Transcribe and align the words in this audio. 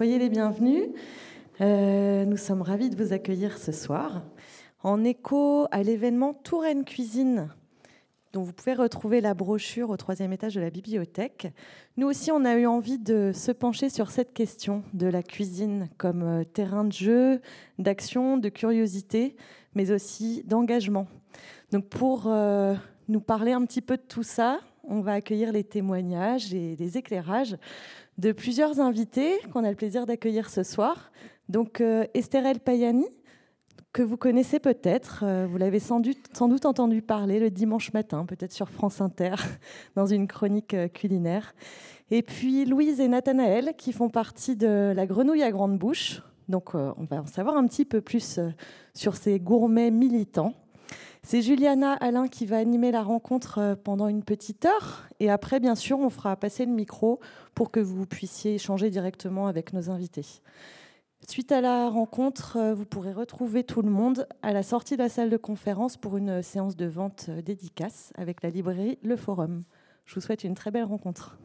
soyez 0.00 0.18
les 0.18 0.30
bienvenus. 0.30 0.84
Euh, 1.60 2.24
nous 2.24 2.38
sommes 2.38 2.62
ravis 2.62 2.88
de 2.88 2.96
vous 2.96 3.12
accueillir 3.12 3.58
ce 3.58 3.70
soir 3.70 4.22
en 4.82 5.04
écho 5.04 5.66
à 5.72 5.82
l'événement 5.82 6.32
Touraine 6.32 6.86
Cuisine 6.86 7.50
dont 8.32 8.42
vous 8.42 8.54
pouvez 8.54 8.72
retrouver 8.72 9.20
la 9.20 9.34
brochure 9.34 9.90
au 9.90 9.98
troisième 9.98 10.32
étage 10.32 10.54
de 10.54 10.60
la 10.62 10.70
bibliothèque. 10.70 11.52
Nous 11.98 12.06
aussi, 12.06 12.32
on 12.32 12.46
a 12.46 12.54
eu 12.54 12.64
envie 12.64 12.98
de 12.98 13.32
se 13.34 13.52
pencher 13.52 13.90
sur 13.90 14.10
cette 14.10 14.32
question 14.32 14.84
de 14.94 15.06
la 15.06 15.22
cuisine 15.22 15.90
comme 15.98 16.22
euh, 16.22 16.44
terrain 16.44 16.84
de 16.84 16.92
jeu, 16.92 17.42
d'action, 17.78 18.38
de 18.38 18.48
curiosité, 18.48 19.36
mais 19.74 19.90
aussi 19.90 20.44
d'engagement. 20.46 21.08
Donc 21.72 21.90
pour 21.90 22.22
euh, 22.24 22.74
nous 23.08 23.20
parler 23.20 23.52
un 23.52 23.66
petit 23.66 23.82
peu 23.82 23.98
de 23.98 24.02
tout 24.08 24.22
ça, 24.22 24.60
on 24.84 25.00
va 25.00 25.12
accueillir 25.12 25.52
les 25.52 25.64
témoignages 25.64 26.54
et 26.54 26.74
les 26.76 26.96
éclairages 26.96 27.58
de 28.20 28.32
plusieurs 28.32 28.80
invités 28.80 29.38
qu'on 29.50 29.64
a 29.64 29.70
le 29.70 29.76
plaisir 29.76 30.04
d'accueillir 30.04 30.50
ce 30.50 30.62
soir. 30.62 31.10
Donc 31.48 31.80
euh, 31.80 32.04
Estherelle 32.12 32.60
Payani, 32.60 33.06
que 33.94 34.02
vous 34.02 34.18
connaissez 34.18 34.60
peut-être, 34.60 35.24
euh, 35.24 35.46
vous 35.50 35.56
l'avez 35.56 35.80
sans 35.80 36.00
doute, 36.00 36.18
sans 36.34 36.46
doute, 36.46 36.66
entendu 36.66 37.00
parler 37.00 37.40
le 37.40 37.50
dimanche 37.50 37.94
matin, 37.94 38.26
peut-être 38.26 38.52
sur 38.52 38.68
France 38.68 39.00
Inter, 39.00 39.36
dans 39.96 40.04
une 40.04 40.28
chronique 40.28 40.74
euh, 40.74 40.88
culinaire. 40.88 41.54
Et 42.10 42.20
puis 42.22 42.66
Louise 42.66 43.00
et 43.00 43.08
Nathanaël, 43.08 43.72
qui 43.78 43.92
font 43.92 44.10
partie 44.10 44.54
de 44.54 44.92
la 44.94 45.06
grenouille 45.06 45.42
à 45.42 45.50
grande 45.50 45.78
bouche. 45.78 46.22
Donc 46.48 46.74
on 46.74 47.04
va 47.08 47.22
en 47.22 47.26
savoir 47.26 47.56
un 47.56 47.64
petit 47.68 47.84
peu 47.84 48.00
plus 48.00 48.40
sur 48.92 49.14
ces 49.14 49.38
gourmets 49.38 49.92
militants. 49.92 50.52
C'est 51.22 51.42
Juliana 51.42 51.92
Alain 51.94 52.28
qui 52.28 52.46
va 52.46 52.56
animer 52.56 52.90
la 52.90 53.02
rencontre 53.02 53.58
euh, 53.58 53.74
pendant 53.76 54.08
une 54.08 54.24
petite 54.24 54.64
heure. 54.64 55.08
Et 55.20 55.30
après, 55.30 55.60
bien 55.60 55.74
sûr, 55.74 55.98
on 56.00 56.08
fera 56.08 56.34
passer 56.36 56.64
le 56.64 56.72
micro 56.72 57.20
pour 57.54 57.70
que 57.70 57.80
vous 57.80 58.06
puissiez 58.06 58.54
échanger 58.54 58.90
directement 58.90 59.46
avec 59.46 59.72
nos 59.72 59.90
invités. 59.90 60.26
Suite 61.28 61.52
à 61.52 61.60
la 61.60 61.90
rencontre, 61.90 62.56
euh, 62.56 62.74
vous 62.74 62.86
pourrez 62.86 63.12
retrouver 63.12 63.62
tout 63.62 63.82
le 63.82 63.90
monde 63.90 64.26
à 64.42 64.52
la 64.52 64.62
sortie 64.62 64.96
de 64.96 65.02
la 65.02 65.10
salle 65.10 65.30
de 65.30 65.36
conférence 65.36 65.98
pour 65.98 66.16
une 66.16 66.42
séance 66.42 66.76
de 66.76 66.86
vente 66.86 67.26
euh, 67.28 67.42
dédicace 67.42 68.12
avec 68.16 68.42
la 68.42 68.50
librairie 68.50 68.98
Le 69.02 69.16
Forum. 69.16 69.64
Je 70.06 70.14
vous 70.14 70.22
souhaite 70.22 70.42
une 70.42 70.54
très 70.54 70.70
belle 70.70 70.84
rencontre. 70.84 71.38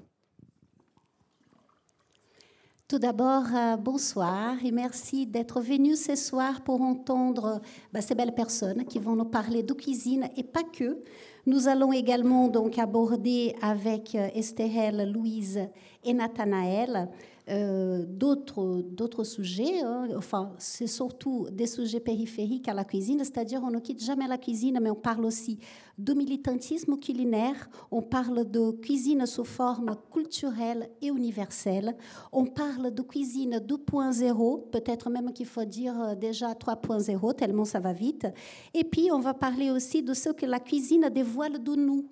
Tout 2.88 3.00
d'abord, 3.00 3.46
euh, 3.52 3.78
bonsoir 3.78 4.64
et 4.64 4.70
merci 4.70 5.26
d'être 5.26 5.60
venu 5.60 5.96
ce 5.96 6.16
soir 6.16 6.62
pour 6.62 6.82
entendre 6.82 7.60
bah, 7.92 8.00
ces 8.00 8.14
belles 8.14 8.36
personnes 8.36 8.86
qui 8.86 9.00
vont 9.00 9.16
nous 9.16 9.26
parler 9.26 9.64
de 9.64 9.74
cuisine 9.74 10.30
et 10.38 10.44
pas 10.44 10.62
que. 10.62 11.02
Nous 11.48 11.68
allons 11.68 11.92
également 11.92 12.48
donc 12.48 12.78
aborder 12.78 13.56
avec 13.60 14.14
euh, 14.14 14.28
Estherelle, 14.36 15.12
Louise 15.12 15.62
et 16.04 16.14
Nathanaël 16.14 17.10
euh, 17.48 18.06
d'autres 18.08 19.24
sujets. 19.24 19.82
Hein. 19.82 20.08
Enfin, 20.18 20.54
c'est 20.58 20.88
surtout 20.88 21.48
des 21.52 21.68
sujets 21.68 22.00
périphériques 22.00 22.68
à 22.68 22.74
la 22.74 22.84
cuisine, 22.84 23.20
c'est-à-dire 23.20 23.62
on 23.64 23.70
ne 23.70 23.80
quitte 23.80 24.04
jamais 24.04 24.28
la 24.28 24.40
cuisine, 24.40 24.80
mais 24.82 24.90
on 24.90 24.96
parle 24.96 25.26
aussi 25.26 25.60
de 26.00 26.14
militantisme 26.14 26.98
culinaire, 26.98 27.70
on 27.92 28.02
parle 28.02 28.50
de 28.50 28.72
cuisine 28.72 29.28
sous 29.28 29.44
forme 29.44 29.96
culturelle 30.12 30.90
et 31.04 31.08
universelle, 31.08 31.96
on 32.32 32.46
parle 32.46 32.92
de 32.92 33.02
cuisine 33.04 33.58
2.0, 33.58 34.70
peut-être 34.72 35.12
même 35.12 35.32
qu'il 35.32 35.46
faut 35.46 35.66
dire 35.66 36.02
euh, 36.02 36.16
déjà 36.16 36.54
3.0, 36.54 37.36
tellement 37.36 37.66
ça 37.66 37.80
va 37.80 37.94
vite. 37.94 38.26
Et 38.74 38.84
puis, 38.84 39.10
on 39.12 39.20
va 39.20 39.36
parler 39.36 39.70
aussi 39.70 40.02
de 40.02 40.16
ce 40.16 40.30
que 40.30 40.48
la 40.48 40.60
cuisine 40.60 41.10
dévoile 41.14 41.62
de 41.64 41.76
nous. 41.76 42.10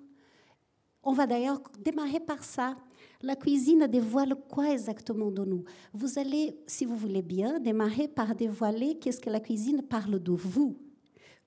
On 1.02 1.12
va 1.12 1.26
d'ailleurs 1.26 1.60
démarrer 1.82 2.20
par 2.20 2.42
ça. 2.44 2.76
La 3.24 3.36
cuisine 3.36 3.86
dévoile 3.86 4.34
quoi 4.50 4.70
exactement 4.70 5.30
de 5.30 5.46
nous? 5.46 5.64
Vous 5.94 6.18
allez, 6.18 6.58
si 6.66 6.84
vous 6.84 6.94
voulez 6.94 7.22
bien, 7.22 7.58
démarrer 7.58 8.06
par 8.06 8.34
dévoiler 8.34 8.98
qu'est-ce 8.98 9.18
que 9.18 9.30
la 9.30 9.40
cuisine 9.40 9.80
parle 9.80 10.22
de 10.22 10.32
vous. 10.32 10.76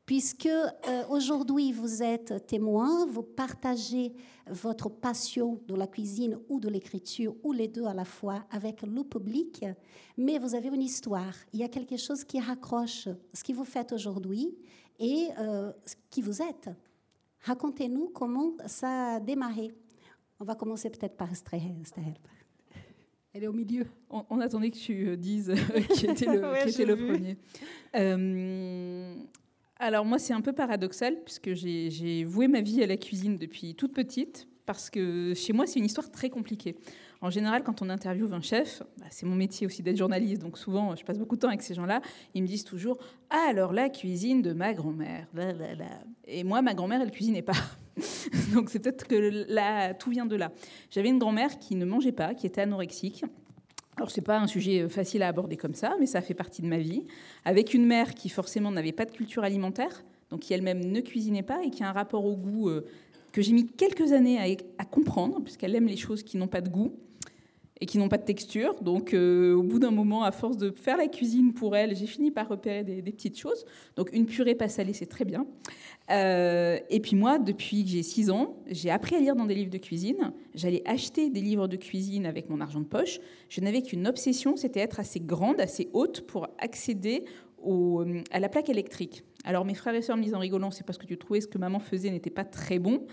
Puisque 0.04 0.48
euh, 0.48 0.72
aujourd'hui 1.12 1.72
vous 1.72 2.02
êtes 2.02 2.48
témoin, 2.48 3.06
vous 3.06 3.22
partagez 3.22 4.16
votre 4.50 4.90
passion 4.90 5.62
de 5.68 5.76
la 5.76 5.86
cuisine 5.86 6.40
ou 6.50 6.60
de 6.60 6.68
l'écriture, 6.68 7.36
ou 7.44 7.52
les 7.52 7.68
deux 7.68 7.86
à 7.86 7.94
la 7.94 8.06
fois, 8.06 8.44
avec 8.50 8.82
le 8.82 9.04
public, 9.04 9.64
mais 10.18 10.40
vous 10.40 10.56
avez 10.56 10.70
une 10.70 10.82
histoire. 10.82 11.36
Il 11.54 11.60
y 11.60 11.64
a 11.64 11.70
quelque 11.70 11.98
chose 11.98 12.24
qui 12.24 12.40
raccroche 12.40 13.08
ce 13.34 13.44
que 13.44 13.54
vous 13.54 13.66
faites 13.66 13.94
aujourd'hui 13.94 14.58
et 14.98 15.28
euh, 15.38 15.72
qui 16.10 16.24
vous 16.24 16.42
êtes. 16.42 16.72
Racontez-nous 17.42 18.10
comment 18.10 18.54
ça 18.66 19.18
a 19.18 19.20
démarré. 19.20 19.72
On 20.40 20.46
va 20.46 20.56
commencer 20.56 20.90
peut-être 20.90 21.18
par 21.18 21.32
Esther. 21.32 21.62
Elle 23.34 23.44
est 23.44 23.48
au 23.48 23.54
milieu. 23.54 23.86
On, 24.10 24.40
attendait 24.40 24.72
que 24.72 24.78
tu 24.78 25.10
euh, 25.10 25.16
dises 25.16 25.50
euh, 25.50 25.82
qui 25.94 26.06
était 26.06 26.26
le, 26.26 26.96
premier. 26.96 27.38
Euh, 27.96 29.16
alors 29.78 30.06
moi, 30.06 30.20
c'est 30.20 30.34
un 30.34 30.42
peu 30.42 30.54
paradoxal 30.54 31.24
puisque 31.24 31.54
j'ai 31.54 32.24
voué 32.24 32.48
ma 32.48 32.62
vie 32.62 32.84
à 32.84 32.88
la 32.88 32.98
cuisine 32.98 33.38
depuis 33.38 33.76
toute 33.76 33.94
petite 33.94 34.48
parce 34.66 34.90
que 34.90 35.34
chez 35.36 35.54
moi, 35.54 35.66
c'est 35.66 35.80
une 35.80 35.86
histoire 35.86 36.12
très 36.12 36.30
compliquée. 36.30 36.76
En 37.22 37.32
général, 37.32 37.64
quand 37.64 37.82
on 37.82 37.90
interviewe 37.90 38.32
un 38.34 38.42
chef, 38.42 38.84
bah, 39.00 39.06
c'est 39.10 39.26
mon 39.26 39.36
métier 39.36 39.66
aussi 39.66 39.82
d'être 39.82 39.98
journaliste, 39.98 40.42
donc 40.42 40.58
souvent, 40.58 40.96
je 40.96 41.04
passe 41.04 41.18
beaucoup 41.18 41.36
de 41.36 41.42
temps 41.42 41.48
avec 41.48 41.64
ces 41.64 41.74
gens-là. 41.74 42.02
Ils 42.36 42.44
me 42.44 42.48
disent 42.48 42.64
toujours 42.64 42.98
Ah, 43.30 43.48
alors 43.50 43.74
la 43.74 43.90
cuisine 43.90 44.42
de 44.44 44.54
ma 44.54 44.74
grand-mère. 44.74 45.28
Et 46.26 46.44
moi, 46.44 46.62
ma 46.62 46.76
grand-mère, 46.76 47.02
elle 47.02 47.12
cuisinait 47.12 47.42
pas. 47.42 47.54
donc 48.54 48.70
c'est 48.70 48.80
peut-être 48.80 49.08
que 49.08 49.94
tout 49.94 50.10
vient 50.10 50.26
de 50.26 50.36
là. 50.36 50.52
J'avais 50.92 51.10
une 51.10 51.20
grand-mère 51.20 51.60
qui 51.60 51.76
ne 51.76 51.86
mangeait 51.86 52.12
pas, 52.12 52.34
qui 52.34 52.46
était 52.46 52.62
anorexique. 52.62 53.24
Alors, 53.98 54.12
ce 54.12 54.20
n'est 54.20 54.24
pas 54.24 54.38
un 54.38 54.46
sujet 54.46 54.82
euh, 54.82 54.90
facile 54.90 55.24
à 55.24 55.28
aborder 55.28 55.58
comme 55.58 55.74
ça, 55.74 55.96
mais 56.00 56.06
ça 56.06 56.22
fait 56.22 56.36
partie 56.36 56.62
de 56.62 56.68
ma 56.68 56.78
vie. 56.78 57.06
Avec 57.46 57.74
une 57.74 57.86
mère 57.86 58.14
qui, 58.14 58.30
forcément, 58.30 58.72
n'avait 58.72 58.92
pas 58.92 59.06
de 59.06 59.12
culture 59.12 59.44
alimentaire, 59.44 60.04
donc 60.30 60.42
qui 60.42 60.54
elle-même 60.54 60.86
ne 60.86 61.02
cuisinait 61.02 61.42
pas 61.42 61.64
et 61.64 61.72
qui 61.72 61.84
a 61.84 61.90
un 61.90 61.94
rapport 61.94 62.24
au 62.24 62.36
goût 62.36 62.70
euh, 62.70 62.86
que 63.32 63.42
j'ai 63.42 63.54
mis 63.54 63.66
quelques 63.66 64.12
années 64.12 64.40
à 64.78 64.86
comprendre, 64.86 65.42
puisqu'elle 65.42 65.76
aime 65.76 65.88
les 65.88 65.98
choses 65.98 66.22
qui 66.22 66.38
n'ont 66.38 66.48
pas 66.48 66.62
de 66.62 66.70
goût 66.70 66.94
et 67.80 67.86
qui 67.86 67.98
n'ont 67.98 68.10
pas 68.10 68.18
de 68.18 68.24
texture. 68.24 68.76
Donc, 68.82 69.14
euh, 69.14 69.54
au 69.54 69.64
bout 69.64 69.80
d'un 69.80 69.92
moment, 69.92 70.24
à 70.24 70.32
force 70.32 70.58
de 70.58 70.72
faire 70.72 70.98
la 70.98 71.08
cuisine 71.08 71.54
pour 71.54 71.76
elle, 71.76 71.96
j'ai 71.96 72.08
fini 72.08 72.32
par 72.32 72.48
repérer 72.48 72.84
des, 72.84 73.02
petites 73.12 73.38
choses. 73.38 73.66
Donc, 73.96 74.10
une 74.14 74.26
purée 74.26 74.56
pas 74.56 74.70
salée, 74.70 74.94
c'est 74.94 75.06
très 75.06 75.26
bien. 75.26 75.46
Euh, 76.10 76.80
et 76.90 77.00
puis 77.00 77.16
moi, 77.16 77.38
depuis 77.40 77.84
que 77.84 77.90
j'ai 77.90 78.04
6 78.04 78.32
ans, 78.32 78.58
j'ai 78.68 78.90
appris 78.90 79.16
à 79.16 79.20
lire 79.20 79.36
dans 79.36 79.46
des 79.46 79.56
livres 79.56 79.70
de 79.70 79.78
cuisine. 79.78 80.34
J'allais 80.56 80.82
acheter 80.86 81.30
des 81.30 81.42
livres 81.42 81.68
de 81.68 81.76
cuisine 81.76 82.26
avec 82.26 82.50
mon 82.50 82.62
argent 82.62 82.80
de 82.80 82.86
poche. 82.86 83.20
Je 83.50 83.62
n'avais 83.62 83.82
qu'une 83.82 84.08
obsession, 84.08 84.56
c'était 84.56 84.80
être 84.80 85.00
assez 85.00 85.20
grande, 85.20 85.60
assez 85.62 85.90
haute 85.94 86.22
pour 86.22 86.48
accéder 86.58 87.26
au, 87.64 88.04
à 88.32 88.40
la 88.40 88.50
plaque 88.50 88.70
électrique. 88.70 89.24
Alors 89.44 89.66
mes 89.66 89.76
frères 89.76 89.96
et 89.96 90.02
sœurs 90.02 90.18
me 90.18 90.24
disent 90.24 90.36
en 90.36 90.40
rigolant, 90.40 90.72
c'est 90.72 90.86
parce 90.86 90.98
que 90.98 91.06
tu 91.06 91.18
trouvais 91.18 91.42
ce 91.42 91.48
que 91.48 91.58
maman 91.58 91.80
faisait 91.80 92.12
n'était 92.12 92.30
pas 92.30 92.46
très 92.46 92.80
bon. 92.80 93.06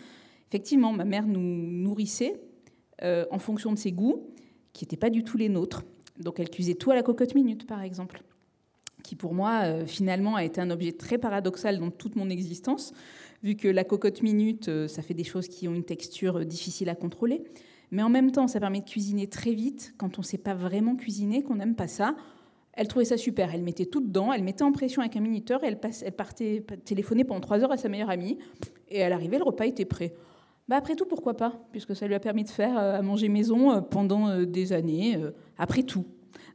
Effectivement, 0.48 0.92
ma 0.92 1.04
mère 1.04 1.26
nous 1.26 1.40
nourrissait 1.40 2.40
euh, 3.02 3.24
en 3.30 3.38
fonction 3.38 3.72
de 3.72 3.78
ses 3.78 3.92
goûts 3.92 4.34
qui 4.74 4.84
n'étaient 4.84 4.98
pas 4.98 5.08
du 5.08 5.24
tout 5.24 5.38
les 5.38 5.48
nôtres. 5.48 5.84
Donc 6.18 6.38
elle 6.38 6.50
cuisait 6.50 6.74
tout 6.74 6.90
à 6.90 6.94
la 6.94 7.02
cocotte 7.02 7.34
minute, 7.34 7.66
par 7.66 7.80
exemple, 7.80 8.22
qui 9.02 9.16
pour 9.16 9.32
moi, 9.32 9.62
euh, 9.64 9.86
finalement, 9.86 10.36
a 10.36 10.44
été 10.44 10.60
un 10.60 10.70
objet 10.70 10.92
très 10.92 11.16
paradoxal 11.16 11.78
dans 11.78 11.90
toute 11.90 12.16
mon 12.16 12.28
existence, 12.28 12.92
vu 13.42 13.54
que 13.54 13.68
la 13.68 13.84
cocotte 13.84 14.22
minute, 14.22 14.68
euh, 14.68 14.88
ça 14.88 15.02
fait 15.02 15.14
des 15.14 15.24
choses 15.24 15.48
qui 15.48 15.68
ont 15.68 15.74
une 15.74 15.84
texture 15.84 16.38
euh, 16.38 16.44
difficile 16.44 16.88
à 16.88 16.94
contrôler. 16.94 17.42
Mais 17.90 18.02
en 18.02 18.08
même 18.08 18.32
temps, 18.32 18.48
ça 18.48 18.60
permet 18.60 18.80
de 18.80 18.88
cuisiner 18.88 19.28
très 19.28 19.52
vite 19.52 19.94
quand 19.98 20.18
on 20.18 20.22
ne 20.22 20.26
sait 20.26 20.38
pas 20.38 20.54
vraiment 20.54 20.96
cuisiner, 20.96 21.42
qu'on 21.42 21.56
n'aime 21.56 21.76
pas 21.76 21.86
ça. 21.86 22.16
Elle 22.72 22.88
trouvait 22.88 23.04
ça 23.04 23.16
super. 23.16 23.54
Elle 23.54 23.62
mettait 23.62 23.86
tout 23.86 24.00
dedans, 24.00 24.32
elle 24.32 24.42
mettait 24.42 24.64
en 24.64 24.72
pression 24.72 25.00
avec 25.00 25.16
un 25.16 25.20
minuteur 25.20 25.62
et 25.62 25.68
elle, 25.68 25.78
elle 26.02 26.12
partait 26.12 26.64
téléphoner 26.84 27.22
pendant 27.22 27.40
trois 27.40 27.60
heures 27.62 27.70
à 27.70 27.76
sa 27.76 27.88
meilleure 27.88 28.10
amie. 28.10 28.38
Et 28.88 29.02
à 29.02 29.08
l'arrivée, 29.08 29.38
le 29.38 29.44
repas 29.44 29.66
était 29.66 29.84
prêt. 29.84 30.14
Bah 30.66 30.76
après 30.76 30.96
tout, 30.96 31.04
pourquoi 31.04 31.36
pas 31.36 31.60
Puisque 31.72 31.94
ça 31.94 32.06
lui 32.06 32.14
a 32.14 32.20
permis 32.20 32.42
de 32.42 32.48
faire 32.48 32.78
euh, 32.78 32.98
à 32.98 33.02
manger 33.02 33.28
maison 33.28 33.70
euh, 33.70 33.80
pendant 33.82 34.28
euh, 34.28 34.46
des 34.46 34.72
années, 34.72 35.18
après 35.58 35.82
tout. 35.82 36.06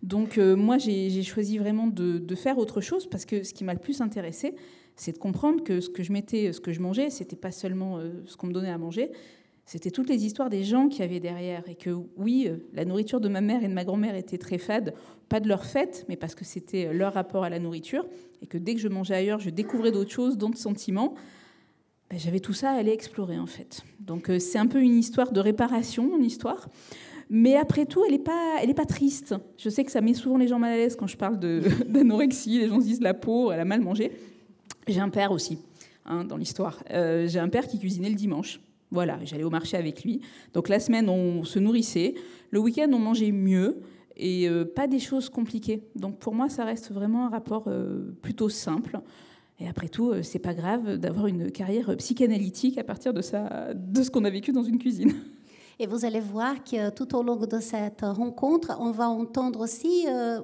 Donc 0.02 0.38
moi, 0.38 0.78
j'ai 0.78 1.24
choisi 1.24 1.58
vraiment 1.58 1.88
de, 1.88 2.36
faire 2.36 2.58
autre 2.58 2.80
chose 2.80 3.08
parce 3.08 3.26
que 3.26 3.44
ce 3.44 3.54
qui 3.54 3.64
m'a 3.64 3.74
le 3.74 3.80
plus 3.80 4.02
intéressé, 4.02 4.56
c'est 4.96 5.12
de 5.12 5.18
comprendre 5.18 5.64
que 5.64 5.82
ce 5.82 5.90
que 5.90 6.04
je 6.04 6.14
mettais, 6.14 6.54
ce 6.54 6.62
que 6.62 6.72
je 6.72 6.80
mangeais, 6.80 7.10
c'était 7.10 7.36
pas 7.36 7.52
seulement 7.52 8.00
ce 8.26 8.38
qu'on 8.38 8.48
me 8.48 8.54
donnait 8.54 8.72
à 8.72 8.78
manger, 8.78 9.12
c'était 9.66 9.92
toutes 9.92 10.08
les 10.08 10.26
histoires 10.26 10.50
des 10.50 10.64
gens 10.64 10.88
qui 10.88 11.04
avaient 11.04 11.20
derrière. 11.20 11.68
Et 11.68 11.76
que 11.76 11.90
oui, 12.16 12.50
la 12.74 12.86
nourriture 12.86 13.20
de 13.20 13.28
ma 13.28 13.42
mère 13.42 13.62
et 13.64 13.68
de 13.68 13.74
ma 13.74 13.84
grand-mère 13.84 14.16
était 14.16 14.38
très 14.38 14.58
fade, 14.58 14.94
pas 15.28 15.42
de 15.42 15.50
leur 15.50 15.66
fait, 15.66 16.06
mais 16.08 16.16
parce 16.16 16.36
que 16.36 16.46
c'était 16.46 16.94
leur 16.94 17.14
rapport 17.14 17.44
à 17.44 17.50
la 17.50 17.60
nourriture. 17.60 18.06
Et 18.42 18.48
que 18.48 18.58
dès 18.58 18.76
que 18.76 18.82
je 18.82 18.88
mangeais 18.88 19.16
ailleurs, 19.16 19.40
je 19.40 19.50
découvrais 19.50 19.92
d'autres 19.92 20.12
choses, 20.12 20.38
d'autres 20.38 20.58
sentiments. 20.58 21.16
Ben, 22.10 22.18
j'avais 22.18 22.40
tout 22.40 22.54
ça 22.54 22.72
à 22.72 22.74
aller 22.74 22.92
explorer 22.92 23.38
en 23.38 23.46
fait. 23.46 23.84
Donc 24.00 24.30
euh, 24.30 24.40
c'est 24.40 24.58
un 24.58 24.66
peu 24.66 24.82
une 24.82 24.98
histoire 24.98 25.32
de 25.32 25.40
réparation, 25.40 26.10
mon 26.10 26.22
histoire. 26.22 26.68
Mais 27.30 27.56
après 27.56 27.86
tout, 27.86 28.04
elle 28.04 28.14
n'est 28.14 28.20
pas, 28.20 28.58
elle 28.60 28.72
est 28.72 28.76
pas 28.76 28.86
triste. 28.86 29.36
Je 29.58 29.70
sais 29.70 29.84
que 29.84 29.92
ça 29.92 30.02
met 30.02 30.16
souvent 30.16 30.38
les 30.38 30.48
gens 30.48 30.58
mal 30.58 30.74
à 30.74 30.78
l'aise 30.78 30.96
quand 30.96 31.06
je 31.06 31.18
parle 31.18 31.38
d'anorexie. 31.88 32.58
les 32.58 32.68
gens 32.68 32.80
se 32.80 32.86
disent 32.86 33.02
la 33.02 33.14
peau, 33.14 33.52
elle 33.52 33.60
a 33.60 33.66
mal 33.66 33.82
mangé. 33.82 34.12
J'ai 34.88 35.00
un 35.00 35.10
père 35.10 35.32
aussi 35.32 35.60
hein, 36.06 36.24
dans 36.24 36.38
l'histoire. 36.38 36.84
Euh, 36.90 37.28
j'ai 37.28 37.38
un 37.38 37.50
père 37.50 37.68
qui 37.68 37.78
cuisinait 37.78 38.10
le 38.10 38.16
dimanche. 38.16 38.60
Voilà, 38.90 39.20
j'allais 39.24 39.44
au 39.44 39.52
marché 39.52 39.78
avec 39.78 40.04
lui. 40.04 40.22
Donc 40.56 40.68
la 40.68 40.80
semaine, 40.80 41.10
on 41.10 41.44
se 41.44 41.60
nourrissait. 41.60 42.16
Le 42.50 42.58
week-end, 42.58 42.90
on 42.92 42.98
mangeait 42.98 43.32
mieux. 43.32 43.82
et 44.18 44.50
pas 44.76 44.88
des 44.88 44.98
choses 44.98 45.30
compliquées. 45.30 45.84
Donc 45.96 46.18
pour 46.18 46.34
moi, 46.34 46.50
ça 46.50 46.66
reste 46.66 46.92
vraiment 46.92 47.28
un 47.28 47.30
rapport 47.30 47.70
plutôt 48.24 48.50
simple. 48.50 49.00
Et 49.60 49.68
après 49.68 49.90
tout, 49.90 50.14
c'est 50.24 50.40
pas 50.40 50.54
grave 50.54 50.98
d'avoir 50.98 51.28
une 51.28 51.52
carrière 51.52 51.96
psychanalytique 51.98 52.78
à 52.78 52.84
partir 52.84 53.14
de, 53.14 53.22
ça, 53.22 53.74
de 53.74 54.04
ce 54.04 54.10
qu'on 54.10 54.24
a 54.24 54.30
vécu 54.30 54.52
dans 54.52 54.64
une 54.64 54.80
cuisine. 54.80 55.14
Et 55.82 55.88
vous 55.88 56.04
allez 56.04 56.20
voir 56.20 56.62
que 56.62 56.90
tout 56.90 57.16
au 57.16 57.24
long 57.24 57.38
de 57.38 57.60
cette 57.62 58.02
rencontre, 58.02 58.76
on 58.82 58.92
va 58.92 59.08
entendre 59.08 59.62
aussi 59.62 60.06
euh, 60.10 60.42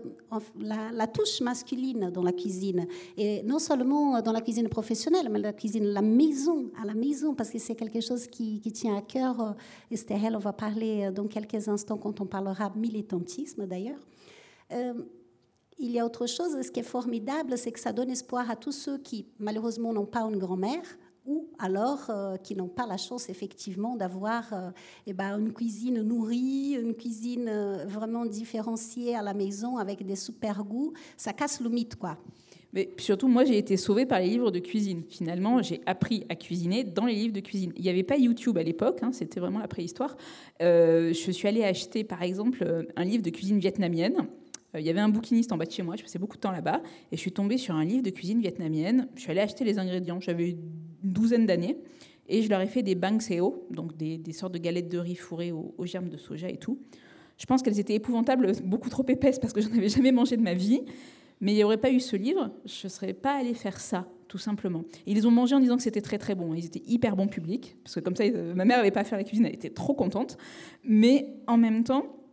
la, 0.62 1.08
touche 1.08 1.42
masculine 1.42 2.10
dans 2.10 2.24
la 2.24 2.32
cuisine. 2.32 2.88
Et 3.18 3.44
non 3.44 3.60
seulement 3.60 4.22
dans 4.22 4.32
la 4.32 4.40
cuisine 4.40 4.70
professionnelle, 4.70 5.28
mais 5.30 5.40
la 5.40 5.52
cuisine, 5.52 5.88
la 5.88 6.02
maison, 6.02 6.72
à 6.82 6.86
la 6.86 6.94
maison, 6.94 7.36
parce 7.36 7.50
que 7.50 7.60
c'est 7.60 7.76
quelque 7.76 8.00
chose 8.00 8.28
qui, 8.28 8.62
tient 8.72 8.96
à 8.96 9.02
cœur. 9.02 9.58
Esther, 9.92 10.32
on 10.34 10.40
va 10.40 10.54
parler 10.54 11.04
euh, 11.04 11.12
dans 11.12 11.28
quelques 11.28 11.68
instants 11.68 11.98
quand 11.98 12.22
on 12.22 12.26
parlera 12.26 12.72
militantisme 12.74 13.68
d'ailleurs. 13.68 14.00
Euh, 14.72 14.94
il 15.78 15.92
y 15.92 16.00
a 16.00 16.06
autre 16.06 16.28
chose, 16.28 16.62
ce 16.62 16.72
qui 16.72 16.80
est 16.80 16.84
formidable, 16.84 17.58
c'est 17.58 17.72
que 17.72 17.80
ça 17.80 17.92
donne 17.92 18.10
espoir 18.10 18.50
à 18.50 18.56
tous 18.56 18.72
ceux 18.72 18.98
qui, 18.98 19.28
malheureusement, 19.40 19.94
n'ont 19.94 20.06
pas 20.06 20.22
une 20.22 20.38
grand-mère, 20.38 20.84
ou 21.26 21.50
alors 21.58 22.10
euh, 22.10 22.38
qui 22.38 22.56
n'ont 22.56 22.68
pas 22.68 22.86
la 22.86 22.98
chance 22.98 23.30
effectivement 23.30 23.96
d'avoir 23.96 24.54
euh, 24.54 24.70
eh 25.08 25.14
ben, 25.14 25.40
une 25.40 25.54
cuisine 25.54 26.02
nourrie, 26.02 26.78
une 26.80 26.94
cuisine 26.94 27.50
euh, 27.50 27.86
vraiment 27.88 28.26
différenciée 28.26 29.16
à 29.16 29.22
la 29.22 29.34
maison 29.34 29.78
avec 29.78 30.06
des 30.06 30.16
super 30.16 30.64
goûts. 30.64 30.94
Ça 31.18 31.34
casse 31.34 31.60
le 31.62 31.70
mythe, 31.70 31.96
quoi. 31.96 32.18
Mais 32.74 32.90
surtout, 32.98 33.30
moi, 33.30 33.46
j'ai 33.46 33.58
été 33.58 33.78
sauvée 33.78 34.06
par 34.06 34.20
les 34.20 34.28
livres 34.28 34.52
de 34.52 34.60
cuisine. 34.60 35.04
Finalement, 35.08 35.62
j'ai 35.62 35.82
appris 35.86 36.26
à 36.28 36.36
cuisiner 36.36 36.84
dans 36.84 37.06
les 37.06 37.16
livres 37.16 37.34
de 37.34 37.40
cuisine. 37.40 37.72
Il 37.78 37.84
n'y 37.84 37.90
avait 37.90 38.04
pas 38.04 38.18
YouTube 38.18 38.58
à 38.58 38.64
l'époque, 38.64 39.00
hein, 39.02 39.12
c'était 39.14 39.40
vraiment 39.40 39.60
la 39.60 39.70
préhistoire. 39.70 40.18
je 40.60 41.14
suis 41.14 41.48
allée 41.48 41.64
acheter, 41.64 42.04
par 42.04 42.22
exemple, 42.22 42.86
un 42.98 43.04
livre 43.06 43.24
de 43.24 43.30
cuisine 43.30 43.60
vietnamienne. 43.60 44.28
Il 44.80 44.86
y 44.86 44.90
avait 44.90 45.00
un 45.00 45.10
bouquiniste 45.10 45.52
en 45.52 45.58
bas 45.58 45.66
de 45.66 45.72
chez 45.72 45.84
moi, 45.84 45.96
je 45.96 46.04
passais 46.04 46.20
beaucoup 46.20 46.36
de 46.36 46.42
temps 46.42 46.52
là-bas, 46.52 46.82
et 47.12 47.16
je 47.16 47.22
suis 47.22 47.32
tombée 47.32 47.58
sur 47.58 47.76
un 47.76 47.86
livre 47.86 48.04
de 48.04 48.10
cuisine 48.10 48.42
vietnamienne. 48.42 49.08
Je 49.16 49.22
suis 49.22 49.32
allée 49.32 49.42
acheter 49.42 49.64
les 49.64 49.80
ingrédients. 49.80 50.20
J'avais 50.20 50.52
une 50.52 50.60
douzaine 51.04 51.46
d'années. 51.46 51.78
Et 52.28 52.42
je 52.42 52.50
leur 52.50 52.62
ai 52.62 52.68
fait 52.68 52.82
des 52.82 52.96
bang 52.96 53.22
seo, 53.22 53.68
donc 53.70 53.96
des, 53.98 54.20
sortes 54.34 54.54
de 54.54 54.58
galettes 54.58 54.90
de 54.90 54.98
riz 54.98 55.16
fourrées 55.16 55.52
aux, 55.52 55.86
germes 55.86 56.10
de 56.10 56.18
soja 56.18 56.50
et 56.50 56.58
tout. 56.58 56.80
Je 57.38 57.46
pense 57.46 57.62
qu'elles 57.62 57.80
étaient 57.80 57.94
épouvantables, 57.94 58.52
beaucoup 58.64 58.90
trop 58.90 59.06
épaisses 59.08 59.40
parce 59.40 59.54
que 59.54 59.62
je 59.62 59.70
n'en 59.70 59.78
avais 59.78 59.90
jamais 59.90 60.12
mangé 60.12 60.38
de 60.38 60.42
ma 60.42 60.54
vie. 60.54 60.82
Mais 61.42 61.52
il 61.52 61.56
n'y 61.56 61.64
aurait 61.64 61.78
pas 61.78 61.92
eu 61.92 62.00
ce 62.00 62.16
livre, 62.16 62.50
je 62.66 62.88
ne 62.88 62.90
serais 62.90 63.14
pas 63.14 63.34
allée 63.34 63.54
faire 63.54 63.82
ça, 63.82 64.08
tout 64.30 64.38
simplement. 64.38 64.86
ils 65.06 65.28
ont 65.28 65.32
mangé 65.32 65.54
en 65.54 65.60
disant 65.60 65.76
que 65.76 65.84
c'était 65.84 66.02
très 66.02 66.18
très 66.18 66.34
bon. 66.34 66.54
Ils 66.54 66.66
étaient 66.66 66.82
hyper 66.88 67.18
bons 67.18 67.28
publics, 67.28 67.76
parce 67.84 67.96
que 67.96 68.00
comme 68.00 68.16
ça, 68.16 68.24
ma 68.56 68.64
mère 68.64 68.78
n'avait 68.78 68.90
pas 68.90 69.02
à 69.02 69.04
faire 69.04 69.18
la 69.18 69.26
cuisine, 69.26 69.46
elle 69.46 69.54
était 69.54 69.70
trop 69.70 69.94
contente. 69.94 70.38
Mais 70.86 71.28
en 71.46 71.58
même 71.58 71.84
temps, 71.84 72.25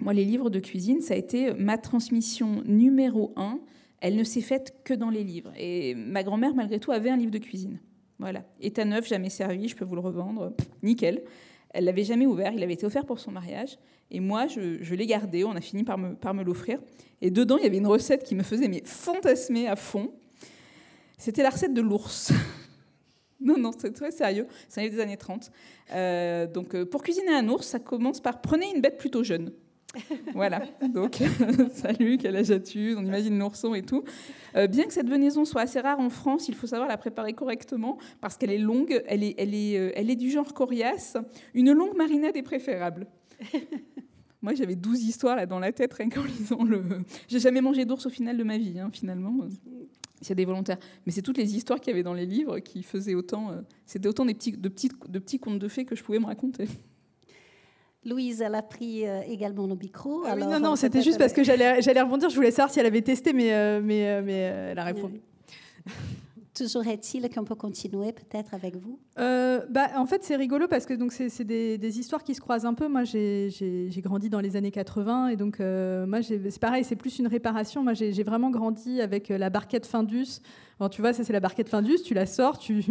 moi, 0.00 0.12
les 0.12 0.24
livres 0.24 0.48
de 0.48 0.60
cuisine, 0.60 1.00
ça 1.00 1.14
a 1.14 1.16
été 1.16 1.52
ma 1.54 1.76
transmission 1.76 2.62
numéro 2.64 3.32
un. 3.36 3.60
Elle 4.00 4.14
ne 4.14 4.24
s'est 4.24 4.40
faite 4.40 4.76
que 4.84 4.94
dans 4.94 5.10
les 5.10 5.24
livres. 5.24 5.52
Et 5.58 5.94
ma 5.96 6.22
grand-mère, 6.22 6.54
malgré 6.54 6.78
tout, 6.78 6.92
avait 6.92 7.10
un 7.10 7.16
livre 7.16 7.32
de 7.32 7.38
cuisine. 7.38 7.80
Voilà. 8.20 8.44
État 8.60 8.84
neuf, 8.84 9.08
jamais 9.08 9.30
servi, 9.30 9.68
je 9.68 9.76
peux 9.76 9.84
vous 9.84 9.96
le 9.96 10.00
revendre. 10.00 10.52
nickel. 10.82 11.22
Elle 11.70 11.84
l'avait 11.84 12.04
jamais 12.04 12.26
ouvert, 12.26 12.52
il 12.52 12.62
avait 12.62 12.72
été 12.72 12.86
offert 12.86 13.04
pour 13.04 13.18
son 13.18 13.30
mariage. 13.30 13.78
Et 14.10 14.20
moi, 14.20 14.46
je, 14.46 14.94
l'ai 14.94 15.06
gardé, 15.06 15.44
on 15.44 15.52
a 15.52 15.60
fini 15.60 15.84
par 15.84 15.98
me, 15.98 16.42
l'offrir. 16.42 16.80
Et 17.20 17.30
dedans, 17.30 17.58
il 17.58 17.64
y 17.64 17.66
avait 17.66 17.76
une 17.76 17.86
recette 17.86 18.24
qui 18.24 18.34
me 18.34 18.42
faisait 18.42 18.70
fantasmer 18.84 19.66
à 19.66 19.76
fond. 19.76 20.12
C'était 21.18 21.42
la 21.42 21.50
recette 21.50 21.74
de 21.74 21.82
l'ours. 21.82 22.32
non, 23.40 23.58
non, 23.58 23.72
c'est 23.76 23.92
très 23.92 24.12
sérieux. 24.12 24.46
C'est 24.68 24.88
des 24.88 25.00
années 25.00 25.16
30. 25.16 25.50
Euh, 25.92 26.46
donc, 26.46 26.74
euh, 26.74 26.86
pour 26.86 27.02
cuisiner 27.02 27.34
un 27.34 27.46
ours, 27.48 27.66
ça 27.66 27.80
commence 27.80 28.20
par 28.20 28.40
prenez 28.40 28.70
une 28.74 28.80
bête 28.80 28.96
plutôt 28.96 29.22
jeune 29.22 29.52
voilà, 30.34 30.62
donc 30.92 31.22
salut, 31.72 32.18
quel 32.18 32.36
âge 32.36 32.50
as-tu? 32.50 32.94
On 32.96 33.04
imagine 33.04 33.38
l'ourson 33.38 33.74
et 33.74 33.82
tout. 33.82 34.04
Euh, 34.56 34.66
bien 34.66 34.84
que 34.86 34.92
cette 34.92 35.08
venaison 35.08 35.44
soit 35.44 35.62
assez 35.62 35.80
rare 35.80 36.00
en 36.00 36.10
France, 36.10 36.48
il 36.48 36.54
faut 36.54 36.66
savoir 36.66 36.88
la 36.88 36.96
préparer 36.96 37.32
correctement 37.32 37.98
parce 38.20 38.36
qu'elle 38.36 38.50
est 38.50 38.58
longue, 38.58 39.02
elle 39.06 39.22
est, 39.22 39.34
elle, 39.38 39.54
est, 39.54 39.78
euh, 39.78 39.92
elle 39.94 40.10
est 40.10 40.16
du 40.16 40.30
genre 40.30 40.52
coriace. 40.54 41.16
Une 41.54 41.72
longue 41.72 41.96
marinade 41.96 42.36
est 42.36 42.42
préférable. 42.42 43.06
Moi, 44.42 44.54
j'avais 44.54 44.76
12 44.76 45.02
histoires 45.02 45.36
là 45.36 45.46
dans 45.46 45.58
la 45.58 45.72
tête 45.72 45.94
rien 45.94 46.08
qu'en 46.08 46.22
lisant 46.22 46.62
le. 46.62 46.82
J'ai 47.28 47.40
jamais 47.40 47.60
mangé 47.60 47.84
d'ours 47.84 48.06
au 48.06 48.10
final 48.10 48.36
de 48.36 48.44
ma 48.44 48.56
vie, 48.56 48.78
hein, 48.78 48.88
finalement. 48.92 49.48
S'il 50.20 50.30
y 50.30 50.32
a 50.32 50.34
des 50.36 50.44
volontaires. 50.44 50.78
Mais 51.06 51.12
c'est 51.12 51.22
toutes 51.22 51.38
les 51.38 51.56
histoires 51.56 51.80
qu'il 51.80 51.92
y 51.92 51.94
avait 51.94 52.02
dans 52.02 52.14
les 52.14 52.26
livres 52.26 52.58
qui 52.58 52.82
faisaient 52.82 53.14
autant. 53.14 53.50
Euh, 53.50 53.60
c'était 53.86 54.08
autant 54.08 54.24
des 54.24 54.34
petits, 54.34 54.52
de, 54.52 54.68
petits, 54.68 54.90
de 55.08 55.18
petits 55.18 55.38
contes 55.38 55.58
de 55.58 55.68
fées 55.68 55.84
que 55.84 55.94
je 55.94 56.02
pouvais 56.02 56.18
me 56.18 56.26
raconter. 56.26 56.68
Louise, 58.08 58.40
elle 58.40 58.54
a 58.54 58.62
pris 58.62 59.06
euh, 59.06 59.20
également 59.28 59.66
le 59.66 59.74
micro. 59.74 60.22
Ah 60.26 60.34
non, 60.34 60.58
non, 60.58 60.76
c'était 60.76 61.02
juste 61.02 61.18
parce 61.18 61.32
que 61.32 61.44
j'allais, 61.44 61.82
j'allais 61.82 62.00
rebondir. 62.00 62.30
Je 62.30 62.36
voulais 62.36 62.50
savoir 62.50 62.70
si 62.70 62.80
elle 62.80 62.86
avait 62.86 63.02
testé, 63.02 63.32
mais, 63.32 63.52
euh, 63.52 63.80
mais, 63.82 64.08
euh, 64.08 64.22
mais 64.24 64.38
elle 64.72 64.78
a 64.78 64.84
répondu. 64.84 65.20
Toujours 66.54 66.86
est-il 66.88 67.28
qu'on 67.30 67.44
peut 67.44 67.54
continuer 67.54 68.12
peut-être 68.12 68.52
avec 68.52 68.74
vous 68.74 68.98
bah, 69.16 69.90
En 69.96 70.06
fait, 70.06 70.24
c'est 70.24 70.34
rigolo 70.34 70.66
parce 70.66 70.86
que 70.86 70.94
donc, 70.94 71.12
c'est, 71.12 71.44
des, 71.44 71.78
des, 71.78 71.98
histoires 72.00 72.24
qui 72.24 72.34
se 72.34 72.40
croisent 72.40 72.66
un 72.66 72.74
peu. 72.74 72.88
Moi, 72.88 73.04
j'ai, 73.04 73.48
j'ai, 73.50 74.00
grandi 74.00 74.28
dans 74.28 74.40
les 74.40 74.56
années 74.56 74.72
80 74.72 75.28
et 75.28 75.36
donc 75.36 75.60
moi, 75.60 76.20
c'est 76.22 76.58
pareil, 76.58 76.82
c'est 76.82 76.96
plus 76.96 77.20
une 77.20 77.28
réparation. 77.28 77.84
Moi, 77.84 77.94
j'ai, 77.94 78.22
vraiment 78.24 78.50
grandi 78.50 79.00
avec 79.00 79.28
la 79.28 79.50
barquette 79.50 79.86
Findus 79.86 80.40
tu 80.88 81.00
vois, 81.00 81.12
ça 81.12 81.24
c'est 81.24 81.32
la 81.32 81.40
barquette 81.40 81.68
Findus, 81.68 82.02
tu 82.04 82.14
la 82.14 82.26
sors, 82.26 82.58
tu, 82.58 82.84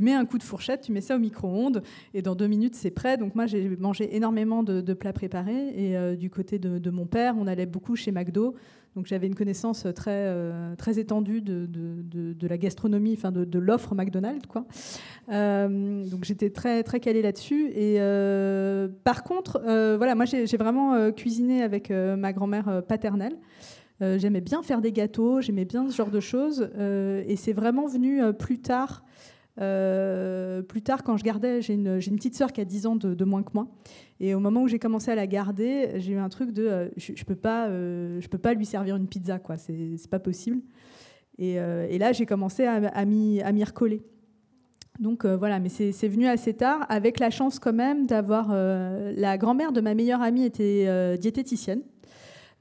mets 0.00 0.14
un 0.14 0.24
coup 0.24 0.38
de 0.38 0.42
fourchette, 0.42 0.80
tu 0.80 0.92
mets 0.92 1.02
ça 1.02 1.16
au 1.16 1.18
micro-ondes, 1.18 1.82
et 2.14 2.22
dans 2.22 2.34
deux 2.34 2.46
minutes 2.46 2.74
c'est 2.74 2.90
prêt. 2.90 3.18
Donc 3.18 3.34
moi 3.34 3.46
j'ai 3.46 3.68
mangé 3.76 4.16
énormément 4.16 4.62
de, 4.62 4.94
plats 4.94 5.12
préparés, 5.12 5.68
et 5.76 5.96
euh, 5.96 6.16
du 6.16 6.30
côté 6.30 6.58
de, 6.58 6.90
mon 6.90 7.04
père, 7.04 7.34
on 7.38 7.46
allait 7.46 7.66
beaucoup 7.66 7.96
chez 7.96 8.12
McDo. 8.12 8.54
Donc 8.96 9.06
j'avais 9.06 9.26
une 9.26 9.34
connaissance 9.34 9.86
très, 9.94 10.24
euh, 10.26 10.74
très 10.76 10.98
étendue 10.98 11.42
de, 11.42 12.46
la 12.48 12.56
gastronomie, 12.56 13.12
enfin 13.12 13.30
de, 13.30 13.58
l'offre 13.58 13.94
McDonald's. 13.94 14.48
Euh, 15.30 16.08
donc 16.08 16.24
j'étais 16.24 16.48
très, 16.48 16.82
très 16.82 16.98
calée 16.98 17.20
là-dessus. 17.20 17.70
Et 17.74 17.98
par 19.04 19.22
contre, 19.22 19.60
voilà, 19.62 20.14
moi 20.14 20.24
j'ai 20.24 20.56
vraiment 20.56 21.12
cuisiné 21.12 21.62
avec 21.62 21.90
ma 21.90 22.32
grand-mère 22.32 22.82
paternelle. 22.88 23.36
Euh, 24.00 24.18
j'aimais 24.18 24.40
bien 24.40 24.62
faire 24.62 24.80
des 24.80 24.92
gâteaux, 24.92 25.40
j'aimais 25.40 25.64
bien 25.64 25.90
ce 25.90 25.96
genre 25.96 26.10
de 26.10 26.20
choses. 26.20 26.70
Euh, 26.76 27.24
et 27.26 27.36
c'est 27.36 27.52
vraiment 27.52 27.86
venu 27.86 28.22
euh, 28.22 28.32
plus 28.32 28.60
tard. 28.60 29.04
plus 29.56 30.82
tard, 30.82 31.02
quand 31.02 31.16
je 31.16 31.24
gardais, 31.24 31.60
j'ai 31.62 31.74
une, 31.74 31.98
petite 31.98 32.36
sœur 32.36 32.52
qui 32.52 32.60
a 32.60 32.64
10 32.64 32.86
ans 32.86 32.96
de, 32.96 33.24
moins 33.24 33.42
que 33.42 33.50
moi. 33.54 33.66
Et 34.20 34.34
au 34.34 34.40
moment 34.40 34.62
où 34.62 34.68
j'ai 34.68 34.78
commencé 34.78 35.10
à 35.10 35.16
la 35.16 35.26
garder, 35.26 35.92
j'ai 35.96 36.12
eu 36.12 36.18
un 36.18 36.28
truc 36.28 36.52
de 36.52 36.92
je 36.96 37.12
ne 37.12 37.24
peux, 37.24 37.34
pas, 37.34 37.68
je 37.68 38.28
peux 38.28 38.38
pas 38.38 38.54
lui 38.54 38.66
servir 38.66 38.94
une 38.96 39.08
pizza, 39.08 39.38
quoi. 39.38 39.56
C'est 39.56 39.98
pas 40.08 40.20
possible. 40.20 40.60
Et, 41.38 41.56
là, 41.98 42.12
j'ai 42.12 42.26
commencé 42.26 42.66
à 42.66 43.04
m'y 43.04 43.64
recoller. 43.64 44.02
Donc 45.00 45.26
voilà, 45.26 45.58
mais 45.58 45.68
c'est 45.68 46.08
venu 46.08 46.28
assez 46.28 46.54
tard, 46.54 46.86
avec 46.88 47.18
la 47.18 47.30
chance 47.30 47.58
quand 47.58 47.72
même 47.72 48.06
d'avoir. 48.06 48.52
la 48.52 49.38
grand-mère 49.38 49.72
de 49.72 49.80
ma 49.80 49.94
meilleure 49.94 50.22
amie 50.22 50.44
était 50.44 51.18
diététicienne. 51.18 51.82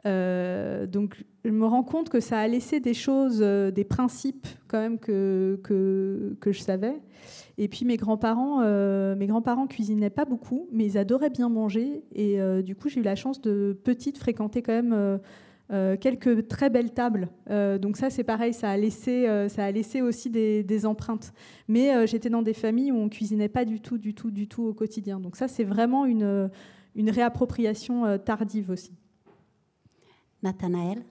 Euh, 0.07 0.87
donc 0.87 1.23
je 1.43 1.51
me 1.51 1.65
rends 1.65 1.83
compte 1.83 2.09
que 2.09 2.19
ça 2.19 2.39
a 2.39 2.47
laissé 2.47 2.79
des 2.79 2.93
choses, 2.93 3.39
euh, 3.41 3.71
des 3.71 3.83
principes 3.83 4.47
quand 4.67 4.79
même 4.79 4.99
que, 4.99 5.59
que, 5.63 6.51
je 6.51 6.59
savais. 6.59 7.01
Et 7.57 7.67
puis 7.67 7.85
mes 7.85 7.97
grands-parents, 7.97 8.61
euh, 8.61 9.15
mes 9.15 9.27
grands-parents 9.27 9.67
cuisinaient 9.67 10.09
pas 10.09 10.25
beaucoup, 10.25 10.67
mais 10.71 10.85
ils 10.85 10.97
adoraient 10.97 11.29
bien 11.29 11.49
manger. 11.49 12.03
Et 12.13 12.39
du 12.63 12.75
coup, 12.75 12.89
j'ai 12.89 13.01
eu 13.01 13.03
la 13.03 13.15
chance 13.15 13.41
de 13.41 13.77
petite 13.83 14.17
fréquenter 14.17 14.61
quand 14.61 14.81
même 14.81 15.19
quelques 15.97 16.47
très 16.47 16.69
belles 16.69 16.93
tables. 16.93 17.29
donc 17.81 17.97
ça, 17.97 18.09
c'est 18.09 18.23
pareil, 18.23 18.53
ça 18.53 18.69
a 18.69 18.77
laissé, 18.77 19.25
ça 19.49 19.65
a 19.65 19.71
laissé 19.71 20.01
aussi 20.01 20.29
des, 20.29 20.63
des 20.63 20.85
empreintes. 20.85 21.33
Mais 21.67 22.07
j'étais 22.07 22.29
dans 22.29 22.43
des 22.43 22.53
familles 22.53 22.91
où 22.91 22.97
on 22.97 23.09
cuisinait 23.09 23.49
pas 23.49 23.65
du 23.65 23.81
tout, 23.81 23.97
du 23.97 24.13
tout, 24.13 24.31
du 24.31 24.47
tout 24.47 24.63
au 24.63 24.73
quotidien. 24.73 25.19
Donc 25.19 25.35
ça, 25.35 25.47
c'est 25.47 25.65
vraiment 25.65 26.05
une, 26.05 26.49
une 26.95 27.09
réappropriation 27.09 28.17
tardive 28.19 28.69
aussi. 28.69 28.96
Nathanaël? 30.43 31.03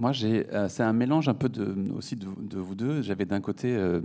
Moi, 0.00 0.12
euh, 0.24 0.68
c'est 0.70 0.82
un 0.82 0.94
mélange 0.94 1.28
un 1.28 1.34
peu 1.34 1.50
de, 1.50 1.92
aussi 1.92 2.16
de, 2.16 2.58
vous 2.58 2.74
deux. 2.74 3.02
J'avais 3.02 3.26
d'un 3.26 3.42
côté 3.42 3.76
euh, 3.76 4.00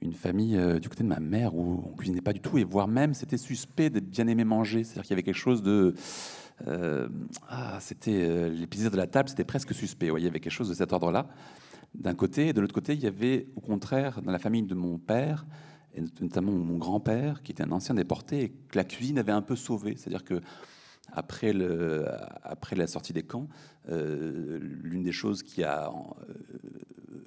une 0.00 0.14
famille 0.14 0.56
euh, 0.56 0.78
du 0.78 0.88
côté 0.88 1.02
de 1.02 1.08
ma 1.08 1.20
mère 1.20 1.54
où 1.54 1.84
on 1.86 1.96
cuisinait 1.96 2.22
pas 2.22 2.32
du 2.32 2.40
tout, 2.40 2.56
et 2.56 2.64
voire 2.64 2.88
même 2.88 3.12
c'était 3.12 3.36
suspect 3.36 3.90
d'être 3.90 4.08
bien 4.08 4.26
aimé 4.26 4.44
manger. 4.44 4.84
C'est-à-dire 4.84 5.02
qu'il 5.02 5.10
y 5.10 5.12
avait 5.12 5.22
quelque 5.22 5.34
chose 5.34 5.62
de. 5.62 5.94
ah, 7.48 7.78
c'était 7.80 8.48
les 8.48 8.66
plaisirs 8.66 8.90
de 8.90 8.96
la 8.96 9.06
table, 9.06 9.28
c'était 9.28 9.44
presque 9.44 9.74
suspect. 9.74 10.08
il 10.16 10.24
y 10.24 10.26
avait 10.26 10.40
quelque 10.40 10.50
chose 10.50 10.70
de 10.70 10.74
cet 10.74 10.94
ordre-là. 10.94 11.28
D'un 11.94 12.14
côté, 12.14 12.48
et 12.48 12.52
de 12.54 12.60
l'autre 12.62 12.74
côté, 12.74 12.94
il 12.94 13.00
y 13.00 13.06
avait 13.06 13.48
au 13.54 13.60
contraire 13.60 14.22
dans 14.22 14.32
la 14.32 14.38
famille 14.38 14.62
de 14.62 14.74
mon 14.74 14.96
père, 14.96 15.44
et 15.94 16.00
notamment 16.22 16.52
mon 16.52 16.78
grand-père, 16.78 17.42
qui 17.42 17.52
était 17.52 17.64
un 17.64 17.72
ancien 17.72 17.94
déporté, 17.94 18.44
et 18.44 18.48
que 18.48 18.78
la 18.78 18.84
cuisine 18.84 19.18
avait 19.18 19.32
un 19.32 19.42
peu 19.42 19.56
sauvé. 19.56 19.96
C'est-à-dire 19.98 20.24
que 20.24 20.40
après, 21.14 21.52
la 21.52 22.86
sortie 22.86 23.12
des 23.12 23.22
camps, 23.22 23.48
euh, 23.88 24.58
l'une 24.60 25.02
des 25.02 25.12
choses 25.12 25.42
qui 25.42 25.62
a 25.62 25.88
euh, 25.88 25.92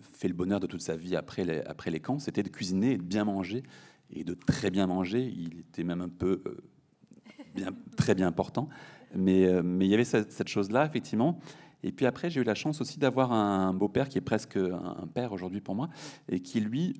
fait 0.01 0.27
le 0.27 0.33
bonheur 0.33 0.59
de 0.59 0.67
toute 0.67 0.81
sa 0.81 0.95
vie 0.95 1.15
après 1.15 1.43
les, 1.45 1.99
camps, 1.99 2.19
c'était 2.19 2.43
de 2.43 2.49
cuisiner 2.49 2.93
et 2.93 2.97
de 2.97 3.03
bien 3.03 3.25
manger, 3.25 3.63
et 4.11 4.23
de 4.23 4.33
très 4.33 4.71
bien 4.71 4.87
manger. 4.87 5.23
Il 5.23 5.59
était 5.59 5.83
même 5.83 6.01
un 6.01 6.09
peu 6.09 6.41
euh, 6.47 7.71
très 7.95 8.15
bien 8.15 8.27
important. 8.27 8.69
Mais, 9.15 9.61
mais 9.63 9.85
il 9.85 9.91
y 9.91 9.93
avait 9.93 10.03
cette, 10.03 10.47
chose-là, 10.47 10.85
effectivement. 10.85 11.39
Et 11.83 11.91
puis 11.91 12.05
après, 12.05 12.29
j'ai 12.29 12.41
eu 12.41 12.43
la 12.43 12.55
chance 12.55 12.81
aussi 12.81 12.99
d'avoir 12.99 13.31
un 13.31 13.73
beau-père 13.73 14.09
qui 14.09 14.17
est 14.17 14.21
presque 14.21 14.57
un 14.57 15.07
père 15.13 15.31
aujourd'hui 15.31 15.61
pour 15.61 15.75
moi, 15.75 15.89
et 16.27 16.41
qui, 16.41 16.59
lui, 16.59 16.99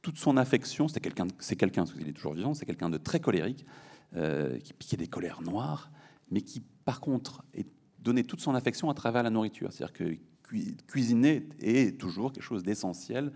toute 0.00 0.16
son 0.16 0.36
affection, 0.36 0.88
c'est 0.88 1.00
quelqu'un, 1.00 1.26
c'est 1.38 1.56
quelqu'un, 1.56 1.82
parce 1.82 1.92
qu'il 1.94 2.08
est 2.08 2.12
toujours 2.12 2.34
vivant, 2.34 2.54
c'est 2.54 2.64
quelqu'un 2.64 2.88
de 2.88 2.98
très 2.98 3.20
colérique, 3.20 3.66
qui 4.14 4.72
piquait 4.72 4.96
des 4.96 5.08
colères 5.08 5.42
noires, 5.42 5.90
mais 6.30 6.40
qui, 6.40 6.62
par 6.84 7.00
contre, 7.00 7.44
est 7.54 7.66
donné 7.98 8.24
toute 8.24 8.40
son 8.40 8.54
affection 8.54 8.90
à 8.90 8.94
travers 8.94 9.22
la 9.22 9.30
nourriture. 9.30 9.72
C'est-à-dire 9.72 9.92
que 9.92 10.16
cuisiner 10.86 11.48
est 11.60 11.98
toujours 11.98 12.32
quelque 12.32 12.44
chose 12.44 12.62
d'essentiel 12.62 13.32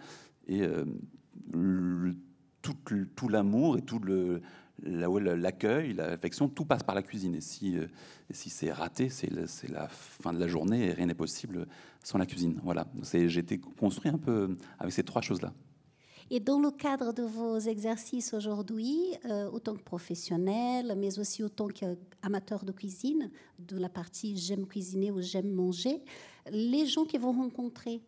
et 0.47 0.63
euh, 0.63 0.85
tout, 2.63 3.29
l'amour 3.29 3.79
et 3.79 3.83
tout 3.83 4.01
l'accueil, 4.83 5.95
l'affection, 5.95 6.49
tout 6.49 6.65
passe 6.65 6.83
par 6.83 6.95
la 6.95 7.03
cuisine. 7.03 7.35
Et 7.35 7.41
si, 7.41 7.77
euh, 7.77 7.87
si 8.31 8.51
c'est 8.51 8.71
raté, 8.71 9.09
c'est, 9.09 9.31
la 9.69 9.89
fin 9.89 10.33
de 10.33 10.39
la 10.39 10.49
journée 10.49 10.87
et 10.87 10.93
rien 10.93 11.07
n'est 11.07 11.15
possible 11.15 11.67
sans 12.05 12.19
la 12.19 12.27
cuisine. 12.27 12.61
Voilà. 12.63 12.87
J'ai 13.13 13.39
été 13.39 13.59
construit 13.59 14.11
un 14.11 14.19
peu 14.19 14.57
avec 14.79 14.93
ces 14.93 15.03
trois 15.03 15.23
choses-là. 15.23 15.53
Et 16.31 16.41
dans 16.41 16.59
le 16.59 16.71
cadre 16.71 17.15
de 17.15 17.23
vos 17.23 17.59
exercices 17.59 18.35
aujourd'hui, 18.35 18.99
euh, 19.25 19.51
autant 19.51 19.75
que 19.75 19.83
professionnel, 19.83 20.95
mais 20.99 21.19
aussi 21.19 21.43
autant 21.43 21.69
qu'amateur 21.69 22.65
de 22.65 22.73
cuisine, 22.73 23.31
de 23.59 23.79
la 23.79 23.89
partie 23.89 24.37
j'aime 24.37 24.67
cuisiner 24.67 25.11
ou 25.11 25.23
j'aime 25.23 25.51
manger, 25.51 26.03
les 26.51 26.85
gens 26.85 27.07
qui 27.07 27.17
vont 27.17 27.33
rencontrer, 27.33 28.03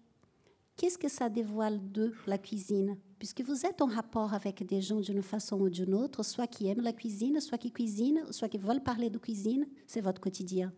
qu'est-ce 0.77 0.99
que 0.99 1.09
ça 1.09 1.31
dévoile 1.31 1.81
de 1.93 2.13
la 2.27 2.37
cuisine? 2.37 2.99
Puisque 3.19 3.41
vous 3.41 3.65
êtes 3.65 3.81
en 3.81 3.87
rapport 3.87 4.35
avec 4.35 4.67
des 4.67 4.83
gens 4.83 5.01
d'une 5.01 5.23
façon 5.23 5.59
ou 5.59 5.71
d'une 5.71 5.95
autre, 5.95 6.23
soit 6.23 6.47
qui 6.47 6.69
aiment 6.69 6.83
la 6.83 6.93
cuisine, 6.93 7.41
soit 7.41 7.59
qui 7.59 7.73
cuisinent, 7.73 8.25
soit 8.31 8.49
qui 8.51 8.59
veulent 8.59 8.83
parler 8.83 9.09
de 9.09 9.19
cuisine, 9.19 9.67
c'est 9.87 10.03
votre 10.03 10.21
quotidien. 10.21 10.73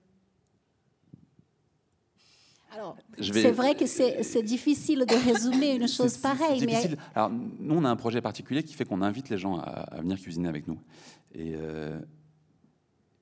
Alors, 2.74 2.96
c'est 3.20 3.50
vrai 3.50 3.74
que 3.74 3.86
c'est 3.86 4.42
difficile 4.42 5.04
de 5.06 5.14
résumer 5.14 5.74
une 5.76 5.88
chose 5.98 6.16
pareille. 6.16 6.64
Mais... 6.64 6.96
Alors, 7.14 7.30
nous, 7.30 7.74
on 7.74 7.84
a 7.84 7.90
un 7.90 7.96
projet 7.96 8.20
particulier 8.22 8.62
qui 8.62 8.74
fait 8.74 8.84
qu'on 8.84 9.02
invite 9.02 9.28
les 9.28 9.38
gens 9.38 9.58
à, 9.58 10.00
venir 10.00 10.18
cuisiner 10.18 10.48
avec 10.48 10.66
nous. 10.66 10.78
Et, 11.34 11.54
euh, 11.54 11.98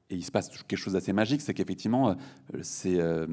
et, 0.09 0.17
il 0.17 0.25
se 0.25 0.31
passe 0.31 0.49
quelque 0.49 0.77
chose 0.77 0.93
d'assez 0.93 1.13
magique, 1.13 1.41
c'est 1.41 1.55
qu'effectivement, 1.55 2.11
euh, 2.11 2.15
c'est 2.63 3.01
euh, 3.01 3.27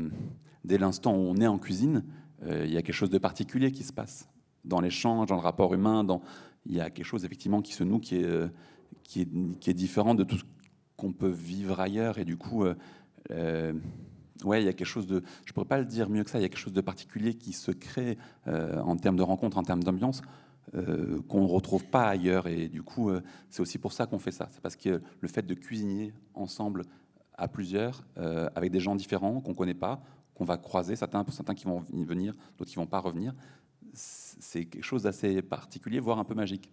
dès 0.64 0.78
l'instant 0.78 1.14
où 1.14 1.20
on 1.20 1.38
est 1.38 1.48
en 1.48 1.60
cuisine, 1.60 2.04
il 2.46 2.72
y 2.72 2.78
a 2.78 2.84
quelque 2.84 2.94
chose 2.94 3.10
de 3.10 3.18
particulier 3.18 3.72
qui 3.72 3.84
se 3.84 3.92
passe 3.92 4.30
dans 4.64 4.80
l'échange, 4.80 5.28
dans 5.30 5.36
le 5.36 5.42
rapport 5.42 5.74
humain. 5.74 6.04
Dans, 6.04 6.22
il 6.68 6.76
y 6.76 6.80
a 6.80 6.92
quelque 6.92 7.06
chose 7.06 7.26
effectivement 7.26 7.64
qui 7.64 7.74
se 7.74 7.84
noue, 7.84 7.98
qui 7.98 8.18
est, 8.18 8.30
qui 9.04 9.22
est, 9.22 9.60
qui 9.60 9.72
est 9.72 9.74
différent 9.74 10.14
de 10.14 10.24
tout 10.24 10.38
ce 10.38 10.44
qu'on 10.98 11.14
peut 11.14 11.32
vivre 11.32 11.80
ailleurs. 11.80 12.20
Et 12.20 12.26
du 12.26 12.38
coup, 12.38 12.64
ouais, 14.44 14.62
il 14.62 14.66
y 14.66 14.70
a 14.70 14.74
quelque 14.74 14.88
chose 14.88 15.08
de, 15.08 15.24
je 15.46 15.54
pourrais 15.54 15.66
pas 15.66 15.80
le 15.80 15.86
dire 15.86 16.10
mieux 16.10 16.24
que 16.24 16.30
ça, 16.30 16.40
il 16.40 16.42
y 16.42 16.46
a 16.46 16.50
quelque 16.50 16.60
chose 16.60 16.74
de 16.74 16.82
particulier 16.82 17.34
qui 17.34 17.54
se 17.54 17.72
crée 17.72 18.18
euh, 18.48 18.80
en 18.82 18.96
termes 18.98 19.18
de 19.18 19.24
rencontres, 19.24 19.58
en 19.58 19.64
termes 19.64 19.84
d'ambiance, 19.84 20.22
euh, 20.76 21.22
qu'on 21.28 21.44
ne 21.44 21.48
retrouve 21.48 21.86
pas 21.86 22.08
ailleurs. 22.08 22.48
Et 22.48 22.68
du 22.68 22.84
coup, 22.84 23.10
euh, 23.10 23.22
c'est 23.50 23.62
aussi 23.62 23.78
pour 23.78 23.94
ça 23.94 24.06
qu'on 24.06 24.20
fait 24.20 24.32
ça. 24.32 24.48
C'est 24.52 24.62
parce 24.62 24.76
que 24.76 25.02
le 25.20 25.28
fait 25.28 25.46
de 25.46 25.54
cuisiner 25.54 26.14
ensemble 26.34 26.84
à 27.40 27.48
plusieurs, 27.48 28.04
avec 28.56 28.72
des 28.72 28.80
gens 28.80 28.96
différents 28.96 29.42
qu'on 29.42 29.52
ne 29.52 29.56
connaît 29.56 29.76
pas, 29.76 30.02
qu'on 30.34 30.44
va 30.44 30.58
croiser, 30.58 30.96
certains, 30.96 31.24
certains 31.30 31.54
qui 31.54 31.66
vont 31.66 31.86
venir, 31.92 32.34
d'autres 32.58 32.72
qui 32.72 32.80
ne 32.80 32.84
vont 32.84 32.90
pas 32.90 32.98
revenir, 32.98 33.36
c'est 33.94 34.66
quelque 34.66 34.84
chose 34.84 35.04
d'assez 35.04 35.44
particulier, 35.44 36.00
voire 36.00 36.18
un 36.18 36.24
peu 36.24 36.34
magique. 36.34 36.72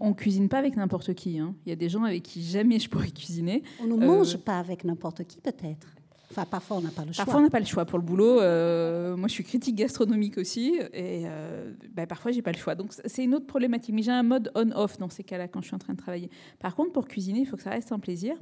On 0.00 0.14
cuisine 0.14 0.48
pas 0.48 0.58
avec 0.58 0.76
n'importe 0.76 1.14
qui. 1.14 1.38
Hein. 1.38 1.54
Il 1.66 1.70
y 1.70 1.72
a 1.72 1.76
des 1.76 1.88
gens 1.88 2.04
avec 2.04 2.22
qui 2.22 2.42
jamais 2.42 2.78
je 2.78 2.88
pourrais 2.88 3.10
cuisiner. 3.12 3.62
On 3.80 3.86
ne 3.86 3.96
mange 3.96 4.34
euh, 4.34 4.38
pas 4.38 4.58
avec 4.58 4.84
n'importe 4.84 5.24
qui, 5.24 5.40
peut-être. 5.40 5.86
Enfin, 6.30 6.46
parfois, 6.46 6.78
on 6.78 6.80
n'a 6.80 6.90
pas 6.90 7.04
le 7.04 7.12
choix. 7.12 7.24
Parfois, 7.26 7.40
on 7.40 7.44
n'a 7.44 7.50
pas 7.50 7.60
le 7.60 7.66
choix 7.66 7.84
pour 7.84 7.98
le 7.98 8.04
boulot. 8.04 8.40
Euh, 8.40 9.16
moi, 9.16 9.28
je 9.28 9.34
suis 9.34 9.44
critique 9.44 9.76
gastronomique 9.76 10.38
aussi, 10.38 10.80
et 10.94 11.24
euh, 11.26 11.72
bah, 11.92 12.06
parfois, 12.06 12.32
j'ai 12.32 12.40
pas 12.40 12.52
le 12.52 12.56
choix. 12.56 12.74
Donc, 12.74 12.92
c'est 13.04 13.22
une 13.22 13.34
autre 13.34 13.46
problématique. 13.46 13.94
Mais 13.94 14.02
j'ai 14.02 14.12
un 14.12 14.22
mode 14.22 14.50
on-off 14.54 14.96
dans 14.96 15.10
ces 15.10 15.24
cas-là 15.24 15.48
quand 15.48 15.60
je 15.60 15.66
suis 15.66 15.74
en 15.74 15.78
train 15.78 15.92
de 15.92 15.98
travailler. 15.98 16.30
Par 16.58 16.74
contre, 16.74 16.92
pour 16.92 17.06
cuisiner, 17.06 17.40
il 17.40 17.46
faut 17.46 17.56
que 17.56 17.62
ça 17.62 17.70
reste 17.70 17.92
un 17.92 17.98
plaisir. 17.98 18.34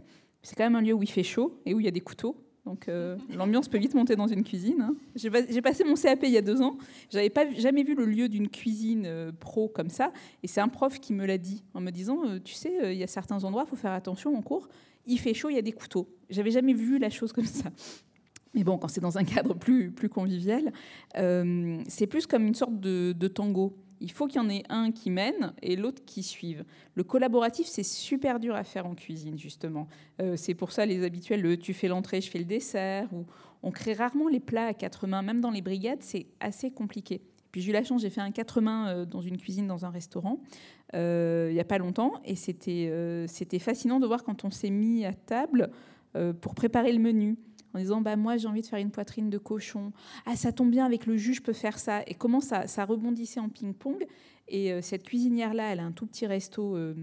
C'est 0.42 0.54
quand 0.54 0.64
même 0.64 0.76
un 0.76 0.80
lieu 0.80 0.94
où 0.94 1.02
il 1.02 1.10
fait 1.10 1.24
chaud 1.24 1.60
et 1.66 1.74
où 1.74 1.80
il 1.80 1.84
y 1.84 1.88
a 1.88 1.92
des 1.92 2.00
couteaux. 2.00 2.36
Donc 2.66 2.88
euh, 2.88 3.16
l'ambiance 3.34 3.68
peut 3.68 3.78
vite 3.78 3.94
monter 3.94 4.16
dans 4.16 4.26
une 4.26 4.44
cuisine. 4.44 4.80
Hein. 4.80 4.94
J'ai 5.14 5.62
passé 5.62 5.84
mon 5.84 5.94
CAP 5.94 6.20
il 6.24 6.30
y 6.30 6.36
a 6.36 6.42
deux 6.42 6.60
ans. 6.62 6.76
J'avais 7.10 7.30
pas 7.30 7.50
jamais 7.54 7.82
vu 7.82 7.94
le 7.94 8.04
lieu 8.04 8.28
d'une 8.28 8.48
cuisine 8.48 9.04
euh, 9.06 9.32
pro 9.32 9.68
comme 9.68 9.90
ça. 9.90 10.12
Et 10.42 10.46
c'est 10.46 10.60
un 10.60 10.68
prof 10.68 11.00
qui 11.00 11.12
me 11.12 11.24
l'a 11.24 11.38
dit 11.38 11.64
en 11.74 11.80
me 11.80 11.90
disant, 11.90 12.24
euh, 12.26 12.38
tu 12.42 12.54
sais, 12.54 12.92
il 12.92 12.98
y 12.98 13.02
a 13.02 13.06
certains 13.06 13.42
endroits, 13.44 13.64
il 13.66 13.70
faut 13.70 13.76
faire 13.76 13.92
attention 13.92 14.36
en 14.36 14.42
cours. 14.42 14.68
Il 15.06 15.18
fait 15.18 15.34
chaud, 15.34 15.48
il 15.48 15.56
y 15.56 15.58
a 15.58 15.62
des 15.62 15.72
couteaux. 15.72 16.08
J'avais 16.28 16.50
jamais 16.50 16.74
vu 16.74 16.98
la 16.98 17.10
chose 17.10 17.32
comme 17.32 17.46
ça. 17.46 17.70
Mais 18.54 18.64
bon, 18.64 18.78
quand 18.78 18.88
c'est 18.88 19.00
dans 19.00 19.16
un 19.16 19.24
cadre 19.24 19.54
plus, 19.54 19.90
plus 19.90 20.08
convivial, 20.08 20.72
c'est 21.14 22.06
plus 22.06 22.26
comme 22.26 22.46
une 22.46 22.54
sorte 22.54 22.78
de, 22.78 23.12
de 23.12 23.28
tango 23.28 23.74
il 24.00 24.10
faut 24.10 24.26
qu'il 24.26 24.40
y 24.40 24.44
en 24.44 24.48
ait 24.48 24.62
un 24.68 24.92
qui 24.92 25.10
mène 25.10 25.52
et 25.62 25.76
l'autre 25.76 26.02
qui 26.04 26.22
suive. 26.22 26.64
Le 26.94 27.04
collaboratif, 27.04 27.66
c'est 27.66 27.82
super 27.82 28.40
dur 28.40 28.54
à 28.54 28.64
faire 28.64 28.86
en 28.86 28.94
cuisine, 28.94 29.38
justement. 29.38 29.88
Euh, 30.20 30.36
c'est 30.36 30.54
pour 30.54 30.72
ça 30.72 30.86
les 30.86 31.04
habituels, 31.04 31.58
tu 31.58 31.74
fais 31.74 31.88
l'entrée, 31.88 32.20
je 32.20 32.30
fais 32.30 32.38
le 32.38 32.44
dessert. 32.44 33.12
Ou 33.12 33.26
on 33.62 33.70
crée 33.70 33.92
rarement 33.92 34.28
les 34.28 34.40
plats 34.40 34.66
à 34.66 34.74
quatre 34.74 35.06
mains, 35.06 35.22
même 35.22 35.40
dans 35.40 35.50
les 35.50 35.60
brigades, 35.60 36.02
c'est 36.02 36.26
assez 36.40 36.70
compliqué. 36.70 37.20
Puis 37.52 37.60
j'ai 37.60 37.70
eu 37.70 37.72
la 37.72 37.84
chance, 37.84 38.02
j'ai 38.02 38.10
fait 38.10 38.20
un 38.20 38.30
quatre 38.30 38.60
mains 38.60 38.88
euh, 38.88 39.04
dans 39.04 39.20
une 39.20 39.36
cuisine 39.36 39.66
dans 39.66 39.84
un 39.84 39.90
restaurant 39.90 40.40
euh, 40.94 41.48
il 41.50 41.54
n'y 41.54 41.60
a 41.60 41.64
pas 41.64 41.78
longtemps, 41.78 42.14
et 42.24 42.34
c'était 42.34 43.58
fascinant 43.60 44.00
de 44.00 44.06
voir 44.06 44.24
quand 44.24 44.44
on 44.44 44.50
s'est 44.50 44.70
mis 44.70 45.04
à 45.04 45.12
table 45.12 45.70
pour 46.40 46.56
préparer 46.56 46.92
le 46.92 46.98
menu 46.98 47.36
en 47.74 47.78
disant 47.78 48.00
bah 48.00 48.16
moi 48.16 48.36
j'ai 48.36 48.48
envie 48.48 48.62
de 48.62 48.66
faire 48.66 48.78
une 48.78 48.90
poitrine 48.90 49.30
de 49.30 49.38
cochon. 49.38 49.92
Ah 50.26 50.36
ça 50.36 50.52
tombe 50.52 50.70
bien 50.70 50.84
avec 50.84 51.06
le 51.06 51.16
jus 51.16 51.34
je 51.34 51.42
peux 51.42 51.52
faire 51.52 51.78
ça. 51.78 52.02
Et 52.06 52.14
comment 52.14 52.40
ça, 52.40 52.66
ça 52.66 52.84
rebondissait 52.84 53.40
en 53.40 53.48
ping-pong. 53.48 54.06
Et 54.48 54.72
euh, 54.72 54.82
cette 54.82 55.04
cuisinière 55.04 55.54
là 55.54 55.72
elle 55.72 55.80
a 55.80 55.84
un 55.84 55.92
tout 55.92 56.06
petit 56.06 56.26
resto 56.26 56.76
euh, 56.76 56.94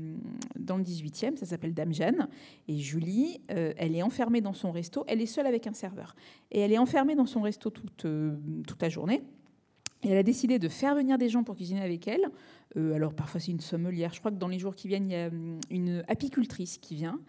dans 0.57 0.77
le 0.77 0.83
18e 0.83 1.37
ça 1.37 1.45
s'appelle 1.45 1.73
Dame 1.73 1.93
Jeanne. 1.93 2.27
Et 2.67 2.77
Julie 2.77 3.41
euh, 3.51 3.73
elle 3.77 3.95
est 3.95 4.03
enfermée 4.03 4.41
dans 4.41 4.53
son 4.53 4.71
resto. 4.71 5.03
Elle 5.07 5.21
est 5.21 5.27
seule 5.27 5.47
avec 5.47 5.67
un 5.67 5.73
serveur. 5.73 6.15
Et 6.51 6.59
elle 6.59 6.73
est 6.73 6.77
enfermée 6.77 7.15
dans 7.15 7.25
son 7.25 7.41
resto 7.41 7.69
toute, 7.69 8.05
toute 8.67 8.81
la 8.81 8.89
journée. 8.89 9.23
Et 10.03 10.09
elle 10.09 10.17
a 10.17 10.23
décidé 10.23 10.59
de 10.59 10.69
faire 10.69 10.93
venir 10.95 11.17
des 11.17 11.29
gens 11.29 11.43
pour 11.43 11.55
cuisiner 11.55 11.81
avec 11.81 12.07
elle. 12.07 12.29
alors 12.75 13.13
parfois 13.13 13.39
c'est 13.39 13.51
une 13.51 13.61
sommelière. 13.61 14.13
Je 14.13 14.19
crois 14.19 14.31
que 14.31 14.37
dans 14.37 14.47
les 14.47 14.59
jours 14.59 14.75
qui 14.75 14.87
viennent, 14.87 15.09
il 15.09 15.13
y 15.13 15.15
a 15.15 15.27
hum, 15.27 15.59
une 15.71 16.03
apicultrice 16.07 16.77
qui 16.77 16.95
vient. 16.95 17.19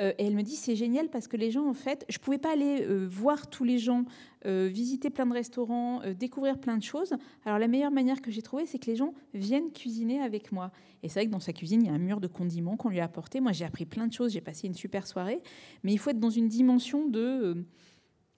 Euh, 0.00 0.12
et 0.18 0.26
elle 0.26 0.34
me 0.34 0.42
dit 0.42 0.56
c'est 0.56 0.76
génial 0.76 1.08
parce 1.08 1.26
que 1.26 1.36
les 1.36 1.50
gens 1.50 1.66
en 1.66 1.74
fait, 1.74 2.04
je 2.08 2.18
pouvais 2.18 2.38
pas 2.38 2.52
aller 2.52 2.82
euh, 2.82 3.06
voir 3.08 3.48
tous 3.48 3.64
les 3.64 3.78
gens, 3.78 4.04
euh, 4.46 4.68
visiter 4.72 5.10
plein 5.10 5.26
de 5.26 5.32
restaurants, 5.32 6.00
découvrir 6.18 6.58
plein 6.58 6.76
de 6.76 6.82
choses. 6.82 7.14
Alors 7.44 7.58
la 7.58 7.68
meilleure 7.68 7.90
manière 7.90 8.22
que 8.22 8.30
j'ai 8.30 8.42
trouvée, 8.42 8.66
c'est 8.66 8.78
que 8.78 8.86
les 8.86 8.96
gens 8.96 9.14
viennent 9.34 9.72
cuisiner 9.72 10.20
avec 10.20 10.52
moi. 10.52 10.70
Et 11.02 11.08
c'est 11.08 11.20
vrai 11.20 11.26
que 11.26 11.32
dans 11.32 11.40
sa 11.40 11.52
cuisine, 11.52 11.82
il 11.82 11.86
y 11.86 11.90
a 11.90 11.94
un 11.94 11.98
mur 11.98 12.20
de 12.20 12.28
condiments 12.28 12.76
qu'on 12.76 12.88
lui 12.88 13.00
a 13.00 13.04
apporté. 13.04 13.40
Moi, 13.40 13.52
j'ai 13.52 13.64
appris 13.64 13.86
plein 13.86 14.06
de 14.06 14.12
choses, 14.12 14.32
j'ai 14.32 14.40
passé 14.40 14.66
une 14.66 14.74
super 14.74 15.06
soirée. 15.06 15.42
Mais 15.82 15.92
il 15.92 15.98
faut 15.98 16.10
être 16.10 16.20
dans 16.20 16.30
une 16.30 16.48
dimension 16.48 17.08
de 17.08 17.64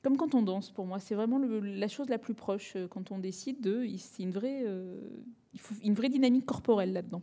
comme 0.02 0.16
quand 0.16 0.34
on 0.34 0.40
danse, 0.40 0.70
pour 0.70 0.86
moi, 0.86 0.98
c'est 0.98 1.14
vraiment 1.14 1.38
la 1.38 1.88
chose 1.88 2.08
la 2.08 2.16
plus 2.16 2.32
proche 2.32 2.74
quand 2.88 3.12
on 3.12 3.18
décide 3.18 3.60
de. 3.60 3.86
C'est 3.98 4.22
une 4.22 4.30
vraie, 4.30 4.64
une 5.82 5.94
vraie 5.94 6.08
dynamique 6.08 6.46
corporelle 6.46 6.94
là-dedans. 6.94 7.20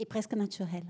Et 0.00 0.04
presque 0.04 0.34
naturelle. 0.34 0.84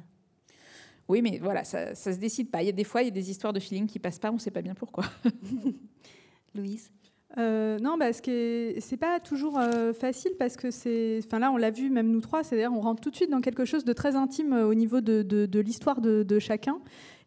Oui, 1.09 1.23
mais 1.23 1.39
voilà, 1.41 1.65
ça 1.65 1.91
ne 1.91 1.95
se 1.95 2.11
décide 2.11 2.51
pas. 2.51 2.63
Il 2.63 2.67
y 2.67 2.69
a 2.69 2.73
des 2.73 2.85
fois, 2.85 3.03
il 3.03 3.07
y 3.07 3.09
a 3.09 3.13
des 3.13 3.31
histoires 3.31 3.53
de 3.53 3.61
feeling 3.61 3.87
qui 3.87 3.99
passent 3.99 4.19
pas, 4.19 4.31
on 4.31 4.35
ne 4.35 4.39
sait 4.39 4.51
pas 4.51 4.63
bien 4.63 4.75
pourquoi. 4.75 5.05
Louise? 6.55 6.91
Euh, 7.39 7.79
non, 7.79 7.99
parce 7.99 8.21
que 8.21 8.75
c'est 8.79 8.97
pas 8.97 9.21
toujours 9.21 9.59
euh, 9.59 9.93
facile 9.93 10.33
parce 10.39 10.57
que 10.57 10.71
c'est, 10.71 11.21
enfin 11.25 11.39
là 11.39 11.51
on 11.51 11.59
l'a 11.59 11.71
vu 11.71 11.91
même 11.91 12.11
nous 12.11 12.23
trois, 12.23 12.43
c'est-à-dire 12.43 12.73
on 12.73 12.81
rentre 12.81 13.03
tout 13.03 13.11
de 13.11 13.17
suite 13.17 13.31
dans 13.31 13.43
quelque 13.43 13.67
chose 13.67 13.85
de 13.85 13.93
très 13.93 14.17
intime 14.17 14.55
euh, 14.55 14.67
au 14.67 14.73
niveau 14.73 15.03
de, 15.03 15.23
de, 15.23 15.61
l'histoire 15.61 16.01
de, 16.01 16.23
de, 16.23 16.39
chacun. 16.39 16.79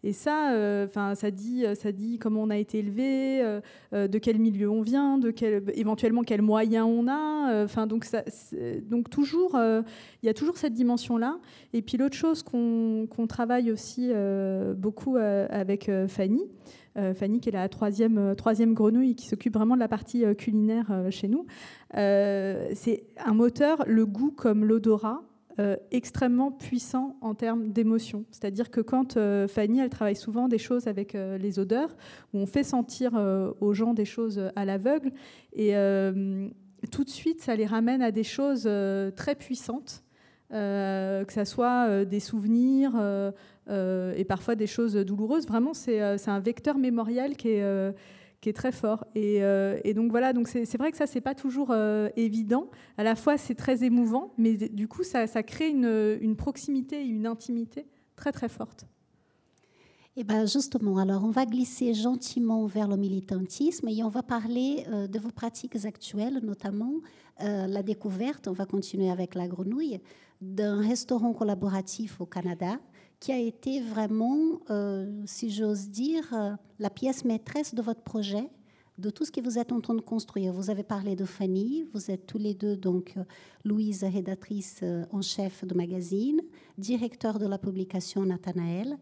Et 0.04 0.14
ça, 0.14 0.54
enfin 0.86 1.16
ça 1.16 1.30
dit, 1.32 1.66
ça 1.76 1.92
dit 1.92 2.18
comment 2.20 2.44
on 2.44 2.50
a 2.50 2.58
été 2.58 2.80
élevé, 2.80 3.60
de 3.92 4.18
quel 4.18 4.40
milieu 4.40 4.70
on 4.70 4.82
vient, 4.82 5.18
de 5.18 5.32
quel, 5.32 5.64
éventuellement 5.74 6.24
quels 6.24 6.42
moyens 6.42 6.88
on 6.88 7.08
a. 7.08 7.64
Enfin 7.64 7.86
donc 7.86 8.06
donc 8.90 9.10
toujours, 9.10 9.58
il 9.58 10.26
y 10.26 10.30
a 10.30 10.34
toujours 10.34 10.58
cette 10.58 10.74
dimension 10.74 11.18
là. 11.18 11.38
Et 11.74 11.82
puis 11.82 11.98
l'autre 11.98 12.16
chose 12.16 12.44
qu'on 12.44 13.28
travaille 13.28 13.72
aussi 13.72 14.12
beaucoup 14.78 15.18
avec 15.18 15.92
Fanny. 16.08 16.44
Euh, 16.98 17.14
Fanny, 17.14 17.40
qui 17.40 17.50
est 17.50 17.54
la 17.54 17.70
troisième, 17.70 18.18
euh, 18.18 18.36
troisième 18.36 18.74
grenouille 18.74 19.16
qui 19.16 19.28
s'occupe 19.28 19.54
vraiment 19.54 19.76
de 19.76 19.80
la 19.80 19.88
partie 19.88 20.26
euh, 20.26 20.34
culinaire 20.34 20.88
chez 21.10 21.28
nous. 21.28 21.46
c'est 21.94 23.04
un 23.18 23.34
moteur, 23.34 23.84
le 23.88 24.06
goût 24.06 24.32
comme 24.32 24.66
l'odorat, 24.66 25.22
extrêmement 25.92 26.52
puissant 26.52 27.18
en 27.22 27.36
termes 27.36 27.72
d'émotion. 27.72 28.24
C'est-à-dire 28.32 28.72
que 28.72 28.82
quand 28.82 29.20
Fanny, 29.48 29.80
elle 29.80 29.90
travaille 29.90 30.16
souvent 30.16 30.48
des 30.48 30.58
choses 30.58 30.88
avec 30.88 31.14
les 31.14 31.60
odeurs, 31.60 31.96
où 32.34 32.40
on 32.40 32.46
fait 32.46 32.64
sentir 32.64 33.12
aux 33.60 33.74
gens 33.74 33.94
des 33.94 34.06
choses 34.06 34.42
à 34.56 34.66
l'aveugle, 34.66 35.12
et 35.54 35.74
tout 36.92 37.04
de 37.04 37.10
suite, 37.10 37.42
ça 37.42 37.56
les 37.56 37.66
ramène 37.66 38.02
à 38.02 38.12
des 38.12 38.24
choses 38.24 38.70
très 39.16 39.36
puissantes 39.36 40.04
que 40.50 41.26
ça 41.34 41.46
soit 41.46 42.06
des 42.06 42.22
souvenirs 42.22 42.94
et 43.70 44.26
parfois 44.26 44.56
des 44.56 44.68
choses 44.68 44.96
douloureuses. 44.96 45.46
Vraiment, 45.46 45.74
c'est 45.74 46.00
un 46.00 46.40
vecteur 46.40 46.78
mémorial 46.78 47.36
qui 47.36 47.50
est 47.50 47.94
qui 48.42 48.50
est 48.50 48.54
très 48.54 48.72
fort. 48.72 49.06
Et, 49.16 49.42
donc 49.94 50.12
voilà, 50.12 50.34
donc 50.34 50.48
c'est 50.48 50.78
vrai 50.78 50.92
que 50.92 50.98
ça, 50.98 51.08
c'est 51.08 51.22
pas 51.22 51.36
toujours 51.36 51.74
évident. 52.16 52.70
À 52.98 53.04
la 53.04 53.16
fois, 53.16 53.38
c'est 53.38 53.56
très 53.56 53.84
émouvant, 53.84 54.34
mais 54.38 54.56
du 54.56 54.88
coup, 54.88 55.04
ça, 55.04 55.28
crée 55.44 55.70
une, 55.70 56.36
proximité 56.36 57.02
et 57.02 57.08
une 57.08 57.28
intimité 57.28 57.86
très 58.16 58.32
très 58.32 58.50
forte. 58.50 58.86
Et 60.16 60.22
eh 60.22 60.24
ben 60.26 60.46
justement, 60.46 60.98
alors 60.98 61.24
on 61.24 61.30
va 61.30 61.46
glisser 61.46 61.94
gentiment 61.94 62.66
vers 62.66 62.90
le 62.90 62.98
militantisme 62.98 63.88
et 63.88 64.04
on 64.04 64.10
va 64.10 64.22
parler 64.22 64.84
euh, 64.90 65.08
de 65.08 65.18
vos 65.18 65.30
pratiques 65.30 65.86
actuelles, 65.86 66.42
notamment 66.44 66.96
euh, 67.42 67.68
la 67.68 67.84
découverte, 67.84 68.50
on 68.50 68.52
va 68.52 68.66
continuer 68.66 69.10
avec 69.10 69.34
la 69.34 69.48
grenouille, 69.48 70.02
d'un 70.42 70.82
restaurant 70.82 71.32
collaboratif 71.32 72.20
au 72.20 72.26
Canada 72.26 72.80
qui 73.20 73.32
a 73.32 73.38
été 73.38 73.82
vraiment, 73.82 74.60
euh, 74.70 75.24
si 75.26 75.50
j'ose 75.50 75.90
dire, 75.90 76.58
la 76.80 76.90
pièce 76.90 77.26
maîtresse 77.26 77.76
de 77.76 77.82
votre 77.82 78.02
projet 78.02 78.50
de 78.98 79.10
tout 79.10 79.24
ce 79.24 79.32
que 79.32 79.40
vous 79.40 79.58
êtes 79.58 79.72
en 79.72 79.80
train 79.80 79.96
de 79.96 80.02
construire. 80.02 80.52
Vous 80.52 80.70
avez 80.70 80.84
parlé 80.84 81.16
de 81.16 81.24
Fanny, 81.24 81.86
vous 81.94 82.12
êtes 82.12 82.26
tous 82.28 82.38
les 82.38 82.54
deux, 82.54 82.76
donc 82.76 83.16
Louise, 83.64 84.04
rédactrice 84.04 84.84
en 85.12 85.22
chef 85.22 85.64
de 85.64 85.74
magazine, 85.74 86.42
directeur 86.78 87.40
de 87.40 87.48
la 87.48 87.58
publication 87.58 88.26
Nathanaël. 88.26 88.98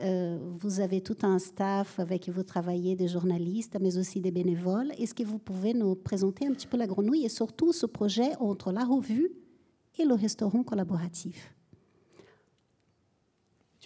Euh, 0.00 0.38
vous 0.58 0.80
avez 0.80 1.00
tout 1.00 1.18
un 1.22 1.38
staff 1.38 2.00
avec 2.00 2.22
qui 2.22 2.30
vous 2.30 2.42
travaillez, 2.42 2.96
des 2.96 3.08
journalistes, 3.08 3.76
mais 3.80 3.98
aussi 3.98 4.20
des 4.20 4.30
bénévoles. 4.30 4.92
Est-ce 4.98 5.14
que 5.14 5.22
vous 5.22 5.38
pouvez 5.38 5.74
nous 5.74 5.94
présenter 5.94 6.46
un 6.46 6.52
petit 6.52 6.66
peu 6.66 6.76
la 6.76 6.86
grenouille 6.86 7.24
et 7.24 7.28
surtout 7.28 7.72
ce 7.72 7.86
projet 7.86 8.34
entre 8.40 8.72
la 8.72 8.84
revue 8.84 9.30
et 9.98 10.04
le 10.04 10.14
restaurant 10.14 10.62
collaboratif? 10.62 11.54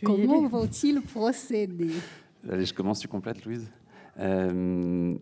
Comment 0.04 0.46
vont-ils 0.46 1.00
procéder? 1.00 1.92
Allez, 2.48 2.66
je 2.66 2.74
commence, 2.74 3.00
tu 3.00 3.08
complètes, 3.08 3.44
Louise? 3.44 3.68
Euh, 4.18 5.16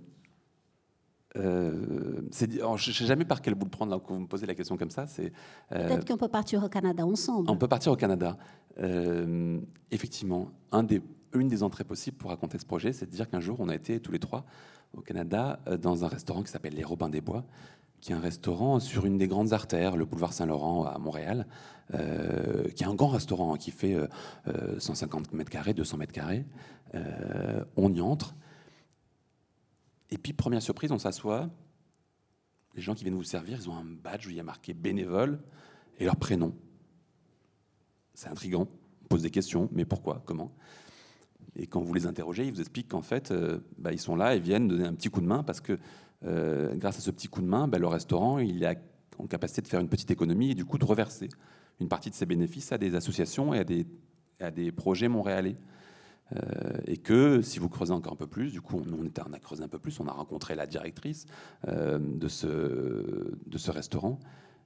euh, 1.37 2.23
je 2.31 2.91
ne 2.91 2.95
sais 2.95 3.07
jamais 3.07 3.25
par 3.25 3.43
quel 3.43 3.55
bout 3.55 3.65
de 3.65 3.71
prendre 3.71 3.91
là, 3.91 4.01
quand 4.05 4.15
vous 4.15 4.21
me 4.21 4.27
posez 4.27 4.47
la 4.47 4.55
question 4.55 4.77
comme 4.77 4.91
ça. 4.91 5.07
C'est 5.07 5.33
euh, 5.73 5.89
peut-être 5.89 6.07
qu'on 6.07 6.17
peut 6.17 6.29
partir 6.29 6.63
au 6.63 6.69
Canada 6.69 7.05
ensemble. 7.05 7.51
On 7.51 7.57
peut 7.57 7.69
partir 7.69 7.93
au 7.93 7.97
Canada. 7.97 8.37
Euh, 8.79 9.59
effectivement, 9.91 10.51
un 10.71 10.85
des, 10.85 11.03
une 11.35 11.49
des 11.49 11.63
entrées 11.63 11.85
possibles 11.85 12.17
pour 12.17 12.31
raconter 12.31 12.59
ce 12.59 12.67
projet, 12.67 12.93
c'est 12.93 13.07
de 13.07 13.11
dire 13.11 13.29
qu'un 13.29 13.41
jour, 13.41 13.57
on 13.61 13.69
a 13.69 13.75
été 13.75 14.01
tous 14.01 14.13
les 14.13 14.21
trois 14.21 14.45
au 14.93 15.01
Canada 15.01 15.61
dans 15.83 16.05
un 16.05 16.09
restaurant 16.09 16.43
qui 16.43 16.53
s'appelle 16.53 16.75
Les 16.75 16.85
Robins 16.85 17.09
des 17.09 17.21
Bois, 17.21 17.45
qui 18.05 18.13
est 18.13 18.15
un 18.15 18.21
restaurant 18.21 18.81
sur 18.81 19.07
une 19.07 19.17
des 19.17 19.29
grandes 19.29 19.55
artères, 19.55 19.97
le 19.97 20.05
boulevard 20.05 20.35
Saint-Laurent 20.35 20.85
à 20.85 20.99
Montréal, 20.99 21.47
qui 21.91 22.85
est 22.85 22.87
un 22.87 22.95
grand 22.95 23.09
restaurant 23.09 23.57
qui 23.57 23.71
fait 23.71 23.97
150 24.79 25.33
mètres 25.33 25.51
carrés, 25.51 25.73
200 25.73 25.97
mètres 25.97 26.13
carrés. 26.13 26.45
on 27.77 27.95
y 27.95 28.03
entre. 28.03 28.35
Et 30.11 30.19
puis, 30.19 30.35
première 30.35 30.61
surprise, 30.61 30.93
on 30.93 30.99
s'assoit. 30.99 31.49
Les 32.75 32.83
gens 32.83 32.95
qui 32.95 33.05
viennent 33.05 33.15
vous 33.15 33.23
servir, 33.23 33.59
ils 33.59 33.71
ont 33.71 33.75
un 33.75 33.85
badge 33.85 34.27
où 34.27 34.31
il 34.31 34.37
y 34.37 34.41
a 34.41 34.45
marqué 34.45 34.75
bénévole 34.75 35.41
et 35.99 36.05
leur 36.05 36.17
prénom. 36.17 36.55
C'est 38.13 38.29
intriguant. 38.29 38.69
On 39.05 39.09
pose 39.09 39.23
des 39.23 39.31
questions, 39.31 39.71
mais 39.73 39.87
pourquoi? 39.87 40.23
Comment? 40.27 40.55
Et 41.57 41.67
quand 41.67 41.81
vous 41.81 41.95
les 41.95 42.05
interrogez, 42.05 42.45
ils 42.45 42.53
vous 42.53 42.61
expliquent 42.61 42.89
qu'en 42.89 43.03
fait, 43.03 43.31
euh, 43.31 43.61
bah, 43.79 43.93
ils 43.93 44.01
sont 44.01 44.15
là 44.15 44.35
et 44.35 44.41
viennent 44.41 44.69
donner 44.69 44.85
un 44.85 44.95
petit 44.95 45.09
coup 45.09 45.21
de 45.21 45.27
main 45.27 45.43
parce 45.43 45.61
que 45.61 45.79
euh, 46.27 46.75
grâce 46.77 46.99
à 46.99 47.01
ce 47.01 47.11
petit 47.11 47.29
coup 47.29 47.43
de 47.43 47.47
main, 47.47 47.69
bah, 47.69 47.79
le 47.79 47.87
restaurant 47.87 48.39
il 48.39 48.65
a 48.65 48.75
en 49.19 49.27
capacité 49.27 49.63
de 49.63 49.69
faire 49.69 49.81
une 49.81 49.89
petite 49.89 50.11
économie 50.11 50.51
et 50.51 50.55
du 50.55 50.65
coup 50.65 50.79
de 50.79 50.85
reverser 50.85 51.29
une 51.81 51.89
partie 51.89 52.11
de 52.11 52.15
ses 52.15 52.27
bénéfices 52.27 52.73
à 52.73 52.79
des 52.79 52.95
associations 52.95 53.55
et 53.55 53.59
à 53.59 53.65
des, 53.65 53.87
à 54.41 54.51
des 54.51 54.73
projets 54.73 55.09
montréalais. 55.09 55.57
Euh, 56.35 56.41
et 56.87 56.97
que 56.97 57.43
si 57.43 57.59
vous 57.59 57.69
creusez 57.69 57.93
encore 57.93 58.15
un 58.15 58.17
peu 58.17 58.27
plus, 58.27 58.51
du 58.51 58.61
coup, 58.61 58.81
on, 58.81 58.93
on, 58.95 59.33
a 59.33 59.39
creusé 59.39 59.63
un 59.63 59.69
peu 59.69 59.79
plus, 59.79 60.01
on 60.01 60.07
a 60.07 60.13
rencontré 60.13 60.55
la 60.55 60.67
directrice 60.67 61.27
euh, 61.69 61.99
de, 61.99 62.29
ce, 62.29 62.47
de 62.49 63.59
ce 63.59 63.71
restaurant, 63.71 64.19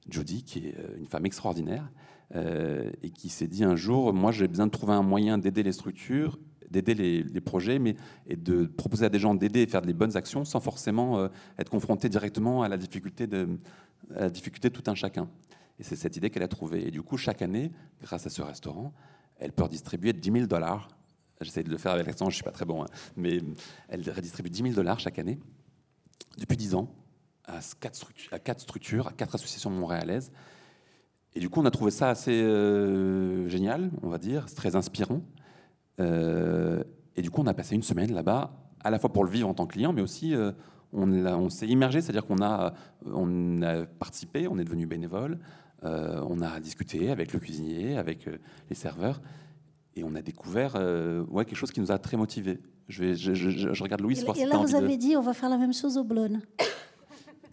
Jody, 0.09 0.45
qui 0.45 0.69
est 0.69 0.77
une 0.97 1.07
femme 1.07 1.27
extraordinaire, 1.27 1.91
et 2.35 3.11
qui 3.11 3.31
s'est 3.31 3.47
dit 3.47 3.65
un 3.65 3.75
jour, 3.75 4.13
moi 4.13 4.33
j'ai 4.33 4.49
besoin 4.49 4.67
de 4.67 4.71
trouver 4.71 4.93
un 4.93 5.03
moyen 5.03 5.39
d'aider 5.39 5.63
les 5.63 5.73
structures, 5.73 6.39
d'aider 6.71 6.95
les, 6.95 7.41
projets, 7.41 7.79
mais 7.79 7.97
et 8.27 8.37
de 8.37 8.65
proposer 8.65 9.07
à 9.07 9.09
des 9.09 9.19
gens 9.19 9.35
d'aider 9.35 9.63
et 9.63 9.67
faire 9.67 9.83
des 9.83 9.95
bonnes 9.95 10.17
actions 10.17 10.45
sans 10.45 10.61
forcément 10.61 11.29
être 11.59 11.71
confronté 11.71 12.09
directement 12.09 12.63
à 12.63 12.69
la 12.69 12.77
difficulté 12.77 13.27
de, 13.27 13.49
la 14.11 14.31
difficulté 14.31 14.71
tout 14.71 14.83
un 14.91 14.95
chacun. 14.95 15.29
Et 15.79 15.83
c'est 15.83 15.97
cette 15.97 16.17
idée 16.17 16.31
qu'elle 16.31 16.43
a 16.43 16.49
trouvée. 16.49 16.87
Et 16.87 16.91
du 16.91 17.03
coup, 17.03 17.17
chaque 17.17 17.43
année, 17.43 17.71
grâce 18.03 18.27
à 18.27 18.31
ce 18.31 18.43
restaurant, 18.43 18.93
elle 19.39 19.53
peut 19.53 19.63
redistribuer 19.63 20.13
10 20.13 20.33
000 20.33 20.47
dollars 20.47 20.89
J'essaie 21.41 21.63
de 21.63 21.71
le 21.71 21.79
faire 21.79 21.93
avec 21.93 22.07
l'accent, 22.07 22.25
je 22.27 22.31
ne 22.31 22.35
suis 22.35 22.43
pas 22.43 22.51
très 22.51 22.65
bon, 22.65 22.83
hein. 22.83 22.89
mais 23.17 23.41
elle 23.89 24.03
redistribue 24.11 24.51
10 24.51 24.63
000 24.63 24.75
dollars 24.75 24.99
chaque 24.99 25.19
année, 25.19 25.39
depuis 26.37 26.57
10 26.57 26.75
ans, 26.75 26.93
à 27.45 27.61
quatre, 27.79 27.95
structures, 27.95 28.33
à 28.33 28.39
quatre 28.41 28.61
structures, 28.61 29.07
à 29.07 29.13
quatre 29.13 29.37
associations 29.37 29.71
montréalaises. 29.71 30.33
Et 31.35 31.41
du 31.41 31.49
coup, 31.49 31.61
on 31.61 31.65
a 31.65 31.71
trouvé 31.71 31.93
ça 31.93 32.11
assez 32.11 32.43
euh, 32.43 33.49
génial, 33.49 33.91
on 34.03 34.09
va 34.09 34.19
dire, 34.19 34.49
c'est 34.49 34.57
très 34.57 34.75
inspirant. 34.75 35.23
Euh, 36.01 36.83
et 37.17 37.23
du 37.23 37.31
coup, 37.31 37.43
on 37.43 37.47
a 37.47 37.55
passé 37.55 37.75
une 37.75 37.83
semaine 37.83 38.13
là-bas, 38.13 38.53
à 38.83 38.91
la 38.91 38.99
fois 38.99 39.13
pour 39.13 39.25
le 39.25 39.31
vivre 39.31 39.49
en 39.49 39.55
tant 39.55 39.67
que 39.67 39.73
client, 39.73 39.93
mais 39.93 40.03
aussi 40.03 40.35
euh, 40.35 40.53
on, 40.93 41.11
on 41.13 41.51
s'est 41.51 41.67
immergé, 41.67 42.01
c'est-à-dire 42.01 42.27
qu'on 42.27 42.43
a, 42.43 42.75
on 43.07 43.63
a 43.63 43.85
participé, 43.87 44.49
on 44.49 44.59
est 44.59 44.65
devenu 44.65 44.87
bénévole, 44.87 45.39
on 45.83 46.41
a 46.41 46.59
discuté 46.59 47.11
avec 47.11 47.33
le 47.33 47.39
cuisinier, 47.39 47.97
avec 47.97 48.29
les 48.69 48.75
serveurs. 48.75 49.21
Et 49.99 50.05
on 50.05 50.15
a 50.15 50.23
découvert 50.23 50.75
euh, 50.77 51.25
ouais, 51.25 51.45
quelque 51.45 51.57
chose 51.57 51.73
qui 51.73 51.81
nous 51.81 51.91
a 51.91 51.99
très 51.99 52.17
motivés. 52.17 52.61
Je, 52.89 53.03
vais, 53.03 53.15
je, 53.17 53.35
je, 53.35 53.83
regarde 53.83 54.01
Louise. 54.01 54.25
Et, 54.37 54.43
et 54.43 54.47
là, 54.47 54.57
vous 54.57 54.77
avez 54.77 54.97
dit, 54.97 55.17
on 55.17 55.21
va 55.21 55.35
faire 55.35 55.49
la 55.49 55.59
même 55.59 55.75
chose 55.75 55.99
au 55.99 56.05
Blône. 56.05 56.41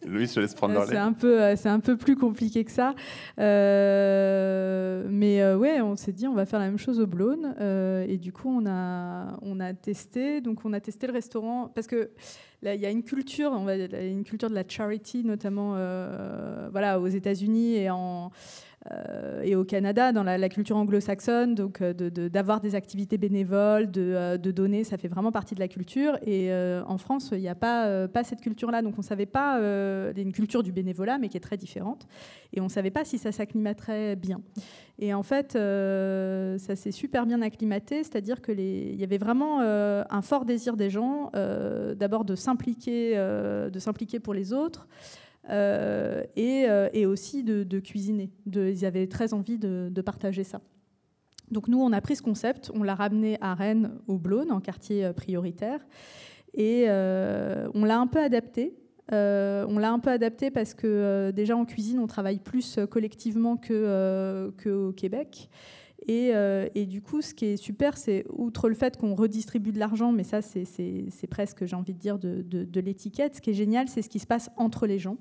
Louis, 0.06 0.26
je 0.26 0.40
laisse 0.40 0.54
prendre 0.54 0.84
C'est 0.86 0.96
un 0.96 1.12
peu, 1.12 1.42
euh, 1.42 1.56
c'est 1.56 1.68
un 1.68 1.80
peu 1.80 1.96
plus 1.96 2.16
compliqué 2.16 2.64
que 2.64 2.70
ça. 2.70 2.94
Euh, 3.38 5.06
mais 5.08 5.42
euh, 5.42 5.56
ouais, 5.56 5.80
on 5.80 5.96
s'est 5.96 6.12
dit, 6.12 6.26
on 6.26 6.34
va 6.34 6.46
faire 6.46 6.60
la 6.60 6.66
même 6.66 6.78
chose 6.78 7.00
au 7.00 7.06
Blône. 7.06 7.54
et 8.08 8.18
du 8.18 8.32
coup, 8.32 8.48
on 8.48 8.66
a, 8.66 9.38
on 9.42 9.60
a 9.60 9.72
testé. 9.74 10.40
Donc, 10.40 10.64
on 10.64 10.72
a 10.72 10.80
testé 10.80 11.06
le 11.06 11.12
restaurant 11.12 11.70
parce 11.74 11.86
que 11.86 12.10
là, 12.62 12.74
il 12.74 12.80
y 12.80 12.86
a 12.86 12.90
une 12.90 13.02
culture, 13.02 13.52
on 13.52 13.64
va, 13.64 13.76
une 13.76 14.24
culture 14.24 14.50
de 14.50 14.54
la 14.54 14.64
charity, 14.66 15.24
notamment, 15.24 15.76
voilà, 16.70 17.00
aux 17.00 17.08
États-Unis 17.08 17.76
et 17.76 17.90
en 17.90 18.30
et 19.42 19.56
au 19.56 19.64
Canada, 19.64 20.12
dans 20.12 20.22
la, 20.22 20.48
culture 20.48 20.76
anglo-saxonne, 20.76 21.54
donc 21.54 21.82
d'avoir 21.82 22.60
de, 22.60 22.68
des 22.68 22.74
activités 22.74 23.18
bénévoles, 23.18 23.90
de, 23.90 24.36
de, 24.36 24.50
donner, 24.50 24.84
ça 24.84 24.98
fait 24.98 25.08
vraiment 25.08 25.32
partie 25.32 25.54
de 25.54 25.60
la 25.60 25.68
culture. 25.68 26.18
Et 26.26 26.52
en 26.52 26.98
France, 26.98 27.30
il 27.32 27.40
n'y 27.40 27.48
a 27.48 27.54
pas, 27.54 28.06
cette 28.24 28.40
culture-là, 28.40 28.82
donc 28.82 28.94
on 28.96 29.02
ne 29.02 29.06
savait 29.06 29.26
pas 29.26 29.58
euh, 29.60 30.12
une 30.16 30.32
culture 30.32 30.62
du 30.62 30.72
bénévolat, 30.72 31.18
mais 31.18 31.28
qui 31.28 31.36
est 31.36 31.40
très 31.40 31.56
différente. 31.56 32.06
Et 32.52 32.60
on 32.60 32.64
ne 32.64 32.68
savait 32.68 32.90
pas 32.90 33.04
si 33.04 33.18
ça 33.18 33.32
s'acclimaterait 33.32 34.16
bien. 34.16 34.40
Et 34.98 35.12
en 35.12 35.22
fait, 35.22 35.56
euh, 35.56 36.56
ça 36.58 36.76
s'est 36.76 36.92
super 36.92 37.26
bien 37.26 37.42
acclimaté, 37.42 38.04
c'est-à-dire 38.04 38.40
qu'il 38.40 38.94
y 38.94 39.04
avait 39.04 39.18
vraiment 39.18 39.60
euh, 39.60 40.04
un 40.08 40.22
fort 40.22 40.44
désir 40.44 40.76
des 40.76 40.90
gens, 40.90 41.30
d'abord 41.96 42.24
de 42.24 42.34
s'impliquer, 42.34 43.16
de 43.16 43.78
s'impliquer 43.78 44.20
pour 44.20 44.34
les 44.34 44.52
autres. 44.52 44.86
Et, 45.48 47.06
aussi 47.06 47.44
de, 47.44 47.80
cuisiner. 47.80 48.30
Ils 48.46 48.84
avaient 48.84 49.06
très 49.06 49.34
envie 49.34 49.58
de, 49.58 50.00
partager 50.00 50.44
ça. 50.44 50.60
Donc 51.50 51.68
nous, 51.68 51.80
on 51.80 51.92
a 51.92 52.00
pris 52.00 52.16
ce 52.16 52.22
concept, 52.22 52.70
on 52.74 52.82
l'a 52.82 52.94
ramené 52.94 53.36
à 53.40 53.54
Rennes, 53.54 53.92
au 54.06 54.18
Blône, 54.18 54.50
en 54.50 54.60
quartier 54.60 55.12
prioritaire, 55.14 55.80
et 56.54 56.86
on 56.88 57.84
l'a 57.84 57.98
un 57.98 58.06
peu 58.06 58.20
adapté 58.20 58.74
euh, 59.12 59.66
on 59.68 59.78
l'a 59.78 59.92
un 59.92 59.98
peu 59.98 60.10
adapté 60.10 60.50
parce 60.50 60.72
que 60.72 60.86
euh, 60.86 61.32
déjà 61.32 61.56
en 61.56 61.64
cuisine, 61.64 61.98
on 61.98 62.06
travaille 62.06 62.38
plus 62.38 62.78
euh, 62.78 62.86
collectivement 62.86 63.56
qu'au 63.56 64.92
Québec. 64.92 65.50
Et, 66.06 66.86
du 66.86 67.00
coup, 67.00 67.22
ce 67.22 67.32
qui 67.32 67.46
est 67.46 67.56
super, 67.56 67.96
c'est 67.96 68.26
outre 68.28 68.68
le 68.68 68.74
fait 68.74 68.98
qu'on 68.98 69.14
redistribue 69.14 69.72
de 69.72 69.78
l'argent, 69.78 70.12
mais 70.12 70.22
ça, 70.22 70.42
c'est 70.42 71.26
presque, 71.30 71.64
j'ai 71.64 71.76
envie 71.76 71.94
de 71.94 71.98
dire, 71.98 72.18
de 72.18 72.80
l'étiquette. 72.80 73.36
Ce 73.36 73.40
qui 73.40 73.50
est 73.50 73.54
génial, 73.54 73.88
c'est 73.88 74.02
ce 74.02 74.10
qui 74.10 74.18
se 74.18 74.26
passe 74.26 74.50
entre 74.58 74.86
les 74.86 74.98
gens, 74.98 75.16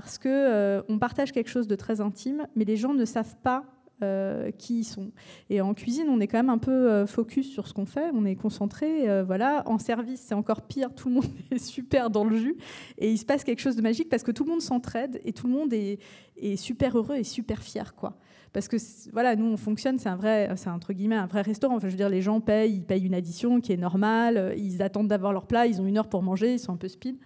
parce 0.00 0.18
que 0.18 0.82
on 0.88 0.98
partage 0.98 1.32
quelque 1.32 1.50
chose 1.50 1.66
de 1.66 1.76
très 1.76 2.00
intime, 2.00 2.46
mais 2.54 2.64
les 2.64 2.76
gens 2.76 2.94
ne 2.94 3.04
savent 3.04 3.36
pas 3.42 3.64
euh, 4.02 4.50
qui 4.50 4.80
y 4.80 4.84
sont. 4.84 5.10
Et 5.48 5.62
en 5.62 5.72
cuisine, 5.72 6.10
on 6.10 6.20
est 6.20 6.26
quand 6.26 6.36
même 6.36 6.50
un 6.50 6.58
peu 6.58 6.70
euh, 6.70 7.06
focus 7.06 7.50
sur 7.50 7.66
ce 7.66 7.72
qu'on 7.72 7.86
fait, 7.86 8.10
on 8.12 8.26
est 8.26 8.34
concentré. 8.34 9.08
Euh, 9.08 9.24
voilà. 9.24 9.62
En 9.64 9.78
service, 9.78 10.20
c'est 10.20 10.34
encore 10.34 10.60
pire, 10.66 10.94
tout 10.94 11.08
le 11.08 11.14
monde 11.14 11.24
est 11.50 11.56
super 11.58 12.10
dans 12.10 12.24
le 12.24 12.36
jus. 12.36 12.56
Et 12.98 13.10
il 13.10 13.16
se 13.16 13.24
passe 13.24 13.42
quelque 13.42 13.60
chose 13.60 13.74
de 13.74 13.80
magique 13.80 14.10
parce 14.10 14.22
que 14.22 14.32
tout 14.32 14.44
le 14.44 14.50
monde 14.50 14.60
s'entraide 14.60 15.18
et 15.24 15.32
tout 15.32 15.46
le 15.46 15.54
monde 15.54 15.72
est, 15.72 15.98
est, 16.36 16.56
super 16.56 16.98
heureux 16.98 17.16
et 17.16 17.24
super 17.24 17.62
fier. 17.62 17.94
Quoi. 17.94 18.18
Parce 18.52 18.68
que 18.68 18.76
voilà, 19.14 19.34
nous, 19.34 19.46
on 19.46 19.56
fonctionne, 19.56 19.98
c'est 19.98 20.10
un 20.10 20.16
vrai, 20.16 20.50
c'est 20.56 20.68
entre 20.68 20.92
guillemets 20.92 21.16
un 21.16 21.26
vrai 21.26 21.40
restaurant. 21.40 21.76
Enfin, 21.76 21.88
je 21.88 21.92
veux 21.92 21.96
dire, 21.96 22.10
les 22.10 22.20
gens 22.20 22.42
payent, 22.42 22.74
ils 22.74 22.84
payent 22.84 23.06
une 23.06 23.14
addition 23.14 23.62
qui 23.62 23.72
est 23.72 23.78
normale, 23.78 24.52
ils 24.58 24.82
attendent 24.82 25.08
d'avoir 25.08 25.32
leur 25.32 25.46
plat, 25.46 25.66
ils 25.66 25.80
ont 25.80 25.86
une 25.86 25.96
heure 25.96 26.10
pour 26.10 26.22
manger, 26.22 26.52
ils 26.52 26.58
sont 26.58 26.74
un 26.74 26.76
peu 26.76 26.88
speed. 26.88 27.16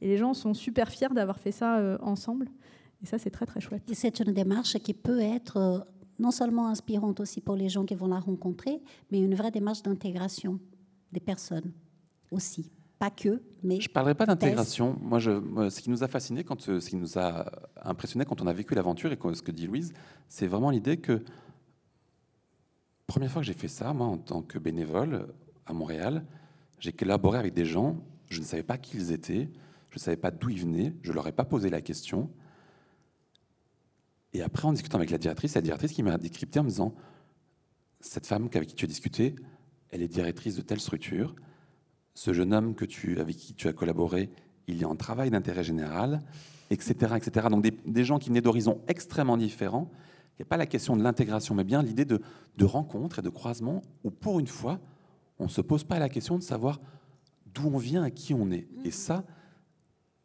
Et 0.00 0.08
les 0.08 0.16
gens 0.16 0.34
sont 0.34 0.54
super 0.54 0.90
fiers 0.90 1.08
d'avoir 1.14 1.38
fait 1.38 1.52
ça 1.52 1.98
ensemble. 2.02 2.48
Et 3.02 3.06
ça, 3.06 3.18
c'est 3.18 3.30
très, 3.30 3.46
très 3.46 3.60
chouette. 3.60 3.82
Et 3.88 3.94
c'est 3.94 4.20
une 4.20 4.32
démarche 4.32 4.78
qui 4.78 4.94
peut 4.94 5.20
être 5.20 5.56
euh, 5.56 5.78
non 6.18 6.30
seulement 6.30 6.68
inspirante 6.68 7.20
aussi 7.20 7.40
pour 7.40 7.54
les 7.54 7.68
gens 7.68 7.84
qui 7.84 7.94
vont 7.94 8.08
la 8.08 8.18
rencontrer, 8.18 8.80
mais 9.10 9.20
une 9.20 9.34
vraie 9.34 9.50
démarche 9.50 9.82
d'intégration 9.82 10.58
des 11.12 11.20
personnes 11.20 11.72
aussi. 12.30 12.70
Pas 12.98 13.10
que, 13.10 13.40
mais. 13.62 13.80
Je 13.80 13.88
ne 13.88 13.92
parlerai 13.92 14.16
pas 14.16 14.26
d'intégration. 14.26 14.96
Moi, 15.00 15.20
je, 15.20 15.30
ce 15.70 15.80
qui 15.80 15.90
nous 15.90 16.02
a 16.02 16.08
fasciné, 16.08 16.42
quand, 16.42 16.68
euh, 16.68 16.80
ce 16.80 16.90
qui 16.90 16.96
nous 16.96 17.16
a 17.16 17.46
impressionné 17.84 18.24
quand 18.24 18.42
on 18.42 18.48
a 18.48 18.52
vécu 18.52 18.74
l'aventure, 18.74 19.12
et 19.12 19.18
ce 19.34 19.42
que 19.42 19.52
dit 19.52 19.68
Louise, 19.68 19.92
c'est 20.26 20.48
vraiment 20.48 20.70
l'idée 20.70 20.96
que, 20.96 21.22
première 23.06 23.30
fois 23.30 23.42
que 23.42 23.46
j'ai 23.46 23.54
fait 23.54 23.68
ça, 23.68 23.92
moi, 23.92 24.08
en 24.08 24.18
tant 24.18 24.42
que 24.42 24.58
bénévole 24.58 25.28
à 25.66 25.72
Montréal, 25.72 26.24
j'ai 26.80 26.92
collaboré 26.92 27.38
avec 27.38 27.54
des 27.54 27.64
gens, 27.64 27.96
je 28.28 28.40
ne 28.40 28.44
savais 28.44 28.64
pas 28.64 28.78
qui 28.78 28.96
ils 28.96 29.12
étaient, 29.12 29.48
je 29.90 29.96
ne 29.96 30.00
savais 30.00 30.16
pas 30.16 30.30
d'où 30.30 30.50
ils 30.50 30.60
venaient, 30.60 30.94
je 31.02 31.10
ne 31.10 31.14
leur 31.14 31.26
ai 31.26 31.32
pas 31.32 31.44
posé 31.44 31.70
la 31.70 31.80
question. 31.80 32.30
Et 34.32 34.42
après, 34.42 34.66
en 34.66 34.72
discutant 34.72 34.98
avec 34.98 35.10
la 35.10 35.18
directrice, 35.18 35.54
la 35.54 35.62
directrice 35.62 35.92
qui 35.92 36.02
m'a 36.02 36.18
décrypté 36.18 36.58
en 36.60 36.64
me 36.64 36.68
disant 36.68 36.94
Cette 38.00 38.26
femme 38.26 38.48
avec 38.52 38.68
qui 38.68 38.74
tu 38.74 38.84
as 38.84 38.88
discuté, 38.88 39.34
elle 39.90 40.02
est 40.02 40.08
directrice 40.08 40.56
de 40.56 40.62
telle 40.62 40.80
structure. 40.80 41.34
Ce 42.14 42.32
jeune 42.32 42.52
homme 42.52 42.74
que 42.74 42.84
tu, 42.84 43.20
avec 43.20 43.36
qui 43.36 43.54
tu 43.54 43.68
as 43.68 43.72
collaboré, 43.72 44.30
il 44.66 44.82
est 44.82 44.86
en 44.86 44.96
travail 44.96 45.30
d'intérêt 45.30 45.64
général, 45.64 46.20
etc. 46.70 47.14
etc. 47.16 47.46
Donc 47.50 47.64
des, 47.86 48.04
gens 48.04 48.18
qui 48.18 48.28
venaient 48.28 48.40
d'horizons 48.40 48.82
extrêmement 48.88 49.36
différents. 49.36 49.90
Il 50.34 50.42
n'y 50.42 50.46
a 50.46 50.48
pas 50.48 50.56
la 50.56 50.66
question 50.66 50.96
de 50.96 51.02
l'intégration, 51.02 51.54
mais 51.54 51.64
bien 51.64 51.82
l'idée 51.82 52.04
de, 52.04 52.20
de 52.58 52.64
rencontre 52.64 53.20
et 53.20 53.22
de 53.22 53.30
croisement 53.30 53.82
où, 54.04 54.10
pour 54.10 54.40
une 54.40 54.46
fois, 54.46 54.78
on 55.38 55.44
ne 55.44 55.48
se 55.48 55.60
pose 55.60 55.84
pas 55.84 55.98
la 55.98 56.08
question 56.08 56.36
de 56.36 56.42
savoir 56.42 56.80
d'où 57.46 57.68
on 57.68 57.78
vient 57.78 58.04
et 58.04 58.10
qui 58.10 58.34
on 58.34 58.50
est. 58.50 58.68
Et 58.84 58.90
ça, 58.90 59.24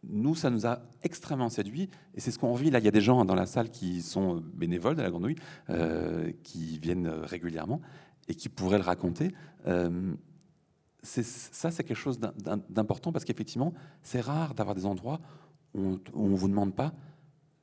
nous, 0.10 0.36
ça 0.36 0.50
nous 0.50 0.66
a 0.66 0.82
extrêmement 1.02 1.50
séduit. 1.50 1.90
Et 2.16 2.20
c'est 2.20 2.32
ce 2.32 2.40
qu'on 2.40 2.54
vit. 2.54 2.70
Là, 2.70 2.80
il 2.80 2.86
y 2.86 2.88
a 2.88 2.92
des 2.92 3.02
gens 3.02 3.24
dans 3.26 3.36
la 3.36 3.46
salle 3.46 3.70
qui 3.70 4.02
sont 4.02 4.44
bénévoles 4.54 4.96
de 4.96 5.02
la 5.02 5.10
Grenouille, 5.10 5.36
euh, 5.70 6.32
qui 6.44 6.80
viennent 6.80 7.08
régulièrement 7.08 7.82
et 8.28 8.36
qui 8.36 8.50
pourraient 8.50 8.78
le 8.78 8.84
raconter. 8.84 9.32
Euh, 9.68 10.14
ça, 11.02 11.72
c'est 11.72 11.84
quelque 11.84 11.98
chose 11.98 12.20
d'important 12.70 13.12
parce 13.12 13.26
qu'effectivement, 13.26 13.74
c'est 14.02 14.22
rare 14.22 14.54
d'avoir 14.54 14.76
des 14.76 14.86
endroits 14.86 15.20
où 15.74 16.00
on 16.14 16.30
ne 16.30 16.36
vous 16.36 16.48
demande 16.48 16.74
pas 16.74 16.94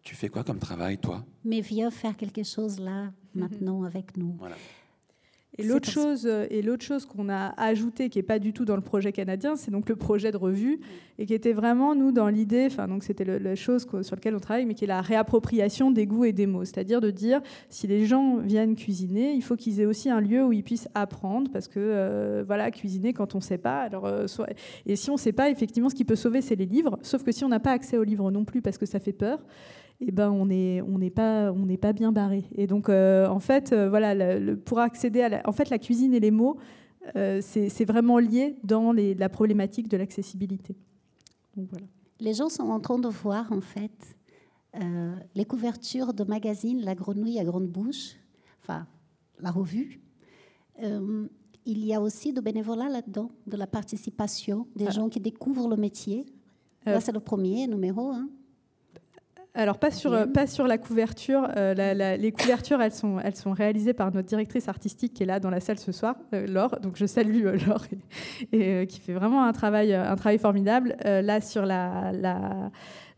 tu 0.03 0.15
fais 0.15 0.29
quoi 0.29 0.45
comme 0.45 0.59
travail, 0.59 0.99
toi? 0.99 1.25
Mais 1.45 1.61
viens 1.61 1.91
faire 1.91 2.17
quelque 2.17 2.43
chose 2.43 2.81
là, 2.81 3.13
maintenant, 3.35 3.85
avec 3.85 4.17
nous. 4.17 4.35
Voilà. 4.39 4.57
Et 5.59 5.65
l'autre 5.65 5.91
chose, 5.91 6.27
euh, 6.27 6.47
et 6.49 6.63
l'autre 6.63 6.85
chose 6.85 7.07
qu'on 7.07 7.29
a 7.29 7.53
ajouté, 7.61 8.09
qui 8.09 8.19
est 8.19 8.25
pas 8.25 8.39
du 8.39 8.53
tout 8.53 8.65
dans 8.65 8.77
le 8.77 8.83
projet 8.83 9.13
canadien, 9.13 9.57
c'est 9.57 9.71
donc 9.71 9.89
le 9.89 9.97
projet 9.97 10.31
de 10.31 10.37
revue, 10.37 10.81
et 11.19 11.27
qui 11.27 11.35
était 11.35 11.53
vraiment 11.53 11.95
nous 11.95 12.13
dans 12.13 12.29
l'idée, 12.29 12.67
enfin 12.71 12.87
donc 12.87 13.03
c'était 13.03 13.25
la 13.25 13.55
chose 13.57 13.87
sur 14.03 14.17
laquelle 14.17 14.37
on 14.37 14.41
travaille, 14.41 14.65
mais 14.65 14.75
qui 14.75 14.85
est 14.85 14.89
la 14.89 15.01
réappropriation 15.03 15.91
des 15.91 16.07
goûts 16.07 16.25
et 16.25 16.33
des 16.33 16.47
mots, 16.47 16.65
c'est-à-dire 16.65 17.01
de 17.01 17.11
dire 17.11 17.43
si 17.69 17.87
les 17.89 18.07
gens 18.07 18.37
viennent 18.37 18.77
cuisiner, 18.77 19.33
il 19.33 19.43
faut 19.43 19.57
qu'ils 19.57 19.81
aient 19.81 19.87
aussi 19.87 20.09
un 20.09 20.21
lieu 20.21 20.45
où 20.45 20.53
ils 20.53 20.63
puissent 20.63 20.89
apprendre, 20.95 21.51
parce 21.51 21.67
que 21.67 21.79
euh, 21.79 22.45
voilà, 22.47 22.71
cuisiner 22.71 23.13
quand 23.13 23.35
on 23.35 23.41
sait 23.41 23.59
pas, 23.59 23.81
alors 23.81 24.07
euh, 24.07 24.27
et 24.87 24.97
si 24.97 25.11
on 25.11 25.17
sait 25.17 25.33
pas, 25.33 25.51
effectivement, 25.51 25.91
ce 25.91 25.95
qui 25.95 26.05
peut 26.05 26.17
sauver, 26.17 26.43
c'est 26.43 26.57
les 26.57 26.67
livres, 26.67 26.99
sauf 27.03 27.25
que 27.25 27.33
si 27.33 27.45
on 27.45 27.49
n'a 27.49 27.61
pas 27.61 27.73
accès 27.73 27.99
aux 27.99 28.05
livres 28.05 28.31
non 28.31 28.45
plus, 28.45 28.63
parce 28.63 28.79
que 28.79 28.87
ça 28.87 29.01
fait 29.01 29.13
peur 29.13 29.41
eh 30.01 30.13
ben 30.13 30.31
on 30.31 30.47
n'est 30.47 30.81
on 30.83 30.99
n'est 30.99 31.11
pas 31.11 31.53
on 31.53 31.67
n'est 31.67 31.77
pas 31.77 31.93
bien 31.93 32.11
barré. 32.11 32.45
Et 32.55 32.67
donc 32.67 32.89
euh, 32.89 33.27
en 33.29 33.39
fait 33.39 33.73
euh, 33.73 33.89
voilà 33.89 34.15
le, 34.15 34.57
pour 34.57 34.79
accéder 34.79 35.23
à 35.23 35.29
la, 35.29 35.43
en 35.49 35.53
fait 35.53 35.69
la 35.69 35.79
cuisine 35.79 36.15
et 36.15 36.21
les 36.21 36.31
mots 36.31 36.57
euh, 37.17 37.41
c'est 37.43 37.85
vraiment 37.85 38.19
lié 38.19 38.57
dans 38.63 38.93
les, 38.93 39.15
la 39.15 39.29
problématique 39.29 39.89
de 39.89 39.97
l'accessibilité. 39.97 40.77
Voilà. 41.57 41.87
Les 42.21 42.35
gens 42.35 42.49
sont 42.49 42.69
en 42.69 42.81
train 42.81 42.99
de 42.99 43.09
voir 43.09 43.51
en 43.53 43.61
fait 43.61 44.17
les 45.35 45.45
couvertures 45.45 46.15
de 46.15 46.23
magazines 46.23 46.81
La 46.83 46.95
Grenouille 46.95 47.41
à 47.41 47.45
grande 47.45 47.67
bouche, 47.67 48.15
enfin 48.63 48.87
la 49.41 49.51
revue. 49.51 50.01
il 50.79 51.85
y 51.85 51.93
a 51.93 52.01
aussi 52.01 52.33
de 52.33 52.41
bénévolat 52.41 52.89
là-dedans, 52.89 53.33
de 53.47 53.57
la 53.57 53.67
participation, 53.67 54.69
des 54.77 54.87
ah. 54.87 54.91
gens 54.91 55.09
qui 55.09 55.19
découvrent 55.19 55.69
le 55.69 55.77
métier. 55.77 56.27
Là, 56.87 57.01
c'est 57.01 57.13
le 57.13 57.21
premier 57.21 57.67
numéro. 57.67 58.13
Hein. 58.13 58.29
Alors 59.55 59.79
pas 59.79 59.91
sur, 59.91 60.33
pas 60.33 60.47
sur 60.47 60.67
la 60.67 60.79
couverture. 60.79 61.49
Euh, 61.57 62.17
les 62.17 62.33
couvertures, 62.33 62.81
elles 62.81 62.93
sont, 62.93 63.19
elles 63.19 63.35
sont 63.35 63.53
réalisées 63.53 63.95
par 63.95 64.13
notre 64.13 64.29
directrice 64.29 64.69
artistique 64.69 65.13
qui 65.13 65.25
est 65.25 65.27
là 65.27 65.41
dans 65.41 65.51
la 65.51 65.61
salle 65.61 65.79
ce 65.79 65.91
soir, 65.91 66.15
euh, 66.35 66.47
Laure. 66.47 66.79
Donc 66.81 66.97
je 66.97 67.07
salue 67.07 67.45
euh, 67.47 67.57
Laure 67.67 67.85
et, 68.53 68.87
qui 68.87 69.01
fait 69.01 69.13
vraiment 69.13 69.45
un 69.45 69.53
travail, 69.53 69.93
un 69.93 70.17
travail 70.17 70.39
formidable. 70.39 70.97
là 71.05 71.41
sur 71.41 71.67
la, 71.67 72.13
la 72.13 72.71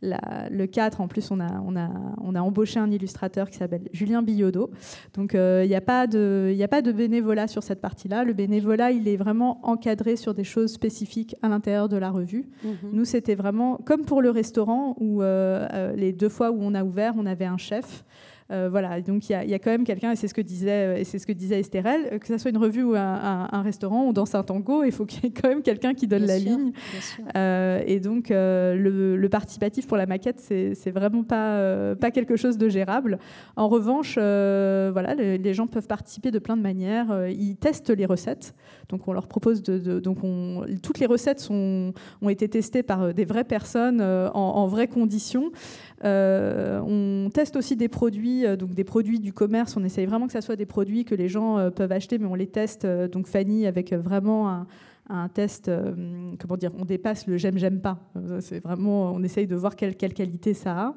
le 0.02 0.66
4, 0.66 1.00
en 1.00 1.08
plus, 1.08 1.30
on 1.30 1.40
a, 1.40 1.60
on, 1.66 1.76
a, 1.76 1.88
on 2.22 2.34
a 2.34 2.40
embauché 2.40 2.80
un 2.80 2.90
illustrateur 2.90 3.48
qui 3.48 3.58
s'appelle 3.58 3.88
Julien 3.92 4.22
Billodot. 4.22 4.70
Donc, 5.14 5.32
il 5.34 5.38
euh, 5.38 5.66
n'y 5.66 5.74
a, 5.74 5.80
pas 5.80 6.06
de, 6.06 6.54
a 6.60 6.68
pas 6.68 6.82
de 6.82 6.92
bénévolat 6.92 7.46
sur 7.46 7.62
cette 7.62 7.80
partie-là. 7.80 8.24
Le 8.24 8.32
bénévolat, 8.32 8.90
il 8.90 9.06
est 9.08 9.16
vraiment 9.16 9.60
encadré 9.66 10.16
sur 10.16 10.34
des 10.34 10.44
choses 10.44 10.72
spécifiques 10.72 11.36
à 11.42 11.48
l'intérieur 11.48 11.88
de 11.88 11.96
la 11.96 12.10
revue. 12.10 12.48
Mhm. 12.64 12.90
Nous, 12.92 13.04
c'était 13.04 13.34
vraiment 13.34 13.76
comme 13.84 14.04
pour 14.04 14.22
le 14.22 14.30
restaurant, 14.30 14.96
où 14.98 15.22
euh, 15.22 15.66
euh, 15.72 15.94
les 15.94 16.12
deux 16.12 16.28
fois 16.28 16.50
où 16.50 16.58
on 16.60 16.74
a 16.74 16.82
ouvert, 16.82 17.14
on 17.16 17.26
avait 17.26 17.44
un 17.44 17.58
chef. 17.58 18.04
Euh, 18.52 18.68
voilà, 18.70 19.00
donc 19.00 19.28
il 19.30 19.32
y, 19.32 19.54
a 19.54 19.58
quand 19.58 19.70
même 19.70 19.84
quelqu'un, 19.84 20.12
et 20.12 20.16
c'est 20.16 20.28
ce 20.28 20.34
que 20.34 20.42
disait, 20.42 21.00
et 21.00 21.04
c'est 21.04 21.18
ce 21.18 21.26
que 21.26 21.32
disait 21.32 21.60
Estérel, 21.60 22.18
que 22.20 22.26
ce 22.26 22.36
soit 22.36 22.50
une 22.50 22.58
revue 22.58 22.82
ou 22.82 22.94
un, 22.94 23.62
restaurant 23.62 24.06
ou 24.06 24.12
dans 24.12 24.36
un 24.36 24.42
tango, 24.42 24.84
il 24.84 24.92
faut 24.92 25.06
qu'il 25.06 25.24
y 25.24 25.26
ait 25.28 25.30
quand 25.30 25.48
même 25.48 25.62
quelqu'un 25.62 25.94
qui 25.94 26.06
donne 26.06 26.26
la 26.26 26.38
ligne. 26.38 26.72
Euh, 27.36 27.82
et 27.86 28.00
donc 28.00 28.30
euh, 28.30 28.74
le, 28.74 29.28
participatif 29.28 29.86
pour 29.86 29.96
la 29.96 30.04
maquette, 30.06 30.40
c'est 30.40 30.90
vraiment 30.90 31.24
pas 31.24 31.94
pas 31.94 32.10
quelque 32.10 32.36
chose 32.36 32.58
de 32.58 32.68
gérable. 32.68 33.18
En 33.56 33.68
revanche, 33.68 34.16
voilà, 34.16 35.14
les, 35.14 35.54
gens 35.54 35.66
peuvent 35.66 35.86
participer 35.86 36.30
de 36.30 36.38
plein 36.38 36.56
de 36.56 36.62
manières. 36.62 37.28
Ils 37.28 37.56
testent 37.56 37.90
les 37.90 38.06
recettes, 38.06 38.54
donc 38.88 39.08
on 39.08 39.12
leur 39.12 39.26
propose 39.26 39.62
de, 39.62 40.00
donc 40.00 40.18
on, 40.22 40.66
toutes 40.82 40.98
les 40.98 41.06
recettes 41.06 41.40
sont, 41.40 41.94
ont 42.20 42.28
été 42.28 42.48
testées 42.48 42.82
par 42.82 43.14
des 43.14 43.24
vraies 43.24 43.44
personnes 43.44 44.02
en, 44.02 44.30
en 44.34 44.66
vraies 44.66 44.88
conditions. 44.88 45.52
Euh, 46.04 46.80
on 46.80 47.30
teste 47.30 47.56
aussi 47.56 47.76
des 47.76 47.88
produits, 47.88 48.44
euh, 48.44 48.56
donc 48.56 48.74
des 48.74 48.84
produits 48.84 49.20
du 49.20 49.32
commerce. 49.32 49.76
On 49.76 49.84
essaye 49.84 50.06
vraiment 50.06 50.26
que 50.26 50.32
ça 50.32 50.40
soit 50.40 50.56
des 50.56 50.66
produits 50.66 51.04
que 51.04 51.14
les 51.14 51.28
gens 51.28 51.58
euh, 51.58 51.70
peuvent 51.70 51.92
acheter, 51.92 52.18
mais 52.18 52.26
on 52.26 52.34
les 52.34 52.48
teste. 52.48 52.86
donc 52.86 53.26
Fanny 53.26 53.66
avec 53.66 53.92
vraiment 53.92 54.66
un, 55.08 55.28
test, 55.28 55.70
comment 56.38 56.56
dire, 56.56 56.70
on 56.78 56.84
dépasse 56.84 57.26
le 57.26 57.36
j'aime, 57.36 57.58
j'aime 57.58 57.80
pas. 57.80 57.98
C'est 58.40 58.60
vraiment, 58.60 59.12
on 59.12 59.22
essaye 59.22 59.46
de 59.46 59.56
voir 59.56 59.76
quelle, 59.76 59.94
qualité 59.94 60.54
ça 60.54 60.94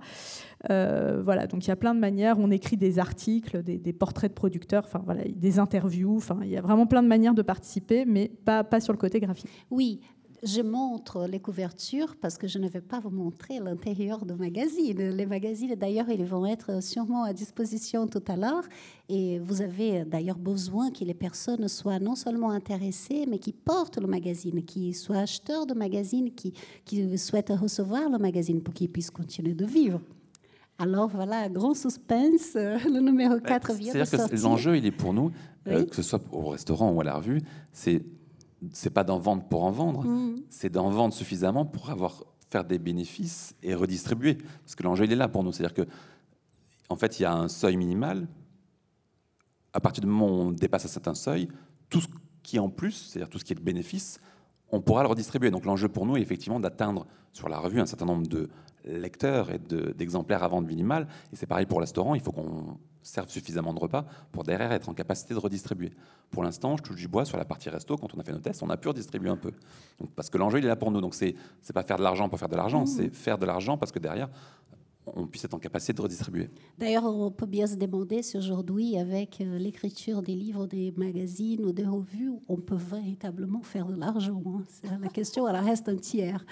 a. 0.70 1.20
voilà, 1.22 1.48
donc 1.48 1.66
il 1.66 1.70
y 1.70 1.72
a 1.72 1.76
plein 1.76 1.94
de 1.94 2.00
manières. 2.00 2.38
On 2.40 2.52
écrit 2.52 2.78
des 2.78 3.00
articles, 3.00 3.62
des, 3.62 3.78
des 3.78 3.94
portraits 3.94 4.32
de 4.32 4.36
producteurs, 4.36 4.84
enfin 4.86 5.02
voilà, 5.06 5.24
des 5.28 5.60
interviews. 5.60 6.18
Enfin, 6.18 6.40
il 6.44 6.50
y 6.50 6.58
a 6.58 6.62
vraiment 6.62 6.88
plein 6.88 7.04
de 7.04 7.08
manières 7.08 7.34
de 7.34 7.42
participer, 7.42 8.06
mais 8.06 8.32
pas, 8.46 8.64
pas 8.64 8.80
sur 8.80 8.94
le 8.94 9.00
côté 9.00 9.20
graphique. 9.20 9.50
Oui, 9.70 10.02
je 10.46 10.62
montre 10.62 11.26
les 11.28 11.40
couvertures 11.40 12.16
parce 12.22 12.38
que 12.38 12.48
je 12.48 12.60
ne 12.60 12.70
vais 12.70 12.82
pas 12.82 13.00
vous 13.00 13.10
montrer 13.10 13.60
l'intérieur 13.60 14.26
du 14.26 14.36
magazine. 14.36 15.10
Les 15.10 15.26
magazines, 15.26 15.74
d'ailleurs, 15.76 16.10
ils 16.10 16.24
vont 16.24 16.46
être 16.46 16.84
sûrement 16.84 17.24
à 17.24 17.34
disposition 17.34 18.08
tout 18.08 18.24
à 18.28 18.36
l'heure. 18.36 18.64
Et 19.10 19.40
vous 19.40 19.62
avez 19.62 20.06
d'ailleurs 20.06 20.38
besoin 20.38 20.92
que 20.92 21.04
les 21.04 21.16
personnes 21.16 21.68
soient 21.68 22.00
non 22.00 22.16
seulement 22.16 22.52
intéressées, 22.52 23.26
mais 23.28 23.40
qui 23.40 23.54
portent 23.54 23.98
le 23.98 24.08
magazine, 24.08 24.64
qui 24.64 24.94
soient 24.94 25.18
acheteurs 25.18 25.66
de 25.66 25.74
magazine, 25.74 26.32
qui, 26.32 26.54
qui 26.86 27.18
souhaitent 27.18 27.54
recevoir 27.60 28.10
le 28.10 28.20
magazine 28.20 28.62
pour 28.62 28.74
qu'ils 28.74 28.90
puissent 28.90 29.12
continuer 29.12 29.56
de 29.56 29.66
vivre. 29.66 30.00
Alors 30.78 31.08
voilà, 31.08 31.50
grand 31.50 31.74
suspense, 31.74 32.54
le 32.56 33.00
numéro 33.00 33.40
4 33.40 33.74
vient 33.74 33.94
de 33.94 34.06
sortir. 34.06 34.30
Que 34.30 34.44
l'enjeu, 34.44 34.78
il 34.78 34.86
est 34.86 34.92
pour 34.92 35.14
nous, 35.14 35.32
euh, 35.68 35.86
que 35.86 35.96
ce 35.96 36.04
soit 36.04 36.22
au 36.32 36.50
restaurant 36.50 36.92
ou 36.92 37.02
à 37.02 37.04
la 37.04 37.16
revue, 37.16 37.42
c'est 37.72 38.04
c'est 38.72 38.90
pas 38.90 39.04
d'en 39.04 39.20
vendre 39.20 39.44
pour 39.44 39.64
en 39.64 39.72
vendre, 39.72 40.04
mm. 40.06 40.44
c'est 40.50 40.70
d'en 40.70 40.90
vendre 40.90 41.14
suffisamment 41.14 41.66
pour 41.66 41.90
avoir 41.90 42.24
faire 42.50 42.64
des 42.64 42.80
bénéfices 42.80 43.56
et 43.64 43.74
redistribuer. 43.74 44.36
Parce 44.64 44.76
que 44.76 44.84
l'enjeu 44.84 45.06
il 45.06 45.12
est 45.12 45.18
là 45.18 45.28
pour 45.28 45.44
nous, 45.44 45.52
c'est-à-dire 45.52 45.74
que 45.74 45.90
en 46.90 46.96
fait 46.96 47.20
il 47.20 47.24
y 47.24 47.26
a 47.26 47.34
un 47.34 47.48
seuil 47.48 47.78
minimal. 47.78 48.28
À 49.74 49.80
partir 49.82 50.02
du 50.02 50.08
moment 50.08 50.28
où 50.28 50.42
on 50.42 50.52
dépasse 50.52 50.86
un 50.86 50.90
certain 50.90 51.16
seuil, 51.16 51.50
tout 51.90 52.02
ce 52.02 52.08
qui 52.44 52.56
est 52.56 52.60
en 52.60 52.70
plus, 52.70 52.92
c'est-à-dire 52.94 53.30
tout 53.30 53.40
ce 53.40 53.44
qui 53.44 53.54
est 53.54 53.58
de 53.58 53.62
bénéfice, 53.62 54.20
on 54.72 54.82
pourra 54.82 55.04
le 55.04 55.10
redistribuer. 55.10 55.52
Donc 55.52 55.66
l'enjeu 55.66 55.88
pour 55.88 56.06
nous 56.06 56.18
est 56.18 56.22
effectivement 56.22 56.60
d'atteindre 56.60 57.06
sur 57.34 57.50
la 57.50 57.60
revue 57.60 57.80
un 57.80 57.86
certain 57.86 58.06
nombre 58.06 58.28
de 58.28 58.50
lecteurs 58.86 59.52
et 59.52 59.60
d'exemplaires 59.60 60.44
à 60.44 60.48
vente 60.48 60.66
minimale. 60.66 61.08
Et 61.34 61.36
c'est 61.36 61.48
pareil 61.48 61.66
pour 61.66 61.80
le 61.80 61.84
restaurant, 61.84 62.16
il 62.16 62.22
faut 62.22 62.32
qu'on 62.32 62.78
serve 63.02 63.30
suffisamment 63.30 63.74
de 63.74 63.80
repas 63.80 64.06
pour 64.32 64.44
derrière 64.44 64.72
être 64.72 64.90
en 64.90 64.94
capacité 64.94 65.34
de 65.34 65.40
redistribuer. 65.40 65.92
Pour 66.32 66.44
l'instant, 66.44 66.76
je 66.78 66.84
touche 66.84 66.96
du 66.96 67.08
bois 67.08 67.26
sur 67.26 67.38
la 67.38 67.46
partie 67.46 67.70
resto, 67.70 67.98
quand 67.98 68.14
on 68.16 68.20
a 68.20 68.24
fait 68.24 68.32
nos 68.32 68.40
tests, 68.40 68.64
on 68.64 68.70
a 68.70 68.78
pu 68.78 68.88
redistribuer 68.88 69.30
un 69.30 69.38
peu. 69.38 69.52
Donc, 70.00 70.10
parce 70.16 70.30
que 70.30 70.38
l'enjeu, 70.38 70.60
il 70.60 70.66
est 70.66 70.70
là 70.70 70.76
pour 70.76 70.92
nous. 70.92 71.02
Donc 71.02 71.14
c'est 71.14 71.34
n'est 71.34 71.74
pas 71.74 71.84
faire 71.84 71.98
de 71.98 72.04
l'argent 72.04 72.30
pour 72.30 72.40
faire 72.40 72.50
de 72.50 72.56
l'argent, 72.56 72.84
mmh. 72.84 72.88
c'est 72.88 73.10
faire 73.10 73.38
de 73.38 73.46
l'argent 73.46 73.78
parce 73.78 73.92
que 73.92 74.00
derrière, 74.00 74.30
on 75.14 75.28
puisse 75.28 75.46
être 75.46 75.54
en 75.54 75.60
capacité 75.60 75.94
de 75.94 76.02
redistribuer. 76.02 76.50
D'ailleurs, 76.78 77.06
on 77.06 77.32
peut 77.32 77.46
bien 77.46 77.68
se 77.68 77.76
demander 77.76 78.22
si 78.24 78.38
aujourd'hui, 78.38 78.98
avec 78.98 79.40
euh, 79.42 79.58
l'écriture 79.58 80.22
des 80.22 80.36
livres, 80.36 80.68
des 80.68 80.94
magazines 80.98 81.64
ou 81.66 81.72
des 81.72 81.86
revues, 81.86 82.32
on 82.48 82.58
peut 82.58 82.76
véritablement 82.76 83.62
faire 83.62 83.88
de 83.88 83.96
l'argent. 83.96 84.42
Hein. 84.46 84.98
La 85.02 85.10
question, 85.10 85.48
elle 85.48 85.56
reste 85.58 85.90
un 85.90 85.98
tiers. 85.98 86.46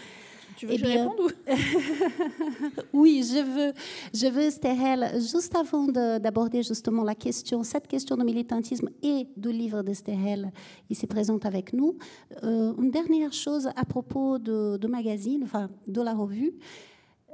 Tu 0.56 0.68
veux 0.68 0.74
eh 0.74 0.78
que 0.78 0.86
je 0.86 0.92
réponde 0.92 1.34
Oui, 2.94 3.24
je 3.28 3.44
veux. 3.44 3.74
Je 4.14 4.28
veux, 4.28 4.44
Estherelle, 4.44 5.14
juste 5.16 5.56
avant 5.56 5.88
d'aborder 5.88 6.62
justement 6.62 7.04
la 7.04 7.16
question, 7.16 7.64
cette 7.64 7.88
question 7.88 8.16
de 8.16 8.24
militantisme 8.24 8.90
et 9.02 9.28
du 9.36 9.52
livre 9.52 9.82
d'Estherelle, 9.82 10.52
ici 10.90 11.08
présente 11.08 11.46
avec 11.46 11.74
nous, 11.74 11.98
euh, 12.44 12.74
une 12.78 12.92
dernière 12.92 13.34
chose 13.34 13.68
à 13.76 13.86
propos 13.86 14.38
de, 14.38 14.78
de 14.78 14.88
magazine, 14.88 15.42
enfin 15.44 15.70
de 15.88 16.02
la 16.02 16.14
revue. 16.14 16.54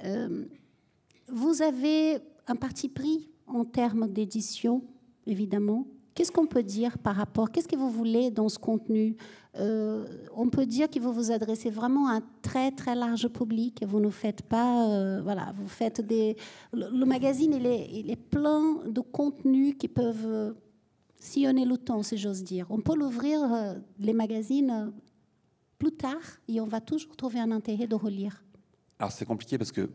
Euh, 0.06 0.46
vous 1.32 1.62
avez 1.62 2.20
un 2.48 2.56
parti 2.56 2.90
pris 2.90 3.30
en 3.48 3.66
termes 3.66 4.08
d'édition, 4.08 4.84
évidemment. 5.26 5.88
Qu'est-ce 6.16 6.32
qu'on 6.32 6.48
peut 6.48 6.64
dire 6.64 6.98
par 6.98 7.16
rapport 7.16 7.50
Qu'est-ce 7.50 7.68
que 7.68 7.78
vous 7.78 7.90
voulez 7.90 8.30
dans 8.30 8.50
ce 8.50 8.60
contenu? 8.60 9.16
Euh, 9.56 10.06
On 10.36 10.50
peut 10.50 10.66
dire 10.66 10.90
que 10.90 11.00
vous 11.00 11.14
vous 11.14 11.32
adressez 11.32 11.70
vraiment 11.70 12.10
à 12.10 12.16
un 12.16 12.22
très 12.42 12.72
très 12.72 12.94
large 12.94 13.30
public. 13.30 13.84
Vous 13.88 14.00
ne 14.00 14.10
faites 14.10 14.42
pas, 14.42 14.90
euh, 14.90 15.22
voilà, 15.22 15.54
vous 15.56 15.70
faites 15.70 16.02
des. 16.02 16.36
Le, 16.74 17.06
magazine, 17.06 17.54
il 17.54 17.66
est, 18.12 18.16
plein 18.18 18.80
de 18.86 19.00
contenus 19.00 19.76
qui 19.80 19.88
peuvent 19.88 20.26
euh, 20.26 20.54
sillonner 21.16 21.64
le 21.64 21.78
temps, 21.78 22.04
si 22.04 22.18
j'ose 22.18 22.44
dire. 22.44 22.66
On 22.70 22.82
peut 22.82 22.96
l'ouvrir 22.96 23.78
les 23.98 24.14
magazines 24.14 24.92
plus 25.78 25.94
tard 25.94 26.42
et 26.48 26.60
on 26.60 26.66
va 26.66 26.82
toujours 26.82 27.16
trouver 27.16 27.40
un 27.40 27.52
intérêt 27.52 27.88
de 27.88 27.96
relire. 27.96 28.44
Alors 29.00 29.14
c'est 29.14 29.26
compliqué 29.26 29.58
parce 29.58 29.72
que 29.72 29.90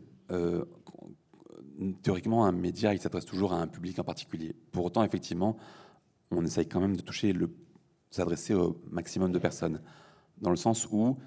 théoriquement, 2.01 2.45
un 2.45 2.51
média, 2.51 2.93
il 2.93 2.99
s'adresse 2.99 3.25
toujours 3.25 3.53
à 3.53 3.61
un 3.61 3.67
public 3.67 3.99
en 3.99 4.03
particulier. 4.03 4.55
Pour 4.71 4.85
autant, 4.85 5.03
effectivement, 5.03 5.57
on 6.31 6.43
essaye 6.45 6.67
quand 6.67 6.79
même 6.79 6.95
de 6.95 7.01
toucher 7.01 7.33
le, 7.33 7.55
s'adresser 8.09 8.53
au 8.53 8.81
maximum 8.89 9.31
de 9.31 9.39
personnes, 9.39 9.81
dans 10.39 10.49
le 10.49 10.55
sens 10.55 10.87
où 10.91 11.17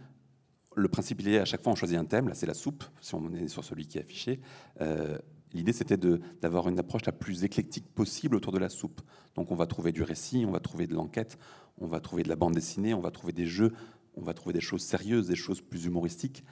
le 0.75 0.89
principe, 0.89 1.21
il 1.21 1.29
est 1.29 1.39
à 1.39 1.45
chaque 1.45 1.63
fois, 1.63 1.73
on 1.73 1.75
choisit 1.75 1.99
un 1.99 2.05
thème. 2.05 2.29
Là, 2.29 2.35
c'est 2.35 2.47
la 2.47 2.55
soupe, 2.55 2.85
si 3.01 3.15
on 3.15 3.33
est 3.35 3.49
sur 3.49 3.65
celui 3.65 3.87
qui 3.87 3.99
est 3.99 4.03
affiché. 4.03 4.41
Euh, 4.81 5.19
l'idée, 5.53 5.73
c'était 5.73 5.97
d'avoir 5.97 6.69
une 6.69 6.79
approche 6.79 7.05
la 7.05 7.13
plus 7.13 7.45
éclectique 7.45 7.87
possible 7.95 8.37
autour 8.37 8.53
de 8.53 8.59
la 8.59 8.69
soupe. 8.69 9.01
Donc, 9.35 9.51
on 9.51 9.57
va 9.57 9.67
trouver 9.67 9.93
du 9.93 10.03
récit, 10.03 10.45
on 10.47 10.53
va 10.53 10.61
trouver 10.61 10.87
de 10.87 10.95
l'enquête, 10.95 11.39
on 11.79 11.87
va 11.87 12.01
trouver 12.01 12.23
de 12.23 12.29
la 12.29 12.37
bande 12.37 12.55
dessinée, 12.55 12.95
on 12.95 13.01
va 13.01 13.11
trouver 13.11 13.33
des 13.33 13.47
jeux, 13.47 13.73
on 14.15 14.23
va 14.23 14.35
trouver 14.35 14.53
des 14.53 14.61
choses 14.61 14.83
sérieuses, 14.83 15.29
des 15.29 15.37
choses 15.37 15.61
plus 15.61 15.85
humoristiques. 15.85 16.45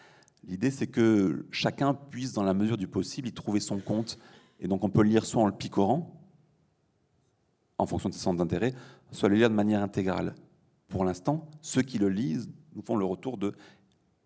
L'idée, 0.46 0.70
c'est 0.70 0.86
que 0.86 1.46
chacun 1.50 1.94
puisse, 1.94 2.32
dans 2.32 2.44
la 2.44 2.54
mesure 2.54 2.76
du 2.76 2.86
possible, 2.86 3.28
y 3.28 3.32
trouver 3.32 3.60
son 3.60 3.78
compte. 3.78 4.18
Et 4.60 4.68
donc, 4.68 4.84
on 4.84 4.88
peut 4.88 5.02
lire 5.02 5.26
soit 5.26 5.42
en 5.42 5.46
le 5.46 5.52
picorant, 5.52 6.20
en 7.78 7.86
fonction 7.86 8.08
de 8.08 8.14
ses 8.14 8.20
centres 8.20 8.38
d'intérêt, 8.38 8.72
soit 9.10 9.28
le 9.28 9.36
lire 9.36 9.50
de 9.50 9.54
manière 9.54 9.82
intégrale. 9.82 10.34
Pour 10.88 11.04
l'instant, 11.04 11.50
ceux 11.60 11.82
qui 11.82 11.98
le 11.98 12.08
lisent 12.08 12.48
nous 12.74 12.82
font 12.82 12.96
le 12.96 13.04
retour 13.04 13.38
de, 13.38 13.54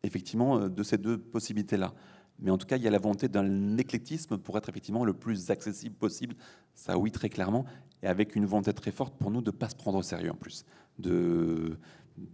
effectivement, 0.02 0.58
euh, 0.58 0.68
de 0.68 0.82
ces 0.82 0.98
deux 0.98 1.18
possibilités-là. 1.18 1.94
Mais 2.38 2.50
en 2.50 2.58
tout 2.58 2.66
cas, 2.66 2.76
il 2.76 2.82
y 2.82 2.86
a 2.86 2.90
la 2.90 2.98
volonté 2.98 3.28
d'un 3.28 3.76
éclectisme 3.76 4.38
pour 4.38 4.56
être 4.56 4.68
effectivement 4.68 5.04
le 5.04 5.12
plus 5.12 5.50
accessible 5.50 5.94
possible. 5.94 6.36
Ça, 6.74 6.98
oui, 6.98 7.10
très 7.10 7.28
clairement. 7.28 7.64
Et 8.02 8.06
avec 8.06 8.34
une 8.34 8.46
volonté 8.46 8.72
très 8.72 8.92
forte 8.92 9.14
pour 9.18 9.30
nous 9.30 9.42
de 9.42 9.50
ne 9.50 9.56
pas 9.56 9.68
se 9.68 9.76
prendre 9.76 9.98
au 9.98 10.02
sérieux 10.02 10.30
en 10.30 10.36
plus. 10.36 10.64
De, 10.98 11.78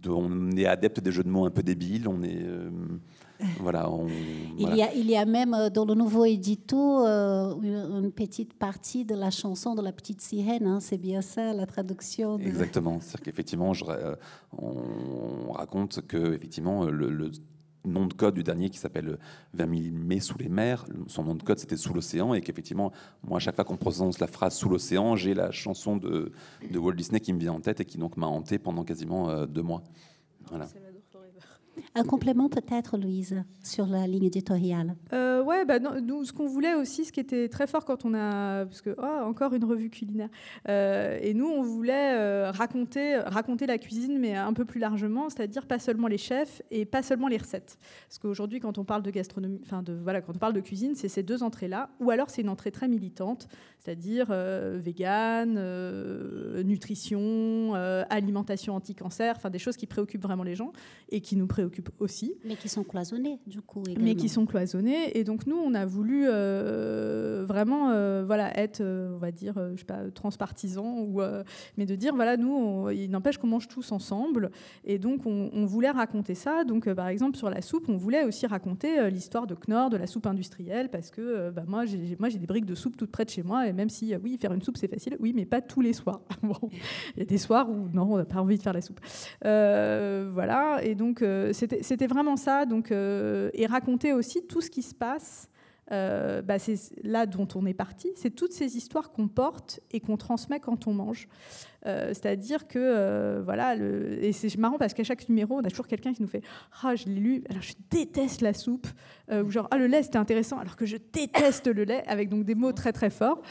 on 0.05 0.51
est 0.51 0.65
adepte 0.65 1.01
des 1.01 1.11
jeux 1.11 1.23
de 1.23 1.29
mots 1.29 1.45
un 1.45 1.51
peu 1.51 1.63
débiles. 1.63 2.07
On 2.07 2.23
est. 2.23 2.41
Euh, 2.41 2.69
voilà, 3.59 3.89
il, 4.57 4.75
y 4.75 4.81
a, 4.81 4.93
il, 4.93 5.09
y 5.09 5.15
a, 5.15 5.25
même 5.25 5.53
euh, 5.53 5.69
dans 5.69 5.85
le 5.85 5.93
nouveau 5.93 6.25
édito 6.25 7.05
euh, 7.05 7.53
une, 7.61 8.11
petite 8.11 8.53
partie 8.53 9.05
de 9.05 9.15
la 9.15 9.29
chanson 9.29 9.75
de 9.75 9.81
la 9.81 9.91
petite 9.91 10.21
sirène. 10.21 10.65
Hein, 10.65 10.79
c'est 10.79 10.97
bien 10.97 11.21
ça 11.21 11.53
la 11.53 11.65
traduction. 11.65 12.37
Exactement. 12.39 12.99
C'est-à-dire 12.99 13.25
qu'effectivement, 13.25 13.73
on 14.57 15.51
raconte 15.51 16.01
que 16.07 16.33
effectivement 16.33 16.85
le, 16.85 17.31
nom 17.85 18.05
de 18.05 18.13
code 18.13 18.33
du 18.33 18.43
dernier 18.43 18.69
qui 18.69 18.79
s'appelle 18.79 19.17
20 19.53 19.83
000 19.83 19.95
mai 19.95 20.19
sous 20.19 20.37
les 20.37 20.49
mers. 20.49 20.85
Son 21.07 21.23
nom 21.23 21.35
de 21.35 21.43
code 21.43 21.59
c'était 21.59 21.77
sous 21.77 21.93
l'océan 21.93 22.33
et 22.33 22.41
qu'effectivement, 22.41 22.91
moi, 23.23 23.37
à 23.37 23.39
chaque 23.39 23.55
fois 23.55 23.63
qu'on 23.63 23.77
prononce 23.77 24.19
la 24.19 24.27
phrase 24.27 24.55
sous 24.55 24.67
l'océan, 24.67 25.15
j'ai 25.15 25.33
la 25.33 25.51
chanson 25.51 25.95
de, 25.95 26.31
de, 26.69 26.79
Walt 26.79 26.93
Disney 26.93 27.19
qui 27.19 27.33
me 27.33 27.39
vient 27.39 27.53
en 27.53 27.61
tête 27.61 27.79
et 27.79 27.85
qui 27.85 27.97
donc 27.97 28.17
m'a 28.17 28.27
hanté 28.27 28.59
pendant 28.59 28.83
quasiment 28.83 29.45
deux 29.45 29.63
mois. 29.63 29.83
Voilà. 30.49 30.67
Un 31.95 32.03
complément 32.03 32.49
peut-être, 32.49 32.97
Louise, 32.97 33.43
sur 33.63 33.85
la 33.85 34.07
ligne 34.07 34.25
éditoriale 34.25 34.95
euh, 35.13 35.43
Ouais, 35.43 35.65
bah 35.65 35.79
nous, 35.79 36.25
ce 36.25 36.33
qu'on 36.33 36.47
voulait 36.47 36.75
aussi, 36.75 37.05
ce 37.05 37.11
qui 37.11 37.19
était 37.19 37.49
très 37.49 37.67
fort 37.67 37.85
quand 37.85 38.05
on 38.05 38.13
a... 38.13 38.65
Parce 38.65 38.81
que, 38.81 38.95
oh, 38.97 39.23
encore 39.25 39.53
une 39.53 39.63
revue 39.63 39.89
culinaire. 39.89 40.29
Euh, 40.67 41.17
et 41.21 41.33
nous, 41.33 41.47
on 41.47 41.61
voulait 41.61 42.15
euh, 42.15 42.51
raconter, 42.51 43.17
raconter 43.17 43.65
la 43.65 43.77
cuisine, 43.77 44.17
mais 44.19 44.35
un 44.35 44.53
peu 44.53 44.65
plus 44.65 44.79
largement, 44.79 45.29
c'est-à-dire 45.29 45.65
pas 45.65 45.79
seulement 45.79 46.07
les 46.07 46.17
chefs 46.17 46.61
et 46.71 46.85
pas 46.85 47.03
seulement 47.03 47.27
les 47.27 47.37
recettes. 47.37 47.77
Parce 48.07 48.19
qu'aujourd'hui, 48.19 48.59
quand 48.59 48.77
on 48.77 48.83
parle 48.83 49.03
de 49.03 49.11
gastronomie, 49.11 49.59
enfin, 49.63 49.83
voilà, 50.03 50.21
quand 50.21 50.35
on 50.35 50.39
parle 50.39 50.53
de 50.53 50.61
cuisine, 50.61 50.95
c'est 50.95 51.09
ces 51.09 51.23
deux 51.23 51.43
entrées-là, 51.43 51.89
ou 51.99 52.11
alors 52.11 52.29
c'est 52.29 52.41
une 52.41 52.49
entrée 52.49 52.71
très 52.71 52.87
militante, 52.87 53.47
c'est-à-dire 53.79 54.27
euh, 54.31 54.77
vegan, 54.81 55.53
nutrition, 56.63 57.73
alimentation 58.09 58.75
anti-cancer, 58.75 59.35
enfin, 59.37 59.49
des 59.49 59.59
choses 59.59 59.77
qui 59.77 59.87
préoccupent 59.87 60.23
vraiment 60.23 60.43
les 60.43 60.55
gens 60.55 60.73
et 61.09 61.21
qui 61.21 61.35
nous 61.35 61.47
préoccupent 61.47 61.66
aussi. 61.99 62.33
Mais 62.45 62.55
qui 62.55 62.69
sont 62.69 62.83
cloisonnés, 62.83 63.39
du 63.47 63.61
coup. 63.61 63.83
Mais 63.99 64.15
qui 64.15 64.29
sont 64.29 64.45
cloisonnés. 64.45 65.17
Et 65.17 65.23
donc, 65.23 65.45
nous, 65.47 65.57
on 65.57 65.73
a 65.73 65.85
voulu 65.85 66.25
euh, 66.27 67.45
vraiment 67.47 67.91
euh, 67.91 68.23
voilà, 68.25 68.57
être, 68.57 68.81
euh, 68.81 69.15
on 69.15 69.17
va 69.17 69.31
dire, 69.31 69.55
je 69.73 69.79
sais 69.79 69.85
pas, 69.85 70.09
transpartisan, 70.13 70.99
ou, 70.99 71.21
mais 71.77 71.85
de 71.85 71.95
dire, 71.95 72.15
voilà, 72.15 72.37
nous, 72.37 72.89
il 72.89 73.09
n'empêche 73.09 73.37
qu'on 73.37 73.47
mange 73.47 73.67
tous 73.67 73.91
ensemble. 73.91 74.51
Et 74.85 74.99
donc, 74.99 75.25
on, 75.25 75.65
voulait 75.65 75.91
raconter 75.91 76.33
ça. 76.33 76.63
Donc, 76.63 76.91
par 76.93 77.07
exemple, 77.07 77.37
sur 77.37 77.49
la 77.49 77.61
soupe, 77.61 77.89
on 77.89 77.97
voulait 77.97 78.23
aussi 78.23 78.47
raconter 78.47 79.09
l'histoire 79.09 79.47
de 79.47 79.55
Knorr, 79.55 79.89
de 79.89 79.97
la 79.97 80.07
soupe 80.07 80.25
industrielle, 80.27 80.89
parce 80.89 81.11
que 81.11 81.49
bah, 81.49 81.63
moi, 81.67 81.85
j'ai 81.85 81.97
des 82.39 82.47
briques 82.47 82.65
de 82.65 82.75
soupe 82.75 82.95
toutes 82.95 83.11
près 83.11 83.25
de 83.25 83.29
chez 83.29 83.43
moi. 83.43 83.67
Et 83.67 83.73
même 83.73 83.89
si, 83.89 84.15
oui, 84.23 84.37
faire 84.37 84.53
une 84.53 84.61
soupe, 84.61 84.77
c'est 84.77 84.87
facile, 84.87 85.17
oui, 85.19 85.33
mais 85.35 85.45
pas 85.45 85.61
tous 85.61 85.81
les 85.81 85.93
soirs. 85.93 86.21
bon, 86.43 86.55
il 87.15 87.19
y 87.19 87.21
a 87.21 87.25
des 87.25 87.37
soirs 87.37 87.69
où, 87.69 87.89
non, 87.93 88.13
on 88.13 88.17
n'a 88.17 88.25
pas 88.25 88.39
envie 88.39 88.57
de 88.57 88.63
faire 88.63 88.73
la 88.73 88.81
soupe. 88.81 88.99
voilà. 89.41 90.79
Et 90.83 90.95
donc, 90.95 91.23
c'était 91.57 92.07
vraiment 92.07 92.35
ça. 92.35 92.65
Euh, 92.91 93.49
et 93.53 93.65
raconter 93.65 94.13
aussi 94.13 94.45
tout 94.45 94.61
ce 94.61 94.69
qui 94.69 94.81
se 94.81 94.93
passe. 94.93 95.49
Euh, 95.91 96.41
bah, 96.41 96.59
c'est 96.59 96.77
là 97.03 97.25
dont 97.25 97.47
on 97.55 97.65
est 97.65 97.73
parti. 97.73 98.11
C'est 98.15 98.31
toutes 98.31 98.53
ces 98.53 98.75
histoires 98.75 99.11
qu'on 99.11 99.27
porte 99.27 99.79
et 99.91 99.99
qu'on 99.99 100.17
transmet 100.17 100.59
quand 100.59 100.87
on 100.87 100.93
mange. 100.93 101.27
Euh, 101.85 102.07
c'est-à-dire 102.09 102.67
que, 102.67 102.79
euh, 102.79 103.41
voilà, 103.43 103.75
et 103.75 104.31
c'est 104.31 104.55
marrant 104.57 104.77
parce 104.77 104.93
qu'à 104.93 105.03
chaque 105.03 105.27
numéro, 105.29 105.55
on 105.55 105.63
a 105.63 105.69
toujours 105.69 105.87
quelqu'un 105.87 106.13
qui 106.13 106.21
nous 106.21 106.27
fait 106.27 106.41
Ah, 106.83 106.95
je 106.95 107.05
l'ai 107.05 107.19
lu, 107.19 107.43
alors 107.49 107.61
je 107.61 107.73
déteste 107.89 108.41
la 108.41 108.53
soupe, 108.53 108.87
euh, 109.31 109.43
ou 109.43 109.51
genre 109.51 109.67
Ah, 109.71 109.77
le 109.77 109.87
lait 109.87 110.03
c'était 110.03 110.17
intéressant, 110.17 110.57
alors 110.57 110.75
que 110.75 110.85
je 110.85 110.97
déteste 111.13 111.67
le 111.67 111.83
lait, 111.83 112.03
avec 112.07 112.29
donc 112.29 112.45
des 112.45 112.55
mots 112.55 112.71
très 112.71 112.91
très 112.93 113.09
forts. 113.09 113.41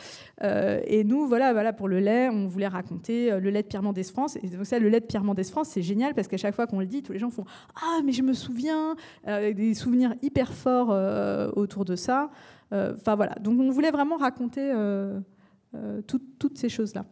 et 0.42 1.04
nous, 1.04 1.26
voilà, 1.26 1.52
voilà, 1.52 1.72
pour 1.72 1.88
le 1.88 2.00
lait, 2.00 2.28
on 2.28 2.46
voulait 2.46 2.68
raconter 2.68 3.30
le 3.38 3.50
lait 3.50 3.62
de 3.62 3.68
Pierre 3.68 3.82
Mendès 3.82 4.02
France. 4.02 4.36
Et 4.42 4.48
donc, 4.48 4.66
ça, 4.66 4.78
le 4.78 4.88
lait 4.88 5.00
de 5.00 5.06
Pierre 5.06 5.24
Mendès 5.24 5.44
France, 5.44 5.68
c'est 5.68 5.82
génial 5.82 6.14
parce 6.14 6.28
qu'à 6.28 6.36
chaque 6.36 6.54
fois 6.54 6.66
qu'on 6.66 6.80
le 6.80 6.86
dit, 6.86 7.02
tous 7.02 7.12
les 7.12 7.18
gens 7.18 7.30
font 7.30 7.44
Ah, 7.76 8.00
mais 8.04 8.12
je 8.12 8.22
me 8.22 8.32
souviens, 8.32 8.96
des 9.26 9.74
souvenirs 9.74 10.14
hyper 10.22 10.52
forts 10.52 10.90
autour 11.56 11.84
de 11.84 11.96
ça. 11.96 12.30
Enfin 12.72 13.14
voilà, 13.14 13.34
donc 13.40 13.58
on 13.60 13.70
voulait 13.70 13.90
vraiment 13.90 14.16
raconter 14.16 14.72
toutes 16.06 16.58
ces 16.58 16.68
choses-là. 16.68 17.04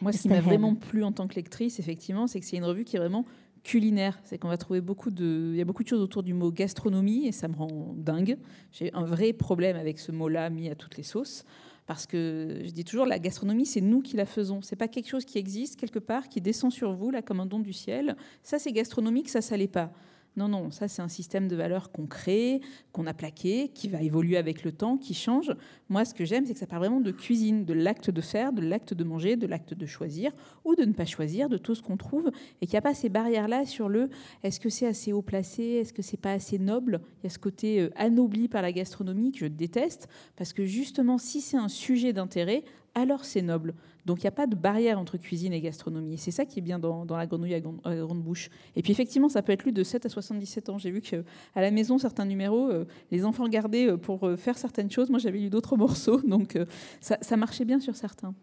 Moi, 0.00 0.12
ce 0.12 0.22
qui 0.22 0.28
m'a 0.28 0.40
vraiment 0.40 0.74
plu 0.74 1.02
en 1.04 1.12
tant 1.12 1.26
que 1.26 1.34
lectrice, 1.34 1.80
effectivement, 1.80 2.26
c'est 2.26 2.40
que 2.40 2.46
c'est 2.46 2.56
une 2.56 2.64
revue 2.64 2.84
qui 2.84 2.96
est 2.96 3.00
vraiment 3.00 3.24
culinaire. 3.64 4.18
C'est 4.24 4.38
qu'on 4.38 4.48
va 4.48 4.56
trouver 4.56 4.80
beaucoup 4.80 5.10
de, 5.10 5.50
il 5.52 5.58
y 5.58 5.60
a 5.60 5.64
beaucoup 5.64 5.82
de 5.82 5.88
choses 5.88 6.00
autour 6.00 6.22
du 6.22 6.34
mot 6.34 6.50
gastronomie 6.50 7.26
et 7.26 7.32
ça 7.32 7.48
me 7.48 7.56
rend 7.56 7.94
dingue. 7.96 8.38
J'ai 8.72 8.92
un 8.94 9.04
vrai 9.04 9.32
problème 9.32 9.76
avec 9.76 9.98
ce 9.98 10.12
mot-là 10.12 10.50
mis 10.50 10.68
à 10.68 10.74
toutes 10.74 10.96
les 10.96 11.02
sauces. 11.02 11.44
Parce 11.86 12.06
que 12.06 12.60
je 12.64 12.70
dis 12.70 12.84
toujours, 12.84 13.06
la 13.06 13.18
gastronomie, 13.18 13.64
c'est 13.64 13.80
nous 13.80 14.02
qui 14.02 14.16
la 14.16 14.26
faisons. 14.26 14.60
C'est 14.60 14.76
pas 14.76 14.88
quelque 14.88 15.08
chose 15.08 15.24
qui 15.24 15.38
existe 15.38 15.76
quelque 15.76 15.98
part, 15.98 16.28
qui 16.28 16.42
descend 16.42 16.70
sur 16.70 16.92
vous, 16.92 17.10
là, 17.10 17.22
comme 17.22 17.40
un 17.40 17.46
don 17.46 17.60
du 17.60 17.72
ciel. 17.72 18.14
Ça, 18.42 18.58
c'est 18.58 18.72
gastronomique, 18.72 19.30
ça, 19.30 19.40
ça 19.40 19.56
l'est 19.56 19.68
pas. 19.68 19.90
Non, 20.38 20.46
non, 20.46 20.70
ça 20.70 20.86
c'est 20.86 21.02
un 21.02 21.08
système 21.08 21.48
de 21.48 21.56
valeurs 21.56 21.90
qu'on 21.90 22.06
crée, 22.06 22.60
qu'on 22.92 23.08
a 23.08 23.12
plaqué, 23.12 23.70
qui 23.74 23.88
va 23.88 24.02
évoluer 24.02 24.36
avec 24.36 24.62
le 24.62 24.70
temps, 24.70 24.96
qui 24.96 25.12
change. 25.12 25.52
Moi, 25.88 26.04
ce 26.04 26.14
que 26.14 26.24
j'aime, 26.24 26.46
c'est 26.46 26.52
que 26.52 26.60
ça 26.60 26.68
parle 26.68 26.82
vraiment 26.82 27.00
de 27.00 27.10
cuisine, 27.10 27.64
de 27.64 27.74
l'acte 27.74 28.08
de 28.08 28.20
faire, 28.20 28.52
de 28.52 28.62
l'acte 28.62 28.94
de 28.94 29.02
manger, 29.02 29.34
de 29.34 29.48
l'acte 29.48 29.74
de 29.74 29.84
choisir 29.84 30.30
ou 30.64 30.76
de 30.76 30.84
ne 30.84 30.92
pas 30.92 31.06
choisir, 31.06 31.48
de 31.48 31.58
tout 31.58 31.74
ce 31.74 31.82
qu'on 31.82 31.96
trouve, 31.96 32.30
et 32.60 32.66
qu'il 32.66 32.74
n'y 32.74 32.78
a 32.78 32.82
pas 32.82 32.94
ces 32.94 33.08
barrières-là 33.08 33.66
sur 33.66 33.88
le 33.88 34.10
est-ce 34.44 34.60
que 34.60 34.68
c'est 34.68 34.86
assez 34.86 35.12
haut 35.12 35.22
placé, 35.22 35.62
est-ce 35.64 35.92
que 35.92 36.02
c'est 36.02 36.16
pas 36.16 36.32
assez 36.32 36.60
noble? 36.60 37.00
Il 37.20 37.24
y 37.24 37.26
a 37.26 37.30
ce 37.30 37.40
côté 37.40 37.80
euh, 37.80 37.90
anobli 37.96 38.46
par 38.46 38.62
la 38.62 38.70
gastronomie 38.70 39.32
que 39.32 39.40
je 39.40 39.46
déteste, 39.46 40.06
parce 40.36 40.52
que 40.52 40.64
justement, 40.64 41.18
si 41.18 41.40
c'est 41.40 41.56
un 41.56 41.68
sujet 41.68 42.12
d'intérêt, 42.12 42.62
alors 42.98 43.24
c'est 43.24 43.42
noble. 43.42 43.74
Donc 44.06 44.18
il 44.18 44.24
n'y 44.24 44.28
a 44.28 44.32
pas 44.32 44.46
de 44.46 44.54
barrière 44.54 44.98
entre 44.98 45.16
cuisine 45.16 45.52
et 45.52 45.60
gastronomie. 45.60 46.18
C'est 46.18 46.30
ça 46.30 46.44
qui 46.44 46.58
est 46.58 46.62
bien 46.62 46.78
dans, 46.78 47.04
la 47.04 47.26
grenouille 47.26 47.54
à 47.54 47.60
grande, 47.60 48.22
bouche. 48.22 48.50
Et 48.76 48.82
puis 48.82 48.92
effectivement, 48.92 49.28
ça 49.28 49.42
peut 49.42 49.52
être 49.52 49.64
lu 49.64 49.72
de 49.72 49.82
7 49.82 50.06
à 50.06 50.08
77 50.08 50.68
ans. 50.68 50.78
J'ai 50.78 50.90
vu 50.90 51.00
qu'à 51.00 51.22
la 51.56 51.70
maison, 51.70 51.98
certains 51.98 52.24
numéros, 52.24 52.70
euh, 52.70 52.86
les 53.10 53.24
enfants 53.24 53.44
regardaient 53.44 53.90
euh, 53.90 53.96
pour 53.96 54.26
euh, 54.26 54.36
faire 54.36 54.56
certaines 54.56 54.90
choses. 54.90 55.10
Moi, 55.10 55.18
j'avais 55.18 55.38
lu 55.38 55.50
d'autres 55.50 55.76
morceaux, 55.78 56.20
donc 56.22 56.58
ça, 57.00 57.18
ça 57.20 57.36
marchait 57.36 57.64
bien 57.64 57.80
sur 57.80 57.96
certains. 57.96 58.34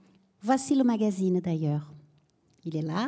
Voici 0.42 0.76
le 0.76 0.84
magazine 0.84 1.40
d'ailleurs. 1.40 1.92
Il 2.64 2.76
est 2.76 2.82
là. 2.82 3.08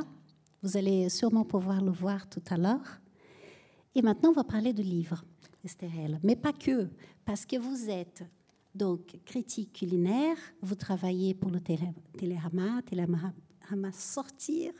Vous 0.64 0.78
allez 0.78 1.10
sûrement 1.10 1.46
pouvoir 1.46 1.82
le 1.84 1.92
voir 1.92 2.28
tout 2.28 2.42
à 2.50 2.58
l'heure. 2.58 3.00
Et 3.96 4.02
maintenant, 4.02 4.30
on 4.30 4.34
va 4.34 4.44
parler 4.44 4.74
de 4.74 4.82
livres. 4.82 5.24
Estherelle, 5.68 6.20
mais 6.24 6.36
pas 6.36 6.54
que, 6.54 6.88
parce 7.26 7.46
que 7.46 7.58
vous 7.58 7.90
êtes 7.90 8.24
donc 8.78 9.20
critique 9.26 9.74
culinaire, 9.74 10.38
vous 10.62 10.76
travaillez 10.76 11.34
pour 11.34 11.52
le 11.52 11.60
Télérama, 11.60 12.82
Télérama 12.86 13.92
Sortir. 13.92 14.72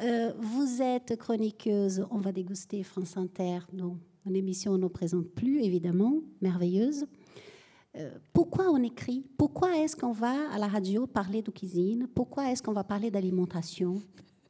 Euh, 0.00 0.32
vous 0.38 0.80
êtes 0.80 1.16
chroniqueuse, 1.16 2.06
on 2.10 2.18
va 2.18 2.32
déguster 2.32 2.82
France 2.84 3.16
Inter, 3.16 3.58
dont 3.72 3.98
une 4.24 4.36
émission 4.36 4.72
on 4.72 4.78
ne 4.78 4.88
présente 4.88 5.28
plus, 5.30 5.60
évidemment, 5.62 6.20
merveilleuse. 6.40 7.06
Euh, 7.96 8.10
pourquoi 8.32 8.70
on 8.70 8.82
écrit? 8.82 9.26
Pourquoi 9.36 9.76
est-ce 9.78 9.96
qu'on 9.96 10.12
va 10.12 10.50
à 10.52 10.58
la 10.58 10.68
radio 10.68 11.06
parler 11.06 11.42
de 11.42 11.50
cuisine? 11.50 12.06
Pourquoi 12.14 12.50
est-ce 12.50 12.62
qu'on 12.62 12.72
va 12.72 12.84
parler 12.84 13.10
d'alimentation? 13.10 14.00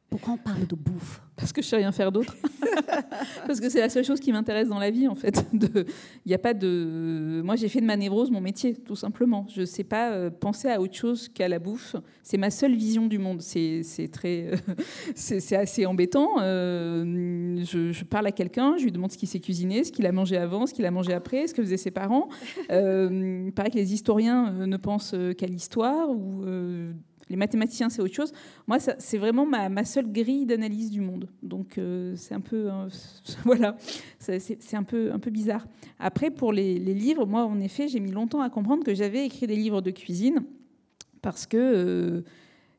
Pourquoi 0.09 0.33
on 0.33 0.37
parle 0.37 0.65
de 0.65 0.75
bouffe? 0.75 1.21
Parce 1.35 1.53
que 1.53 1.61
je 1.61 1.67
sais 1.67 1.77
rien 1.77 1.91
faire 1.91 2.11
d'autre. 2.11 2.35
Parce 3.47 3.59
que 3.59 3.69
c'est 3.69 3.79
la 3.79 3.89
seule 3.89 4.03
chose 4.03 4.19
qui 4.19 4.31
m'intéresse 4.31 4.67
dans 4.67 4.79
la 4.79 4.89
vie, 4.89 5.07
en 5.07 5.15
fait. 5.15 5.45
Il 5.53 6.31
y 6.31 6.33
a 6.33 6.37
pas 6.37 6.53
de. 6.53 7.41
Moi, 7.45 7.55
j'ai 7.55 7.69
fait 7.69 7.79
de 7.79 7.85
ma 7.85 7.95
névrose 7.95 8.29
mon 8.29 8.41
métier, 8.41 8.75
tout 8.75 8.95
simplement. 8.95 9.45
Je 9.53 9.61
ne 9.61 9.65
sais 9.65 9.83
pas 9.83 10.11
euh, 10.11 10.29
penser 10.29 10.67
à 10.67 10.81
autre 10.81 10.95
chose 10.95 11.29
qu'à 11.29 11.47
la 11.47 11.59
bouffe. 11.59 11.95
C'est 12.23 12.37
ma 12.37 12.49
seule 12.49 12.75
vision 12.75 13.07
du 13.07 13.19
monde. 13.19 13.41
C'est 13.41 13.83
très, 14.11 14.51
c'est 15.15 15.55
assez 15.55 15.85
embêtant. 15.85 16.41
Euh, 16.41 17.63
je, 17.63 18.03
parle 18.03 18.27
à 18.27 18.31
quelqu'un, 18.31 18.75
je 18.77 18.83
lui 18.83 18.91
demande 18.91 19.11
ce 19.11 19.17
qu'il 19.17 19.29
s'est 19.29 19.39
cuisiné, 19.39 19.83
ce 19.83 19.91
qu'il 19.91 20.05
a 20.07 20.11
mangé 20.11 20.37
avant, 20.37 20.65
ce 20.65 20.73
qu'il 20.73 20.85
a 20.85 20.91
mangé 20.91 21.13
après, 21.13 21.47
ce 21.47 21.53
que 21.53 21.61
faisaient 21.61 21.77
ses 21.77 21.91
parents. 21.91 22.27
Euh, 22.71 23.43
il 23.45 23.53
paraît 23.53 23.69
que 23.69 23.77
les 23.77 23.93
historiens 23.93 24.51
ne 24.51 24.77
pensent 24.77 25.15
qu'à 25.37 25.47
l'histoire 25.47 26.09
ou 26.09 26.43
les 27.29 27.35
mathématiciens, 27.35 27.89
c'est 27.89 28.01
autre 28.01 28.13
chose. 28.13 28.33
Moi, 28.67 28.79
c'est 28.79 29.17
vraiment 29.17 29.45
ma, 29.45 29.85
seule 29.85 30.11
grille 30.11 30.45
d'analyse 30.45 30.89
du 30.89 30.99
monde. 30.99 31.29
Donc, 31.43 31.77
euh, 31.77 32.15
c'est 32.15 32.33
un 32.33 32.41
peu, 32.41 32.69
voilà, 33.45 33.75
c'est 34.19 34.73
un 34.73 34.83
peu, 34.83 35.11
un 35.11 35.19
peu 35.19 35.29
bizarre. 35.29 35.67
Après, 35.99 36.31
pour 36.31 36.51
les, 36.51 36.79
livres, 36.79 37.25
moi, 37.25 37.45
en 37.45 37.59
effet, 37.59 37.87
j'ai 37.87 37.99
mis 37.99 38.11
longtemps 38.11 38.41
à 38.41 38.49
comprendre 38.49 38.83
que 38.83 38.95
j'avais 38.95 39.25
écrit 39.25 39.47
des 39.47 39.55
livres 39.55 39.81
de 39.81 39.91
cuisine 39.91 40.43
parce 41.21 41.45
que 41.45 41.57
euh, 41.57 42.21